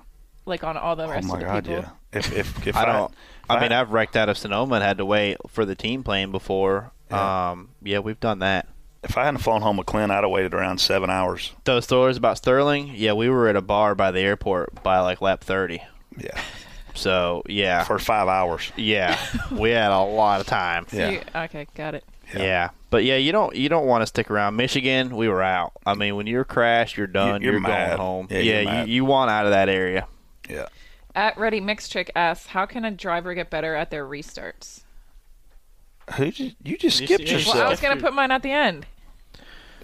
like 0.46 0.64
on 0.64 0.76
all 0.76 0.96
the 0.96 1.04
oh 1.04 1.10
rest 1.10 1.28
my 1.28 1.34
of 1.34 1.40
the 1.40 1.46
god, 1.46 1.64
people? 1.64 1.80
yeah. 1.80 1.88
If 2.18 2.32
if 2.36 2.66
if 2.66 2.76
I 2.76 2.86
don't. 2.86 3.12
if 3.12 3.50
I 3.50 3.60
mean, 3.60 3.70
I've 3.70 3.92
wrecked 3.92 4.16
out 4.16 4.28
of 4.28 4.36
Sonoma 4.38 4.76
and 4.76 4.84
had 4.84 4.98
to 4.98 5.04
wait 5.04 5.36
for 5.46 5.64
the 5.64 5.74
team 5.76 6.02
plane 6.02 6.32
before. 6.32 6.90
Yeah. 7.10 7.50
Um, 7.50 7.68
yeah, 7.82 7.98
we've 8.00 8.18
done 8.18 8.40
that. 8.40 8.66
If 9.02 9.16
I 9.16 9.24
hadn't 9.24 9.38
flown 9.38 9.62
home 9.62 9.76
with 9.76 9.86
Clint, 9.86 10.10
I'd 10.12 10.24
have 10.24 10.30
waited 10.30 10.54
around 10.54 10.78
seven 10.78 11.10
hours. 11.10 11.52
Those 11.64 11.84
stories 11.84 12.16
about 12.16 12.36
Sterling, 12.38 12.92
yeah, 12.94 13.12
we 13.12 13.28
were 13.28 13.48
at 13.48 13.56
a 13.56 13.60
bar 13.62 13.94
by 13.94 14.10
the 14.10 14.20
airport 14.20 14.82
by 14.82 15.00
like 15.00 15.20
lap 15.20 15.42
30. 15.44 15.82
Yeah, 16.16 16.40
So, 16.94 17.42
yeah. 17.46 17.84
for 17.84 17.98
five 17.98 18.26
hours. 18.28 18.72
yeah. 18.76 19.18
we 19.52 19.70
had 19.70 19.92
a 19.92 20.00
lot 20.02 20.40
of 20.40 20.46
time. 20.46 20.86
So 20.88 20.96
Yeah. 20.96 21.10
you- 21.10 21.22
okay, 21.34 21.66
got 21.74 21.94
it. 21.94 22.04
Yeah. 22.34 22.42
Yeah. 22.42 22.70
But 22.90 23.04
yeah, 23.04 23.16
you 23.16 23.32
don't 23.32 23.54
you 23.56 23.68
don't 23.70 23.86
want 23.86 24.02
to 24.02 24.06
stick 24.06 24.30
around. 24.30 24.56
Michigan, 24.56 25.16
we 25.16 25.28
were 25.28 25.42
out. 25.42 25.72
I 25.86 25.94
mean, 25.94 26.14
when 26.16 26.26
you're 26.26 26.44
crashed, 26.44 26.96
you're 26.96 27.06
done. 27.06 27.40
you're 27.40 27.52
You're, 27.52 27.60
mad. 27.60 27.96
going 27.96 27.98
home. 28.00 28.26
Yeah, 28.30 28.38
you're 28.60 28.80
you, 28.86 28.92
you 28.94 29.04
want 29.06 29.30
out 29.30 29.46
of 29.46 29.52
that 29.52 29.68
area. 29.70 30.06
Yeah. 30.48 30.66
At 31.14 31.38
Ready 31.38 31.60
Mix 31.60 31.88
Trick 31.88 32.10
asks, 32.14 32.46
how 32.48 32.66
can 32.66 32.84
a 32.84 32.90
driver 32.90 33.32
get 33.34 33.48
better 33.50 33.74
at 33.74 33.90
their 33.90 34.04
restarts? 34.06 34.82
Who 36.16 36.30
just, 36.30 36.56
you 36.64 36.76
just 36.78 37.00
You 37.00 37.06
skipped 37.06 37.28
see- 37.28 37.34
yourself? 37.34 37.56
Well, 37.56 37.66
I 37.66 37.70
was 37.70 37.80
gonna 37.80 38.00
put 38.00 38.12
mine 38.14 38.30
at 38.30 38.42
the 38.42 38.50
end. 38.52 38.86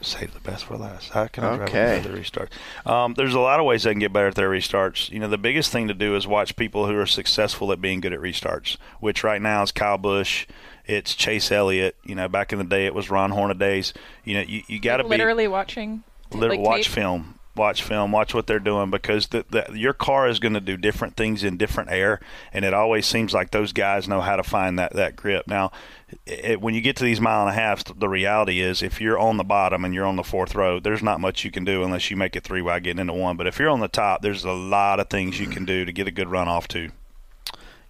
Save 0.00 0.34
the 0.34 0.40
best 0.40 0.66
for 0.66 0.76
last. 0.76 1.10
How 1.10 1.28
can 1.28 1.44
I 1.44 1.56
drive 1.56 1.68
Okay. 1.70 1.78
better 1.78 1.96
at 1.96 2.02
the 2.14 2.20
restarts? 2.20 2.50
Um, 2.90 3.14
there's 3.14 3.32
a 3.32 3.40
lot 3.40 3.58
of 3.58 3.64
ways 3.64 3.84
they 3.84 3.90
can 3.92 4.00
get 4.00 4.12
better 4.12 4.26
at 4.26 4.34
their 4.34 4.50
restarts. 4.50 5.08
You 5.10 5.18
know, 5.18 5.28
the 5.28 5.38
biggest 5.38 5.72
thing 5.72 5.88
to 5.88 5.94
do 5.94 6.14
is 6.14 6.26
watch 6.26 6.56
people 6.56 6.86
who 6.86 6.98
are 6.98 7.06
successful 7.06 7.72
at 7.72 7.80
being 7.80 8.00
good 8.02 8.12
at 8.12 8.20
restarts, 8.20 8.76
which 9.00 9.24
right 9.24 9.40
now 9.40 9.62
is 9.62 9.72
Kyle 9.72 9.96
Busch. 9.96 10.46
It's 10.86 11.14
Chase 11.14 11.50
Elliott. 11.50 11.96
You 12.04 12.14
know, 12.16 12.28
back 12.28 12.52
in 12.52 12.58
the 12.58 12.64
day, 12.66 12.84
it 12.84 12.94
was 12.94 13.08
Ron 13.08 13.30
Hornadays. 13.30 13.94
You 14.24 14.34
know, 14.34 14.40
you, 14.42 14.62
you 14.66 14.78
got 14.78 14.98
to 14.98 15.04
be 15.04 15.08
Literally 15.10 15.48
watching. 15.48 16.02
Lit- 16.32 16.50
like 16.50 16.60
watch 16.60 16.84
tape? 16.84 16.92
film 16.94 17.38
watch 17.56 17.82
film 17.82 18.12
watch 18.12 18.34
what 18.34 18.46
they're 18.46 18.58
doing 18.58 18.90
because 18.90 19.28
the, 19.28 19.44
the, 19.50 19.66
your 19.74 19.92
car 19.92 20.28
is 20.28 20.38
going 20.38 20.54
to 20.54 20.60
do 20.60 20.76
different 20.76 21.16
things 21.16 21.44
in 21.44 21.56
different 21.56 21.90
air 21.90 22.20
and 22.52 22.64
it 22.64 22.74
always 22.74 23.06
seems 23.06 23.32
like 23.32 23.50
those 23.50 23.72
guys 23.72 24.08
know 24.08 24.20
how 24.20 24.36
to 24.36 24.42
find 24.42 24.78
that, 24.78 24.92
that 24.94 25.16
grip. 25.16 25.46
Now 25.46 25.70
it, 26.26 26.60
when 26.60 26.74
you 26.74 26.80
get 26.80 26.96
to 26.96 27.04
these 27.04 27.20
mile 27.20 27.46
and 27.46 27.50
a 27.50 27.60
half 27.60 27.84
the 27.84 28.08
reality 28.08 28.60
is 28.60 28.82
if 28.82 29.00
you're 29.00 29.18
on 29.18 29.36
the 29.36 29.44
bottom 29.44 29.84
and 29.84 29.94
you're 29.94 30.06
on 30.06 30.16
the 30.16 30.24
fourth 30.24 30.54
row 30.54 30.80
there's 30.80 31.02
not 31.02 31.20
much 31.20 31.44
you 31.44 31.50
can 31.50 31.64
do 31.64 31.82
unless 31.82 32.10
you 32.10 32.16
make 32.16 32.36
it 32.36 32.44
three 32.44 32.62
by 32.62 32.80
getting 32.80 33.00
into 33.00 33.12
one. 33.12 33.36
But 33.36 33.46
if 33.46 33.58
you're 33.58 33.70
on 33.70 33.80
the 33.80 33.88
top 33.88 34.22
there's 34.22 34.44
a 34.44 34.52
lot 34.52 35.00
of 35.00 35.08
things 35.08 35.38
you 35.38 35.46
can 35.46 35.64
do 35.64 35.84
to 35.84 35.92
get 35.92 36.08
a 36.08 36.12
good 36.12 36.30
run 36.30 36.48
off 36.48 36.68
to. 36.68 36.90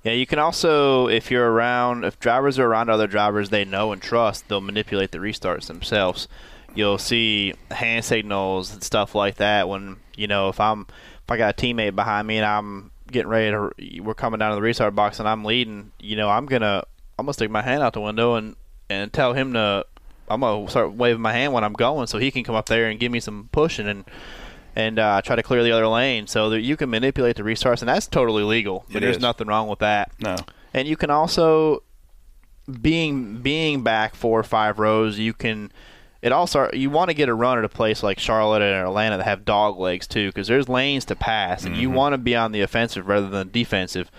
Yeah, 0.05 0.13
you 0.13 0.27
can 0.27 0.39
also, 0.39 1.09
if 1.09 1.31
you're 1.31 1.51
around, 1.51 2.05
if 2.05 2.21
drivers 2.21 2.59
are 2.59 2.67
around 2.67 2.91
other 2.91 3.07
drivers 3.07 3.49
they 3.49 3.65
know 3.65 3.91
and 3.91 4.03
trust, 4.03 4.49
they'll 4.49 4.61
manipulate 4.61 5.13
the 5.13 5.19
restarts 5.19 5.67
themselves. 5.67 6.29
You'll 6.75 6.99
see 6.99 7.55
hand 7.71 8.05
signals 8.05 8.73
and 8.73 8.83
stuff 8.83 9.15
like 9.15 9.37
that 9.37 9.69
when 9.69 9.97
you 10.17 10.27
know 10.27 10.49
if 10.49 10.61
I'm 10.61 10.87
if 10.91 11.31
I 11.31 11.37
got 11.37 11.59
a 11.59 11.63
teammate 11.67 11.95
behind 11.95 12.27
me 12.27 12.39
and 12.39 12.47
I'm 12.47 12.91
getting 13.11 13.29
ready 13.29 13.51
to 13.51 14.03
we're 14.03 14.15
coming 14.15 14.39
down 14.39 14.51
to 14.51 14.57
the 14.57 14.63
restart 14.63 14.95
box 14.95 15.21
and 15.21 15.29
I'm 15.29 15.45
leading, 15.45 15.93
you 16.01 16.17
know 16.17 16.29
I'm 16.29 16.47
gonna 16.47 16.85
I'm 17.19 17.27
gonna 17.27 17.35
stick 17.35 17.51
my 17.51 17.63
hand 17.63 17.83
out 17.83 17.93
the 17.93 18.01
window 18.01 18.35
and 18.35 18.57
and 18.91 19.13
tell 19.13 19.33
him 19.33 19.53
to 19.53 19.87
I'm 20.29 20.41
gonna 20.41 20.69
start 20.69 20.93
waving 20.93 21.23
my 21.23 21.33
hand 21.33 21.53
when 21.53 21.65
I'm 21.65 21.73
going 21.75 22.07
so 22.07 22.19
he 22.19 22.31
can 22.31 22.45
come 22.45 22.55
up 22.55 22.67
there 22.67 22.89
and 22.89 22.99
give 22.99 23.13
me 23.13 23.21
some 23.21 23.49
pushing 23.53 23.87
and 23.87 24.05
and 24.77 24.99
uh, 24.99 25.23
try 25.23 25.37
to 25.37 25.43
clear 25.43 25.63
the 25.63 25.71
other 25.71 25.87
lane 25.87 26.27
so 26.27 26.51
that 26.51 26.61
you 26.61 26.77
can 26.77 26.91
manipulate 26.91 27.37
the 27.37 27.43
restarts, 27.43 27.81
and 27.81 27.89
that's 27.89 28.07
totally 28.07 28.43
legal. 28.43 28.85
It 28.91 29.01
There's 29.01 29.17
is. 29.17 29.23
nothing 29.23 29.47
wrong 29.47 29.69
with 29.69 29.79
that. 29.81 30.11
No. 30.19 30.37
And 30.73 30.89
you 30.89 30.97
can 30.97 31.11
also 31.11 31.83
being 32.81 33.41
being 33.41 33.83
back 33.83 34.15
four 34.15 34.41
or 34.41 34.45
five 34.45 34.79
rows, 34.79 35.19
you 35.19 35.33
can. 35.33 35.71
It 36.25 36.33
also 36.33 36.71
you 36.73 36.89
want 36.89 37.11
to 37.11 37.15
get 37.15 37.29
a 37.29 37.35
run 37.35 37.59
at 37.59 37.65
a 37.65 37.69
place 37.69 38.03
like 38.03 38.19
Charlotte 38.19 38.63
and 38.63 38.75
Atlanta 38.89 39.19
that 39.19 39.25
have 39.25 39.45
dog 39.45 39.79
legs 39.79 40.07
too, 40.07 40.31
because 40.31 40.49
there's 40.49 40.71
lanes 40.71 41.05
to 41.05 41.15
pass, 41.15 41.65
and 41.65 41.77
you 41.77 41.91
Mhm. 41.91 41.93
want 41.93 42.13
to 42.15 42.19
be 42.19 42.35
on 42.35 42.51
the 42.53 42.63
offensive 42.63 43.07
rather 43.07 43.29
than 43.29 43.51
defensive. 43.51 44.11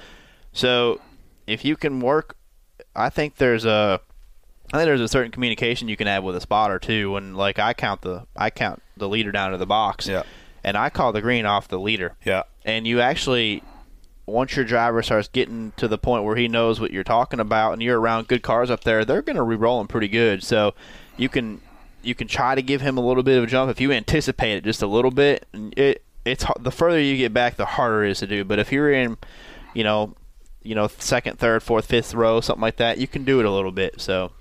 So 0.54 1.02
if 1.48 1.66
you 1.66 1.76
can 1.76 2.00
work, 2.00 2.38
I 2.96 3.10
think 3.10 3.38
there's 3.38 3.66
a. 3.66 4.00
I 4.74 4.78
think 4.78 4.86
there's 4.88 5.02
a 5.02 5.08
certain 5.08 5.32
communication 5.32 5.88
you 5.88 5.98
can 5.98 6.06
have 6.08 6.24
with 6.24 6.36
a 6.36 6.42
spotter 6.42 6.78
too. 6.78 7.12
When 7.14 7.34
like 7.36 7.58
I 7.58 7.74
count 7.74 8.02
the 8.02 8.28
I 8.38 8.52
count 8.52 8.84
the 8.96 9.10
leader 9.10 9.32
down 9.32 9.52
to 9.52 9.58
the 9.58 9.66
box, 9.66 10.08
Yeah. 10.08 10.24
and 10.64 10.78
I 10.78 10.90
call 10.92 11.12
the 11.12 11.22
green 11.22 11.46
off 11.48 11.68
the 11.68 11.80
leader 11.80 12.14
Yeah. 12.24 12.44
and 12.64 12.86
you 12.86 13.02
actually 13.02 13.64
once 14.28 14.56
your 14.56 14.66
driver 14.66 15.02
starts 15.04 15.28
getting 15.28 15.72
to 15.78 15.88
the 15.88 15.98
point 16.00 16.24
where 16.24 16.36
he 16.36 16.48
knows 16.48 16.80
what 16.80 16.92
you're 16.92 17.04
talking 17.04 17.40
about 17.40 17.74
and 17.74 17.84
you're 17.84 18.00
around 18.00 18.28
good 18.28 18.42
cars 18.42 18.72
up 18.72 18.84
there 18.84 19.06
they're 19.06 19.22
going 19.22 19.36
to 19.36 19.44
re-roll 19.44 19.80
him 19.80 19.88
pretty 19.88 20.08
good 20.08 20.42
so 20.44 20.74
you 21.16 21.30
can 21.30 21.62
you 22.06 22.16
can 22.16 22.28
try 22.28 22.56
to 22.56 22.62
give 22.62 22.82
him 22.82 22.98
a 22.98 23.02
little 23.06 23.24
bit 23.24 23.38
of 23.38 23.44
a 23.44 23.48
jump. 23.48 23.72
If 23.72 23.82
you 23.82 23.92
anticipate 23.92 24.58
it 24.58 24.64
just 24.64 24.82
a 24.82 24.88
little 24.88 25.12
bit 25.12 25.46
it 25.76 26.04
it's 26.24 26.46
the 26.60 26.72
further 26.72 27.00
you 27.00 27.18
get 27.18 27.34
back 27.34 27.56
the 27.56 27.66
harder 27.66 28.04
it 28.04 28.12
is 28.12 28.20
to 28.20 28.28
do. 28.28 28.44
But 28.44 28.60
if 28.60 28.72
you're 28.72 28.92
in 28.92 29.18
you 29.74 29.84
know 29.84 30.16
you 30.62 30.76
know 30.76 30.88
second 30.88 31.40
third 31.40 31.64
fourth 31.64 31.86
fifth 31.86 32.14
row 32.14 32.42
something 32.42 32.62
like 32.62 32.78
that 32.78 32.98
you 32.98 33.08
can 33.08 33.24
do 33.24 33.40
it 33.40 33.46
a 33.46 33.52
little 33.52 33.72
bit. 33.72 34.02
So 34.02 34.32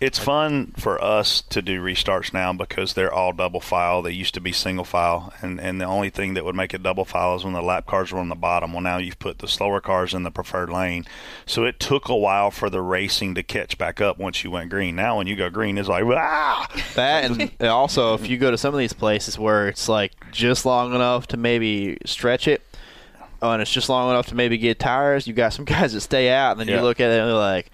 It's 0.00 0.18
fun 0.18 0.74
for 0.76 1.02
us 1.02 1.42
to 1.50 1.60
do 1.60 1.82
restarts 1.82 2.32
now 2.32 2.52
because 2.52 2.94
they're 2.94 3.12
all 3.12 3.32
double 3.32 3.60
file. 3.60 4.00
They 4.00 4.12
used 4.12 4.34
to 4.34 4.40
be 4.40 4.52
single 4.52 4.84
file, 4.84 5.32
and, 5.42 5.60
and 5.60 5.80
the 5.80 5.86
only 5.86 6.08
thing 6.08 6.34
that 6.34 6.44
would 6.44 6.54
make 6.54 6.72
it 6.72 6.84
double 6.84 7.04
file 7.04 7.34
is 7.34 7.42
when 7.44 7.52
the 7.52 7.62
lap 7.62 7.86
cars 7.86 8.12
were 8.12 8.20
on 8.20 8.28
the 8.28 8.36
bottom. 8.36 8.72
Well, 8.72 8.80
now 8.80 8.98
you've 8.98 9.18
put 9.18 9.38
the 9.38 9.48
slower 9.48 9.80
cars 9.80 10.14
in 10.14 10.22
the 10.22 10.30
preferred 10.30 10.70
lane. 10.70 11.04
So 11.46 11.64
it 11.64 11.80
took 11.80 12.08
a 12.08 12.14
while 12.14 12.52
for 12.52 12.70
the 12.70 12.80
racing 12.80 13.34
to 13.34 13.42
catch 13.42 13.76
back 13.76 14.00
up 14.00 14.18
once 14.18 14.44
you 14.44 14.52
went 14.52 14.70
green. 14.70 14.94
Now 14.94 15.18
when 15.18 15.26
you 15.26 15.34
go 15.34 15.50
green, 15.50 15.76
it's 15.76 15.88
like, 15.88 16.04
ah! 16.04 16.68
That 16.94 17.24
and 17.24 17.50
also, 17.68 18.14
if 18.14 18.28
you 18.28 18.38
go 18.38 18.52
to 18.52 18.58
some 18.58 18.72
of 18.72 18.78
these 18.78 18.92
places 18.92 19.36
where 19.36 19.66
it's 19.66 19.88
like 19.88 20.12
just 20.30 20.64
long 20.64 20.94
enough 20.94 21.26
to 21.28 21.36
maybe 21.36 21.98
stretch 22.06 22.46
it, 22.46 22.62
oh, 23.42 23.50
and 23.50 23.60
it's 23.60 23.72
just 23.72 23.88
long 23.88 24.10
enough 24.10 24.28
to 24.28 24.36
maybe 24.36 24.58
get 24.58 24.78
tires, 24.78 25.26
you 25.26 25.34
got 25.34 25.52
some 25.52 25.64
guys 25.64 25.92
that 25.92 26.02
stay 26.02 26.30
out, 26.30 26.52
and 26.52 26.60
then 26.60 26.68
Yeah. 26.68 26.76
you 26.76 26.82
look 26.82 27.00
at 27.00 27.10
it 27.10 27.18
and 27.18 27.28
you're 27.28 27.36
like, 27.36 27.72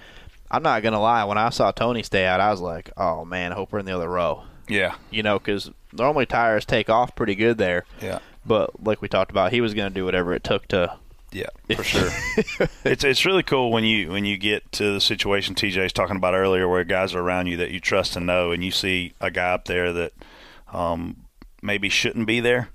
I'm 0.55 0.63
not 0.63 0.83
gonna 0.83 1.01
lie. 1.01 1.25
When 1.25 1.39
I 1.39 1.51
saw 1.51 1.71
Tony 1.73 2.03
stay 2.03 2.27
out, 2.27 2.41
I 2.41 2.51
was 2.51 2.61
like, 2.61 2.91
oh 2.97 3.25
man, 3.25 3.53
I 3.53 3.55
hope 3.57 3.73
we're 3.73 3.79
in 3.81 3.87
the 3.87 3.95
other 3.97 4.09
row. 4.09 4.45
Yeah. 4.69 4.95
You 5.11 5.23
know, 5.23 5.39
because 5.39 5.71
normally 5.93 6.27
tires 6.27 6.65
take 6.65 6.89
off 6.89 7.15
pretty 7.15 7.35
good 7.35 7.59
there. 7.59 7.85
Yeah. 8.01 8.21
But 8.47 8.85
like 8.85 9.03
we 9.03 9.09
talked 9.09 9.31
about, 9.31 9.53
he 9.53 9.61
was 9.61 9.75
gonna 9.75 9.91
do 9.91 10.05
whatever 10.05 10.33
it 10.35 10.45
took 10.45 10.69
to. 10.69 10.97
Yeah, 11.33 11.47
for 11.77 11.83
sure. 11.83 12.11
it's 12.85 13.03
it's 13.03 13.27
really 13.27 13.43
cool 13.43 13.73
when 13.73 13.83
you 13.83 14.11
when 14.13 14.25
you 14.25 14.37
get 14.37 14.71
to 14.73 14.93
the 14.93 15.01
situation 15.01 15.57
TJ's 15.57 15.93
talking 15.93 16.15
about 16.17 16.35
earlier, 16.35 16.69
where 16.69 16.85
guys 16.85 17.13
are 17.15 17.21
around 17.21 17.49
you 17.49 17.57
that 17.57 17.73
you 17.73 17.81
trust 17.81 18.15
and 18.15 18.25
know, 18.27 18.53
and 18.53 18.63
you 18.65 18.71
see 18.71 19.15
a 19.21 19.33
guy 19.33 19.53
up 19.53 19.65
there 19.65 19.93
that 19.93 20.13
um, 20.73 21.17
maybe 21.63 21.89
shouldn't 21.89 22.27
be 22.29 22.39
there. 22.39 22.69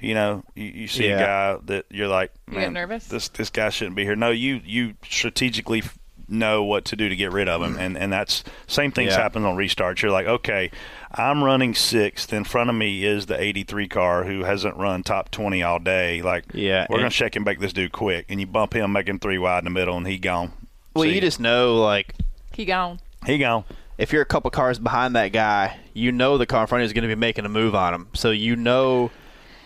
You 0.00 0.14
know, 0.14 0.44
you, 0.54 0.64
you 0.64 0.88
see 0.88 1.08
Yeah. 1.08 1.16
a 1.16 1.18
guy 1.56 1.60
that 1.66 1.84
you're 1.90 2.08
like, 2.08 2.32
You 2.50 2.60
get 2.60 2.72
nervous? 2.72 3.08
This 3.08 3.28
this 3.28 3.50
guy 3.50 3.68
shouldn't 3.68 3.96
be 3.96 4.04
here. 4.04 4.16
No, 4.16 4.30
you 4.30 4.60
you 4.64 4.94
strategically 5.04 5.80
f- 5.80 5.97
know 6.28 6.62
what 6.62 6.84
to 6.86 6.96
do 6.96 7.08
to 7.08 7.16
get 7.16 7.32
rid 7.32 7.48
of 7.48 7.62
him, 7.62 7.76
and 7.78 7.96
and 7.96 8.12
that's 8.12 8.44
same 8.66 8.90
things 8.92 9.12
Yeah. 9.12 9.22
happen 9.22 9.44
on 9.44 9.56
restarts. 9.56 10.02
You're 10.02 10.10
like, 10.12 10.26
okay, 10.26 10.70
I'm 11.12 11.42
running 11.42 11.74
sixth. 11.74 12.32
In 12.32 12.44
front 12.44 12.68
of 12.70 12.76
me 12.76 13.04
is 13.04 13.26
the 13.26 13.40
83 13.40 13.88
car 13.88 14.24
who 14.24 14.44
hasn't 14.44 14.76
run 14.76 15.02
top 15.02 15.30
20 15.30 15.62
all 15.62 15.78
day. 15.78 16.20
Like, 16.22 16.44
Yeah, 16.52 16.86
we're 16.90 16.96
and- 16.96 17.02
gonna 17.04 17.10
shake 17.10 17.36
and 17.36 17.44
bake 17.44 17.60
this 17.60 17.72
dude 17.72 17.92
quick, 17.92 18.26
and 18.28 18.38
you 18.40 18.46
bump 18.46 18.74
him, 18.74 18.92
make 18.92 19.08
him 19.08 19.18
three 19.18 19.38
wide 19.38 19.58
in 19.58 19.64
the 19.64 19.70
middle, 19.70 19.96
and 19.96 20.06
he 20.06 20.18
gone. 20.18 20.52
Well, 20.94 21.04
See? 21.04 21.14
you 21.14 21.20
just 21.20 21.40
know 21.40 21.76
like 21.76 22.14
He 22.52 22.64
gone. 22.64 22.98
he 23.26 23.38
gone. 23.38 23.64
if 23.98 24.12
you're 24.12 24.22
a 24.22 24.26
couple 24.26 24.50
cars 24.50 24.78
behind 24.78 25.16
that 25.16 25.28
guy, 25.32 25.76
you 25.94 26.12
know 26.12 26.38
the 26.38 26.46
car 26.46 26.62
in 26.62 26.66
front 26.66 26.80
of 26.80 26.82
you 26.82 26.86
is 26.86 26.92
going 26.92 27.08
to 27.08 27.14
be 27.14 27.18
making 27.18 27.44
a 27.44 27.48
move 27.48 27.74
on 27.74 27.94
him. 27.94 28.08
So 28.14 28.30
you 28.30 28.54
know, 28.56 29.10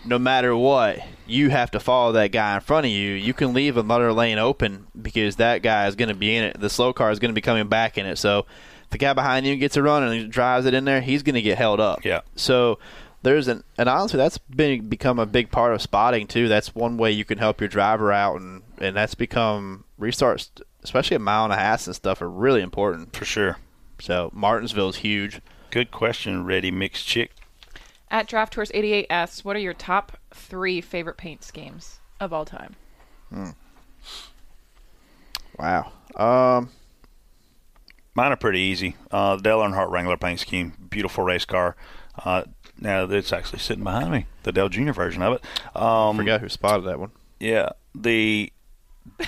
no 0.05 0.19
matter 0.19 0.55
what, 0.55 0.99
you 1.25 1.49
have 1.49 1.71
to 1.71 1.79
follow 1.79 2.11
that 2.13 2.31
guy 2.31 2.55
in 2.55 2.61
front 2.61 2.85
of 2.85 2.91
you. 2.91 3.11
You 3.11 3.33
can 3.33 3.53
leave 3.53 3.77
another 3.77 4.11
lane 4.13 4.37
open 4.37 4.87
because 4.99 5.37
that 5.37 5.61
guy 5.61 5.87
is 5.87 5.95
going 5.95 6.09
to 6.09 6.15
be 6.15 6.35
in 6.35 6.43
it. 6.43 6.59
The 6.59 6.69
slow 6.69 6.93
car 6.93 7.11
is 7.11 7.19
going 7.19 7.29
to 7.29 7.35
be 7.35 7.41
coming 7.41 7.67
back 7.67 7.97
in 7.97 8.05
it. 8.05 8.17
So 8.17 8.45
if 8.83 8.89
the 8.89 8.97
guy 8.97 9.13
behind 9.13 9.45
you 9.45 9.55
gets 9.55 9.77
a 9.77 9.83
run 9.83 10.03
and 10.03 10.31
drives 10.31 10.65
it 10.65 10.73
in 10.73 10.85
there, 10.85 11.01
he's 11.01 11.23
going 11.23 11.35
to 11.35 11.41
get 11.41 11.57
held 11.57 11.79
up. 11.79 12.03
Yeah. 12.03 12.21
So 12.35 12.79
there's 13.21 13.47
an 13.47 13.63
and 13.77 13.87
honestly 13.87 14.17
that's 14.17 14.37
been 14.37 14.89
become 14.89 15.17
a 15.17 15.25
big 15.25 15.49
part 15.49 15.73
of 15.73 15.81
spotting 15.81 16.27
too. 16.27 16.47
That's 16.47 16.75
one 16.75 16.97
way 16.97 17.11
you 17.11 17.23
can 17.23 17.37
help 17.37 17.61
your 17.61 17.69
driver 17.69 18.11
out 18.11 18.41
and 18.41 18.63
and 18.79 18.95
that's 18.95 19.15
become 19.15 19.85
restarts 19.99 20.49
especially 20.83 21.15
a 21.15 21.19
mile 21.19 21.45
and 21.45 21.53
a 21.53 21.57
half 21.57 21.87
and 21.87 21.95
stuff 21.95 22.21
are 22.21 22.29
really 22.29 22.61
important. 22.61 23.15
For 23.15 23.25
sure. 23.25 23.57
So 23.99 24.29
Martinsville's 24.33 24.97
huge. 24.97 25.39
Good 25.71 25.91
question, 25.91 26.45
Ready 26.45 26.71
Mixed 26.71 27.07
Chick. 27.07 27.31
At 28.09 28.27
Draft 28.27 28.53
Tours 28.53 28.71
88 28.73 29.07
asks, 29.09 29.43
what 29.43 29.55
are 29.55 29.59
your 29.59 29.73
top 29.73 30.17
three 30.33 30.81
favorite 30.81 31.17
paint 31.17 31.43
schemes 31.43 31.99
of 32.19 32.31
all 32.31 32.45
time? 32.45 32.75
Hmm. 33.29 33.49
Wow. 35.57 35.91
Um, 36.15 36.69
Mine 38.15 38.31
are 38.31 38.37
pretty 38.37 38.59
easy. 38.59 38.95
Uh, 39.09 39.37
the 39.37 39.41
Dale 39.41 39.59
Earnhardt 39.59 39.89
Wrangler 39.89 40.17
paint 40.17 40.39
scheme, 40.39 40.73
beautiful 40.89 41.23
race 41.23 41.45
car. 41.45 41.75
Uh, 42.23 42.43
now 42.79 43.05
it's 43.05 43.33
actually 43.33 43.59
sitting 43.59 43.83
behind 43.83 44.11
me, 44.11 44.27
the 44.43 44.51
Dale 44.51 44.69
Jr. 44.69 44.91
version 44.91 45.23
of 45.23 45.33
it. 45.33 45.79
Um, 45.79 46.17
forgot 46.17 46.41
who 46.41 46.49
spotted 46.49 46.85
that 46.85 46.99
one. 46.99 47.11
Yeah, 47.39 47.69
the 47.95 48.51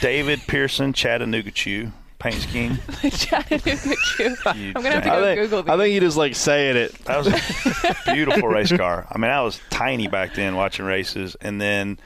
David 0.01 0.41
Pearson 0.47 0.93
Chattanooga 0.93 1.51
Chew 1.51 1.93
paint 2.19 2.35
scheme. 2.35 2.79
Chattanooga 3.09 3.95
Chew. 4.05 4.35
I'm 4.45 4.73
gonna 4.73 4.91
have 4.91 5.03
to 5.03 5.11
I 5.11 5.15
go 5.15 5.21
think, 5.21 5.41
Google 5.41 5.63
these. 5.63 5.69
I 5.71 5.77
think 5.77 5.93
you 5.93 5.99
just 5.99 6.17
like 6.17 6.35
saying 6.35 6.77
it. 6.77 6.93
That 7.05 7.17
was 7.17 7.27
a 7.27 7.95
beautiful 8.13 8.47
race 8.47 8.71
car. 8.71 9.07
I 9.11 9.17
mean, 9.17 9.31
I 9.31 9.41
was 9.41 9.59
tiny 9.69 10.07
back 10.07 10.33
then 10.35 10.55
watching 10.55 10.85
races, 10.85 11.35
and 11.41 11.59
then 11.61 11.99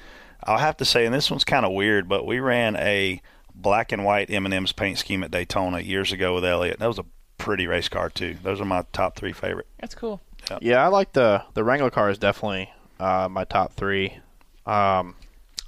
I'll 0.43 0.57
have 0.57 0.77
to 0.77 0.85
say, 0.85 1.05
and 1.05 1.13
this 1.13 1.29
one's 1.29 1.43
kind 1.43 1.65
of 1.65 1.73
weird, 1.73 2.07
but 2.07 2.25
we 2.25 2.39
ran 2.39 2.75
a 2.77 3.21
black 3.53 3.91
and 3.91 4.05
white 4.05 4.29
M&M's 4.31 4.71
paint 4.71 4.97
scheme 4.97 5.23
at 5.23 5.31
Daytona 5.31 5.79
years 5.79 6.11
ago 6.11 6.35
with 6.35 6.45
Elliott. 6.45 6.79
That 6.79 6.87
was 6.87 6.99
a 6.99 7.05
pretty 7.37 7.67
race 7.67 7.89
car 7.89 8.09
too. 8.09 8.37
Those 8.43 8.61
are 8.61 8.65
my 8.65 8.85
top 8.93 9.15
three 9.15 9.33
favorite. 9.33 9.67
That's 9.79 9.95
cool. 9.95 10.21
Yeah, 10.61 10.83
I 10.83 10.87
like 10.87 11.13
the 11.13 11.43
the 11.53 11.63
Wrangler 11.63 11.91
car 11.91 12.09
is 12.09 12.17
definitely 12.17 12.71
uh, 12.99 13.27
my 13.29 13.43
top 13.43 13.73
three. 13.73 14.17
Um, 14.65 15.15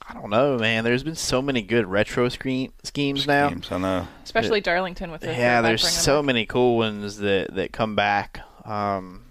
I 0.07 0.13
don't 0.13 0.29
know, 0.29 0.57
man. 0.57 0.83
There's 0.83 1.03
been 1.03 1.15
so 1.15 1.41
many 1.41 1.61
good 1.61 1.85
retro 1.87 2.27
screen 2.29 2.73
schemes 2.83 3.27
now. 3.27 3.51
I 3.69 3.77
know. 3.77 4.07
Especially 4.23 4.59
Darlington 4.61 5.11
with 5.11 5.21
the 5.21 5.27
Yeah, 5.27 5.61
there's 5.61 5.87
so 5.87 6.19
back. 6.19 6.25
many 6.25 6.45
cool 6.45 6.77
ones 6.77 7.17
that 7.17 7.53
that 7.55 7.71
come 7.71 7.95
back. 7.95 8.41
Um, 8.65 9.23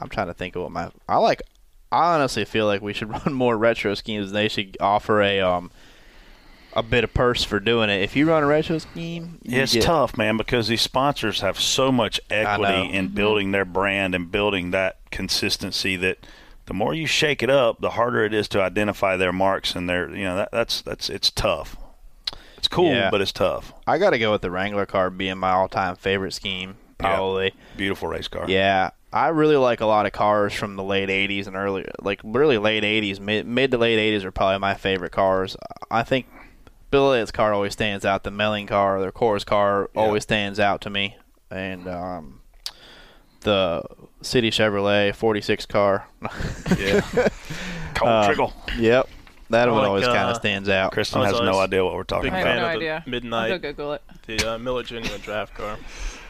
I'm 0.00 0.08
trying 0.08 0.28
to 0.28 0.34
think 0.34 0.54
of 0.56 0.62
what 0.62 0.70
my 0.72 0.90
I 1.08 1.16
like. 1.16 1.42
I 1.90 2.14
honestly 2.14 2.44
feel 2.44 2.66
like 2.66 2.82
we 2.82 2.92
should 2.92 3.08
run 3.26 3.32
more 3.32 3.56
retro 3.56 3.94
schemes. 3.94 4.30
They 4.32 4.48
should 4.48 4.76
offer 4.80 5.22
a 5.22 5.40
um 5.40 5.70
a 6.74 6.82
bit 6.82 7.02
of 7.02 7.12
purse 7.14 7.42
for 7.42 7.58
doing 7.58 7.88
it. 7.90 8.02
If 8.02 8.14
you 8.14 8.28
run 8.28 8.42
a 8.42 8.46
retro 8.46 8.78
scheme, 8.78 9.38
you 9.42 9.60
it's 9.62 9.72
get- 9.72 9.82
tough, 9.82 10.16
man, 10.18 10.36
because 10.36 10.68
these 10.68 10.82
sponsors 10.82 11.40
have 11.40 11.58
so 11.58 11.90
much 11.90 12.20
equity 12.30 12.92
in 12.92 13.08
building 13.08 13.50
their 13.52 13.64
brand 13.64 14.14
and 14.14 14.30
building 14.30 14.70
that 14.72 14.98
consistency 15.10 15.96
that 15.96 16.18
the 16.68 16.74
more 16.74 16.94
you 16.94 17.06
shake 17.06 17.42
it 17.42 17.50
up, 17.50 17.80
the 17.80 17.90
harder 17.90 18.22
it 18.24 18.32
is 18.32 18.46
to 18.48 18.60
identify 18.62 19.16
their 19.16 19.32
marks 19.32 19.74
and 19.74 19.88
their 19.88 20.08
you 20.14 20.22
know 20.24 20.36
that, 20.36 20.50
that's 20.52 20.80
that's 20.82 21.10
it's 21.10 21.30
tough. 21.30 21.76
It's 22.56 22.68
cool, 22.68 22.92
Yeah. 22.92 23.10
but 23.10 23.20
it's 23.20 23.32
tough. 23.32 23.72
I 23.86 23.98
got 23.98 24.10
to 24.10 24.18
go 24.18 24.32
with 24.32 24.42
the 24.42 24.50
Wrangler 24.50 24.84
car 24.86 25.10
being 25.10 25.38
my 25.38 25.50
all-time 25.52 25.94
favorite 25.96 26.32
scheme. 26.32 26.76
Probably. 26.98 27.54
Beautiful 27.76 28.08
race 28.08 28.26
car. 28.26 28.46
Yeah, 28.48 28.90
I 29.12 29.28
really 29.28 29.56
like 29.56 29.80
a 29.80 29.86
lot 29.86 30.06
of 30.06 30.12
cars 30.12 30.52
from 30.52 30.76
the 30.76 30.82
late 30.82 31.08
'80s 31.08 31.46
and 31.46 31.56
early, 31.56 31.86
like 32.00 32.20
really 32.24 32.58
late 32.58 32.82
'80s, 32.82 33.20
mid, 33.20 33.46
mid 33.46 33.70
to 33.70 33.78
late 33.78 33.98
'80s 33.98 34.24
are 34.24 34.30
probably 34.32 34.58
my 34.58 34.74
favorite 34.74 35.12
cars. 35.12 35.56
I 35.90 36.02
think 36.02 36.26
Bill 36.90 37.06
Elliott's 37.12 37.30
car 37.30 37.52
always 37.54 37.72
stands 37.72 38.04
out. 38.04 38.24
The 38.24 38.30
Melling 38.30 38.66
car, 38.66 39.00
the 39.00 39.12
Coors 39.12 39.46
car, 39.46 39.88
always 39.96 40.24
stands 40.24 40.58
out 40.60 40.80
to 40.82 40.90
me, 40.90 41.16
and 41.50 41.86
um, 41.88 42.37
the 43.48 43.82
City 44.22 44.50
Chevrolet 44.50 45.14
'46 45.14 45.66
car. 45.66 46.06
Yeah. 46.78 47.00
Cole 47.94 48.08
Uh, 48.08 48.26
trickle. 48.26 48.52
Yep, 48.78 49.08
that 49.50 49.68
I 49.68 49.72
one 49.72 49.80
like, 49.80 49.88
always 49.88 50.04
kind 50.06 50.18
uh, 50.28 50.30
of 50.30 50.36
stands 50.36 50.68
out. 50.68 50.92
Kristen 50.92 51.22
has 51.22 51.40
no 51.40 51.58
idea 51.58 51.84
what 51.84 51.94
we're 51.94 52.04
talking 52.04 52.30
Big 52.30 52.34
I 52.34 52.38
have 52.38 52.46
about. 52.46 52.54
fan 52.54 52.62
no 52.62 52.76
idea. 52.76 53.04
Midnight, 53.06 53.52
I'll 53.52 53.58
go 53.58 53.70
Google 53.72 53.92
it. 53.94 54.02
the 54.26 54.54
uh, 54.54 54.58
Miller 54.58 54.82
Genuine 54.82 55.20
draft 55.20 55.54
car. 55.54 55.76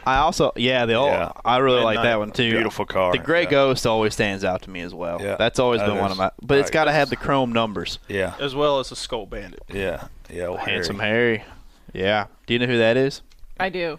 I 0.06 0.18
also, 0.18 0.52
yeah, 0.56 0.86
the 0.86 0.94
old, 0.94 1.10
Yeah. 1.10 1.32
I 1.44 1.58
really 1.58 1.82
like 1.82 2.00
that 2.02 2.18
one 2.18 2.30
too. 2.30 2.50
Beautiful 2.50 2.86
car. 2.86 3.12
The 3.12 3.18
Gray 3.18 3.42
Yeah. 3.42 3.50
Ghost 3.50 3.86
always 3.86 4.14
stands 4.14 4.42
out 4.44 4.62
to 4.62 4.70
me 4.70 4.80
as 4.80 4.94
well. 4.94 5.20
Yeah, 5.20 5.36
That's 5.36 5.58
always 5.58 5.80
that 5.80 5.86
been 5.88 5.98
one 5.98 6.10
of 6.10 6.16
my, 6.16 6.30
but 6.40 6.58
it's 6.58 6.70
got 6.70 6.84
to 6.84 6.92
have 6.92 7.10
the 7.10 7.16
chrome 7.16 7.52
numbers. 7.52 7.98
Yeah, 8.08 8.34
as 8.40 8.54
well 8.54 8.78
as 8.80 8.88
the 8.88 8.96
Skoal 8.96 9.26
Bandit. 9.26 9.62
yeah, 9.68 10.06
yeah. 10.30 10.48
well, 10.48 10.56
Handsome 10.56 10.98
Harry. 11.00 11.38
Harry. 11.38 11.52
Yeah. 11.92 12.26
Do 12.46 12.54
you 12.54 12.60
know 12.60 12.66
who 12.66 12.78
that 12.78 12.96
is? 12.96 13.20
I 13.60 13.68
do. 13.68 13.98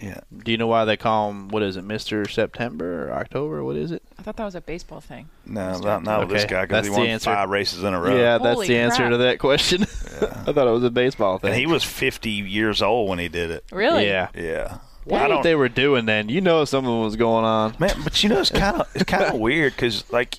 Yeah. 0.00 0.20
Do 0.44 0.52
you 0.52 0.58
know 0.58 0.66
why 0.68 0.84
they 0.84 0.96
call 0.96 1.30
him 1.30 1.48
what 1.48 1.62
is 1.62 1.76
it, 1.76 1.82
Mister 1.82 2.26
September 2.28 3.08
or 3.08 3.14
October? 3.14 3.64
What 3.64 3.76
is 3.76 3.90
it? 3.90 4.02
I 4.18 4.22
thought 4.22 4.36
that 4.36 4.44
was 4.44 4.54
a 4.54 4.60
baseball 4.60 5.00
thing. 5.00 5.28
No, 5.44 5.78
not, 5.78 6.04
not 6.04 6.20
with 6.20 6.30
this 6.30 6.44
guy 6.44 6.62
because 6.62 6.86
he 6.86 6.92
the 6.92 6.98
won 6.98 7.06
answer. 7.08 7.30
five 7.30 7.50
races 7.50 7.82
in 7.82 7.92
a 7.94 8.00
row. 8.00 8.16
Yeah, 8.16 8.38
that's 8.38 8.54
Holy 8.54 8.68
the 8.68 8.76
answer 8.76 8.98
crap. 8.98 9.10
to 9.10 9.16
that 9.18 9.38
question. 9.38 9.82
I 10.20 10.52
thought 10.52 10.68
it 10.68 10.72
was 10.72 10.84
a 10.84 10.90
baseball 10.90 11.38
thing. 11.38 11.50
And 11.50 11.58
he 11.58 11.66
was 11.66 11.82
50 11.82 12.30
years 12.30 12.80
old 12.80 13.08
when 13.08 13.18
he 13.18 13.28
did 13.28 13.50
it. 13.50 13.64
Really? 13.72 14.06
Yeah. 14.06 14.28
Yeah. 14.34 14.78
What 15.04 15.22
I 15.22 15.28
don't, 15.28 15.42
they 15.42 15.54
were 15.54 15.68
doing 15.70 16.06
then? 16.06 16.28
You 16.28 16.40
know 16.42 16.64
something 16.64 17.00
was 17.00 17.16
going 17.16 17.44
on. 17.44 17.74
man, 17.78 17.96
but 18.04 18.22
you 18.22 18.28
know 18.28 18.40
it's 18.40 18.50
kind 18.52 18.80
of 18.80 18.88
it's 18.94 19.04
kind 19.04 19.24
of 19.24 19.40
weird 19.40 19.72
because 19.74 20.10
like, 20.12 20.38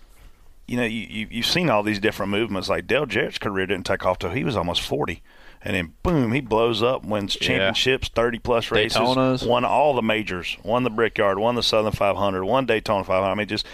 you 0.67 0.77
know, 0.77 0.85
you, 0.85 1.07
you 1.09 1.27
you've 1.31 1.45
seen 1.45 1.69
all 1.69 1.81
these 1.81 1.99
different 1.99 2.31
movements. 2.31 2.69
Like 2.69 2.85
Dale 2.85 3.07
Jarrett's 3.07 3.39
career 3.39 3.65
didn't 3.65 3.87
take 3.87 4.05
off 4.05 4.19
till 4.19 4.29
he 4.29 4.43
was 4.43 4.55
almost 4.55 4.81
40. 4.81 5.21
And 5.61 5.75
then 5.75 5.93
boom, 6.03 6.31
he 6.31 6.39
blows 6.39 6.81
up, 6.81 7.03
wins 7.03 7.35
championships, 7.35 8.07
thirty 8.07 8.39
plus 8.39 8.71
races, 8.71 8.97
Daytonas. 8.97 9.45
won 9.45 9.65
all 9.65 9.93
the 9.93 10.01
majors, 10.01 10.57
won 10.63 10.83
the 10.83 10.89
Brickyard, 10.89 11.37
won 11.37 11.55
the 11.55 11.63
Southern 11.63 11.91
500, 11.91 12.45
won 12.45 12.65
Daytona 12.65 13.03
500. 13.03 13.29
I 13.29 13.35
mean, 13.35 13.47
just 13.47 13.65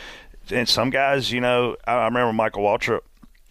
and 0.49 0.67
some 0.67 0.89
guys, 0.89 1.31
you 1.31 1.41
know, 1.41 1.75
I, 1.85 1.93
I 1.93 2.05
remember 2.05 2.33
Michael 2.33 2.63
Waltrip 2.63 3.01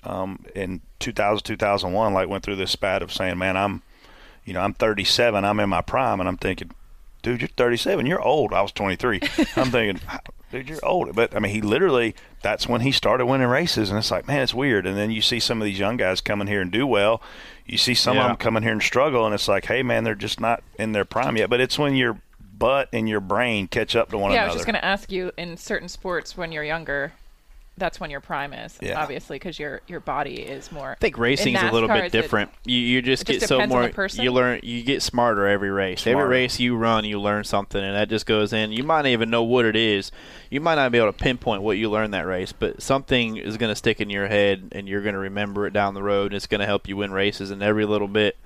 um, 0.03 0.45
in 0.55 0.81
2000, 1.01 1.45
2001, 1.45 2.13
like 2.13 2.29
went 2.29 2.45
through 2.45 2.57
this 2.57 2.71
spat 2.73 3.03
of 3.03 3.13
saying, 3.13 3.39
"Man, 3.39 3.57
I'm, 3.57 3.83
you 4.45 4.53
know, 4.53 4.61
I'm 4.61 4.75
37, 4.75 5.45
I'm 5.45 5.61
in 5.61 5.69
my 5.69 5.81
prime," 5.81 6.19
and 6.21 6.29
I'm 6.29 6.37
thinking, 6.37 6.73
"Dude, 7.23 7.41
you're 7.41 7.49
37, 7.49 8.05
you're 8.07 8.21
old." 8.21 8.53
I 8.53 8.63
was 8.63 8.73
23. 8.73 9.21
I'm 9.57 9.71
thinking, 9.71 10.01
"Dude, 10.55 10.69
you're 10.69 10.85
old," 10.85 11.15
but 11.15 11.35
I 11.35 11.39
mean, 11.39 11.53
he 11.53 11.61
literally 11.61 12.15
that's 12.43 12.69
when 12.69 12.83
he 12.83 12.93
started 12.93 13.27
winning 13.27 13.49
races, 13.49 13.91
and 13.91 13.99
it's 13.99 14.11
like, 14.11 14.29
man, 14.29 14.43
it's 14.43 14.55
weird. 14.55 14.87
And 14.87 14.97
then 14.97 15.11
you 15.11 15.23
see 15.23 15.41
some 15.41 15.61
of 15.61 15.65
these 15.65 15.79
young 15.79 15.97
guys 15.97 16.21
coming 16.21 16.47
here 16.47 16.61
and 16.61 16.71
do 16.71 16.87
well. 16.87 17.23
You 17.67 17.79
see 17.79 17.95
some 17.95 18.19
of 18.19 18.25
them 18.27 18.37
coming 18.37 18.63
here 18.63 18.73
and 18.73 18.83
struggle, 18.83 19.25
and 19.25 19.35
it's 19.35 19.49
like, 19.49 19.65
hey, 19.65 19.83
man, 19.83 20.05
they're 20.05 20.15
just 20.15 20.41
not 20.41 20.63
in 20.79 20.93
their 20.93 21.05
prime 21.05 21.37
yet. 21.37 21.49
But 21.51 21.61
it's 21.61 21.79
when 21.79 21.97
your 21.97 22.21
butt 22.57 22.89
and 22.93 23.09
your 23.09 23.21
brain 23.21 23.67
catch 23.67 23.97
up 23.97 24.11
to 24.11 24.19
one 24.19 24.31
another. 24.31 24.37
yeah, 24.37 24.45
I 24.45 24.47
was 24.47 24.55
just 24.55 24.67
going 24.67 24.75
to 24.75 24.85
ask 24.85 25.11
you 25.11 25.33
in 25.37 25.57
certain 25.57 25.89
sports 25.89 26.37
when 26.37 26.53
you're 26.53 26.65
younger, 26.65 27.13
that's 27.77 27.99
when 27.99 28.11
your 28.11 28.21
prime 28.21 28.53
is. 28.53 28.79
Yeah. 28.81 29.01
Obviously, 29.01 29.37
because 29.37 29.59
your 29.59 29.81
your 29.89 30.01
body 30.01 30.35
is 30.35 30.71
more. 30.71 30.93
I 30.93 30.95
think 30.97 31.19
racing's 31.19 31.61
a 31.61 31.73
little 31.73 31.89
bit 31.89 32.13
different. 32.13 32.51
You 32.65 32.79
you 32.79 33.03
just 33.03 33.23
it 33.23 33.27
just 33.27 33.41
get 33.41 33.49
so 33.49 33.67
more. 33.67 33.89
the? 33.89 34.23
You 34.23 34.33
learn. 34.33 34.61
You 34.63 34.83
get 34.83 35.03
smarter 35.03 35.47
every 35.47 35.71
race. 35.71 36.03
Smarter. 36.03 36.21
Every 36.21 36.31
race 36.31 36.61
you 36.61 36.77
run, 36.77 37.05
you 37.05 37.21
learn 37.21 37.45
something, 37.45 37.83
and 37.83 37.95
that 37.95 38.09
just 38.09 38.27
goes 38.27 38.53
in. 38.53 38.73
You 38.73 38.85
might 38.85 39.03
not 39.03 39.07
even 39.09 39.31
know 39.31 39.43
what 39.43 39.65
it 39.65 39.77
is. 39.77 40.13
You 40.51 40.61
might 40.61 40.77
not 40.77 40.93
be 40.93 40.99
able 40.99 41.13
to 41.13 41.19
pinpoint 41.19 41.63
what 41.63 41.77
you 41.77 41.91
learned 41.91 42.15
that 42.15 42.27
race, 42.27 42.53
but 42.53 42.81
something 42.81 43.37
is 43.37 43.57
going 43.57 43.71
to 43.71 43.77
stick 43.77 44.01
in 44.01 44.09
your 44.09 44.29
head, 44.29 44.69
and 44.73 44.89
you're 44.89 45.03
going 45.03 45.15
to 45.15 45.21
remember 45.21 45.67
it 45.67 45.73
down 45.73 45.95
the 45.95 46.03
road. 46.03 46.27
And 46.27 46.35
it's 46.35 46.47
going 46.47 46.61
to 46.61 46.67
help 46.67 46.87
you 46.89 46.97
win 46.97 47.13
races, 47.13 47.51
and 47.51 47.63
every 47.63 47.87
little 47.87 48.09
bit, 48.09 48.37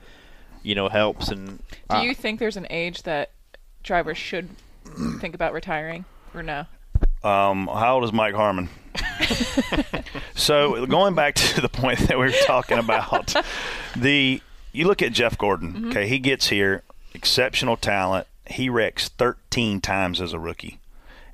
you 0.62 0.74
know, 0.74 0.88
helps. 0.88 1.28
And 1.28 1.62
Do 1.90 1.96
uh, 1.96 2.02
you 2.02 2.14
think 2.14 2.40
there's 2.40 2.56
an 2.56 2.66
age 2.70 3.02
that 3.02 3.32
drivers 3.82 4.16
should 4.16 4.48
think 5.20 5.34
about 5.34 5.52
retiring, 5.52 6.06
or 6.34 6.42
no? 6.42 6.64
Um, 7.22 7.66
how 7.66 7.96
old 7.96 8.04
is 8.04 8.12
Mike 8.12 8.34
Harmon? 8.34 8.68
so 10.34 10.86
going 10.86 11.14
back 11.14 11.34
to 11.34 11.60
the 11.60 11.68
point 11.68 11.98
that 12.00 12.18
we 12.18 12.26
were 12.26 12.32
talking 12.46 12.78
about, 12.78 13.34
the 13.96 14.40
you 14.72 14.86
look 14.86 15.02
at 15.02 15.12
Jeff 15.12 15.36
Gordon. 15.38 15.72
Mm-hmm. 15.72 15.88
Okay, 15.90 16.08
he 16.08 16.18
gets 16.18 16.48
here, 16.48 16.82
exceptional 17.14 17.76
talent. 17.76 18.26
He 18.46 18.68
wrecks 18.68 19.08
13 19.08 19.80
times 19.80 20.20
as 20.20 20.32
a 20.32 20.38
rookie. 20.38 20.80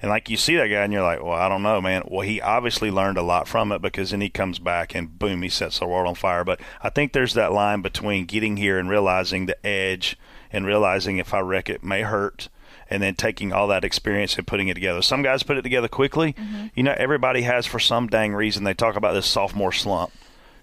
And 0.04 0.10
like 0.10 0.28
you 0.28 0.36
see 0.36 0.56
that 0.56 0.66
guy, 0.66 0.82
and 0.82 0.92
you're 0.92 1.02
like, 1.02 1.22
well, 1.22 1.32
I 1.32 1.48
don't 1.48 1.62
know, 1.62 1.80
man. 1.80 2.02
Well, 2.06 2.26
he 2.26 2.40
obviously 2.40 2.90
learned 2.90 3.16
a 3.16 3.22
lot 3.22 3.48
from 3.48 3.72
it 3.72 3.80
because 3.80 4.10
then 4.10 4.20
he 4.20 4.28
comes 4.28 4.58
back 4.58 4.94
and 4.94 5.18
boom, 5.18 5.40
he 5.42 5.48
sets 5.48 5.78
the 5.78 5.86
world 5.86 6.06
on 6.06 6.14
fire. 6.14 6.44
But 6.44 6.60
I 6.82 6.90
think 6.90 7.12
there's 7.12 7.34
that 7.34 7.52
line 7.52 7.80
between 7.80 8.26
getting 8.26 8.58
here 8.58 8.78
and 8.78 8.90
realizing 8.90 9.46
the 9.46 9.66
edge 9.66 10.18
and 10.52 10.66
realizing 10.66 11.16
if 11.16 11.32
I 11.32 11.40
wreck 11.40 11.70
it 11.70 11.82
may 11.82 12.02
hurt, 12.02 12.48
and 12.90 13.02
then 13.02 13.14
taking 13.14 13.52
all 13.52 13.66
that 13.68 13.84
experience 13.84 14.36
and 14.36 14.46
putting 14.46 14.68
it 14.68 14.74
together. 14.74 15.02
Some 15.02 15.22
guys 15.22 15.42
put 15.42 15.56
it 15.56 15.62
together 15.62 15.88
quickly. 15.88 16.32
Mm-hmm. 16.34 16.66
You 16.74 16.82
know, 16.82 16.94
everybody 16.96 17.42
has 17.42 17.66
for 17.66 17.78
some 17.78 18.06
dang 18.08 18.34
reason 18.34 18.64
they 18.64 18.74
talk 18.74 18.96
about 18.96 19.14
this 19.14 19.26
sophomore 19.26 19.72
slump. 19.72 20.12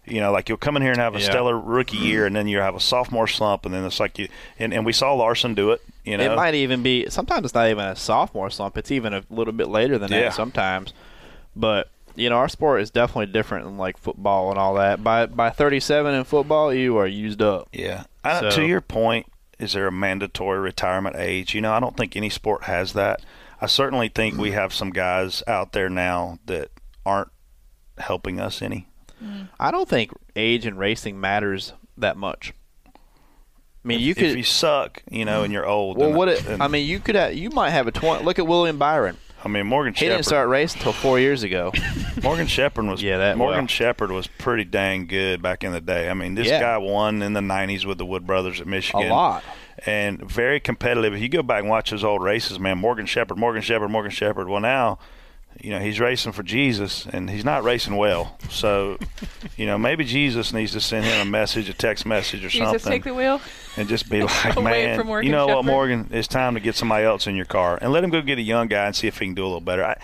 You 0.06 0.20
know, 0.20 0.32
like 0.32 0.50
you'll 0.50 0.58
come 0.58 0.76
in 0.76 0.82
here 0.82 0.92
and 0.92 1.00
have 1.00 1.16
a 1.16 1.20
Yeah. 1.20 1.30
stellar 1.30 1.58
rookie 1.60 1.98
year, 1.98 2.26
and 2.26 2.36
then 2.36 2.48
you 2.48 2.58
have 2.58 2.76
a 2.76 2.80
sophomore 2.80 3.28
slump, 3.28 3.66
and 3.66 3.74
then 3.74 3.86
it's 3.86 4.00
like 4.00 4.18
you 4.18 4.28
and, 4.58 4.74
and 4.74 4.84
we 4.86 4.94
saw 4.94 5.14
Larson 5.14 5.54
do 5.54 5.72
it. 5.72 5.82
You 6.04 6.18
know, 6.18 6.34
It 6.34 6.36
might 6.36 6.56
even 6.56 6.82
be 6.82 7.08
sometimes 7.10 7.46
it's 7.46 7.54
not 7.54 7.70
even 7.70 7.86
a 7.86 7.96
sophomore 7.96 8.50
slump. 8.50 8.78
It's 8.78 8.90
even 8.92 9.14
a 9.14 9.24
little 9.30 9.54
bit 9.54 9.68
later 9.68 10.00
than 10.00 10.12
Yeah. 10.12 10.22
that 10.22 10.34
sometimes. 10.34 10.94
But 11.56 11.90
you 12.16 12.30
know, 12.30 12.38
our 12.38 12.50
sport 12.50 12.82
is 12.82 12.90
definitely 12.90 13.28
different 13.32 13.66
than 13.66 13.78
like 13.78 13.98
football 13.98 14.50
and 14.50 14.58
all 14.60 14.74
that. 14.76 15.04
By 15.04 15.28
by 15.28 15.50
37 15.52 16.14
in 16.16 16.24
football, 16.24 16.74
you 16.74 16.98
are 16.98 17.08
used 17.08 17.42
up. 17.42 17.70
Yeah. 17.72 18.04
I, 18.24 18.40
So- 18.42 18.50
to 18.52 18.66
your 18.66 18.82
point, 18.82 19.28
is 19.62 19.74
there 19.74 19.88
a 19.88 19.91
mandatory 19.91 20.59
retirement 20.59 21.16
age? 21.18 21.53
You 21.53 21.62
know, 21.62 21.72
I 21.72 21.80
don't 21.80 21.95
think 21.95 22.16
any 22.16 22.30
sport 22.30 22.64
has 22.64 22.93
that. 22.93 23.22
I 23.62 23.68
certainly 23.68 24.09
think 24.09 24.38
we 24.38 24.51
have 24.51 24.74
some 24.74 24.89
guys 24.89 25.43
out 25.47 25.72
there 25.72 25.89
now 25.89 26.39
that 26.47 26.70
aren't 27.05 27.30
helping 27.99 28.39
us 28.39 28.62
any. 28.62 28.88
I 29.59 29.70
don't 29.70 29.88
think 29.88 30.09
age 30.36 30.66
in 30.66 30.78
racing 30.78 31.20
matters 31.22 31.74
that 31.95 32.18
much. 32.18 32.53
I 32.88 33.88
mean, 33.88 33.99
you 33.99 34.16
could. 34.16 34.26
if 34.32 34.38
you 34.38 34.43
suck, 34.43 35.03
you 35.12 35.26
know, 35.26 35.43
and 35.43 35.53
you're 35.53 35.66
old. 35.66 35.97
well, 35.97 36.09
then- 36.09 36.18
what? 36.18 36.28
It, 36.30 36.43
then- 36.43 36.62
I 36.62 36.68
mean, 36.68 36.88
you 36.88 36.99
could. 36.99 37.14
Have, 37.16 37.36
you 37.36 37.51
might 37.51 37.70
have 37.70 37.86
a 37.88 37.91
20. 37.91 38.24
Look 38.26 38.39
at 38.39 38.47
William 38.47 38.80
Byron. 38.80 39.18
I 39.44 39.48
mean, 39.48 39.66
Morgan 39.68 39.94
Shepherd. 39.94 40.00
He 40.04 40.06
Shepherd. 40.10 40.16
didn't 40.18 40.26
start 40.28 40.50
racing 40.50 40.80
until 40.80 40.94
four 40.94 41.20
years 41.20 41.44
ago. 41.44 41.72
Morgan 42.24 42.48
Shepherd 42.48 42.86
was 42.86 43.02
Yeah, 43.04 43.18
that 43.18 43.38
Morgan 43.38 43.62
well. 43.62 43.68
Shepherd 43.68 44.12
was 44.12 44.28
pretty 44.28 44.66
dang 44.66 45.08
good 45.08 45.42
back 45.42 45.64
in 45.64 45.72
the 45.72 45.82
day. 45.82 46.10
I 46.10 46.14
mean, 46.14 46.36
this 46.36 46.48
Yeah. 46.48 46.60
guy 46.60 46.78
won 46.78 47.22
in 47.22 47.34
the 47.34 47.42
'90s 47.42 47.86
with 47.86 47.98
the 47.98 48.06
Wood 48.06 48.28
Brothers 48.28 48.62
at 48.62 48.68
Michigan. 48.68 49.08
A 49.08 49.14
lot. 49.14 49.44
and 49.86 50.20
very 50.22 50.60
competitive. 50.60 51.14
If 51.16 51.22
you 51.22 51.30
go 51.30 51.42
back 51.42 51.62
and 51.62 51.70
watch 51.70 51.89
his 51.89 52.04
old 52.04 52.22
races, 52.22 52.60
man, 52.60 52.78
Morgan 52.78 53.06
Shepherd, 53.08 53.38
Morgan 53.38 53.62
Shepherd, 53.64 53.89
Morgan 53.89 54.12
Shepherd. 54.12 54.48
Well, 54.48 54.60
now, 54.62 55.00
you 55.60 55.70
know, 55.72 55.80
he's 55.80 55.99
racing 55.99 56.32
for 56.32 56.43
Jesus, 56.43 57.06
and 57.06 57.30
he's 57.30 57.45
not 57.45 57.64
racing 57.64 57.95
well. 57.95 58.38
So, 58.49 58.97
you 59.58 59.66
know, 59.66 59.78
maybe 59.78 60.04
Jesus 60.04 60.54
needs 60.54 60.72
to 60.74 60.82
send 60.82 61.06
him 61.06 61.22
a 61.28 61.30
message, 61.30 61.70
a 61.70 61.74
text 61.74 62.06
message 62.06 62.43
or 62.43 62.49
Jesus, 62.49 62.70
something, 62.84 62.91
take 62.91 63.04
the 63.04 63.14
wheel. 63.14 63.39
and 63.78 63.88
just 63.88 64.10
be 64.10 64.24
like, 64.24 64.62
man, 64.62 65.06
you 65.24 65.32
know 65.32 65.47
what, 65.47 65.66
Morgan, 65.66 66.08
it's 66.12 66.28
time 66.28 66.54
to 66.56 66.60
get 66.60 66.76
somebody 66.76 67.06
else 67.06 67.28
in 67.28 67.36
your 67.36 67.45
car, 67.45 67.78
and 67.82 67.91
let 67.91 68.04
him 68.04 68.10
go 68.10 68.22
get 68.22 68.38
a 68.38 68.41
young 68.43 68.68
guy 68.68 68.86
and 68.86 68.95
see 68.95 69.08
if 69.08 69.20
he 69.20 69.26
can 69.26 69.36
do 69.36 69.43
a 69.43 69.45
little 69.45 69.62
better. 69.62 69.84
I, 69.86 69.97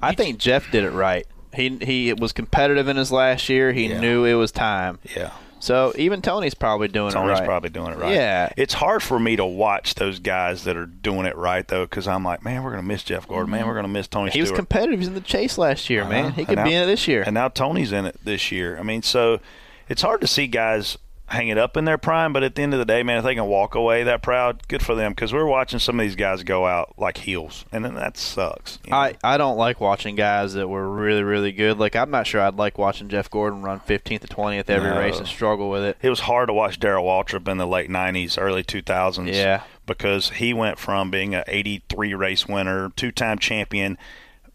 I 0.00 0.14
think 0.14 0.38
Jeff 0.38 0.70
did 0.70 0.84
it 0.84 0.90
right. 0.90 1.26
He 1.54 1.78
he 1.80 2.12
was 2.12 2.32
competitive 2.32 2.88
in 2.88 2.96
his 2.96 3.10
last 3.10 3.48
year. 3.48 3.72
He 3.72 3.86
Yeah. 3.88 4.00
knew 4.00 4.24
it 4.24 4.34
was 4.34 4.52
time. 4.52 4.98
yeah. 5.16 5.30
So 5.60 5.92
even 5.96 6.22
Tony's 6.22 6.54
probably 6.54 6.88
doing 6.88 7.12
Tony's 7.12 7.14
it 7.14 7.30
right. 7.30 7.36
Tony's 7.36 7.46
probably 7.46 7.70
doing 7.70 7.92
it 7.92 7.98
right. 7.98 8.14
Yeah. 8.14 8.52
It's 8.56 8.74
hard 8.74 9.02
for 9.02 9.18
me 9.18 9.36
to 9.36 9.44
watch 9.44 9.94
those 9.96 10.18
guys 10.18 10.64
that 10.64 10.76
are 10.76 10.86
doing 10.86 11.26
it 11.26 11.36
right 11.36 11.66
though, 11.66 11.84
because 11.84 12.06
I'm 12.06 12.22
like, 12.24 12.44
man, 12.44 12.62
we're 12.62 12.70
gonna 12.70 12.82
miss 12.82 13.02
Jeff 13.02 13.26
Gordon. 13.26 13.50
Man, 13.50 13.66
we're 13.66 13.74
gonna 13.74 13.88
miss 13.88 14.06
Tony. 14.08 14.30
He 14.30 14.40
was 14.40 14.52
competitive. 14.52 14.94
He 14.94 14.98
was 15.00 15.08
in 15.08 15.14
the 15.14 15.20
chase 15.20 15.58
last 15.58 15.90
year, 15.90 16.04
man. 16.04 16.26
Uh-huh. 16.26 16.34
He 16.34 16.44
could 16.44 16.56
now- 16.56 16.64
be 16.64 16.74
in 16.74 16.82
it 16.82 16.86
this 16.86 17.08
year. 17.08 17.22
And 17.24 17.34
now 17.34 17.48
Tony's 17.48 17.92
in 17.92 18.06
it 18.06 18.16
this 18.24 18.52
year. 18.52 18.78
I 18.78 18.82
mean, 18.82 19.02
so 19.02 19.40
it's 19.88 20.02
hard 20.02 20.20
to 20.20 20.26
see 20.26 20.46
guys 20.46 20.96
hang 21.28 21.48
it 21.48 21.58
up 21.58 21.76
in 21.76 21.84
their 21.84 21.98
prime, 21.98 22.32
but 22.32 22.42
at 22.42 22.54
the 22.54 22.62
end 22.62 22.72
of 22.72 22.78
the 22.78 22.84
day, 22.84 23.02
man, 23.02 23.18
if 23.18 23.24
they 23.24 23.34
can 23.34 23.46
walk 23.46 23.74
away 23.74 24.02
that 24.04 24.22
proud, 24.22 24.66
good 24.68 24.82
for 24.82 24.94
them. 24.94 25.12
Because 25.12 25.32
we're 25.32 25.46
watching 25.46 25.78
some 25.78 26.00
of 26.00 26.04
these 26.04 26.16
guys 26.16 26.42
go 26.42 26.66
out 26.66 26.94
like 26.98 27.18
heels, 27.18 27.64
and 27.70 27.84
then 27.84 27.94
that 27.94 28.16
sucks. 28.16 28.78
you 28.84 28.90
know? 28.90 28.96
I, 28.96 29.14
I 29.22 29.36
don't 29.36 29.56
like 29.56 29.80
watching 29.80 30.14
guys 30.16 30.54
that 30.54 30.68
were 30.68 30.88
really 30.88 31.22
really 31.22 31.52
good. 31.52 31.78
Like 31.78 31.94
I'm 31.96 32.10
not 32.10 32.26
sure 32.26 32.40
I'd 32.40 32.54
like 32.56 32.78
watching 32.78 33.08
Jeff 33.08 33.30
Gordon 33.30 33.62
run 33.62 33.80
15th 33.80 34.20
to 34.22 34.26
20th 34.28 34.68
every 34.70 34.90
No. 34.90 34.98
race 34.98 35.18
and 35.18 35.26
struggle 35.28 35.70
with 35.70 35.84
it. 35.84 35.96
it 36.02 36.10
was 36.10 36.20
hard 36.20 36.48
to 36.48 36.52
watch 36.54 36.80
Darrell 36.80 37.04
Waltrip 37.04 37.46
in 37.48 37.58
the 37.58 37.66
late 37.66 37.90
'90s, 37.90 38.40
early 38.40 38.64
2000s. 38.64 39.32
Yeah. 39.34 39.62
because 39.86 40.30
he 40.30 40.52
went 40.52 40.78
from 40.78 41.10
being 41.10 41.34
an 41.34 41.44
83 41.46 42.14
race 42.14 42.46
winner, 42.48 42.90
two-time 42.96 43.38
champion, 43.38 43.96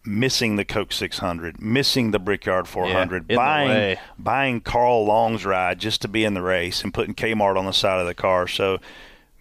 missing 0.06 0.56
the 0.58 0.66
Coke 0.66 0.92
600, 0.92 1.62
missing 1.62 2.12
the 2.12 2.20
Brickyard 2.20 2.68
400, 2.68 3.24
in 3.24 3.28
the 3.28 3.36
buying 3.36 3.98
buying 4.20 4.62
Carl 4.62 5.06
Long's 5.06 5.46
ride 5.46 5.80
just 5.80 6.02
to 6.02 6.08
be 6.08 6.26
in 6.26 6.34
the 6.34 6.42
race, 6.42 6.84
and 6.84 6.94
putting 6.94 7.14
Kmart 7.16 7.58
on 7.58 7.66
the 7.66 7.72
side 7.74 8.00
of 8.00 8.08
the 8.08 8.14
car. 8.14 8.48
So, 8.48 8.80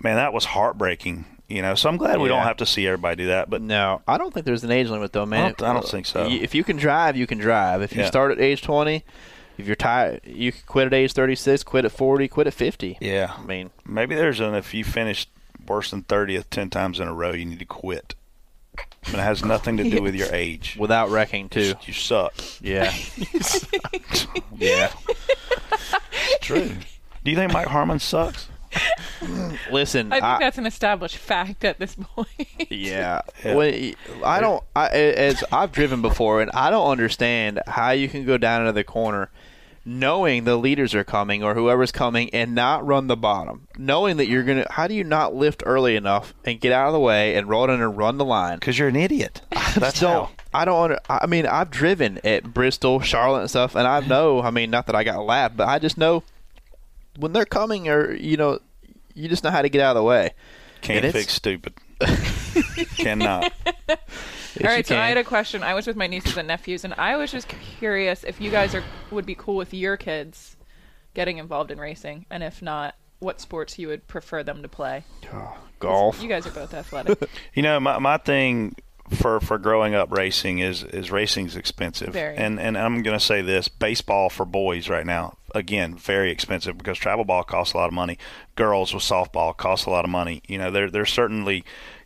man, 0.03 0.17
that 0.17 0.33
was 0.33 0.45
heartbreaking. 0.47 1.25
You 1.49 1.61
know, 1.61 1.75
so 1.75 1.91
I'm 1.91 1.99
glad 1.99 2.19
we 2.19 2.29
don't 2.29 2.45
have 2.45 2.57
to 2.59 2.67
see 2.67 2.87
everybody 2.87 3.17
do 3.25 3.27
that. 3.27 3.51
But 3.51 3.61
No, 3.61 4.01
I 4.09 4.17
don't 4.17 4.33
think 4.33 4.47
there's 4.47 4.65
an 4.65 4.71
age 4.71 4.89
limit 4.89 5.13
though, 5.13 5.27
man. 5.27 5.41
I 5.43 5.49
don't- 5.49 5.63
I 5.69 5.73
don't 5.75 5.87
think 5.87 6.07
so. 6.07 6.27
If 6.31 6.55
you 6.55 6.65
can 6.65 6.79
drive, 6.79 7.15
you 7.15 7.27
can 7.27 7.37
drive. 7.37 7.83
If 7.83 7.95
you 7.95 8.01
Yeah. 8.03 8.07
start 8.07 8.33
at 8.33 8.41
age 8.41 8.63
20, 8.63 9.05
if 9.59 9.67
you're 9.67 9.77
tired, 9.77 10.23
you 10.25 10.53
can 10.53 10.63
quit 10.65 10.87
at 10.87 10.95
age 10.95 11.13
36, 11.13 11.63
quit 11.63 11.85
at 11.85 11.93
40, 11.93 12.27
quit 12.27 12.47
at 12.47 12.55
50. 12.55 12.97
yeah, 13.03 13.33
I 13.39 13.43
mean, 13.43 13.71
maybe 13.85 14.15
there's 14.15 14.41
an 14.41 14.55
if 14.55 14.73
you 14.73 14.83
finish 14.83 15.27
worse 15.67 15.91
than 15.91 16.05
30th 16.05 16.49
10 16.49 16.71
times 16.71 16.99
in 16.99 17.07
a 17.07 17.13
row, 17.13 17.33
you 17.33 17.45
need 17.45 17.59
to 17.59 17.67
quit. 17.67 18.15
But 19.07 19.15
it 19.15 19.23
has 19.23 19.45
nothing 19.45 19.77
to 19.79 19.91
do 19.91 20.01
with 20.03 20.15
your 20.15 20.29
age. 20.33 20.77
without 20.79 21.11
wrecking 21.11 21.49
too. 21.49 21.75
You 21.83 21.93
suck. 21.93 22.35
Yeah. 22.61 22.93
Yeah. 24.57 24.93
it's 25.09 26.39
true. 26.41 26.71
Do 27.25 27.31
you 27.31 27.37
think 27.37 27.53
Mike 27.53 27.67
Harmon 27.67 27.99
sucks? 27.99 28.49
Listen, 29.71 30.13
I 30.13 30.17
think 30.17 30.25
I- 30.25 30.39
that's 30.39 30.59
an 30.59 30.67
established 30.67 31.17
fact 31.17 31.65
at 31.65 31.79
this 31.79 31.95
point. 31.97 32.29
Yeah. 32.71 33.23
Yeah. 33.45 33.55
When- 33.55 33.95
I 34.25 34.41
don't. 34.41 34.63
I, 34.77 34.89
as 34.89 35.43
I've 35.53 35.73
driven 35.73 36.01
before, 36.01 36.41
and 36.43 36.51
I 36.53 36.71
don't 36.71 36.89
understand 36.89 37.61
how 37.67 37.91
you 37.91 38.09
can 38.09 38.25
go 38.25 38.39
down 38.39 38.61
into 38.63 38.73
the 38.73 38.85
corner 38.85 39.31
knowing 39.85 40.45
the 40.45 40.57
leaders 40.57 40.95
are 40.95 41.05
coming 41.05 41.43
or 41.43 41.55
whoever's 41.55 41.93
coming 41.93 42.31
and 42.31 42.55
not 42.55 42.87
run 42.87 43.07
the 43.07 43.17
bottom, 43.17 43.67
knowing 43.77 44.17
that 44.19 44.29
you're 44.29 44.45
gonna. 44.45 44.67
How 44.71 44.87
do 44.87 44.95
you 44.95 45.05
not 45.05 45.35
lift 45.35 45.63
early 45.67 45.97
enough 45.97 46.35
and 46.45 46.61
get 46.61 46.73
out 46.73 46.89
of 46.89 46.93
the 46.93 47.01
way 47.01 47.35
and 47.35 47.49
roll 47.49 47.65
it 47.65 47.73
in 47.73 47.81
and 47.81 47.97
run 47.97 48.19
the 48.19 48.25
line? 48.25 48.59
Because 48.59 48.79
you're 48.79 48.89
an 48.89 48.97
idiot. 48.97 49.41
That's 49.77 50.01
don't. 50.01 50.27
how. 50.27 50.31
I 50.55 50.65
don't. 50.65 50.83
Under, 50.83 50.99
I 51.09 51.27
mean, 51.27 51.47
I've 51.47 51.71
driven 51.71 52.21
at 52.25 52.55
Bristol, 52.55 53.01
Charlotte, 53.01 53.41
and 53.41 53.51
stuff, 53.51 53.75
and 53.75 53.87
I 53.87 54.01
know. 54.07 54.43
I 54.43 54.51
mean, 54.51 54.71
not 54.71 54.87
that 54.87 54.95
I 54.95 55.05
got 55.05 55.17
a 55.17 55.23
lap, 55.23 55.53
but 55.57 55.69
I 55.69 55.79
just 55.79 55.99
know 55.99 56.23
when 57.19 57.33
they're 57.33 57.45
coming, 57.45 57.89
or 57.89 58.13
you 58.13 58.37
know, 58.37 58.59
you 59.15 59.29
just 59.29 59.45
know 59.45 59.51
how 59.51 59.63
to 59.63 59.69
get 59.69 59.81
out 59.81 59.97
of 59.97 60.01
the 60.01 60.05
way. 60.05 60.31
Can't 60.83 61.13
fix 61.13 61.33
stupid. 61.33 61.75
Cannot. 62.97 63.53
All 64.65 64.69
right, 64.69 64.87
so 64.87 64.97
I 64.97 65.09
had 65.09 65.17
a 65.17 65.25
question. 65.25 65.63
I 65.63 65.75
was 65.75 65.87
with 65.87 65.97
my 65.97 66.07
nieces 66.07 66.37
and 66.37 66.49
nephews, 66.49 66.85
and 66.85 66.95
I 66.95 67.17
was 67.17 67.31
just 67.31 67.49
curious 67.49 68.25
if 68.25 68.41
you 68.41 68.51
guys 68.51 68.75
are 68.75 68.85
would 69.11 69.27
be 69.27 69.35
cool 69.35 69.57
with 69.57 69.73
your 69.73 69.97
kids 69.97 70.57
getting 71.15 71.39
involved 71.39 71.71
in 71.71 71.79
racing, 71.79 72.27
and 72.31 72.43
if 72.43 72.63
not, 72.63 72.95
what 73.19 73.41
sports 73.41 73.79
you 73.79 73.89
would 73.89 74.07
prefer 74.09 74.43
them 74.43 74.63
to 74.63 74.69
play. 74.69 75.05
Oh, 75.33 75.57
golf. 75.79 76.21
You 76.23 76.29
guys 76.29 76.47
are 76.47 76.51
both 76.51 76.75
athletic. 76.75 77.31
You 77.55 77.63
know, 77.63 77.81
my 77.81 77.99
my 77.99 78.17
thing 78.19 78.77
for 79.15 79.41
for 79.41 79.59
growing 79.59 79.95
up 79.95 80.11
racing 80.11 80.59
is 80.59 80.83
is 80.83 81.11
racing's 81.11 81.57
expensive. 81.57 82.13
Very. 82.13 82.37
And 82.37 82.61
and 82.61 82.77
I'm 82.77 83.03
going 83.03 83.19
to 83.19 83.25
say 83.25 83.43
this, 83.43 83.69
baseball 83.69 84.29
for 84.31 84.45
boys 84.45 84.89
right 84.89 85.07
now, 85.07 85.37
again, 85.55 85.95
very 85.95 86.31
expensive 86.31 86.79
because 86.79 86.99
travel 86.99 87.25
ball 87.25 87.45
costs 87.45 87.75
a 87.75 87.77
lot 87.77 87.87
of 87.87 87.95
money. 87.95 88.19
Girls 88.57 88.93
with 88.93 89.03
softball 89.03 89.57
costs 89.57 89.87
a 89.87 89.91
lot 89.91 90.05
of 90.05 90.11
money. 90.11 90.43
You 90.47 90.59
know, 90.59 90.71
there 90.71 90.91
there's 90.91 91.13
certainly 91.13 91.65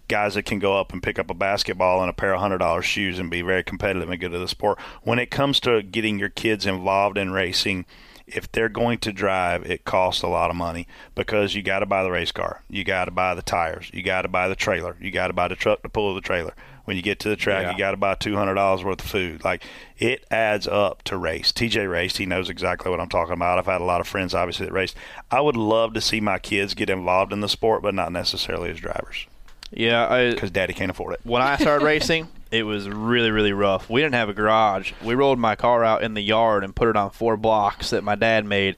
guys 0.09 0.35
that 0.35 0.45
can 0.45 0.59
go 0.59 0.79
up 0.79 0.93
and 0.93 1.03
pick 1.03 1.19
up 1.19 1.31
a 1.31 1.35
basketball 1.35 2.01
and 2.01 2.11
a 2.11 2.13
pair 2.13 2.33
of 2.35 2.41
hundred 2.41 2.59
dollar 2.59 2.83
shoes 2.83 3.19
and 3.19 3.31
be 3.31 3.43
very 3.43 3.63
competitive 3.63 4.09
and 4.11 4.21
good 4.21 4.35
at 4.35 4.39
the 4.39 4.49
sport. 4.49 4.79
When 5.03 5.19
it 5.19 5.31
comes 5.31 5.61
to 5.61 5.83
getting 5.83 6.19
your 6.19 6.29
kids 6.29 6.67
involved 6.67 7.19
in 7.19 7.33
racing, 7.33 7.87
if 8.27 8.51
they're 8.51 8.69
going 8.69 8.99
to 8.99 9.13
drive, 9.13 9.65
it 9.71 9.85
costs 9.85 10.23
a 10.23 10.29
lot 10.29 10.51
of 10.51 10.57
money 10.57 10.87
because 11.15 11.55
you 11.55 11.63
got 11.63 11.79
to 11.81 11.87
buy 11.87 12.03
the 12.03 12.11
race 12.11 12.33
car, 12.33 12.63
you 12.69 12.83
got 12.85 13.05
to 13.05 13.11
buy 13.13 13.35
the 13.35 13.43
tires, 13.43 13.91
you 13.95 14.03
got 14.03 14.23
to 14.23 14.29
buy 14.29 14.49
the 14.49 14.57
trailer, 14.57 14.97
you 15.01 15.11
got 15.13 15.29
to 15.29 15.33
buy 15.33 15.47
the 15.49 15.55
truck 15.55 15.83
to 15.83 15.89
pull 15.89 16.15
the 16.15 16.21
trailer. 16.21 16.55
When 16.87 16.97
you 16.97 17.03
get 17.03 17.19
to 17.21 17.29
the 17.29 17.35
track, 17.35 17.65
Yeah. 17.65 17.73
you 17.73 17.79
got 17.79 17.91
to 17.93 17.97
buy 17.97 18.15
two 18.15 18.37
hundred 18.37 18.55
dollars 18.55 18.85
worth 18.85 19.01
of 19.05 19.11
food. 19.11 19.43
Like 19.45 19.65
it 19.99 20.25
adds 20.31 20.69
up 20.69 21.03
to 21.05 21.17
race. 21.17 21.51
TJ 21.51 21.91
raced; 21.91 22.19
he 22.19 22.27
knows 22.27 22.49
exactly 22.49 22.93
what 22.93 23.01
I'm 23.01 23.09
talking 23.09 23.33
about. 23.35 23.59
I've 23.59 23.67
had 23.67 23.81
a 23.81 23.85
lot 23.85 24.01
of 24.01 24.07
friends, 24.07 24.35
obviously, 24.35 24.67
that 24.67 24.73
raced. 24.73 24.97
I 25.29 25.41
would 25.41 25.57
love 25.57 25.95
to 25.95 26.01
see 26.01 26.21
my 26.21 26.39
kids 26.39 26.75
get 26.75 26.89
involved 26.89 27.33
in 27.33 27.41
the 27.41 27.49
sport, 27.49 27.83
but 27.83 27.93
not 27.93 28.13
necessarily 28.13 28.71
as 28.71 28.79
drivers 28.79 29.27
Yeah, 29.71 30.31
because 30.31 30.51
Daddy 30.51 30.73
can't 30.75 30.91
afford 30.91 31.15
it. 31.15 31.21
when 31.25 31.43
I 31.43 31.57
started 31.57 31.85
racing, 31.85 32.29
it 32.51 32.63
was 32.63 32.89
really, 32.89 33.31
really 33.31 33.53
rough. 33.53 33.91
We 33.91 34.01
didn't 34.01 34.15
have 34.15 34.29
a 34.29 34.35
garage. 34.35 34.93
We 35.05 35.15
rolled 35.15 35.39
my 35.39 35.57
car 35.57 35.85
out 35.85 36.03
in 36.03 36.15
the 36.15 36.23
yard 36.23 36.63
and 36.65 36.75
put 36.75 36.89
it 36.89 36.97
on 36.97 37.11
four 37.11 37.37
blocks 37.37 37.91
that 37.91 38.05
my 38.05 38.15
dad 38.15 38.45
made, 38.45 38.77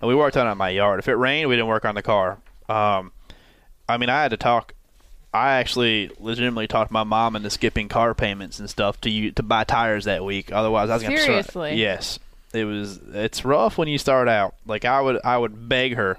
and 0.00 0.08
we 0.08 0.14
worked 0.14 0.36
on 0.36 0.46
it 0.46 0.52
in 0.52 0.58
my 0.58 0.70
yard. 0.70 0.98
If 0.98 1.08
it 1.08 1.14
rained, 1.14 1.48
we 1.48 1.56
didn't 1.56 1.68
work 1.68 1.84
on 1.84 1.94
the 1.94 2.02
car. 2.02 2.38
Um, 2.68 3.12
I 3.88 3.98
mean, 3.98 4.08
I 4.08 4.22
had 4.22 4.30
to 4.30 4.36
talk. 4.36 4.72
I 5.32 5.52
actually 5.58 6.10
legitimately 6.18 6.66
talked 6.66 6.90
my 6.90 7.04
mom 7.04 7.36
into 7.36 7.50
skipping 7.50 7.88
car 7.88 8.14
payments 8.14 8.58
and 8.58 8.68
stuff 8.68 9.00
to 9.02 9.10
you 9.10 9.30
to 9.32 9.42
buy 9.42 9.64
tires 9.64 10.06
that 10.06 10.24
week. 10.24 10.50
Otherwise, 10.50 10.90
I 10.90 10.94
was 10.94 11.02
going 11.02 11.16
to 11.16 11.22
Seriously? 11.22 11.74
Yes, 11.74 12.18
it 12.52 12.64
was. 12.64 12.98
It's 13.12 13.44
rough 13.44 13.78
when 13.78 13.86
you 13.88 13.98
start 13.98 14.26
out. 14.28 14.54
Like 14.66 14.84
I 14.84 15.00
would, 15.00 15.20
I 15.22 15.36
would 15.38 15.68
beg 15.68 15.94
her. 15.94 16.16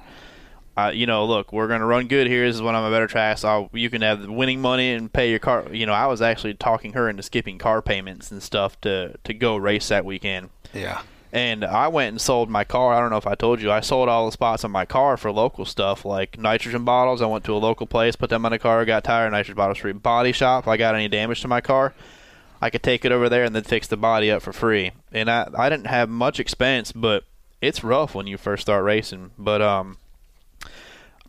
Uh, 0.78 0.91
you 0.93 1.05
know, 1.05 1.26
look, 1.26 1.51
we're 1.51 1.67
gonna 1.67 1.86
run 1.86 2.07
good 2.07 2.28
here. 2.28 2.45
This 2.45 2.55
is 2.55 2.61
when 2.61 2.76
I'm 2.76 2.84
a 2.84 2.91
better 2.91 3.07
track. 3.07 3.39
So 3.39 3.47
I'll, 3.47 3.69
you 3.74 3.89
can 3.89 4.01
have 4.01 4.22
the 4.22 4.32
winning 4.32 4.61
money 4.61 4.93
and 4.93 5.11
pay 5.11 5.30
your 5.30 5.39
car. 5.39 5.65
You 5.72 5.86
know, 5.86 5.93
I 5.93 6.07
was 6.07 6.22
actually 6.22 6.53
talking 6.53 6.93
her 6.93 7.09
into 7.09 7.24
skipping 7.24 7.57
car 7.57 7.82
payments 7.82 8.32
and 8.32 8.41
stuff 8.41 8.80
to 8.82 9.17
to 9.24 9.34
go 9.34 9.57
race 9.57 9.89
that 9.89 10.05
weekend. 10.05 10.49
Yeah. 10.74 11.01
And 11.34 11.63
I 11.63 11.88
went 11.88 12.09
and 12.09 12.19
sold 12.19 12.49
my 12.49 12.65
car. 12.65 12.93
I 12.93 12.99
don't 12.99 13.09
know 13.09 13.17
if 13.17 13.28
I 13.28 13.36
told 13.36 13.61
you. 13.61 13.72
I 13.72 13.80
sold 13.80 14.09
all 14.09 14.26
the 14.26 14.34
spots 14.34 14.65
on 14.65 14.72
my 14.72 14.86
car 14.86 15.15
for 15.15 15.32
local 15.32 15.63
stuff 15.63 16.03
like 16.03 16.38
nitrogen 16.38 16.84
bottles. 16.84 17.22
I 17.22 17.26
went 17.26 17.45
to 17.45 17.55
a 17.55 17.57
local 17.57 17.88
place, 17.88 18.17
put 18.17 18.30
them 18.30 18.45
on 18.45 18.51
the 18.51 18.59
car, 18.59 18.84
got 18.84 19.05
tire 19.05 19.30
nitrogen 19.30 19.55
bottles 19.55 19.78
free. 19.78 19.93
Body 19.93 20.34
shop. 20.34 20.65
If 20.65 20.67
I 20.67 20.76
got 20.76 20.95
any 20.95 21.07
damage 21.07 21.41
to 21.41 21.47
my 21.47 21.61
car, 21.61 21.93
I 22.61 22.69
could 22.69 22.84
take 22.84 23.05
it 23.05 23.13
over 23.13 23.30
there 23.30 23.45
and 23.45 23.55
then 23.55 23.63
fix 23.63 23.88
the 23.88 23.95
body 23.95 24.30
up 24.30 24.41
for 24.41 24.51
free. 24.51 24.91
And 25.11 25.30
I 25.30 25.47
I 25.57 25.69
didn't 25.69 25.88
have 25.88 26.09
much 26.09 26.39
expense, 26.39 26.91
but 26.91 27.24
it's 27.61 27.84
rough 27.84 28.13
when 28.13 28.28
you 28.28 28.38
first 28.38 28.63
start 28.63 28.84
racing. 28.84 29.32
But 29.38 29.61
um, 29.61 29.97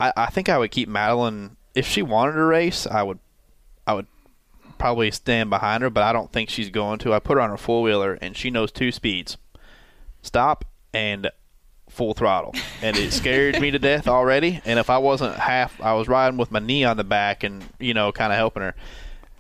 I 0.09 0.13
I 0.17 0.27
think 0.27 0.49
I 0.49 0.59
would 0.59 0.71
keep 0.71 0.89
Madeline 0.89 1.57
if 1.75 1.87
she 1.87 2.03
wanted 2.03 2.33
to 2.33 2.45
race. 2.45 2.87
I 2.87 3.03
would 3.03 3.19
I 3.87 3.95
would 3.95 4.07
probably 4.79 5.11
stand 5.11 5.51
behind 5.51 5.83
her, 5.83 5.91
but 5.91 6.03
I 6.03 6.13
don't 6.13 6.33
think 6.33 6.51
she's 6.51 6.71
going 6.71 6.99
to. 7.01 7.13
I 7.15 7.19
put 7.21 7.37
her 7.37 7.41
on 7.41 7.51
a 7.51 7.57
four 7.57 7.83
wheeler 7.83 8.19
and 8.21 8.37
she 8.37 8.51
knows 8.51 8.73
two 8.73 8.93
speeds 8.93 9.37
stop 10.23 10.65
and 10.95 11.31
full 11.89 12.15
throttle. 12.15 12.55
And 12.81 12.97
it 12.97 13.13
scared 13.13 13.61
me 13.61 13.71
to 13.71 13.79
death 13.79 14.09
already. 14.09 14.61
And 14.65 14.79
if 14.79 14.91
I 14.91 14.99
wasn't 14.99 15.37
half, 15.37 15.81
I 15.81 15.93
was 15.95 16.09
riding 16.09 16.39
with 16.39 16.51
my 16.51 16.59
knee 16.59 16.85
on 16.85 16.97
the 16.97 17.05
back 17.05 17.45
and, 17.45 17.65
you 17.79 17.95
know, 17.95 18.13
kind 18.13 18.33
of 18.33 18.39
helping 18.39 18.63
her. 18.63 18.75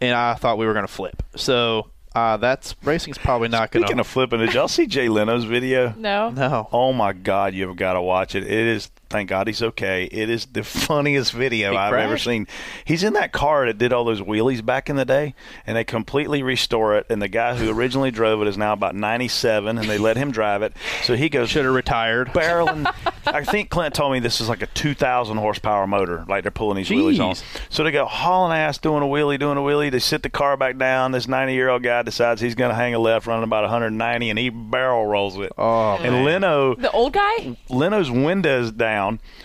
And 0.01 0.15
I 0.15 0.35
thought 0.35 0.59
we 0.59 0.67
were 0.67 0.75
going 0.75 0.87
to 0.87 0.93
flip. 0.93 1.23
So 1.37 1.91
uh, 2.15 2.37
that's 2.37 2.75
racing's 2.83 3.19
probably 3.19 3.49
not 3.49 3.71
going 3.71 3.83
to. 3.83 3.87
Speaking 3.87 3.97
to. 3.97 4.03
of 4.03 4.07
flipping, 4.07 4.41
did 4.41 4.53
y'all 4.53 4.69
see 4.69 4.87
Jay 4.87 5.09
Leno's 5.09 5.45
video? 5.45 5.95
No. 5.97 6.31
No. 6.31 6.69
Oh 6.73 6.93
my 6.93 7.13
God, 7.13 7.55
you've 7.55 7.77
got 7.77 7.95
to 7.95 8.03
watch 8.03 8.35
it. 8.35 8.45
It 8.45 8.51
is, 8.51 8.91
thank 9.13 9.29
God 9.29 9.47
he's 9.47 9.63
okay. 9.63 10.05
It 10.11 10.29
is 10.31 10.47
the 10.47 10.65
funniest 10.65 11.33
video 11.33 11.73
He 11.73 11.77
I've 11.77 11.93
ever 11.95 12.19
seen. 12.19 12.47
He's 12.85 13.05
in 13.05 13.13
that 13.13 13.33
car 13.33 13.67
that 13.67 13.79
did 13.79 13.93
all 13.93 14.05
those 14.05 14.21
wheelies 14.21 14.65
back 14.65 14.91
in 14.91 14.97
the 14.97 15.05
day, 15.05 15.35
and 15.67 15.77
they 15.77 15.85
completely 15.85 16.43
restore 16.43 16.97
it. 16.97 17.07
And 17.11 17.21
the 17.23 17.29
guy 17.29 17.55
who 17.55 17.71
originally 17.71 18.11
drove 18.11 18.43
it 18.43 18.49
is 18.49 18.57
now 18.59 18.73
about 18.73 18.95
97, 18.95 19.79
and 19.79 19.89
they 19.89 19.99
let 19.99 20.17
him 20.17 20.31
drive 20.33 20.63
it. 20.63 20.73
So 21.05 21.15
he 21.15 21.29
goes 21.29 21.51
Should 21.51 21.65
have 21.65 21.75
retired. 21.75 22.29
barreling. 22.29 22.93
I 23.27 23.45
think 23.45 23.71
Clint 23.71 23.95
told 23.95 24.13
me 24.13 24.19
this 24.19 24.41
is 24.41 24.49
like 24.49 24.63
a 24.63 24.67
2,000 24.69 25.37
horsepower 25.37 25.87
motor, 25.87 26.25
like 26.29 26.43
they're 26.43 26.51
pulling 26.51 26.77
these 26.77 26.89
wheelies 26.89 27.21
on. 27.23 27.37
So 27.71 27.85
they 27.85 27.93
go 27.93 28.07
hauling 28.07 28.57
ass, 28.57 28.79
doing 28.79 29.03
a 29.03 29.07
wheelie, 29.07 29.39
doing 29.39 29.57
a 29.59 29.61
wheelie. 29.61 29.91
They 29.91 29.99
sit 30.01 30.23
the 30.23 30.31
car 30.31 30.57
back 30.57 30.79
down. 30.79 31.13
This 31.13 31.29
90 31.29 31.53
year 31.55 31.69
old 31.69 31.83
guy 31.83 32.03
decides 32.03 32.41
he's 32.41 32.55
going 32.55 32.71
to 32.71 32.75
hang 32.75 32.95
a 32.95 32.99
left, 32.99 33.27
running 33.27 33.45
about 33.45 33.63
190, 33.63 34.31
and 34.31 34.39
he 34.39 34.49
barrel 34.49 35.07
rolls 35.07 35.39
it. 35.39 35.53
Oh, 35.59 35.95
and 35.97 36.13
man. 36.15 36.25
Leno, 36.25 36.75
The 36.75 36.91
old 36.91 37.13
guy? 37.13 37.57
Leno's 37.69 38.11
window's 38.11 38.73
down, 38.73 39.02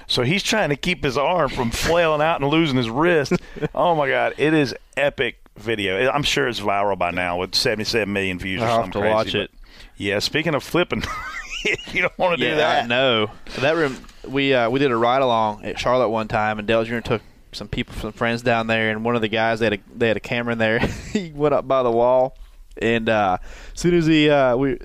so 0.08 0.24
he's 0.24 0.44
trying 0.44 0.70
to 0.70 0.76
keep 0.76 1.04
his 1.04 1.18
arm 1.18 1.50
from 1.50 1.72
flailing 1.72 2.22
out 2.22 2.42
and 2.42 2.50
losing 2.50 2.78
his 2.78 2.90
wrist. 2.90 3.34
oh 3.76 3.96
my 3.96 4.10
God, 4.10 4.34
it 4.38 4.54
is 4.54 4.76
epic 4.96 5.38
video. 5.58 6.10
I'm 6.10 6.24
sure 6.24 6.48
it's 6.48 6.60
viral 6.60 6.98
by 6.98 7.12
now 7.12 7.38
with 7.38 7.56
77 7.56 8.12
million 8.12 8.40
views. 8.40 8.62
or 8.62 8.66
I'll 8.66 8.70
have 8.70 8.84
something 8.84 8.92
to 8.94 9.00
crazy, 9.00 9.14
watch 9.14 9.36
it. 9.36 9.52
Yeah, 9.98 10.20
speaking 10.20 10.56
of 10.56 10.64
flipping, 10.64 11.04
you 11.92 12.02
don't 12.02 12.18
want 12.18 12.38
to 12.38 12.44
yeah, 12.44 12.52
do 12.52 12.58
that. 12.58 12.88
No. 12.88 13.32
That 13.60 13.76
room, 13.76 13.98
we 14.28 14.54
uh, 14.54 14.70
we 14.70 14.80
did 14.80 14.92
a 14.92 14.98
ride 14.98 15.22
along 15.22 15.66
at 15.66 15.80
Charlotte 15.80 16.10
one 16.10 16.28
time, 16.28 16.60
and 16.60 16.68
Dale 16.68 16.84
Jr. 16.84 17.00
took 17.00 17.22
some 17.52 17.68
people, 17.68 17.96
some 17.96 18.12
friends 18.12 18.42
down 18.42 18.68
there, 18.68 18.92
and 18.92 19.04
one 19.04 19.16
of 19.16 19.22
the 19.22 19.28
guys 19.28 19.60
they 19.60 19.66
had 19.66 19.74
a 19.74 19.80
they 19.96 20.08
had 20.08 20.18
a 20.18 20.22
camera 20.22 20.54
in 20.54 20.60
there. 20.60 20.80
he 21.14 21.32
went 21.32 21.54
up 21.54 21.68
by 21.68 21.84
the 21.84 21.92
wall, 21.92 22.38
and 22.82 23.10
uh, 23.10 23.38
as 23.74 23.80
soon 23.80 23.94
as 23.96 24.06
he 24.06 24.30
uh, 24.30 24.56
we. 24.56 24.78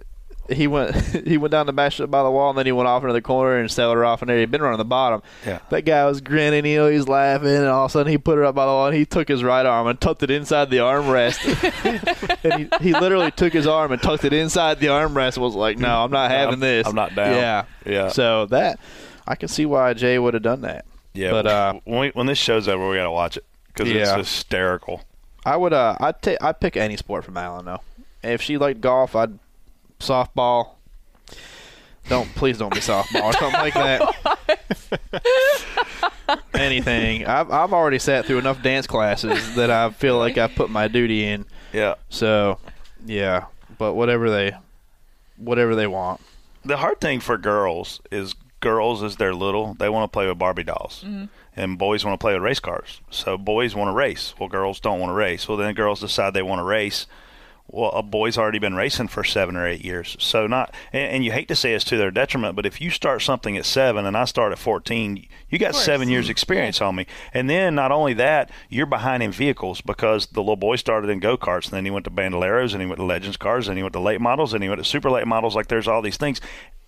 He 0.51 0.67
went. 0.67 0.95
He 1.27 1.39
went 1.39 1.53
down 1.53 1.67
the 1.67 1.73
bash 1.73 2.01
up 2.01 2.11
by 2.11 2.23
the 2.23 2.31
wall, 2.31 2.51
and 2.51 2.59
then 2.59 2.67
he 2.67 2.73
went 2.73 2.89
off 2.89 3.03
into 3.03 3.13
the 3.13 3.23
corner 3.23 3.59
and 3.59 3.71
sailed 3.71 3.95
her 3.95 4.05
off 4.05 4.23
in 4.23 4.29
there. 4.29 4.39
He'd 4.39 4.51
been 4.51 4.61
running 4.63 4.79
the 4.79 4.85
bottom. 4.85 5.23
Yeah. 5.47 5.61
That 5.71 5.83
guy 5.83 6.05
was 6.05 6.21
grinning. 6.21 6.67
You 6.67 6.79
know, 6.79 6.89
he's 6.89 7.07
laughing, 7.07 7.49
and 7.49 7.67
all 7.67 7.85
of 7.87 7.91
a 7.91 7.93
sudden 7.93 8.11
he 8.11 8.19
put 8.19 8.37
her 8.39 8.45
up 8.45 8.55
by 8.55 8.67
the 8.67 8.73
wall, 8.73 8.87
and 8.89 8.97
he 8.97 9.07
took 9.07 9.29
his 9.29 9.45
right 9.45 9.65
arm 9.65 9.87
and 9.87 10.01
tucked 10.01 10.23
it 10.25 10.31
inside 10.31 10.69
the 10.71 10.79
armrest. 10.79 11.39
and 12.45 12.69
he, 12.83 12.89
he 12.89 12.93
literally 12.93 13.31
took 13.31 13.53
his 13.53 13.67
arm 13.67 13.93
and 13.93 14.03
tucked 14.03 14.25
it 14.25 14.33
inside 14.33 14.81
the 14.81 14.87
armrest. 14.89 15.37
and 15.37 15.45
Was 15.45 15.55
like, 15.55 15.79
no, 15.79 16.03
I'm 16.05 16.11
not 16.11 16.31
having 16.31 16.55
I'm- 16.55 16.61
this. 16.61 16.87
I'm 16.87 16.95
not 16.97 17.15
down. 17.15 17.35
Yeah, 17.37 17.65
Yeah. 17.87 18.09
So 18.09 18.47
that 18.47 18.81
I 19.27 19.37
can 19.37 19.49
see 19.49 19.65
why 19.67 19.95
Jay 19.95 20.19
would 20.19 20.35
have 20.35 20.43
done 20.43 20.63
that. 20.63 20.85
Yeah, 21.15 21.31
but 21.31 21.47
uh, 21.47 21.75
when, 21.85 22.01
we, 22.01 22.09
when 22.11 22.27
this 22.27 22.39
show's 22.39 22.67
over, 22.69 22.89
we 22.89 22.97
got 22.97 23.05
to 23.05 23.11
watch 23.11 23.37
it 23.37 23.45
because 23.69 23.89
Yeah. 23.91 24.19
it's 24.19 24.29
hysterical. 24.29 25.03
I 25.45 25.57
would. 25.57 25.73
Uh, 25.73 25.97
I'd 26.01 26.21
take. 26.23 26.43
I'd 26.43 26.59
pick 26.59 26.77
any 26.77 26.97
sport 26.97 27.25
from 27.25 27.37
Alan 27.37 27.65
though. 27.67 27.81
If 28.23 28.41
she 28.43 28.57
liked 28.59 28.81
golf, 28.81 29.15
I'd 29.17 29.39
softball. 30.03 30.75
Don't 32.09 32.29
please 32.35 32.59
don't 32.59 32.75
be 32.75 32.81
softball 32.81 33.25
or 33.25 33.33
something 33.35 33.61
like 33.61 33.75
that. 33.75 34.39
Anything. 36.55 37.27
I've 37.27 37.51
I've 37.51 37.73
already 37.73 37.99
sat 37.99 38.27
through 38.27 38.39
enough 38.39 38.63
dance 38.63 38.87
classes 38.87 39.55
that 39.55 39.71
I 39.71 39.91
feel 39.91 40.19
like 40.19 40.37
I've 40.37 40.55
put 40.55 40.71
my 40.71 40.89
duty 40.89 41.25
in. 41.25 41.47
Yeah. 41.73 41.95
So, 42.09 42.59
yeah. 43.07 43.47
But 43.79 43.95
whatever 43.95 44.31
they, 44.31 44.53
whatever 45.37 45.75
they 45.75 45.87
want. 45.87 46.21
The 46.65 46.77
hard 46.77 47.01
thing 47.01 47.21
for 47.21 47.39
girls 47.39 48.01
is 48.11 48.35
girls 48.61 49.03
as 49.03 49.17
they're 49.17 49.35
little, 49.35 49.75
they 49.75 49.89
want 49.89 50.11
to 50.11 50.15
play 50.15 50.27
with 50.27 50.39
Barbie 50.39 50.65
dolls. 50.65 51.05
Mm-hmm. 51.05 51.27
And 51.55 51.79
boys 51.79 52.03
want 52.03 52.19
to 52.19 52.23
play 52.23 52.33
with 52.33 52.43
race 52.43 52.61
cars. 52.61 53.03
So 53.11 53.37
boys 53.37 53.75
want 53.75 53.89
to 53.89 53.93
race. 53.93 54.33
Well, 54.39 54.49
girls 54.49 54.81
don't 54.81 54.99
want 54.99 55.11
to 55.11 55.15
race. 55.15 55.47
Well, 55.47 55.59
then 55.59 55.75
girls 55.75 56.01
decide 56.01 56.33
they 56.33 56.43
want 56.43 56.61
to 56.61 56.65
race. 56.65 57.07
Well, 57.69 57.91
a 57.93 58.03
boy's 58.03 58.37
already 58.37 58.59
been 58.59 58.75
racing 58.75 59.09
for 59.09 59.25
seven 59.25 59.57
or 59.57 59.67
eight 59.67 59.85
years. 59.85 60.17
So 60.19 60.47
not, 60.47 60.75
and, 60.93 61.11
and 61.11 61.25
you 61.25 61.33
hate 61.33 61.49
to 61.49 61.57
say 61.57 61.73
it's 61.73 61.85
to 61.87 61.97
their 61.97 62.11
detriment, 62.11 62.55
but 62.55 62.67
if 62.67 62.81
you 62.81 62.91
start 62.91 63.23
something 63.23 63.57
at 63.57 63.65
seven 63.65 64.05
and 64.05 64.17
I 64.17 64.27
start 64.27 64.53
at 64.53 64.59
14, 64.59 65.27
you 65.49 65.59
got 65.59 65.75
seven 65.75 66.09
years 66.09 66.27
mm-hmm. 66.27 66.33
experience 66.33 66.81
on 66.81 66.97
me. 66.97 67.07
And 67.33 67.49
then 67.49 67.75
not 67.75 67.91
only 67.91 68.15
that, 68.15 68.51
you're 68.69 68.87
behind 68.87 69.23
in 69.23 69.33
vehicles 69.33 69.81
because 69.81 70.27
the 70.27 70.41
little 70.41 70.57
boy 70.57 70.77
started 70.77 71.09
in 71.09 71.21
go-karts 71.21 71.65
and 71.67 71.73
then 71.73 71.85
he 71.85 71.91
went 71.91 72.05
to 72.05 72.11
bandoleros 72.11 72.73
and 72.73 72.83
he 72.83 72.87
went 72.87 72.99
to 72.99 73.05
legends 73.05 73.37
cars 73.37 73.69
and 73.69 73.79
he 73.79 73.83
went 73.83 73.95
to 73.95 74.01
late 74.01 74.21
models 74.21 74.53
and 74.53 74.63
he 74.63 74.69
went 74.69 74.81
to 74.81 74.85
super 74.85 75.11
late 75.11 75.27
models. 75.27 75.57
Like 75.57 75.69
there's 75.69 75.89
all 75.89 76.03
these 76.03 76.19
things 76.19 76.41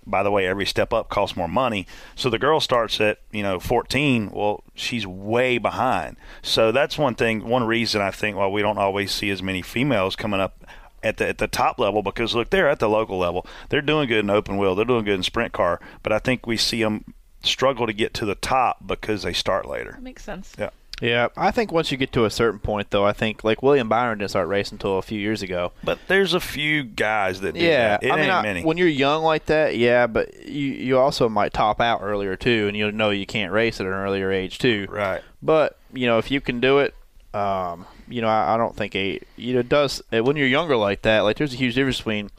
by 0.07 0.23
the 0.23 0.31
way, 0.31 0.47
every 0.47 0.67
step 0.67 0.93
up 0.93 1.09
costs 1.09 1.37
more 1.37 1.49
money. 1.49 1.87
So 2.15 2.31
the 2.31 2.39
girl 2.39 2.61
starts 2.61 3.01
at, 3.01 3.19
you 3.33 3.43
know, 3.43 3.59
14. 3.59 4.31
Well, 4.31 4.63
she's 4.75 5.07
way 5.07 5.59
behind. 5.59 6.17
So 6.43 6.73
that's 6.73 6.99
one 6.99 7.15
thing, 7.15 7.49
one 7.49 7.65
reason 7.65 8.01
I 8.01 8.11
think 8.11 8.37
why 8.37 8.47
we 8.49 8.63
don't 8.63 8.79
always 8.79 9.13
see 9.13 9.31
as 9.31 9.43
many 9.43 9.63
females 9.63 10.17
coming 10.17 10.41
up 10.41 10.65
at 11.03 11.19
the 11.19 11.29
at 11.29 11.39
the 11.39 11.47
top 11.47 11.79
level 11.79 12.03
because 12.03 12.35
look, 12.35 12.51
they're 12.51 12.69
at 12.69 12.79
the 12.79 12.89
local 12.89 13.19
level. 13.19 13.47
They're 13.69 13.83
doing 13.83 14.09
good 14.09 14.25
in 14.25 14.31
open 14.31 14.57
wheel. 14.57 14.75
They're 14.75 14.85
doing 14.85 15.05
good 15.05 15.15
in 15.15 15.23
sprint 15.23 15.53
car. 15.53 15.81
But 16.03 16.13
I 16.13 16.19
think 16.19 16.47
we 16.47 16.57
see 16.57 16.83
them 16.83 17.15
struggle 17.43 17.87
to 17.87 17.93
get 17.93 18.15
to 18.15 18.25
the 18.25 18.35
top 18.35 18.87
because 18.87 19.23
they 19.23 19.35
start 19.35 19.67
later. 19.67 19.93
That 19.93 20.03
makes 20.03 20.25
sense. 20.25 20.55
Yeah. 20.59 20.71
Yeah, 21.03 21.29
I 21.37 21.51
think 21.51 21.73
once 21.73 21.91
you 21.91 21.99
get 21.99 22.13
to 22.13 22.25
a 22.25 22.31
certain 22.31 22.61
point, 22.61 22.91
though, 22.91 23.05
I 23.05 23.13
think 23.13 23.43
like 23.43 23.63
William 23.63 23.89
Byron 23.89 24.19
didn't 24.19 24.31
start 24.31 24.47
racing 24.49 24.77
until 24.77 24.97
a 24.99 25.03
few 25.03 25.19
years 25.19 25.43
ago. 25.43 25.73
But 25.83 25.99
there's 26.07 26.35
a 26.35 26.41
few 26.41 26.85
guys 26.85 27.41
that 27.41 27.57
yeah, 27.57 27.89
that. 27.99 28.05
It 28.05 28.11
I 28.13 28.17
mean, 28.17 28.25
ain't 28.27 28.33
I- 28.33 28.43
many. 28.43 28.63
when 28.65 28.77
you're 28.77 28.87
young 28.89 29.23
like 29.25 29.47
that, 29.47 29.77
yeah, 29.77 30.07
but 30.07 30.47
you 30.47 30.69
you 30.73 30.99
also 30.99 31.29
might 31.29 31.53
top 31.53 31.81
out 31.81 32.01
earlier 32.03 32.37
too, 32.37 32.67
and 32.69 32.77
you'll 32.77 32.93
know 32.93 33.11
you 33.11 33.27
can't 33.27 33.53
race 33.53 33.81
at 33.81 33.87
an 33.87 33.93
earlier 33.93 34.31
age 34.31 34.59
too. 34.59 34.87
right. 34.89 35.21
But 35.43 35.77
you 35.93 36.07
know, 36.07 36.19
if 36.19 36.31
you 36.31 36.41
can 36.41 36.61
do 36.61 36.79
it, 36.79 36.95
um, 37.35 37.87
you 38.09 38.23
know, 38.23 38.29
I, 38.29 38.55
I 38.55 38.57
don't 38.57 38.77
think 38.77 38.95
a 38.95 39.21
you 39.37 39.55
know 39.55 39.61
it 39.61 39.69
does 39.69 40.01
when 40.11 40.37
you're 40.37 40.47
younger 40.47 40.77
like 40.77 41.03
that. 41.03 41.21
Like, 41.21 41.37
there's 41.39 41.55
a 41.55 41.57
huge 41.57 41.75
difference 41.75 41.99
between 41.99 42.31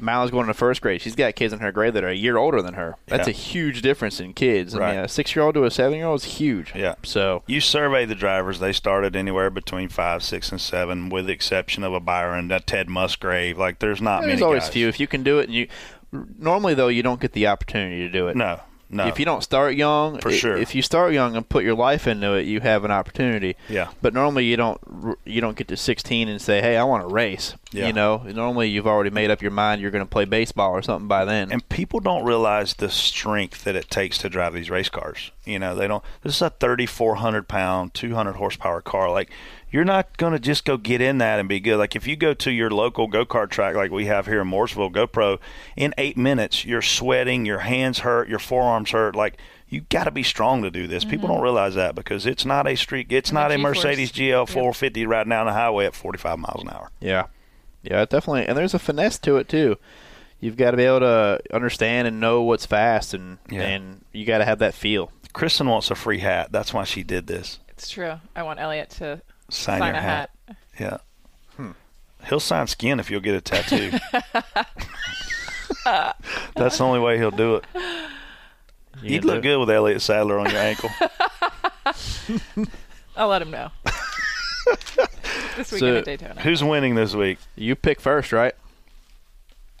Mal's 0.00 0.30
going 0.30 0.46
to 0.46 0.54
first 0.54 0.80
grade. 0.80 1.00
She's 1.00 1.14
got 1.16 1.34
kids 1.34 1.52
in 1.52 1.58
her 1.60 1.72
grade 1.72 1.94
that 1.94 2.04
are 2.04 2.08
a 2.08 2.14
year 2.14 2.36
older 2.36 2.62
than 2.62 2.74
her. 2.74 2.96
That's 3.06 3.26
Yeah. 3.28 3.32
a 3.32 3.36
huge 3.36 3.82
difference 3.82 4.20
in 4.20 4.32
kids. 4.34 4.74
I 4.74 4.78
mean, 4.92 5.00
a 5.04 5.08
six 5.08 5.34
year 5.36 5.44
old 5.44 5.54
to 5.54 5.64
a 5.64 5.70
seven 5.70 5.98
year 5.98 6.06
old 6.06 6.20
is 6.20 6.36
huge. 6.38 6.72
Yeah. 6.74 6.94
So 7.02 7.42
You 7.46 7.60
survey 7.60 8.04
the 8.04 8.14
drivers; 8.14 8.60
they 8.60 8.72
started 8.72 9.16
anywhere 9.16 9.50
between 9.50 9.88
five, 9.88 10.22
six, 10.22 10.50
and 10.50 10.60
seven, 10.60 11.08
with 11.08 11.26
the 11.26 11.32
exception 11.32 11.82
of 11.84 11.92
a 11.94 12.00
Byron, 12.00 12.50
a 12.52 12.60
Ted 12.60 12.88
Musgrave. 12.88 13.58
Like, 13.58 13.78
there's 13.80 14.00
not 14.00 14.20
there's 14.20 14.26
many. 14.28 14.32
There's 14.36 14.42
always 14.42 14.62
guys. 14.64 14.72
few. 14.72 14.88
If 14.88 15.00
you 15.00 15.06
can 15.06 15.22
do 15.22 15.38
it, 15.38 15.44
and 15.46 15.54
you 15.54 15.68
normally 16.38 16.74
though 16.74 16.88
you 16.88 17.02
don't 17.02 17.20
get 17.20 17.32
the 17.32 17.46
opportunity 17.46 17.98
to 17.98 18.08
do 18.08 18.28
it. 18.28 18.36
No, 18.36 18.60
no. 18.90 19.06
If 19.06 19.18
you 19.18 19.24
don't 19.24 19.42
start 19.42 19.74
young, 19.74 20.18
For 20.20 20.30
i- 20.30 20.36
sure. 20.36 20.56
If 20.56 20.74
you 20.74 20.82
start 20.82 21.12
young 21.12 21.36
and 21.36 21.48
put 21.48 21.62
your 21.64 21.74
life 21.74 22.06
into 22.06 22.34
it, 22.34 22.46
you 22.46 22.60
have 22.60 22.84
an 22.84 22.90
opportunity. 22.90 23.56
Yeah. 23.68 23.88
But 24.02 24.14
normally 24.14 24.44
you 24.46 24.56
don't. 24.56 25.16
You 25.24 25.40
don't 25.40 25.56
get 25.56 25.68
to 25.68 25.76
16 25.76 26.28
and 26.28 26.40
say, 26.40 26.60
"Hey, 26.60 26.76
I 26.76 26.84
want 26.84 27.06
to 27.06 27.12
race." 27.14 27.54
Yeah. 27.70 27.86
You 27.88 27.92
know, 27.92 28.22
normally 28.26 28.68
you've 28.68 28.86
already 28.86 29.10
made 29.10 29.30
up 29.30 29.42
your 29.42 29.50
mind 29.50 29.82
you're 29.82 29.90
going 29.90 30.04
to 30.04 30.08
play 30.10 30.24
baseball 30.24 30.70
or 30.70 30.80
something 30.80 31.06
by 31.06 31.26
then. 31.26 31.52
and 31.52 31.68
people 31.68 32.00
don't 32.00 32.24
realize 32.24 32.74
the 32.74 32.88
strength 32.88 33.64
that 33.64 33.76
it 33.76 33.90
takes 33.90 34.16
to 34.18 34.30
drive 34.30 34.54
these 34.54 34.70
race 34.70 34.88
cars. 34.88 35.30
You 35.44 35.58
know, 35.58 35.74
they 35.74 35.86
don't. 35.86 36.02
This 36.22 36.36
is 36.36 36.42
a 36.42 36.48
3,400 36.50 37.46
pound, 37.48 37.92
200 37.94 38.36
horsepower 38.36 38.80
car. 38.80 39.10
Like, 39.10 39.30
you're 39.70 39.84
not 39.84 40.16
going 40.16 40.32
to 40.32 40.38
just 40.38 40.64
go 40.64 40.76
get 40.76 41.00
in 41.00 41.18
that 41.18 41.38
and 41.38 41.48
be 41.48 41.60
good. 41.60 41.76
Like, 41.76 41.94
if 41.94 42.06
you 42.06 42.16
go 42.16 42.34
to 42.34 42.50
your 42.50 42.70
local 42.70 43.06
go 43.06 43.26
kart 43.26 43.50
track, 43.50 43.74
like 43.74 43.90
we 43.90 44.06
have 44.06 44.26
here 44.26 44.40
in 44.40 44.48
Mooresville, 44.48 44.92
GoPro, 44.92 45.38
in 45.76 45.94
eight 45.98 46.16
minutes, 46.16 46.64
you're 46.64 46.82
sweating, 46.82 47.44
your 47.44 47.60
hands 47.60 48.00
hurt, 48.00 48.28
your 48.28 48.38
forearms 48.38 48.90
hurt. 48.90 49.14
Like, 49.14 49.38
you 49.68 49.82
got 49.82 50.04
to 50.04 50.10
be 50.10 50.22
strong 50.22 50.62
to 50.62 50.70
do 50.70 50.86
this. 50.86 51.04
People 51.04 51.28
mm-hmm. 51.28 51.34
don't 51.34 51.42
realize 51.42 51.74
that 51.74 51.94
because 51.94 52.24
it's 52.24 52.44
not 52.44 52.66
a 52.66 52.74
street. 52.76 53.08
It's 53.10 53.32
not 53.32 53.50
a 53.50 53.56
G-force. 53.56 53.76
Mercedes 53.84 54.12
GL 54.12 54.48
450 54.48 55.06
riding 55.06 55.30
down 55.30 55.46
the 55.46 55.52
highway 55.52 55.86
at 55.86 55.94
45 55.94 56.38
miles 56.38 56.62
an 56.62 56.70
hour. 56.70 56.90
yeah, 57.00 57.26
yeah, 57.82 58.04
definitely. 58.06 58.46
And 58.46 58.56
there's 58.56 58.74
a 58.74 58.78
finesse 58.78 59.18
to 59.20 59.36
it 59.36 59.48
too. 59.48 59.76
You've 60.40 60.56
got 60.56 60.70
to 60.70 60.76
be 60.76 60.84
able 60.84 61.00
to 61.00 61.40
understand 61.52 62.08
and 62.08 62.20
know 62.20 62.42
what's 62.42 62.64
fast, 62.64 63.12
and 63.12 63.38
Yeah. 63.50 63.62
and 63.62 64.04
you 64.12 64.24
got 64.24 64.38
to 64.38 64.44
have 64.44 64.60
that 64.60 64.72
feel. 64.72 65.10
Kristen 65.32 65.68
wants 65.68 65.90
a 65.90 65.94
free 65.94 66.20
hat. 66.20 66.48
That's 66.52 66.72
why 66.72 66.84
she 66.84 67.02
did 67.02 67.26
this. 67.26 67.58
It's 67.68 67.90
true. 67.90 68.14
I 68.34 68.42
want 68.42 68.60
Elliott 68.60 68.90
to 68.90 69.20
Sign, 69.50 69.78
sign 69.80 69.88
your 69.94 69.96
a 69.96 70.02
hat. 70.02 70.30
Yeah. 70.78 70.98
Hmm. 71.56 71.70
He'll 72.28 72.40
sign 72.40 72.66
skin 72.66 73.00
if 73.00 73.10
you'll 73.10 73.20
get 73.20 73.34
a 73.34 73.40
tattoo. 73.40 73.92
That's 76.54 76.78
the 76.78 76.84
only 76.84 77.00
way 77.00 77.18
he'll 77.18 77.30
do 77.30 77.56
it. 77.56 77.64
You 79.02 79.14
You'd 79.14 79.24
look 79.24 79.38
it. 79.38 79.42
good 79.42 79.58
with 79.58 79.70
Elliott 79.70 80.02
Sadler 80.02 80.38
on 80.38 80.50
your 80.50 80.58
ankle. 80.60 80.90
I'll 83.16 83.28
let 83.28 83.42
him 83.42 83.50
know. 83.50 83.70
this 85.56 85.72
weekend 85.72 85.78
So- 85.80 85.96
at 85.96 86.04
Daytona. 86.04 86.40
who's 86.40 86.62
winning 86.62 86.94
this 86.94 87.14
week? 87.14 87.38
You 87.56 87.74
pick 87.74 88.00
first, 88.00 88.32
right? 88.32 88.54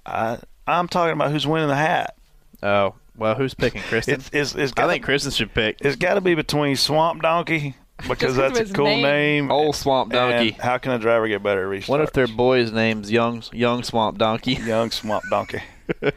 I 0.06 0.38
I'm 0.66 0.88
talking 0.88 1.12
about 1.12 1.30
who's 1.32 1.46
winning 1.46 1.68
the 1.68 1.76
hat. 1.76 2.14
Oh, 2.62 2.94
well, 3.16 3.34
who's 3.34 3.54
picking 3.54 3.82
Kristen? 3.82 4.14
It's 4.14 4.30
it's, 4.32 4.54
it's 4.54 4.72
I 4.72 4.82
got 4.82 4.88
think 4.88 5.04
Kristen 5.04 5.32
should 5.32 5.52
pick 5.52 5.76
it's 5.80 5.96
got 5.96 6.14
to 6.14 6.20
be 6.20 6.34
between 6.34 6.76
Swamp 6.76 7.20
Donkey 7.22 7.74
because 8.06 8.36
that's 8.36 8.58
a 8.60 8.66
cool 8.72 8.84
name. 8.84 9.02
name. 9.02 9.50
old 9.50 9.74
Swamp 9.74 10.12
Donkey. 10.12 10.52
And 10.52 10.60
how 10.62 10.78
can 10.78 10.92
a 10.92 10.98
driver 10.98 11.26
get 11.26 11.42
better 11.42 11.72
at 11.72 11.80
restarts? 11.82 11.88
What 11.88 12.00
if 12.02 12.12
their 12.12 12.28
boy's 12.28 12.70
name's 12.70 13.10
Young 13.10 13.42
Young 13.52 13.82
Swamp 13.82 14.18
Donkey? 14.18 14.52
young 14.64 14.90
Swamp 14.90 15.24
Donkey? 15.30 15.62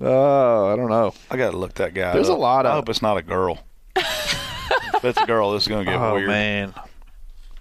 Oh, 0.00 0.72
I 0.72 0.76
don't 0.76 0.88
know. 0.90 1.12
I 1.30 1.36
got 1.36 1.50
to 1.50 1.56
look 1.56 1.74
that 1.74 1.92
guy. 1.92 2.12
There's 2.12 2.28
a 2.28 2.32
up. 2.34 2.38
lot 2.38 2.66
I 2.66 2.70
of- 2.70 2.74
hope 2.76 2.88
it's 2.88 3.02
not 3.02 3.16
a 3.16 3.22
girl. 3.22 3.58
if 3.96 5.04
it's 5.04 5.20
a 5.20 5.26
girl, 5.26 5.50
this 5.52 5.62
is 5.64 5.68
gonna 5.68 5.84
get 5.84 5.94
oh 6.00 6.14
weird. 6.14 6.28
man, 6.28 6.68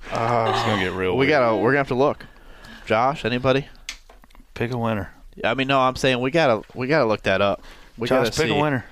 It's 0.06 0.12
gonna 0.14 0.84
get 0.84 0.92
real. 0.94 1.14
we 1.14 1.20
weird. 1.26 1.30
gotta 1.30 1.56
we're 1.56 1.70
gonna 1.72 1.78
have 1.80 1.88
to 1.88 1.96
look. 1.96 2.26
Josh, 2.86 3.26
anybody? 3.26 3.68
pick 4.54 4.72
a 4.72 4.78
winner. 4.78 5.12
I 5.44 5.54
mean, 5.56 5.68
no, 5.68 5.80
I'm 5.80 5.96
saying 5.96 6.20
we 6.20 6.30
gotta 6.32 6.62
we 6.76 6.86
gotta 6.88 7.06
look 7.06 7.24
that 7.24 7.42
up. 7.42 7.64
We 7.98 8.08
Josh, 8.08 8.30
gotta 8.30 8.42
pick 8.42 8.50
see. 8.52 8.58
a 8.58 8.62
winner. 8.62 8.86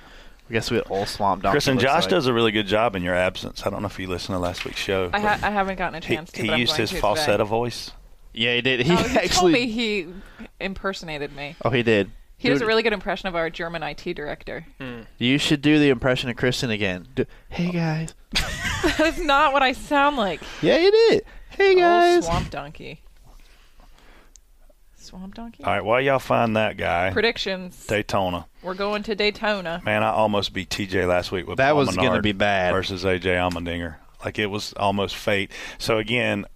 I 0.48 0.52
guess 0.52 0.70
we 0.70 0.76
had 0.76 0.86
old 0.90 1.08
Swamp 1.08 1.42
Donkey. 1.42 1.54
Chris 1.54 1.66
and 1.66 1.80
Josh 1.80 2.02
like. 2.04 2.10
does 2.10 2.26
a 2.26 2.32
really 2.32 2.52
good 2.52 2.66
job 2.66 2.94
in 2.94 3.02
your 3.02 3.14
absence. 3.14 3.66
I 3.66 3.70
don't 3.70 3.82
know 3.82 3.86
if 3.88 3.98
you 3.98 4.06
listened 4.06 4.34
to 4.36 4.38
last 4.38 4.64
week's 4.64 4.78
show. 4.80 5.10
I, 5.12 5.20
ha- 5.20 5.40
I 5.42 5.50
haven't 5.50 5.76
gotten 5.76 6.00
a 6.02 6.06
he, 6.06 6.14
chance 6.14 6.30
to. 6.32 6.42
he 6.42 6.50
I'm 6.50 6.60
used 6.60 6.72
going 6.72 6.82
his 6.82 6.90
to 6.90 6.96
falsetto 7.00 7.38
today. 7.38 7.48
voice. 7.50 7.90
Yeah, 8.32 8.54
he 8.54 8.60
did. 8.60 8.80
He 8.86 8.92
Oh, 8.92 8.96
he 8.96 9.16
actually. 9.18 9.28
told 9.28 9.52
me 9.52 9.66
he 9.66 10.06
impersonated 10.60 11.34
me. 11.34 11.56
Oh, 11.64 11.70
he 11.70 11.82
did. 11.82 12.10
He 12.38 12.50
does 12.50 12.60
a 12.60 12.66
really 12.66 12.82
good 12.82 12.92
impression 12.92 13.28
of 13.28 13.34
our 13.34 13.48
German 13.48 13.82
IT 13.82 14.04
director. 14.14 14.66
Hmm. 14.78 15.00
You 15.18 15.38
should 15.38 15.62
do 15.62 15.78
the 15.78 15.88
impression 15.88 16.28
of 16.28 16.36
Kristen 16.36 16.70
again. 16.70 17.08
Do, 17.14 17.24
hey 17.48 17.72
guys. 17.72 18.14
That's 18.98 19.18
not 19.18 19.54
what 19.54 19.62
I 19.62 19.72
sound 19.72 20.16
like. 20.18 20.42
Yeah, 20.60 20.76
you 20.76 20.90
did. 20.90 21.24
Hey 21.48 21.70
Old 21.70 21.78
guys. 21.78 22.26
swamp 22.26 22.50
donkey. 22.50 23.00
Swamp 24.96 25.34
donkey. 25.34 25.64
All 25.64 25.72
right, 25.72 25.84
while 25.84 26.00
y'all 26.00 26.18
find 26.18 26.56
that 26.56 26.76
guy, 26.76 27.10
Predictions. 27.12 27.86
Daytona. 27.86 28.46
We're 28.66 28.74
going 28.74 29.04
to 29.04 29.14
Daytona. 29.14 29.80
Man, 29.84 30.02
I 30.02 30.10
almost 30.10 30.52
beat 30.52 30.70
TJ 30.70 31.06
last 31.06 31.30
week 31.30 31.46
with 31.46 31.58
That 31.58 31.68
Paul 31.70 31.76
was 31.78 31.94
gonna 31.94 32.20
be 32.20 32.32
bad. 32.32 32.72
versus 32.72 33.04
AJ 33.04 33.36
Allmendinger. 33.36 33.94
Like 34.24 34.40
it 34.40 34.46
was 34.46 34.72
almost 34.72 35.14
fate. 35.14 35.52
So 35.78 35.98
again, 35.98 36.46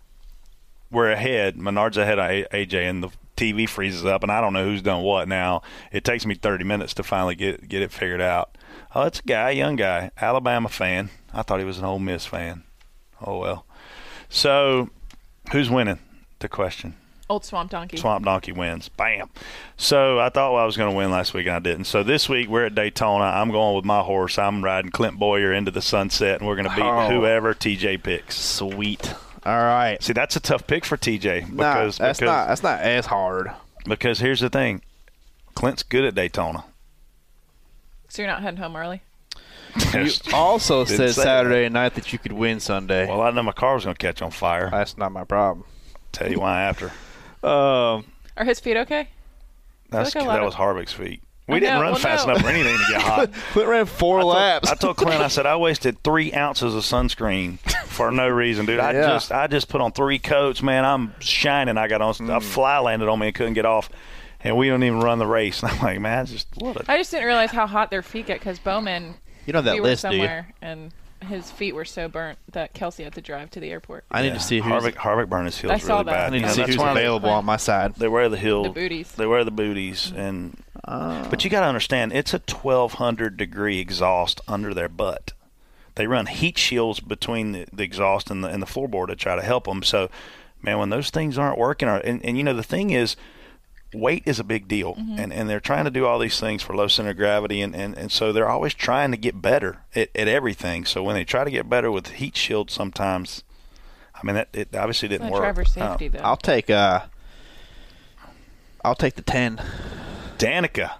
we're 0.91 1.13
ahead. 1.13 1.57
Menard's 1.57 1.97
ahead 1.97 2.19
of 2.19 2.29
AJ, 2.51 2.91
and 2.91 3.05
the 3.05 3.11
TV 3.37 3.69
freezes 3.69 4.05
up, 4.05 4.25
and 4.25 4.33
I 4.33 4.41
don't 4.41 4.53
know 4.53 4.65
who's 4.65 4.83
done 4.83 5.05
what 5.05 5.29
now. 5.29 5.63
It 5.93 6.03
takes 6.03 6.27
me 6.27 6.35
30 6.35 6.65
minutes 6.65 6.95
to 6.95 7.05
finally 7.05 7.37
get 7.37 7.69
get 7.69 7.81
it 7.81 7.93
figured 7.93 8.21
out. 8.21 8.59
Oh, 8.93 9.03
it's 9.03 9.21
a 9.21 9.23
guy, 9.23 9.51
young 9.51 9.77
guy, 9.77 10.11
Alabama 10.21 10.69
fan. 10.69 11.11
I 11.33 11.43
thought 11.43 11.61
he 11.61 11.65
was 11.65 11.79
an 11.79 11.85
Ole 11.85 12.01
Miss 12.01 12.27
fan. 12.27 12.65
Oh 13.25 13.39
well. 13.39 13.67
So, 14.29 14.91
who's 15.53 15.71
winning? 15.71 16.01
The 16.41 16.49
question. 16.49 16.97
Old 17.31 17.45
swamp 17.45 17.71
donkey. 17.71 17.97
Swamp 17.97 18.25
Donkey 18.25 18.51
wins. 18.51 18.89
Bam. 18.89 19.31
So 19.77 20.19
I 20.19 20.31
thought 20.31 20.53
well, 20.53 20.63
I 20.63 20.67
was 20.67 20.77
going 20.77 20.91
to 20.91 20.97
win 20.97 21.13
last 21.13 21.33
week, 21.33 21.47
and 21.47 21.55
I 21.55 21.61
didn't. 21.61 21.85
So 21.85 22.03
this 22.03 22.29
week 22.29 22.49
we're 22.49 22.67
at 22.67 22.75
Daytona. 22.75 23.25
I'm 23.25 23.53
going 23.53 23.77
with 23.77 23.85
my 23.85 24.01
horse. 24.01 24.37
I'm 24.37 24.65
riding 24.65 24.91
Clint 24.91 25.17
Bowyer 25.17 25.53
into 25.53 25.71
the 25.71 25.81
sunset, 25.81 26.41
and 26.41 26.49
we're 26.49 26.57
going 26.57 26.69
to 26.69 26.75
beat 26.75 26.85
Oh. 26.85 27.09
whoever 27.09 27.55
TJ 27.55 28.03
picks. 28.03 28.37
Sweet. 28.37 29.15
All 29.47 29.57
right. 29.57 29.97
See, 30.03 30.13
that's 30.13 30.35
a 30.35 30.41
tough 30.41 30.67
pick 30.67 30.85
for 30.85 30.97
TJ 30.97 31.43
Nah, 31.53 31.73
because 31.75 31.99
that's 31.99 32.19
because, 32.19 32.29
not 32.29 32.49
that's 32.49 32.63
not 32.65 32.81
as 32.81 33.07
hard. 33.07 33.53
because 33.87 34.19
here's 34.19 34.41
the 34.41 34.51
thing, 34.51 34.83
Clint's 35.55 35.85
good 35.85 36.05
at 36.05 36.17
Daytona. 36.17 36.65
So 38.09 38.23
you're 38.23 38.31
not 38.31 38.43
heading 38.43 38.59
home 38.61 38.75
early? 38.77 39.03
You 39.95 40.11
also 40.35 40.85
said 40.85 41.13
say 41.13 41.23
Saturday 41.23 41.69
night 41.69 41.95
that 41.95 42.13
you 42.13 42.19
could 42.19 42.33
win 42.33 42.59
Sunday. 42.59 43.07
Well, 43.07 43.21
I 43.23 43.31
know 43.31 43.45
my 43.45 43.53
car 43.53 43.75
was 43.77 43.85
going 43.85 43.95
to 43.95 43.99
catch 44.05 44.21
on 44.21 44.33
fire. 44.33 44.69
that's 44.69 44.99
not 44.99 45.13
my 45.13 45.23
problem. 45.23 45.65
tell 46.11 46.29
you 46.29 46.41
why 46.41 46.63
after. 46.63 46.91
Um, 47.43 48.05
Are 48.37 48.45
his 48.45 48.61
feet 48.61 48.77
okay? 48.77 49.09
That's 49.91 50.15
like 50.15 50.25
that 50.27 50.39
of- 50.41 50.45
was 50.45 50.55
Harvick's 50.55 50.93
feet. 50.93 51.23
We 51.49 51.57
I 51.57 51.61
didn't 51.61 51.75
know, 51.77 51.81
run 51.83 51.93
well, 51.93 52.01
fast 52.01 52.27
no. 52.29 52.35
enough 52.35 52.45
for 52.45 52.49
anything 52.51 52.77
to 52.79 52.85
get 52.93 53.03
hot. 53.03 53.31
we 53.57 53.65
ran 53.65 53.85
four 53.87 54.19
I 54.19 54.23
told, 54.23 54.35
laps. 54.35 54.71
I 54.71 54.75
told 54.77 54.97
Clint, 54.97 55.21
I 55.21 55.27
said 55.27 55.47
I 55.47 55.57
wasted 55.57 56.01
three 56.05 56.33
ounces 56.33 56.77
of 56.77 56.85
sunscreen 56.85 57.59
for 57.87 58.13
no 58.13 58.29
reason, 58.29 58.67
dude. 58.67 58.79
I 58.79 58.93
Yeah. 58.93 59.01
just 59.09 59.33
I 59.33 59.49
just 59.49 59.69
put 59.69 59.81
on 59.81 59.91
three 59.91 60.21
coats, 60.21 60.63
man. 60.63 60.85
I'm 60.85 61.13
shining. 61.19 61.77
I 61.77 61.89
got 61.89 62.03
on 62.03 62.15
Mm. 62.15 62.37
a 62.37 62.41
fly 62.41 62.79
landed 62.79 63.09
on 63.09 63.19
me 63.19 63.27
and 63.29 63.35
couldn't 63.35 63.55
get 63.55 63.67
off, 63.67 63.91
and 64.45 64.57
we 64.57 64.69
don't 64.69 64.85
even 64.85 65.01
run 65.01 65.19
the 65.19 65.27
race. 65.27 65.61
And 65.61 65.73
I'm 65.73 65.81
like, 65.81 65.99
man, 66.01 66.21
I 66.21 66.25
just 66.25 66.47
what 66.59 66.77
a 66.77 66.85
I 66.89 66.97
just 66.99 67.11
didn't 67.11 67.27
realize 67.27 67.51
how 67.51 67.67
hot 67.67 67.91
their 67.91 68.03
feet 68.03 68.27
get 68.27 68.39
because 68.39 68.61
Bowman. 68.61 69.15
you 69.45 69.53
know 69.53 69.63
that 69.63 69.75
we 69.75 69.81
list, 69.81 70.05
were 70.05 70.11
do 70.11 70.17
you? 70.19 70.23
somewhere 70.23 70.53
and 70.63 70.93
his 71.23 71.51
feet 71.51 71.75
were 71.75 71.85
so 71.85 72.09
burnt 72.09 72.39
that 72.53 72.73
Kelsey 72.75 73.05
had 73.05 73.15
to 73.15 73.21
drive 73.21 73.51
to 73.51 73.61
the 73.61 73.71
airport. 73.71 74.05
I 74.11 74.23
need 74.23 74.29
Yeah. 74.29 74.35
to 74.35 74.41
see 74.41 74.61
who's. 74.61 74.73
Harvick 74.73 74.95
Harvick 74.95 75.29
burned 75.29 75.47
his 75.47 75.59
heels 75.59 75.73
I 75.73 75.79
saw 75.79 75.95
really 75.99 76.05
that. 76.07 76.11
bad. 76.13 76.27
I 76.27 76.31
need 76.31 76.39
to 76.41 76.47
And 76.47 76.55
see 76.55 76.63
who's 76.63 76.77
available 76.77 77.31
on 77.31 77.45
my 77.45 77.57
side. 77.57 77.95
They 77.97 78.09
wear 78.09 78.29
the 78.29 78.37
heel. 78.39 78.63
The 78.63 78.71
booties. 78.71 79.13
They 79.13 79.27
wear 79.27 79.45
the 79.45 79.51
booties, 79.51 80.13
and 80.17 80.63
Ah. 80.85 81.27
but 81.31 81.45
you 81.45 81.51
got 81.51 81.61
to 81.61 81.67
understand, 81.67 82.13
it's 82.13 82.33
a 82.35 82.39
1200 82.39 83.37
degree 83.37 83.79
exhaust 83.81 84.41
under 84.49 84.73
their 84.75 84.89
butt. 84.89 85.33
They 85.97 86.07
run 86.07 86.27
heat 86.27 86.57
shields 86.57 87.01
between 87.01 87.53
the, 87.53 87.67
the 87.73 87.83
exhaust 87.83 88.31
and 88.31 88.43
the 88.43 88.49
and 88.49 88.63
the 88.63 88.67
floorboard 88.67 89.09
to 89.09 89.17
try 89.17 89.37
to 89.37 89.43
help 89.43 89.65
them. 89.65 89.83
So, 89.83 90.09
man, 90.63 90.79
when 90.79 90.89
those 90.91 91.11
things 91.11 91.37
aren't 91.37 91.59
working, 91.59 91.89
or, 91.89 91.97
and, 91.99 92.25
and 92.25 92.39
you 92.39 92.45
know 92.45 92.55
the 92.55 92.63
thing 92.63 92.91
is, 92.91 93.17
weight 93.93 94.23
is 94.27 94.39
a 94.39 94.45
big 94.45 94.69
deal, 94.69 94.95
and 94.97 95.33
and 95.33 95.49
they're 95.49 95.61
trying 95.61 95.85
to 95.85 95.91
do 95.91 96.07
all 96.07 96.19
these 96.19 96.39
things 96.41 96.63
for 96.63 96.75
low 96.77 96.89
center 96.89 97.11
of 97.11 97.17
gravity, 97.17 97.61
and 97.61 97.75
and, 97.75 97.97
and 97.97 98.13
so 98.13 98.33
they're 98.33 98.49
always 98.49 98.75
trying 98.75 99.11
to 99.11 99.17
get 99.17 99.41
better 99.43 99.79
at, 99.95 100.09
at 100.15 100.29
everything. 100.29 100.85
So 100.85 101.03
when 101.03 101.15
they 101.15 101.25
try 101.25 101.45
to 101.45 101.51
get 101.51 101.69
better 101.69 101.91
with 101.91 102.09
heat 102.09 102.37
shield, 102.37 102.71
sometimes, 102.71 103.43
I 104.15 104.25
mean 104.25 104.35
that 104.37 104.49
it 104.53 104.75
obviously 104.75 105.09
didn't 105.09 105.31
work. 105.31 105.41
driver 105.43 105.65
safety, 105.65 106.07
Uh, 106.09 106.11
though. 106.13 106.19
I'll 106.21 106.37
take 106.37 106.71
uh, 106.71 107.01
I'll 108.85 108.95
take 108.95 109.15
the 109.17 109.23
ten. 109.23 109.61
Danica. 110.39 110.93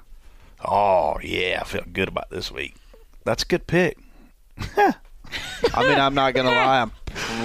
Oh 0.65 1.17
yeah, 1.23 1.59
I 1.63 1.65
feel 1.65 1.85
good 1.93 2.09
about 2.09 2.31
this 2.31 2.51
week. 2.53 2.75
That's 3.25 3.43
a 3.43 3.47
good 3.47 3.67
pick. 3.67 3.99
I 4.77 4.93
mean, 5.89 5.99
I'm 5.99 6.15
not 6.15 6.35
gonna 6.35 6.51
lie. 6.51 6.83
I'm 6.83 6.93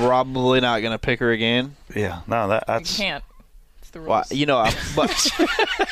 probably 0.01 0.59
not 0.59 0.81
gonna 0.81 0.97
pick 0.99 1.19
her 1.19 1.31
again. 1.31 1.75
Yeah, 1.95 2.21
no, 2.27 2.47
that 2.49 2.63
You 2.67 2.73
that's 2.73 2.97
can't. 2.97 3.23
It's 3.95 4.03
the 4.03 4.09
rules. 4.09 4.09
Well, 4.09 4.37
you 4.37 4.45
know, 4.45 4.57
I- 4.57 4.73
but 4.95 5.31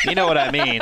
you 0.05 0.13
know 0.15 0.27
what 0.27 0.37
I 0.37 0.51
mean. 0.51 0.81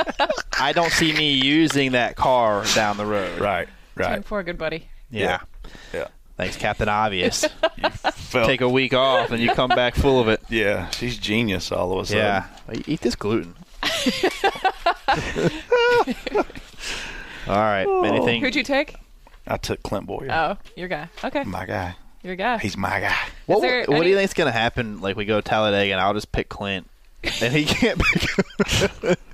I 0.59 0.73
don't 0.73 0.91
see 0.91 1.13
me 1.13 1.33
using 1.33 1.91
that 1.91 2.15
car 2.15 2.63
down 2.73 2.97
the 2.97 3.05
road. 3.05 3.39
right, 3.39 3.67
Team 3.67 3.73
right. 4.07 4.25
four, 4.25 4.41
good 4.43 4.57
buddy. 4.57 4.87
Yeah. 5.11 5.39
Yeah. 5.93 6.07
Thanks, 6.37 6.55
Captain 6.57 6.89
Obvious. 6.89 7.45
Felt, 8.13 8.47
Take 8.47 8.61
a 8.61 8.69
week 8.69 8.93
off 8.95 9.29
and 9.31 9.39
you 9.41 9.53
come 9.53 9.69
back 9.69 9.93
full 9.93 10.19
of 10.19 10.27
it. 10.29 10.41
yeah, 10.49 10.89
she's 10.89 11.17
genius 11.17 11.71
all 11.71 11.93
of 11.93 11.99
a 11.99 12.05
sudden. 12.07 12.23
Yeah. 12.23 12.81
Eat 12.87 13.01
this 13.01 13.15
gluten. 13.15 13.53
All 17.47 17.55
right. 17.57 17.85
Anything? 18.05 18.41
Who'd 18.41 18.55
you 18.55 18.63
take? 18.63 18.95
I 19.47 19.57
took 19.57 19.81
Clint 19.83 20.05
Bowyer. 20.07 20.31
Oh, 20.31 20.57
your 20.75 20.87
guy. 20.87 21.09
Okay, 21.23 21.43
My 21.43 21.65
guy. 21.65 21.95
your 22.23 22.35
guy. 22.35 22.59
He's 22.59 22.77
my 22.77 22.99
guy. 22.99 23.15
What, 23.47 23.61
there 23.61 23.79
what 23.81 23.87
do 23.87 23.95
any- 24.01 24.09
you 24.11 24.15
think's 24.15 24.33
gonna 24.33 24.51
happen? 24.51 25.01
Like 25.01 25.15
we 25.17 25.25
go 25.25 25.41
to 25.41 25.47
Talladega 25.47 25.91
and 25.93 26.01
I'll 26.01 26.13
just 26.13 26.31
pick 26.31 26.47
Clint, 26.49 26.87
and 27.41 27.53
he 27.53 27.65
can't 27.65 27.99
pick. 28.63 29.19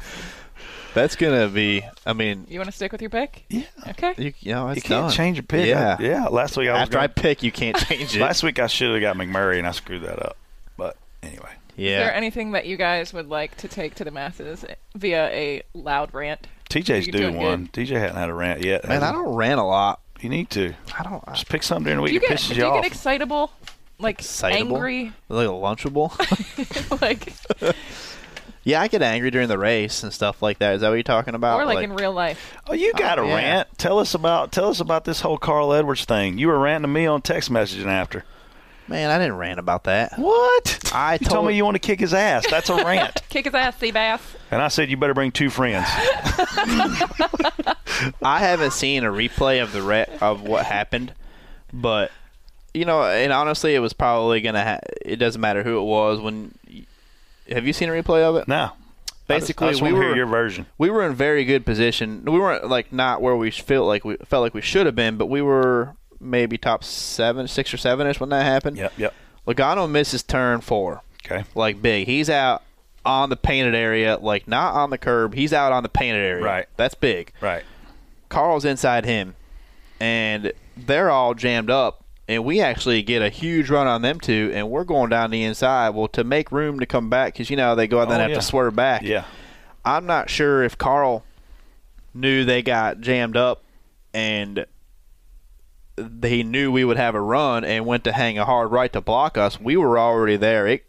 That's 0.93 1.15
gonna 1.15 1.47
be. 1.47 1.83
I 2.05 2.13
mean, 2.13 2.45
You 2.49 2.57
want 2.59 2.69
to 2.69 2.75
stick 2.75 2.91
with 2.91 3.01
your 3.01 3.11
pick? 3.11 3.45
Yeah. 3.49 3.63
Okay. 3.89 4.13
you, 4.17 4.33
you 4.39 4.51
know, 4.53 4.69
it's 4.69 4.77
You 4.77 4.81
can't 4.81 5.03
done. 5.03 5.11
change 5.11 5.37
your 5.37 5.43
pick. 5.43 5.67
Yeah. 5.67 5.97
I- 5.99 6.01
yeah. 6.03 6.25
Last 6.27 6.57
week 6.57 6.69
I 6.69 6.73
was 6.73 6.81
After 6.83 6.97
I 6.97 7.01
gonna- 7.07 7.13
pick, 7.13 7.43
you 7.43 7.51
can't 7.51 7.77
change 7.87 8.15
it. 8.15 8.19
last 8.21 8.41
week 8.41 8.57
I 8.59 8.67
should 8.67 8.91
have 8.91 9.01
got 9.01 9.15
McMurray 9.15 9.59
and 9.59 9.67
I 9.67 9.71
screwed 9.71 10.01
that 10.03 10.23
up. 10.25 10.37
But 10.75 10.97
anyway, 11.21 11.51
Yeah. 11.75 11.89
Is 11.91 11.97
there 11.99 12.11
yeah. 12.11 12.17
anything 12.17 12.51
that 12.53 12.65
you 12.65 12.77
guys 12.77 13.13
would 13.13 13.27
like 13.29 13.55
to 13.57 13.67
take 13.67 13.93
to 13.95 14.03
the 14.05 14.11
masses 14.11 14.65
via 14.95 15.27
a 15.27 15.61
loud 15.75 16.13
rant? 16.15 16.47
TJ's 16.69 17.05
You're 17.07 17.11
doing 17.21 17.33
doing 17.33 17.45
one. 17.45 17.67
TJ 17.67 17.89
hadn't 17.99 18.15
had 18.15 18.29
a 18.29 18.33
rant 18.33 18.63
yet. 18.63 18.83
Man, 18.87 19.01
has 19.01 19.03
I 19.03 19.11
don't 19.11 19.35
rant 19.35 19.59
a 19.59 19.63
lot. 19.63 19.99
You 20.19 20.29
need 20.29 20.49
to 20.51 20.73
I 20.97 21.03
don't. 21.03 21.23
I, 21.27 21.33
just 21.33 21.47
pick 21.47 21.61
something 21.61 21.83
during 21.85 21.97
the 21.97 22.01
Do 22.01 22.03
week 22.05 22.13
you 22.13 22.19
that 22.21 22.29
get 22.29 22.39
pisses 22.39 22.49
do 22.49 22.55
you 22.55 22.61
you 22.63 22.67
off. 22.69 22.81
get 22.83 22.91
excitable? 22.91 23.51
Like 23.99 24.19
Excitable? 24.19 24.75
angry? 24.75 25.13
like 25.29 25.47
a 25.47 25.51
lunchable. 25.51 26.11
like 27.01 27.33
yeah, 28.63 28.79
I 28.81 28.87
get 28.87 29.01
angry 29.01 29.31
during 29.31 29.47
the 29.47 29.57
race 29.57 30.03
and 30.03 30.13
stuff 30.13 30.41
like 30.43 30.59
that. 30.59 30.75
Is 30.75 30.81
that 30.81 30.89
what 30.89 30.95
you're 30.95 31.03
talking 31.03 31.33
about? 31.35 31.59
or 31.59 31.65
like, 31.65 31.83
in 31.83 31.93
real 31.93 32.11
life? 32.13 32.53
Oh, 32.67 32.73
you 32.73 32.91
oh, 32.93 32.97
got 32.99 33.17
a 33.17 33.25
yeah. 33.25 33.35
rant. 33.35 33.67
Tell 33.77 33.97
us 33.99 34.13
about 34.13 34.51
tell 34.51 34.69
us 34.69 34.79
about 34.79 35.05
this 35.05 35.21
whole 35.21 35.37
Carl 35.39 35.73
Edwards 35.73 36.05
thing. 36.05 36.37
You 36.37 36.47
were 36.49 36.59
ranting 36.59 36.83
to 36.83 36.87
me 36.93 37.05
on 37.07 37.21
text 37.23 37.49
messaging 37.51 37.87
after. 37.87 38.23
man, 38.87 39.09
I 39.09 39.17
didn't 39.17 39.37
rant 39.37 39.59
about 39.59 39.85
that. 39.85 40.13
What? 40.19 40.91
I 40.93 41.13
You 41.13 41.19
told 41.19 41.31
told- 41.31 41.47
me 41.47 41.55
you 41.55 41.65
want 41.65 41.75
to 41.75 41.79
kick 41.79 41.99
his 41.99 42.13
ass. 42.13 42.45
That's 42.49 42.69
a 42.69 42.75
rant. 42.85 43.21
Kick 43.29 43.45
his 43.45 43.53
ass, 43.55 43.77
Seabass. 43.79 44.21
and 44.51 44.61
I 44.61 44.67
said 44.67 44.89
you 44.91 44.97
better 44.97 45.13
bring 45.15 45.31
two 45.31 45.49
friends. 45.49 45.87
I 48.21 48.39
haven't 48.39 48.73
seen 48.73 49.03
a 49.03 49.09
replay 49.11 49.61
of 49.63 49.71
the 49.73 49.81
re- 49.81 50.17
of 50.21 50.41
what 50.43 50.65
happened, 50.65 51.13
but 51.73 52.11
you 52.77 52.85
know, 52.85 53.03
and 53.03 53.31
honestly, 53.33 53.75
it 53.75 53.79
was 53.79 53.93
probably 53.93 54.41
gonna. 54.41 54.63
Ha- 54.63 54.79
it 55.03 55.17
doesn't 55.17 55.41
matter 55.41 55.63
who 55.63 55.79
it 55.79 55.83
was. 55.83 56.19
When 56.19 56.53
have 57.49 57.65
you 57.67 57.73
seen 57.73 57.89
a 57.89 57.91
replay 57.91 58.21
of 58.23 58.35
it? 58.35 58.47
No. 58.47 58.71
Basically, 59.27 59.67
I 59.67 59.71
just, 59.71 59.81
we 59.81 59.91
want 59.91 59.95
to 59.95 59.99
were 59.99 60.07
hear 60.09 60.15
your 60.15 60.25
version. 60.25 60.67
we 60.77 60.89
were 60.89 61.05
in 61.05 61.13
very 61.13 61.43
good 61.43 61.65
position. 61.65 62.23
We 62.23 62.39
weren't 62.39 62.69
like 62.69 62.93
not 62.93 63.21
where 63.21 63.35
we 63.35 63.51
felt 63.51 63.85
like 63.85 64.05
we 64.05 64.15
felt 64.25 64.41
like 64.41 64.53
we 64.53 64.61
should 64.61 64.85
have 64.85 64.95
been, 64.95 65.17
but 65.17 65.25
we 65.25 65.41
were 65.41 65.95
maybe 66.21 66.57
top 66.57 66.83
seven, 66.83 67.47
six 67.47 67.73
or 67.73 67.77
seven 67.77 68.07
ish 68.07 68.19
when 68.21 68.29
that 68.29 68.43
happened. 68.45 68.77
Yep, 68.77 68.93
yep. 68.97 69.13
Logano 69.45 69.89
misses 69.89 70.23
turn 70.23 70.61
four, 70.61 71.01
Okay. 71.25 71.43
like 71.55 71.81
big. 71.81 72.07
He's 72.07 72.29
out 72.29 72.63
on 73.05 73.29
the 73.29 73.35
painted 73.35 73.75
area, 73.75 74.17
like 74.17 74.47
not 74.47 74.75
on 74.75 74.91
the 74.91 74.97
curb. 74.97 75.33
He's 75.33 75.51
out 75.51 75.73
on 75.73 75.83
the 75.83 75.89
painted 75.89 76.19
area. 76.21 76.43
Right. 76.45 76.65
That's 76.77 76.95
big. 76.95 77.33
Right. 77.41 77.63
Carl's 78.29 78.63
inside 78.65 79.03
him, 79.05 79.35
and 79.99 80.53
they're 80.77 81.09
all 81.09 81.33
jammed 81.33 81.69
up. 81.69 82.03
And 82.29 82.43
we 82.43 82.59
actually 82.59 83.03
get 83.03 83.21
a 83.21 83.29
huge 83.29 83.69
run 83.69 83.87
on 83.87 84.01
them 84.01 84.19
two, 84.19 84.51
and 84.53 84.69
we're 84.69 84.83
going 84.83 85.09
down 85.09 85.31
the 85.31 85.43
inside. 85.43 85.89
Well, 85.91 86.09
to 86.09 86.23
make 86.25 86.51
room 86.51 86.79
to 86.81 86.85
come 86.85 87.09
back, 87.09 87.33
because 87.33 87.49
you 87.49 87.55
know 87.55 87.73
they 87.75 87.87
go 87.87 87.99
out 87.99 88.03
and 88.03 88.11
then 88.11 88.19
Oh, 88.19 88.23
have 88.23 88.29
yeah. 88.31 88.35
to 88.35 88.41
swerve 88.41 88.75
back. 88.75 89.01
Yeah. 89.03 89.23
I'm 89.85 90.05
not 90.05 90.29
sure 90.29 90.61
if 90.63 90.77
Carl 90.77 91.23
knew 92.13 92.43
they 92.43 92.61
got 92.61 92.99
jammed 92.99 93.37
up, 93.37 93.63
and 94.13 94.65
he 96.21 96.43
knew 96.43 96.71
we 96.71 96.83
would 96.83 96.97
have 96.97 97.15
a 97.15 97.21
run 97.21 97.63
and 97.63 97.85
went 97.85 98.03
to 98.03 98.11
hang 98.11 98.37
a 98.37 98.45
hard 98.45 98.71
right 98.71 98.91
to 98.93 99.01
block 99.01 99.37
us. 99.37 99.59
We 99.59 99.77
were 99.77 99.97
already 99.97 100.35
there. 100.35 100.67
It 100.67 100.83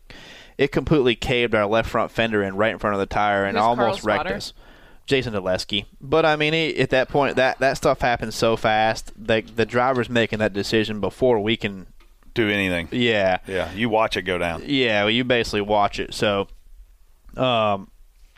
it 0.58 0.72
completely 0.72 1.14
caved 1.14 1.54
our 1.54 1.66
left 1.66 1.88
front 1.88 2.10
fender 2.10 2.42
in 2.42 2.56
right 2.56 2.72
in 2.72 2.78
front 2.80 2.94
of 2.94 3.00
the 3.00 3.06
tire 3.06 3.44
and 3.44 3.56
Who's 3.56 3.64
almost 3.64 4.02
Carl's 4.02 4.04
wrecked 4.04 4.20
spotter? 4.22 4.34
us. 4.36 4.52
Jason 5.08 5.32
Hedlesky. 5.32 5.86
But 6.00 6.24
I 6.24 6.36
mean, 6.36 6.52
he, 6.52 6.76
at 6.78 6.90
that 6.90 7.08
point, 7.08 7.36
that 7.36 7.58
that 7.58 7.76
stuff 7.78 8.00
happens 8.00 8.34
so 8.36 8.56
fast. 8.56 9.12
that 9.26 9.56
the 9.56 9.66
driver's 9.66 10.08
making 10.08 10.38
that 10.38 10.52
decision 10.52 11.00
before 11.00 11.40
we 11.40 11.56
can. 11.56 11.88
Do 12.34 12.48
anything. 12.48 12.88
Yeah, 12.92 13.38
Yeah. 13.48 13.72
You 13.72 13.88
watch 13.88 14.16
it 14.16 14.22
go 14.22 14.38
down. 14.38 14.62
yeah. 14.64 15.02
Well, 15.02 15.10
you 15.10 15.24
basically 15.24 15.62
watch 15.62 15.98
it. 15.98 16.14
So, 16.14 16.46
um, 17.36 17.90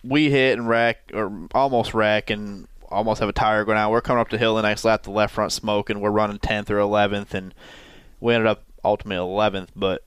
we 0.02 0.30
hit 0.30 0.56
and 0.58 0.66
wreck 0.66 1.10
or 1.12 1.30
almost 1.52 1.92
wreck 1.92 2.30
and 2.30 2.66
almost 2.88 3.20
have 3.20 3.28
a 3.28 3.32
tire 3.32 3.64
going 3.66 3.76
out. 3.76 3.90
We're 3.90 4.00
coming 4.00 4.22
up 4.22 4.30
the 4.30 4.38
hill 4.38 4.54
the 4.54 4.62
next 4.62 4.86
lap, 4.86 5.02
the 5.02 5.10
left 5.10 5.34
front 5.34 5.52
smoking. 5.52 6.00
We're 6.00 6.10
running 6.12 6.38
tenth 6.38 6.70
or 6.70 6.78
eleventh, 6.78 7.34
and 7.34 7.52
we 8.20 8.32
ended 8.32 8.46
up 8.46 8.62
ultimately 8.82 9.22
eleventh. 9.22 9.70
But 9.76 10.02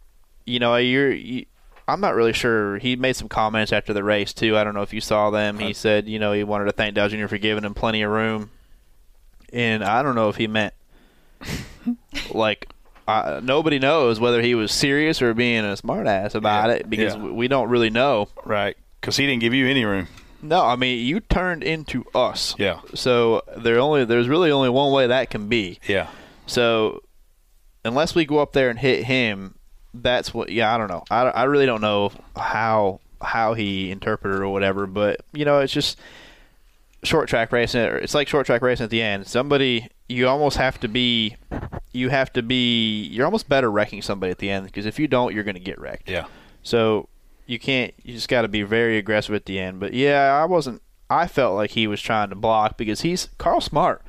you 0.46 0.58
know, 0.60 0.76
you're. 0.78 1.12
You, 1.12 1.46
I'm 1.88 2.00
not 2.02 2.16
really 2.16 2.34
sure. 2.34 2.78
He 2.78 2.96
made 2.96 3.16
some 3.16 3.28
comments 3.30 3.74
after 3.74 3.94
the 3.94 4.04
race 4.04 4.34
too. 4.34 4.58
I 4.58 4.64
don't 4.64 4.74
know 4.74 4.82
if 4.84 4.94
you 4.94 5.02
saw 5.02 5.30
them. 5.32 5.60
He 5.60 5.74
said, 5.74 6.08
you 6.08 6.20
know, 6.20 6.32
he 6.34 6.44
wanted 6.44 6.66
to 6.66 6.72
thank 6.72 6.96
Dale 6.96 7.10
Jr. 7.10 7.28
for 7.28 7.38
giving 7.38 7.64
him 7.64 7.74
plenty 7.74 8.02
of 8.04 8.12
room, 8.12 8.52
and 9.52 9.84
I 9.84 10.02
don't 10.04 10.16
know 10.16 10.30
if 10.30 10.36
he 10.38 10.48
meant 10.48 10.74
like 12.32 12.70
uh, 13.08 13.42
nobody 13.44 13.80
knows 13.80 14.20
whether 14.20 14.42
he 14.42 14.56
was 14.56 14.72
serious 14.72 15.22
or 15.22 15.34
being 15.34 15.66
a 15.66 15.76
smartass 15.76 16.36
about 16.36 16.70
Yeah, 16.70 16.76
it 16.76 16.90
because 16.90 17.16
yeah. 17.16 17.22
we 17.22 17.32
we 17.32 17.48
don't 17.48 17.70
really 17.70 17.90
know. 17.90 18.30
Right. 18.46 18.78
Because 19.02 19.18
he 19.18 19.26
didn't 19.28 19.42
give 19.42 19.54
you 19.54 19.68
any 19.68 19.84
room. 19.84 20.08
No, 20.42 20.62
I 20.64 20.76
mean 20.78 21.06
you 21.06 21.20
turned 21.20 21.64
into 21.64 22.06
us. 22.16 22.56
Yeah. 22.58 22.80
So 22.94 23.44
there 23.58 23.80
only 23.80 24.06
there's 24.06 24.30
really 24.30 24.52
only 24.52 24.70
one 24.70 24.92
way 24.94 25.08
that 25.08 25.30
can 25.30 25.50
be. 25.50 25.80
Yeah. 25.88 26.08
So 26.46 27.04
unless 27.84 28.16
we 28.16 28.26
go 28.26 28.40
up 28.40 28.54
there 28.54 28.70
and 28.70 28.80
hit 28.80 29.04
him, 29.04 29.56
that's 29.94 30.34
what. 30.34 30.50
Yeah, 30.50 30.74
I 30.74 30.78
don't 30.78 30.90
know. 30.90 31.04
I, 31.10 31.22
I 31.24 31.44
really 31.44 31.66
don't 31.66 31.82
know 31.82 32.12
how 32.36 33.00
how 33.22 33.54
he 33.54 33.92
interpreted 33.92 34.40
or 34.40 34.50
whatever. 34.50 34.88
But 34.88 35.22
you 35.34 35.46
know, 35.46 35.60
it's 35.60 35.74
just 35.74 36.00
short 37.04 37.30
track 37.30 37.52
racing. 37.52 37.82
It's 37.82 38.14
like 38.14 38.28
short 38.28 38.46
track 38.46 38.62
racing 38.62 38.86
at 38.86 38.90
the 38.90 39.02
end. 39.02 39.28
Somebody 39.28 39.90
you 40.08 40.28
almost 40.28 40.58
have 40.58 40.80
to 40.82 40.88
be. 40.88 41.36
You 41.92 42.10
have 42.10 42.34
to 42.34 42.42
be. 42.42 43.04
You're 43.04 43.26
almost 43.26 43.50
better 43.50 43.70
wrecking 43.70 44.02
somebody 44.02 44.32
at 44.32 44.40
the 44.40 44.50
end 44.50 44.66
because 44.66 44.86
if 44.86 45.00
you 45.00 45.08
don't, 45.08 45.34
you're 45.34 45.44
going 45.44 45.56
to 45.56 45.62
get 45.62 45.80
wrecked. 45.80 46.10
Yeah. 46.10 46.26
So 46.64 47.08
you 47.46 47.60
can't. 47.60 47.94
You 48.04 48.14
just 48.14 48.30
got 48.30 48.44
to 48.44 48.48
be 48.48 48.64
very 48.64 48.98
aggressive 48.98 49.36
at 49.36 49.46
the 49.46 49.60
end. 49.60 49.80
But 49.80 49.94
yeah, 49.94 50.40
I 50.42 50.46
wasn't. 50.46 50.82
I 51.10 51.28
felt 51.28 51.56
like 51.56 51.72
he 51.72 51.86
was 51.88 52.02
trying 52.02 52.30
to 52.30 52.36
block 52.36 52.78
because 52.78 53.02
he's 53.02 53.30
Carl 53.38 53.62
Smart. 53.62 54.02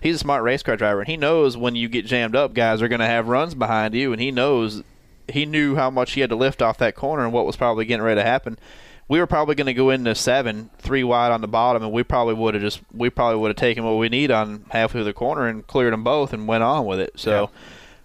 He's 0.00 0.16
a 0.16 0.18
smart 0.18 0.42
race 0.42 0.62
car 0.62 0.76
driver, 0.76 1.00
and 1.00 1.08
he 1.08 1.16
knows 1.16 1.56
when 1.56 1.74
you 1.74 1.88
get 1.88 2.04
jammed 2.04 2.36
up, 2.36 2.52
guys 2.52 2.82
are 2.82 2.88
going 2.88 3.00
to 3.00 3.06
have 3.06 3.28
runs 3.28 3.54
behind 3.54 3.94
you, 3.94 4.12
and 4.12 4.20
he 4.20 4.30
knows. 4.30 4.82
He 5.28 5.46
knew 5.46 5.74
how 5.76 5.90
much 5.90 6.12
he 6.12 6.20
had 6.20 6.30
to 6.30 6.36
lift 6.36 6.60
off 6.62 6.78
that 6.78 6.94
corner 6.94 7.24
and 7.24 7.32
what 7.32 7.46
was 7.46 7.56
probably 7.56 7.84
getting 7.84 8.04
ready 8.04 8.20
to 8.20 8.26
happen. 8.26 8.58
We 9.06 9.18
were 9.18 9.26
probably 9.26 9.54
going 9.54 9.66
to 9.66 9.74
go 9.74 9.90
into 9.90 10.14
seven, 10.14 10.70
three 10.78 11.04
wide 11.04 11.30
on 11.30 11.40
the 11.42 11.48
bottom, 11.48 11.82
and 11.82 11.92
we 11.92 12.02
probably 12.02 12.34
would 12.34 12.54
have 12.54 12.62
just 12.62 12.80
we 12.92 13.10
probably 13.10 13.38
would 13.40 13.48
have 13.48 13.56
taken 13.56 13.84
what 13.84 13.98
we 13.98 14.08
need 14.08 14.30
on 14.30 14.64
halfway 14.70 14.98
through 15.00 15.04
the 15.04 15.12
corner 15.12 15.46
and 15.46 15.66
cleared 15.66 15.92
them 15.92 16.04
both 16.04 16.32
and 16.32 16.48
went 16.48 16.62
on 16.62 16.86
with 16.86 17.00
it. 17.00 17.12
So 17.16 17.50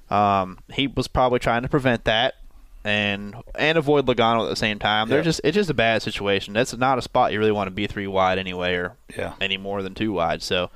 um, 0.09 0.57
he 0.73 0.87
was 0.87 1.07
probably 1.07 1.39
trying 1.39 1.61
to 1.63 1.69
prevent 1.69 2.03
that 2.05 2.35
and 2.83 3.35
and 3.55 3.77
avoid 3.77 4.05
Logano 4.07 4.45
at 4.45 4.49
the 4.49 4.55
same 4.55 4.79
time. 4.79 5.07
They're 5.09 5.21
just 5.23 5.41
it's 5.43 5.55
just 5.55 5.69
a 5.69 5.73
bad 5.73 6.01
situation. 6.01 6.53
That's 6.53 6.75
not 6.75 6.97
a 6.97 7.01
spot 7.01 7.31
you 7.31 7.39
really 7.39 7.51
want 7.51 7.67
to 7.67 7.71
be 7.71 7.87
three 7.87 8.07
wide 8.07 8.37
anyway, 8.39 8.73
or 8.75 8.97
Yeah. 9.15 9.33
any 9.39 9.57
more 9.57 9.81
than 9.83 9.93
two 9.95 10.11
wide. 10.13 10.41
So, 10.41 10.69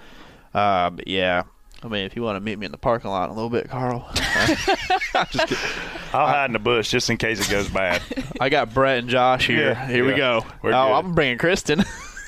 uh, 0.54 0.92
yeah. 1.06 1.44
I 1.84 1.88
mean, 1.90 2.06
if 2.06 2.16
you 2.16 2.22
want 2.22 2.38
to 2.38 2.40
meet 2.40 2.58
me 2.58 2.66
in 2.66 2.72
the 2.72 2.78
parking 2.78 3.10
lot 3.10 3.26
in 3.26 3.32
a 3.32 3.34
little 3.34 3.50
bit, 3.50 3.70
Carl, 3.70 4.08
I'll 6.14 6.28
hide 6.28 6.46
in 6.46 6.54
the 6.54 6.60
bush 6.60 6.90
just 6.90 7.10
in 7.10 7.18
case 7.18 7.46
it 7.46 7.52
goes 7.52 7.68
bad. 7.70 8.02
I 8.40 8.50
got 8.50 8.74
Brett 8.74 9.00
and 9.00 9.10
Josh 9.10 9.48
here. 9.48 9.72
Yeah, 9.72 9.88
here 9.88 10.06
we 10.06 10.14
go. 10.14 10.46
We're 10.62 10.74
oh, 10.74 10.88
good. 10.88 10.94
I'm 10.94 11.16
bringing 11.16 11.38
Kristen. 11.38 11.82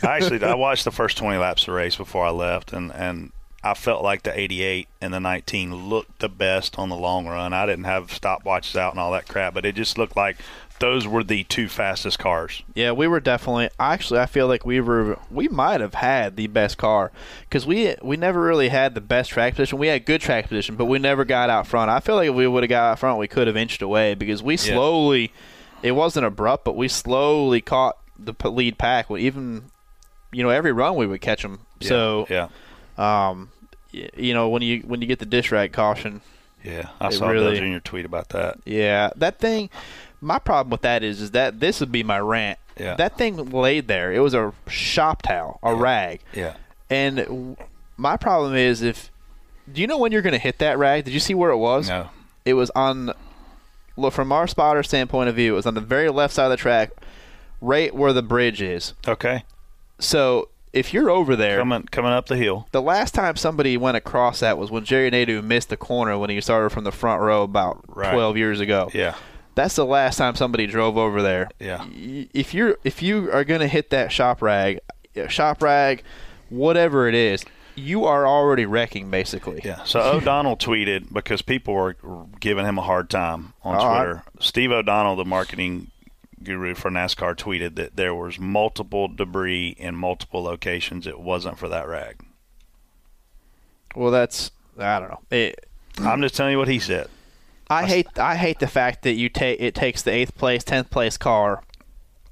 I 0.03 0.17
Actually, 0.17 0.43
I 0.43 0.55
watched 0.55 0.83
the 0.83 0.91
first 0.91 1.17
20 1.17 1.37
laps 1.37 1.63
of 1.63 1.67
the 1.67 1.71
race 1.71 1.95
before 1.95 2.25
I 2.25 2.31
left, 2.31 2.73
and, 2.73 2.91
and 2.91 3.31
I 3.63 3.73
felt 3.73 4.03
like 4.03 4.23
the 4.23 4.37
88 4.37 4.87
and 5.01 5.13
the 5.13 5.19
19 5.19 5.89
looked 5.89 6.19
the 6.19 6.29
best 6.29 6.77
on 6.77 6.89
the 6.89 6.95
long 6.95 7.25
run. 7.25 7.53
I 7.53 7.65
didn't 7.65 7.85
have 7.85 8.07
stopwatches 8.07 8.75
out 8.75 8.93
and 8.93 8.99
all 8.99 9.13
that 9.13 9.27
crap, 9.27 9.53
but 9.53 9.65
it 9.65 9.73
just 9.75 9.97
looked 9.97 10.15
like 10.15 10.37
those 10.79 11.07
were 11.07 11.23
the 11.23 11.43
two 11.45 11.67
fastest 11.69 12.19
cars. 12.19 12.63
Yeah, 12.73 12.91
we 12.91 13.07
were 13.07 13.19
definitely. 13.19 13.69
Actually, 13.79 14.19
I 14.19 14.25
feel 14.25 14.47
like 14.47 14.65
we 14.65 14.81
were. 14.81 15.17
We 15.31 15.47
might 15.47 15.81
have 15.81 15.93
had 15.95 16.35
the 16.35 16.47
best 16.47 16.77
car 16.77 17.11
because 17.41 17.65
we 17.65 17.95
we 18.01 18.17
never 18.17 18.41
really 18.41 18.69
had 18.69 18.93
the 18.93 19.01
best 19.01 19.29
track 19.31 19.55
position. 19.55 19.79
We 19.79 19.87
had 19.87 20.05
good 20.05 20.21
track 20.21 20.47
position, 20.47 20.75
but 20.75 20.85
we 20.85 20.99
never 20.99 21.23
got 21.25 21.49
out 21.49 21.65
front. 21.67 21.89
I 21.89 21.99
feel 21.99 22.15
like 22.15 22.29
if 22.29 22.35
we 22.35 22.47
would 22.47 22.63
have 22.63 22.69
got 22.69 22.91
out 22.91 22.99
front, 22.99 23.19
we 23.19 23.27
could 23.27 23.47
have 23.47 23.55
inched 23.57 23.81
away 23.81 24.15
because 24.15 24.43
we 24.43 24.57
slowly. 24.57 25.31
It 25.81 25.91
wasn't 25.91 26.25
abrupt, 26.25 26.65
but 26.65 26.75
we 26.75 26.87
slowly 26.87 27.61
caught 27.61 27.97
the 28.17 28.33
lead 28.49 28.77
pack. 28.77 29.09
Even 29.11 29.65
you 30.31 30.43
know 30.43 30.49
every 30.49 30.71
run 30.71 30.95
we 30.95 31.07
would 31.07 31.21
catch 31.21 31.41
them. 31.41 31.59
So 31.81 32.27
yeah, 32.29 32.47
um, 32.97 33.49
you 33.91 34.33
know 34.33 34.49
when 34.49 34.61
you 34.61 34.79
when 34.79 35.01
you 35.01 35.07
get 35.07 35.19
the 35.19 35.25
dish 35.25 35.51
rag 35.51 35.73
caution, 35.73 36.21
yeah. 36.63 36.89
I 36.99 37.09
saw 37.11 37.29
really- 37.29 37.59
Dale 37.59 37.79
Jr. 37.79 37.83
tweet 37.83 38.05
about 38.05 38.29
that. 38.29 38.57
yeah, 38.65 39.11
that 39.17 39.39
thing. 39.39 39.69
My 40.25 40.39
problem 40.39 40.71
with 40.71 40.81
that 40.81 41.03
is, 41.03 41.21
is 41.21 41.31
that 41.31 41.59
this 41.59 41.79
would 41.79 41.91
be 41.91 42.03
my 42.03 42.19
rant. 42.19 42.57
Yeah. 42.79 42.95
That 42.95 43.17
thing 43.17 43.37
laid 43.51 43.87
there. 43.87 44.11
It 44.11 44.19
was 44.19 44.33
a 44.33 44.53
shop 44.67 45.21
towel, 45.21 45.59
a 45.63 45.73
rag. 45.75 46.19
Yeah. 46.33 46.55
And 46.89 47.17
w- 47.17 47.55
my 47.97 48.17
problem 48.17 48.55
is, 48.55 48.81
if 48.81 49.11
do 49.71 49.81
you 49.81 49.87
know 49.87 49.97
when 49.97 50.11
you're 50.11 50.21
going 50.21 50.33
to 50.33 50.39
hit 50.39 50.57
that 50.59 50.77
rag? 50.77 51.05
Did 51.05 51.13
you 51.13 51.19
see 51.19 51.33
where 51.33 51.51
it 51.51 51.57
was? 51.57 51.87
No. 51.89 52.09
It 52.43 52.53
was 52.55 52.69
on. 52.75 53.11
Look, 53.97 54.13
from 54.13 54.31
our 54.31 54.45
spotter 54.47 54.83
standpoint 54.83 55.29
of 55.29 55.35
view, 55.35 55.53
it 55.53 55.55
was 55.55 55.65
on 55.65 55.73
the 55.73 55.79
very 55.81 56.09
left 56.09 56.33
side 56.33 56.45
of 56.45 56.51
the 56.51 56.57
track, 56.57 56.91
right 57.61 57.95
where 57.95 58.11
the 58.11 58.21
bridge 58.21 58.61
is. 58.61 58.93
Okay. 59.07 59.43
So 59.99 60.49
if 60.73 60.93
you're 60.93 61.09
over 61.09 61.35
there, 61.37 61.59
Coming 61.59 61.83
coming 61.83 62.11
up 62.11 62.25
the 62.27 62.35
hill. 62.35 62.67
the 62.71 62.81
last 62.81 63.13
time 63.13 63.37
somebody 63.37 63.77
went 63.77 63.95
across 63.95 64.41
that 64.41 64.57
was 64.57 64.69
when 64.69 64.83
Jerry 64.83 65.09
Nadeau 65.09 65.41
missed 65.41 65.69
the 65.69 65.77
corner 65.77 66.17
when 66.17 66.29
he 66.29 66.41
started 66.41 66.71
from 66.71 66.83
the 66.83 66.91
front 66.91 67.21
row 67.21 67.43
about 67.43 67.83
Right. 67.87 68.11
12 68.11 68.35
years 68.37 68.59
ago. 68.59 68.89
Yeah. 68.93 69.15
That's 69.55 69.75
the 69.75 69.85
last 69.85 70.17
time 70.17 70.35
somebody 70.35 70.67
drove 70.67 70.97
over 70.97 71.21
there. 71.21 71.49
Yeah. 71.59 71.85
If 71.93 72.53
you're 72.53 72.77
if 72.83 73.01
you 73.01 73.31
are 73.31 73.43
going 73.43 73.61
to 73.61 73.67
hit 73.67 73.89
that 73.89 74.11
shop 74.11 74.41
rag, 74.41 74.79
uh, 75.15 75.27
shop 75.27 75.63
rag, 75.63 76.03
whatever 76.49 77.07
it 77.07 77.15
is, 77.15 77.45
you 77.75 78.05
are 78.05 78.27
already 78.27 78.65
wrecking 78.65 79.09
basically. 79.09 79.61
Yeah. 79.63 79.83
So 79.85 80.01
O'Donnell 80.01 80.57
tweeted 80.57 81.11
because 81.13 81.41
people 81.41 81.73
were 81.73 81.95
giving 82.39 82.65
him 82.65 82.77
a 82.77 82.81
hard 82.81 83.09
time 83.09 83.53
on 83.63 83.75
I- 83.75 83.97
Twitter. 84.03 84.23
Steve 84.39 84.71
O'Donnell, 84.71 85.15
the 85.15 85.25
marketing 85.25 85.87
guru 86.43 86.75
for 86.75 86.91
NASCAR, 86.91 87.35
tweeted 87.35 87.75
that 87.75 87.95
there 87.95 88.13
was 88.13 88.37
multiple 88.37 89.07
debris 89.07 89.69
in 89.79 89.95
multiple 89.95 90.43
locations. 90.43 91.07
It 91.07 91.19
wasn't 91.19 91.57
for 91.57 91.69
that 91.69 91.87
rag. 91.87 92.19
Well, 93.95 94.11
that's 94.11 94.51
I 94.77 94.99
don't 94.99 95.09
know. 95.09 95.21
It, 95.31 95.65
I'm 95.99 96.21
just 96.21 96.35
telling 96.35 96.51
you 96.51 96.57
what 96.57 96.67
he 96.67 96.79
said. 96.79 97.07
I 97.69 97.85
hate 97.85 98.19
I 98.19 98.35
hate 98.35 98.59
the 98.59 98.67
fact 98.67 99.03
that 99.03 99.13
you 99.13 99.29
take 99.29 99.59
it 99.59 99.73
takes 99.75 100.01
the 100.01 100.11
eighth 100.11 100.35
place, 100.37 100.63
tenth 100.63 100.89
place 100.89 101.17
car, 101.17 101.63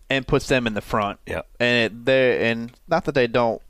and 0.09 0.27
puts 0.27 0.47
them 0.47 0.67
in 0.67 0.73
the 0.73 0.81
front. 0.81 1.19
Yeah. 1.25 1.41
And 1.59 1.85
it, 1.85 2.05
they 2.05 2.49
and 2.51 2.71
not 2.87 3.05
that 3.05 3.15
they 3.15 3.27
don't. 3.27 3.61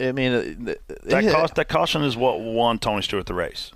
I 0.00 0.12
mean, 0.12 0.32
uh, 0.68 0.74
That 1.04 1.24
it- 1.24 1.32
cost, 1.32 1.54
that 1.54 1.68
caution 1.68 2.02
is 2.02 2.16
what 2.16 2.40
won 2.40 2.78
Tony 2.78 3.02
Stewart 3.02 3.26
the 3.26 3.34
race. 3.34 3.72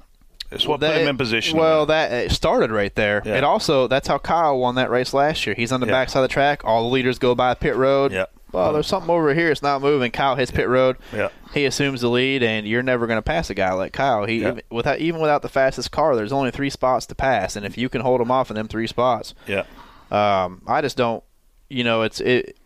It's 0.50 0.66
what 0.66 0.80
put 0.80 0.96
him 0.96 1.06
in 1.08 1.16
position. 1.18 1.58
Well, 1.58 1.86
that 1.86 2.10
it 2.10 2.32
started 2.32 2.70
right 2.70 2.94
there. 2.94 3.20
Yeah. 3.24 3.36
It 3.36 3.44
also 3.44 3.86
that's 3.86 4.08
how 4.08 4.18
Kyle 4.18 4.58
won 4.58 4.76
that 4.76 4.90
race 4.90 5.12
last 5.12 5.46
year. 5.46 5.54
He's 5.54 5.72
on 5.72 5.80
the 5.80 5.86
Yeah. 5.86 5.92
backside 5.92 6.22
of 6.22 6.28
the 6.28 6.32
track. 6.32 6.64
All 6.64 6.84
the 6.84 6.88
leaders 6.88 7.18
go 7.18 7.34
by 7.34 7.52
pit 7.54 7.76
road. 7.76 8.12
Yeah. 8.12 8.26
Well, 8.52 8.72
there's 8.72 8.86
something 8.86 9.10
over 9.10 9.34
here. 9.34 9.50
It's 9.50 9.62
not 9.62 9.82
moving. 9.82 10.10
Kyle 10.10 10.34
hits 10.36 10.50
pit 10.50 10.68
road. 10.68 10.96
Yeah. 11.12 11.28
He 11.52 11.64
assumes 11.66 12.00
the 12.00 12.08
lead, 12.08 12.42
and 12.42 12.66
you're 12.66 12.82
never 12.82 13.06
going 13.06 13.18
to 13.18 13.22
pass 13.22 13.50
a 13.50 13.54
guy 13.54 13.72
like 13.72 13.92
Kyle. 13.92 14.24
He 14.24 14.40
Yeah. 14.40 14.48
even, 14.52 14.62
without 14.70 14.98
even 14.98 15.20
without 15.20 15.42
the 15.42 15.48
fastest 15.48 15.90
car, 15.90 16.16
there's 16.16 16.32
only 16.32 16.50
three 16.50 16.70
spots 16.70 17.04
to 17.06 17.14
pass, 17.14 17.56
and 17.56 17.66
if 17.66 17.76
you 17.76 17.88
can 17.88 18.00
hold 18.00 18.20
him 18.20 18.30
off 18.30 18.50
in 18.50 18.56
them 18.56 18.68
three 18.68 18.86
spots, 18.86 19.34
yeah. 19.46 19.64
um, 20.10 20.62
I 20.66 20.80
just 20.80 20.96
don't. 20.96 21.22
You 21.68 21.84
know, 21.84 22.02
it's 22.02 22.20
it. 22.20 22.58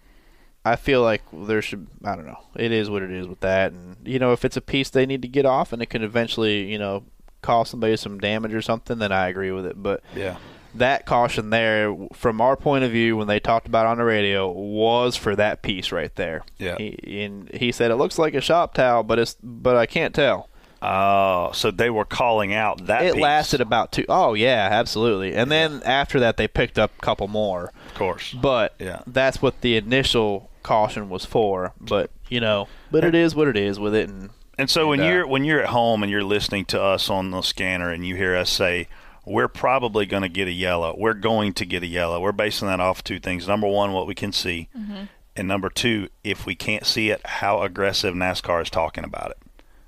I 0.64 0.76
feel 0.76 1.02
like 1.02 1.22
there 1.32 1.60
should. 1.62 1.88
I 2.04 2.14
don't 2.14 2.26
know. 2.26 2.38
It 2.54 2.70
is 2.70 2.88
what 2.88 3.02
it 3.02 3.10
is 3.10 3.26
with 3.26 3.40
that, 3.40 3.72
and 3.72 3.96
you 4.04 4.18
know, 4.20 4.32
if 4.32 4.44
it's 4.44 4.56
a 4.56 4.60
piece 4.60 4.90
they 4.90 5.06
need 5.06 5.22
to 5.22 5.28
get 5.28 5.44
off, 5.46 5.72
and 5.72 5.82
it 5.82 5.86
can 5.86 6.02
eventually, 6.04 6.70
you 6.70 6.78
know, 6.78 7.02
cause 7.42 7.70
somebody 7.70 7.96
some 7.96 8.20
damage 8.20 8.54
or 8.54 8.62
something, 8.62 8.98
then 8.98 9.10
I 9.10 9.26
agree 9.28 9.50
with 9.50 9.66
it. 9.66 9.82
But 9.82 10.02
Yeah. 10.14 10.36
That 10.74 11.06
caution 11.06 11.50
there, 11.50 11.94
from 12.12 12.40
our 12.40 12.56
point 12.56 12.84
of 12.84 12.90
view, 12.90 13.16
when 13.16 13.26
they 13.26 13.40
talked 13.40 13.66
about 13.66 13.86
it 13.86 13.90
on 13.90 13.98
the 13.98 14.04
radio, 14.04 14.50
was 14.50 15.16
for 15.16 15.36
that 15.36 15.62
piece 15.62 15.92
right 15.92 16.14
there. 16.16 16.44
Yeah. 16.58 16.76
He, 16.78 17.22
and 17.24 17.50
he 17.52 17.72
said 17.72 17.90
it 17.90 17.96
looks 17.96 18.18
like 18.18 18.34
a 18.34 18.40
shop 18.40 18.74
towel, 18.74 19.02
but 19.02 19.18
it's 19.18 19.36
but 19.42 19.76
I 19.76 19.86
can't 19.86 20.14
tell. 20.14 20.48
Oh, 20.84 21.52
so 21.54 21.70
they 21.70 21.90
were 21.90 22.04
calling 22.04 22.52
out 22.52 22.86
that 22.86 23.04
It 23.04 23.14
piece. 23.14 23.22
lasted 23.22 23.60
about 23.60 23.92
two 23.92 24.04
oh 24.08 24.34
yeah, 24.34 24.68
absolutely. 24.72 25.32
And 25.34 25.48
then 25.50 25.80
after 25.84 26.18
that, 26.20 26.36
they 26.36 26.48
picked 26.48 26.76
up 26.78 26.90
a 26.98 27.00
couple 27.00 27.28
more. 27.28 27.72
Of 27.88 27.94
course. 27.94 28.32
But 28.32 28.74
Yeah. 28.80 29.02
that's 29.06 29.40
what 29.40 29.60
the 29.60 29.76
initial 29.76 30.50
caution 30.64 31.08
was 31.08 31.24
for. 31.24 31.72
But 31.80 32.10
you 32.28 32.40
know, 32.40 32.66
but 32.90 33.04
it 33.04 33.14
is 33.14 33.34
what 33.36 33.46
it 33.46 33.56
is 33.56 33.78
with 33.78 33.94
it. 33.94 34.08
And 34.08 34.30
And 34.58 34.68
so 34.68 34.88
when 34.88 35.00
uh, 35.00 35.04
you're 35.06 35.26
when 35.26 35.44
you're 35.44 35.62
at 35.62 35.68
home 35.68 36.02
and 36.02 36.10
you're 36.10 36.24
listening 36.24 36.64
to 36.66 36.82
us 36.82 37.08
on 37.08 37.30
the 37.30 37.42
scanner 37.42 37.90
and 37.90 38.04
you 38.04 38.16
hear 38.16 38.34
us 38.36 38.50
say 38.50 38.88
we're 39.24 39.48
probably 39.48 40.06
going 40.06 40.22
to 40.22 40.28
get 40.28 40.48
a 40.48 40.52
yellow, 40.52 40.94
we're 40.98 41.14
going 41.14 41.52
to 41.54 41.64
get 41.64 41.82
a 41.82 41.86
yellow. 41.86 42.20
We're 42.20 42.32
basing 42.32 42.68
that 42.68 42.80
off 42.80 43.04
two 43.04 43.18
things. 43.20 43.46
Number 43.46 43.68
one, 43.68 43.92
what 43.92 44.06
we 44.06 44.14
can 44.14 44.32
see, 44.32 44.68
mm-hmm. 44.76 45.04
and 45.36 45.48
number 45.48 45.68
two, 45.68 46.08
if 46.24 46.46
we 46.46 46.54
can't 46.54 46.84
see 46.86 47.10
it, 47.10 47.20
how 47.24 47.62
aggressive 47.62 48.14
NASCAR 48.14 48.62
is 48.62 48.70
talking 48.70 49.04
about 49.04 49.30
it. 49.30 49.38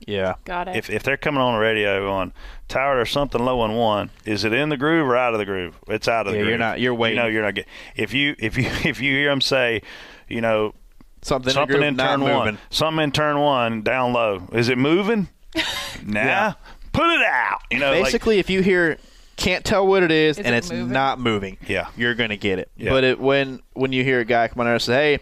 yeah, 0.07 0.35
Got 0.45 0.69
it. 0.69 0.77
If 0.77 0.89
if 0.91 1.03
they're 1.03 1.17
coming 1.17 1.41
on 1.41 1.55
the 1.55 1.61
radio 1.61 2.07
going, 2.07 2.33
Tower, 2.69 3.01
or 3.01 3.07
something 3.07 3.45
low 3.45 3.61
on 3.61 3.75
one. 3.75 4.11
Is 4.25 4.45
it 4.45 4.53
in 4.53 4.69
the 4.69 4.77
groove 4.77 5.07
or 5.09 5.17
out 5.17 5.35
of 5.35 5.39
the 5.39 5.45
groove? 5.45 5.77
It's 5.89 6.09
out 6.09 6.27
of 6.27 6.33
the 6.33 6.39
Yeah, 6.39 6.45
groove. 6.45 6.49
you're 6.51 6.59
not- 6.59 6.81
you're 6.81 6.95
waiting. 6.95 7.17
You 7.19 7.23
know, 7.25 7.29
you're 7.29 7.43
not 7.43 7.55
getting. 7.55 7.71
If 7.97 8.15
you 8.15 8.35
if 8.39 8.57
you 8.57 8.65
if 8.85 9.01
you 9.01 9.13
hear 9.13 9.31
them 9.31 9.41
say, 9.41 9.83
you 10.29 10.41
know, 10.41 10.75
something, 11.23 11.51
in, 11.51 11.55
something 11.55 11.73
the 11.73 11.79
group 11.81 11.89
in 11.89 11.97
turn 11.97 12.21
one. 12.23 12.59
Something 12.71 13.05
in 13.05 13.13
turn 13.13 13.39
one 13.39 13.83
down 13.83 14.13
low. 14.13 14.49
Is 14.53 14.69
it 14.69 14.79
moving? 14.79 15.29
nah. 16.05 16.55
Put 16.93 17.07
it 17.09 17.23
out. 17.27 17.59
You 17.71 17.81
know, 17.81 17.91
like- 17.93 18.05
Basically, 18.05 18.39
if 18.39 18.49
you 18.49 18.63
hear 18.63 18.99
can't 19.37 19.65
tell 19.65 19.87
what 19.87 20.03
it 20.03 20.11
is, 20.11 20.39
Is 20.39 20.45
and 20.47 20.55
it 20.55 20.59
it's 20.59 20.71
moving? 20.71 20.93
not 20.93 21.19
moving, 21.21 21.57
Yeah. 21.67 21.89
you're 21.97 22.15
gonna 22.15 22.37
get 22.37 22.59
it. 22.59 22.71
Yeah. 22.77 22.91
But 22.91 23.05
it, 23.05 23.21
when 23.21 23.61
when 23.75 23.93
you 23.93 24.05
hear 24.05 24.21
a 24.21 24.25
guy 24.25 24.49
come 24.49 24.61
on 24.61 24.67
there 24.67 24.75
and 24.75 24.83
say, 24.83 25.15
"Hey, 25.15 25.19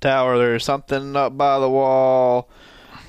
Tower, 0.00 0.38
there's 0.38 0.64
something 0.64 1.16
up 1.16 1.36
by 1.36 1.58
the 1.58 1.68
wall," 1.68 2.48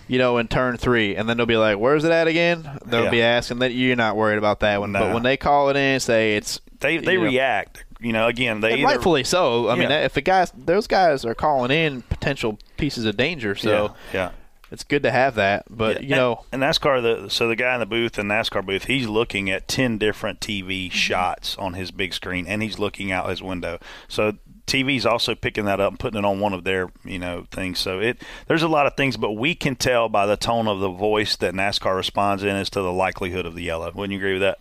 you 0.07 0.18
know, 0.18 0.38
in 0.38 0.47
turn 0.47 0.78
three, 0.78 1.16
and 1.16 1.30
then 1.30 1.38
they'll 1.38 1.45
be 1.45 1.57
like, 1.57 1.78
"Where's 1.78 2.03
it 2.03 2.12
at 2.12 2.28
again?" 2.28 2.68
They'll 2.86 3.05
Yeah. 3.05 3.10
be 3.12 3.22
asking 3.22 3.60
that 3.60 3.74
you're 3.74 3.95
not 3.95 4.16
worried 4.16 4.38
about 4.38 4.60
that 4.62 4.80
one. 4.80 4.91
No. 4.91 4.99
But 4.99 5.14
when 5.14 5.24
they 5.24 5.38
call 5.38 5.70
it 5.70 5.76
in, 5.78 5.99
say 5.99 6.36
it's 6.36 6.60
they 6.80 6.97
they 6.97 7.14
you 7.14 7.20
know, 7.20 7.26
react. 7.26 7.84
You 8.01 8.14
know, 8.14 8.28
again, 8.28 8.62
they 8.62 8.72
and 8.72 8.80
either, 8.80 8.88
rightfully 8.93 9.26
so. 9.26 9.70
I 9.70 9.76
mean, 9.76 9.91
if 9.91 10.14
the 10.14 10.22
guys, 10.22 10.53
those 10.55 10.88
guys 10.88 11.26
are 11.26 11.36
calling 11.36 11.70
in 11.70 12.01
potential 12.03 12.57
pieces 12.78 13.03
of 13.03 13.18
danger, 13.18 13.55
so 13.55 13.93
yeah, 14.14 14.30
yeah. 14.30 14.30
It's 14.72 14.84
good 14.84 15.03
to 15.03 15.11
have 15.11 15.36
that. 15.36 15.65
But 15.70 16.03
you 16.03 16.13
and, 16.13 16.17
know, 16.17 16.45
and 16.51 16.61
NASCAR, 16.61 17.01
the 17.01 17.30
so 17.30 17.47
the 17.47 17.55
guy 17.55 17.74
in 17.74 17.80
the 17.80 17.86
booth, 17.86 18.13
the 18.13 18.22
NASCAR 18.22 18.65
booth, 18.65 18.86
he's 18.86 19.07
looking 19.07 19.49
at 19.49 19.67
ten 19.67 19.97
different 19.97 20.39
TV 20.39 20.88
mm-hmm. 20.88 20.95
shots 20.95 21.57
on 21.57 21.74
his 21.74 21.91
big 21.91 22.13
screen, 22.13 22.47
and 22.47 22.61
he's 22.61 22.80
looking 22.80 23.11
out 23.11 23.30
his 23.30 23.41
window. 23.41 23.80
So 24.07 24.34
TV's 24.67 25.05
also 25.05 25.34
picking 25.34 25.65
that 25.65 25.80
up 25.80 25.91
and 25.91 25.99
putting 25.99 26.20
it 26.20 26.26
on 26.26 26.39
one 26.39 26.53
of 26.53 26.63
their 26.63 26.91
you 27.03 27.20
know 27.20 27.47
things. 27.51 27.80
So 27.80 27.99
it 27.99 28.22
there's 28.47 28.63
a 28.63 28.67
lot 28.67 28.86
of 28.86 28.95
things, 28.95 29.17
but 29.17 29.32
we 29.32 29.55
can 29.55 29.76
tell 29.76 30.09
by 30.09 30.26
the 30.26 30.38
tone 30.38 30.67
of 30.67 30.80
the 30.80 30.89
voice 30.89 31.36
that 31.38 31.53
NASCAR 31.53 31.95
responds 31.95 32.43
in 32.43 32.55
as 32.55 32.70
to 32.72 32.82
the 32.82 32.91
likelihood 32.91 33.45
of 33.45 33.55
the 33.55 33.63
yellow. 33.63 33.91
Wouldn't 33.93 34.11
you 34.11 34.20
agree 34.20 34.34
with 34.34 34.43
that? 34.43 34.59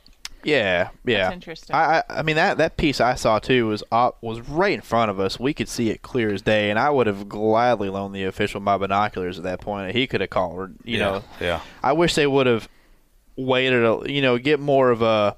Yeah, 0.48 0.88
yeah. 1.04 1.24
That's 1.24 1.34
interesting. 1.34 1.74
I, 1.76 1.98
I, 1.98 2.02
I 2.08 2.22
mean 2.22 2.36
that 2.36 2.58
that 2.58 2.76
piece 2.76 3.00
I 3.00 3.14
saw 3.14 3.38
too 3.38 3.66
was 3.68 3.82
up, 3.92 4.18
was 4.22 4.40
right 4.40 4.72
in 4.72 4.80
front 4.80 5.10
of 5.10 5.20
us. 5.20 5.38
We 5.38 5.52
could 5.54 5.68
see 5.68 5.90
it 5.90 6.02
clear 6.02 6.32
as 6.32 6.42
day, 6.42 6.70
and 6.70 6.78
I 6.78 6.90
would 6.90 7.06
have 7.06 7.28
gladly 7.28 7.88
loaned 7.88 8.14
the 8.14 8.24
official 8.24 8.60
my 8.60 8.76
binoculars 8.78 9.38
at 9.38 9.44
that 9.44 9.60
point. 9.60 9.94
He 9.94 10.06
could 10.06 10.20
have 10.20 10.30
called, 10.30 10.70
you 10.84 10.98
know. 10.98 11.22
yeah. 11.40 11.60
I 11.82 11.92
wish 11.92 12.14
they 12.14 12.26
would 12.26 12.46
have 12.46 12.68
waited, 13.36 13.84
a, 13.84 14.10
you 14.10 14.22
know, 14.22 14.38
get 14.38 14.60
more 14.60 14.90
of 14.90 15.02
a. 15.02 15.36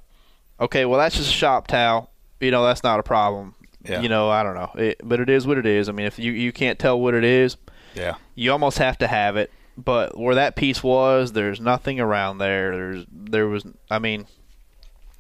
Okay, 0.61 0.85
well 0.85 0.99
that's 1.01 1.17
just 1.17 1.31
a 1.31 1.33
shop 1.33 1.67
towel. 1.67 2.11
You 2.41 2.51
know, 2.51 2.65
that's 2.65 2.83
not 2.83 3.01
a 3.01 3.03
problem. 3.03 3.55
Yeah. 3.85 4.01
You 4.03 4.09
know, 4.11 4.29
I 4.29 4.43
don't 4.43 4.55
know, 4.55 4.71
it, 4.77 5.01
but 5.03 5.21
it 5.21 5.31
is 5.31 5.47
what 5.47 5.57
it 5.59 5.67
is. 5.67 5.89
I 5.89 5.93
mean, 5.93 6.07
if 6.07 6.19
you 6.19 6.33
you 6.33 6.53
can't 6.53 6.79
tell 6.79 7.01
what 7.01 7.15
it 7.15 7.25
is, 7.25 7.57
Yeah. 7.95 8.17
you 8.35 8.53
almost 8.53 8.79
have 8.79 8.99
to 8.99 9.07
have 9.07 9.37
it. 9.37 9.51
But 9.79 10.19
where 10.19 10.35
that 10.35 10.57
piece 10.57 10.83
was, 10.83 11.33
there's 11.33 11.59
nothing 11.61 11.99
around 12.01 12.37
there. 12.39 12.71
There's 12.73 13.07
there 13.11 13.49
was. 13.49 13.65
I 13.91 13.99
mean, 13.99 14.27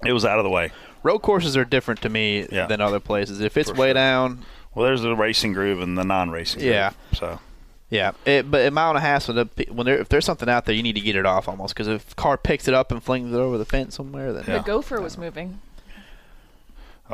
It 0.04 0.12
was 0.12 0.24
out 0.24 0.38
of 0.38 0.44
the 0.44 0.50
way. 0.50 0.70
road 1.02 1.20
courses 1.20 1.56
are 1.56 1.64
different 1.64 2.02
to 2.02 2.08
me 2.08 2.46
Yeah. 2.52 2.66
than 2.66 2.80
other 2.80 3.00
places. 3.00 3.40
If 3.40 3.56
it's 3.56 3.70
For 3.70 3.76
way 3.76 3.86
sure. 3.88 3.94
down, 3.94 4.44
Well, 4.74 4.86
there's 4.86 5.02
the 5.02 5.14
racing 5.16 5.52
groove 5.54 5.80
and 5.80 5.96
the 5.98 6.04
non-racing. 6.04 6.60
groove. 6.60 6.72
Yeah. 6.74 6.90
So 7.14 7.40
yeah. 7.90 8.12
It, 8.24 8.50
but 8.50 8.66
a 8.66 8.70
mile 8.70 8.90
and 8.90 8.98
a 8.98 9.00
half, 9.00 9.26
when, 9.28 9.36
the, 9.36 9.48
when 9.72 9.84
there, 9.86 9.98
if 9.98 10.08
there's 10.08 10.24
something 10.24 10.48
out 10.48 10.64
there, 10.66 10.74
you 10.74 10.82
need 10.82 10.94
to 10.94 11.00
get 11.00 11.16
it 11.16 11.26
off 11.26 11.48
almost 11.48 11.74
because 11.74 11.88
if 11.88 12.12
a 12.12 12.14
car 12.14 12.36
picks 12.36 12.68
it 12.68 12.74
up 12.74 12.92
and 12.92 13.02
flings 13.02 13.32
it 13.32 13.36
over 13.36 13.58
the 13.58 13.64
fence 13.64 13.94
somewhere, 13.96 14.32
then 14.32 14.44
Yeah. 14.46 14.58
The 14.58 14.64
gopher 14.64 15.00
was 15.00 15.16
moving. 15.18 15.60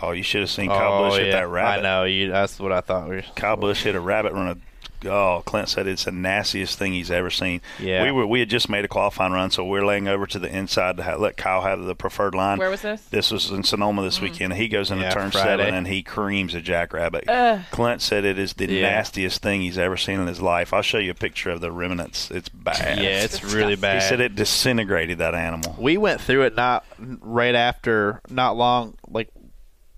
Oh, 0.03 0.11
you 0.11 0.23
should 0.23 0.43
have 0.43 0.51
seen 0.51 0.71
oh, 0.71 0.75
Kyle 0.79 1.09
Busch 1.09 1.19
hit 1.19 1.33
that 1.33 1.49
rabbit. 1.49 1.81
I 1.81 1.83
know. 1.83 2.05
You, 2.05 2.31
that's 2.31 2.61
what 2.61 2.71
I 2.73 2.83
thought. 2.83 3.09
We 3.09 3.23
Kyle 3.35 3.57
Busch 3.57 3.83
hit 3.85 3.95
a 3.95 4.01
rabbit 4.01 4.35
run 4.35 4.49
a 4.49 4.57
Oh, 5.05 5.43
Clint 5.45 5.69
said 5.69 5.87
it's 5.87 6.05
the 6.05 6.13
nastiest 6.13 6.79
thing 6.79 6.93
he's 6.93 7.11
ever 7.11 7.31
seen. 7.31 7.61
Yeah. 7.79 8.05
we 8.05 8.11
were 8.11 8.27
we 8.27 8.41
had 8.41 8.49
just 8.49 8.69
made 8.69 8.85
a 8.85 8.89
qualifying 8.89 9.33
run, 9.33 9.51
so 9.51 9.65
we're 9.65 9.85
laying 9.85 10.09
over 10.09 10.27
to 10.27 10.39
the 10.39 10.55
inside 10.55 10.97
to 10.97 11.03
ha 11.03 11.17
let 11.17 11.37
Kyle 11.37 11.63
have 11.63 11.85
the 11.85 11.95
preferred 11.95 12.35
line. 12.35 12.59
Where 12.59 12.71
was 12.71 12.83
this? 12.83 13.03
This 13.07 13.31
was 13.31 13.51
in 13.51 13.65
Sonoma 13.65 14.03
this 14.03 14.19
mm. 14.19 14.23
weekend. 14.23 14.55
He 14.55 14.69
goes 14.69 14.91
into 14.91 15.05
Yeah, 15.05 15.11
turn 15.11 15.31
Friday. 15.31 15.65
seven 15.65 15.75
and 15.75 15.87
he 15.87 16.03
creams 16.03 16.55
a 16.55 16.61
jackrabbit. 16.61 17.29
Ugh. 17.29 17.61
Clint 17.71 18.03
said 18.03 18.25
it 18.25 18.39
is 18.39 18.55
the 18.55 18.67
Yeah. 18.67 18.83
nastiest 18.91 19.43
thing 19.43 19.61
he's 19.61 19.79
ever 19.79 19.97
seen 19.97 20.21
in 20.21 20.27
his 20.27 20.41
life. 20.41 20.73
I'll 20.73 20.83
show 20.83 20.99
you 20.99 21.11
a 21.11 21.15
picture 21.15 21.51
of 21.51 21.61
the 21.61 21.71
remnants. 21.71 22.31
It's 22.31 22.49
bad. 22.49 22.99
Yeah, 22.99 23.23
it's 23.23 23.45
really 23.45 23.77
bad. 23.77 24.03
He 24.03 24.09
said 24.09 24.21
it 24.21 24.35
disintegrated 24.35 25.19
that 25.19 25.35
animal. 25.35 25.77
We 25.79 25.97
went 25.97 26.21
through 26.21 26.43
it 26.43 26.57
not 26.57 26.85
right 26.99 27.55
after, 27.55 28.21
not 28.31 28.57
long, 28.57 28.97
like 29.09 29.29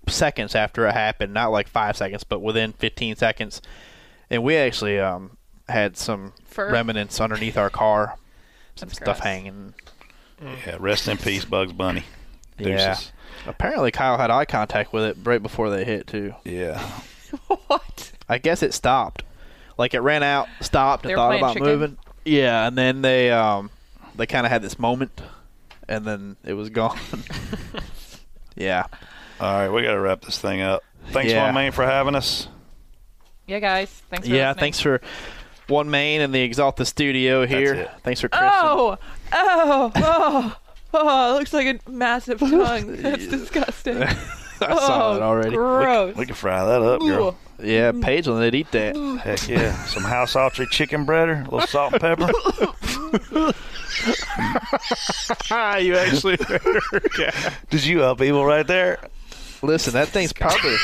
seconds 0.07 0.55
after 0.55 0.87
it 0.87 0.93
happened, 0.93 1.33
not 1.33 1.51
like 1.51 1.67
five 1.67 1.95
seconds, 1.95 2.23
but 2.23 2.39
within 2.39 2.73
15 2.73 3.15
seconds. 3.15 3.61
And 4.29 4.43
we 4.43 4.55
actually 4.55 4.99
um, 4.99 5.37
had 5.67 5.97
some 5.97 6.33
Fur? 6.45 6.71
remnants 6.71 7.19
underneath 7.19 7.57
our 7.57 7.69
car, 7.69 8.15
some 8.75 8.89
That's 8.89 8.97
stuff 8.97 9.17
gross. 9.17 9.23
hanging. 9.23 9.73
Yeah, 10.41 10.77
rest 10.79 11.07
in 11.07 11.17
peace, 11.17 11.45
Bugs 11.45 11.73
Bunny. 11.73 12.03
Yeah. 12.57 12.89
Deuces. 12.93 13.11
Apparently, 13.47 13.91
Kyle 13.91 14.17
had 14.17 14.29
eye 14.31 14.45
contact 14.45 14.91
with 14.93 15.03
it 15.03 15.17
right 15.23 15.41
before 15.41 15.69
they 15.69 15.83
hit 15.85 16.07
too. 16.07 16.33
Yeah. 16.45 16.81
What? 17.67 18.11
I 18.27 18.39
guess 18.39 18.63
it 18.63 18.73
stopped. 18.73 19.21
Like 19.77 19.93
it 19.93 19.99
ran 19.99 20.23
out, 20.23 20.47
stopped, 20.61 21.03
They 21.03 21.11
and 21.13 21.17
were 21.17 21.21
thought 21.21 21.27
playing 21.29 21.43
about 21.43 21.53
chicken? 21.53 21.67
moving. 21.67 21.97
Yeah, 22.25 22.67
and 22.67 22.75
then 22.77 23.01
they 23.03 23.29
um 23.31 23.69
they 24.15 24.25
kind 24.25 24.47
of 24.47 24.51
had 24.51 24.63
this 24.63 24.79
moment, 24.79 25.21
and 25.87 26.05
then 26.05 26.37
it 26.43 26.53
was 26.53 26.69
gone. 26.71 26.97
yeah. 28.55 28.85
All 29.39 29.53
right, 29.53 29.69
we 29.69 29.83
got 29.83 29.93
to 29.93 29.99
wrap 29.99 30.21
this 30.21 30.39
thing 30.39 30.61
up. 30.61 30.83
Thanks, 31.11 31.31
Yeah. 31.31 31.45
One 31.45 31.53
Main, 31.53 31.71
for 31.71 31.85
having 31.85 32.15
us. 32.15 32.47
Yeah, 33.49 33.59
guys. 33.59 33.89
Thanks 34.11 34.27
for 34.27 34.33
yeah, 34.35 34.49
listening. 34.49 34.61
thanks 34.61 34.79
for 34.79 35.01
One 35.67 35.89
Main 35.89 36.21
and 36.21 36.31
the 36.31 36.47
Axalta 36.47 36.85
Studio 36.85 37.47
here. 37.47 37.89
Thanks 38.03 38.21
for 38.21 38.29
Chris. 38.29 38.43
Oh, 38.43 38.99
oh, 39.33 39.91
oh, 39.95 40.55
oh! 40.93 41.31
It 41.31 41.39
looks 41.39 41.51
like 41.51 41.65
a 41.65 41.89
massive 41.89 42.39
tongue. 42.39 42.97
That's 42.97 43.25
disgusting. 43.25 44.03
I 44.03 44.13
saw 44.59 45.13
oh, 45.13 45.15
it 45.15 45.21
already. 45.23 45.55
Gross. 45.55 46.15
We 46.15 46.27
can 46.27 46.35
fry 46.35 46.63
that 46.63 46.81
up, 46.83 47.01
girl. 47.01 47.35
Yeah, 47.59 47.91
Paige 47.91 48.27
will 48.27 48.35
let 48.35 48.53
eat 48.53 48.71
that. 48.71 48.95
Heck 49.23 49.49
yeah. 49.49 49.83
Some 49.85 50.03
House-Autry 50.03 50.69
chicken 50.69 51.07
breader, 51.07 51.41
a 51.41 51.49
little 51.49 51.67
salt 51.67 51.93
and 51.93 52.01
pepper. 52.01 52.29
Hi, 55.47 55.77
you 55.79 55.95
actually 55.95 56.37
Did 57.71 57.83
you 57.83 58.03
up 58.03 58.21
evil 58.21 58.45
right 58.45 58.67
there? 58.67 58.99
Listen, 59.61 59.93
that 59.93 60.07
thing's 60.09 60.33
probably. 60.33 60.75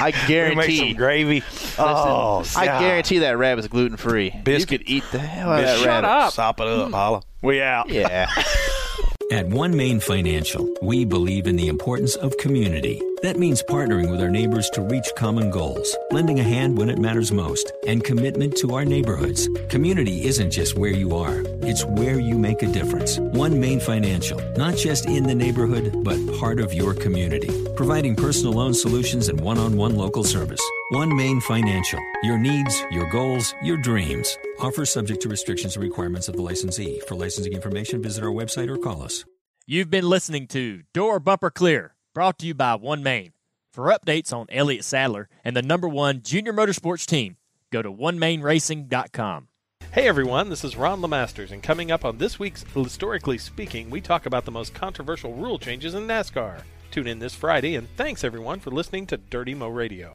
I 0.00 0.06
We 0.10 0.12
make 0.12 0.28
guarantee. 0.28 0.78
some 0.78 0.92
gravy. 0.94 1.42
oh, 1.78 2.44
I 2.56 2.66
God. 2.66 2.80
guarantee 2.80 3.18
that 3.18 3.38
rabbit's 3.38 3.68
gluten 3.68 3.96
free. 3.96 4.30
Biscuit. 4.44 4.80
You 4.80 4.84
could 4.86 4.88
eat 4.88 5.04
the 5.12 5.18
hell 5.18 5.50
out 5.50 5.60
of 5.60 5.66
that 5.66 5.78
Shut 5.78 5.86
rabbit. 5.86 6.08
up. 6.08 6.32
Sop 6.32 6.60
it 6.60 6.66
up, 6.66 6.86
hmm. 6.88 6.92
holla. 6.94 7.22
We 7.42 7.62
out. 7.62 7.88
Yeah. 7.88 8.30
At 9.32 9.48
One 9.48 9.76
Main 9.76 9.98
Financial, 10.00 10.72
we 10.82 11.04
believe 11.04 11.46
in 11.46 11.56
the 11.56 11.66
importance 11.68 12.14
of 12.14 12.36
community. 12.38 13.02
That 13.22 13.38
means 13.38 13.62
partnering 13.62 14.10
with 14.10 14.20
our 14.20 14.28
neighbors 14.28 14.68
to 14.70 14.82
reach 14.82 15.10
common 15.16 15.50
goals, 15.50 15.96
lending 16.10 16.38
a 16.38 16.42
hand 16.42 16.76
when 16.76 16.90
it 16.90 16.98
matters 16.98 17.32
most, 17.32 17.72
and 17.86 18.04
commitment 18.04 18.56
to 18.58 18.74
our 18.74 18.84
neighborhoods. 18.84 19.48
Community 19.70 20.26
isn't 20.26 20.50
just 20.50 20.76
where 20.76 20.90
you 20.90 21.16
are, 21.16 21.42
it's 21.62 21.84
where 21.84 22.20
you 22.20 22.38
make 22.38 22.62
a 22.62 22.66
difference. 22.66 23.18
One 23.18 23.58
Main 23.58 23.80
Financial, 23.80 24.38
not 24.58 24.76
just 24.76 25.06
in 25.06 25.24
the 25.24 25.34
neighborhood, 25.34 26.04
but 26.04 26.18
part 26.38 26.60
of 26.60 26.74
your 26.74 26.92
community, 26.92 27.48
providing 27.74 28.16
personal 28.16 28.52
loan 28.52 28.74
solutions 28.74 29.28
and 29.28 29.40
one 29.40 29.56
on 29.56 29.78
one 29.78 29.96
local 29.96 30.22
service. 30.22 30.62
One 30.90 31.16
Main 31.16 31.40
Financial, 31.40 32.00
your 32.22 32.38
needs, 32.38 32.80
your 32.90 33.10
goals, 33.10 33.54
your 33.62 33.78
dreams. 33.78 34.36
Offer 34.60 34.84
subject 34.84 35.22
to 35.22 35.28
restrictions 35.30 35.74
and 35.74 35.82
requirements 35.82 36.28
of 36.28 36.36
the 36.36 36.42
licensee. 36.42 37.00
For 37.08 37.14
licensing 37.14 37.54
information, 37.54 38.02
visit 38.02 38.22
our 38.22 38.30
website 38.30 38.68
or 38.68 38.76
call 38.76 39.02
us. 39.02 39.24
You've 39.66 39.90
been 39.90 40.08
listening 40.08 40.46
to 40.48 40.82
Door 40.94 41.18
Bumper 41.18 41.50
Clear, 41.50 41.95
brought 42.16 42.38
to 42.38 42.46
you 42.46 42.54
by 42.54 42.74
One 42.74 43.02
Main. 43.02 43.34
For 43.74 43.94
updates 43.94 44.32
on 44.32 44.46
Elliott 44.48 44.86
Sadler 44.86 45.28
and 45.44 45.54
the 45.54 45.60
number 45.60 45.86
one 45.86 46.22
junior 46.22 46.54
motorsports 46.54 47.04
team, 47.04 47.36
go 47.70 47.82
to 47.82 47.92
onemainracing.com. 47.92 49.48
Hey 49.92 50.08
everyone, 50.08 50.48
this 50.48 50.64
is 50.64 50.76
Ron 50.76 51.02
Lemasters, 51.02 51.50
and 51.50 51.62
coming 51.62 51.90
up 51.90 52.06
on 52.06 52.16
this 52.16 52.38
week's 52.38 52.64
Historically 52.72 53.36
Speaking, 53.36 53.90
we 53.90 54.00
talk 54.00 54.24
about 54.24 54.46
the 54.46 54.50
most 54.50 54.72
controversial 54.72 55.34
rule 55.34 55.58
changes 55.58 55.92
in 55.92 56.06
NASCAR. 56.06 56.62
Tune 56.90 57.06
in 57.06 57.18
this 57.18 57.34
Friday, 57.34 57.74
and 57.74 57.86
thanks 57.98 58.24
everyone 58.24 58.60
for 58.60 58.70
listening 58.70 59.06
to 59.08 59.18
Dirty 59.18 59.52
Mo 59.52 59.68
Radio. 59.68 60.14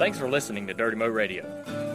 Thanks 0.00 0.18
for 0.18 0.28
listening 0.28 0.66
to 0.66 0.74
Dirty 0.74 0.96
Mo 0.96 1.06
Radio. 1.06 1.93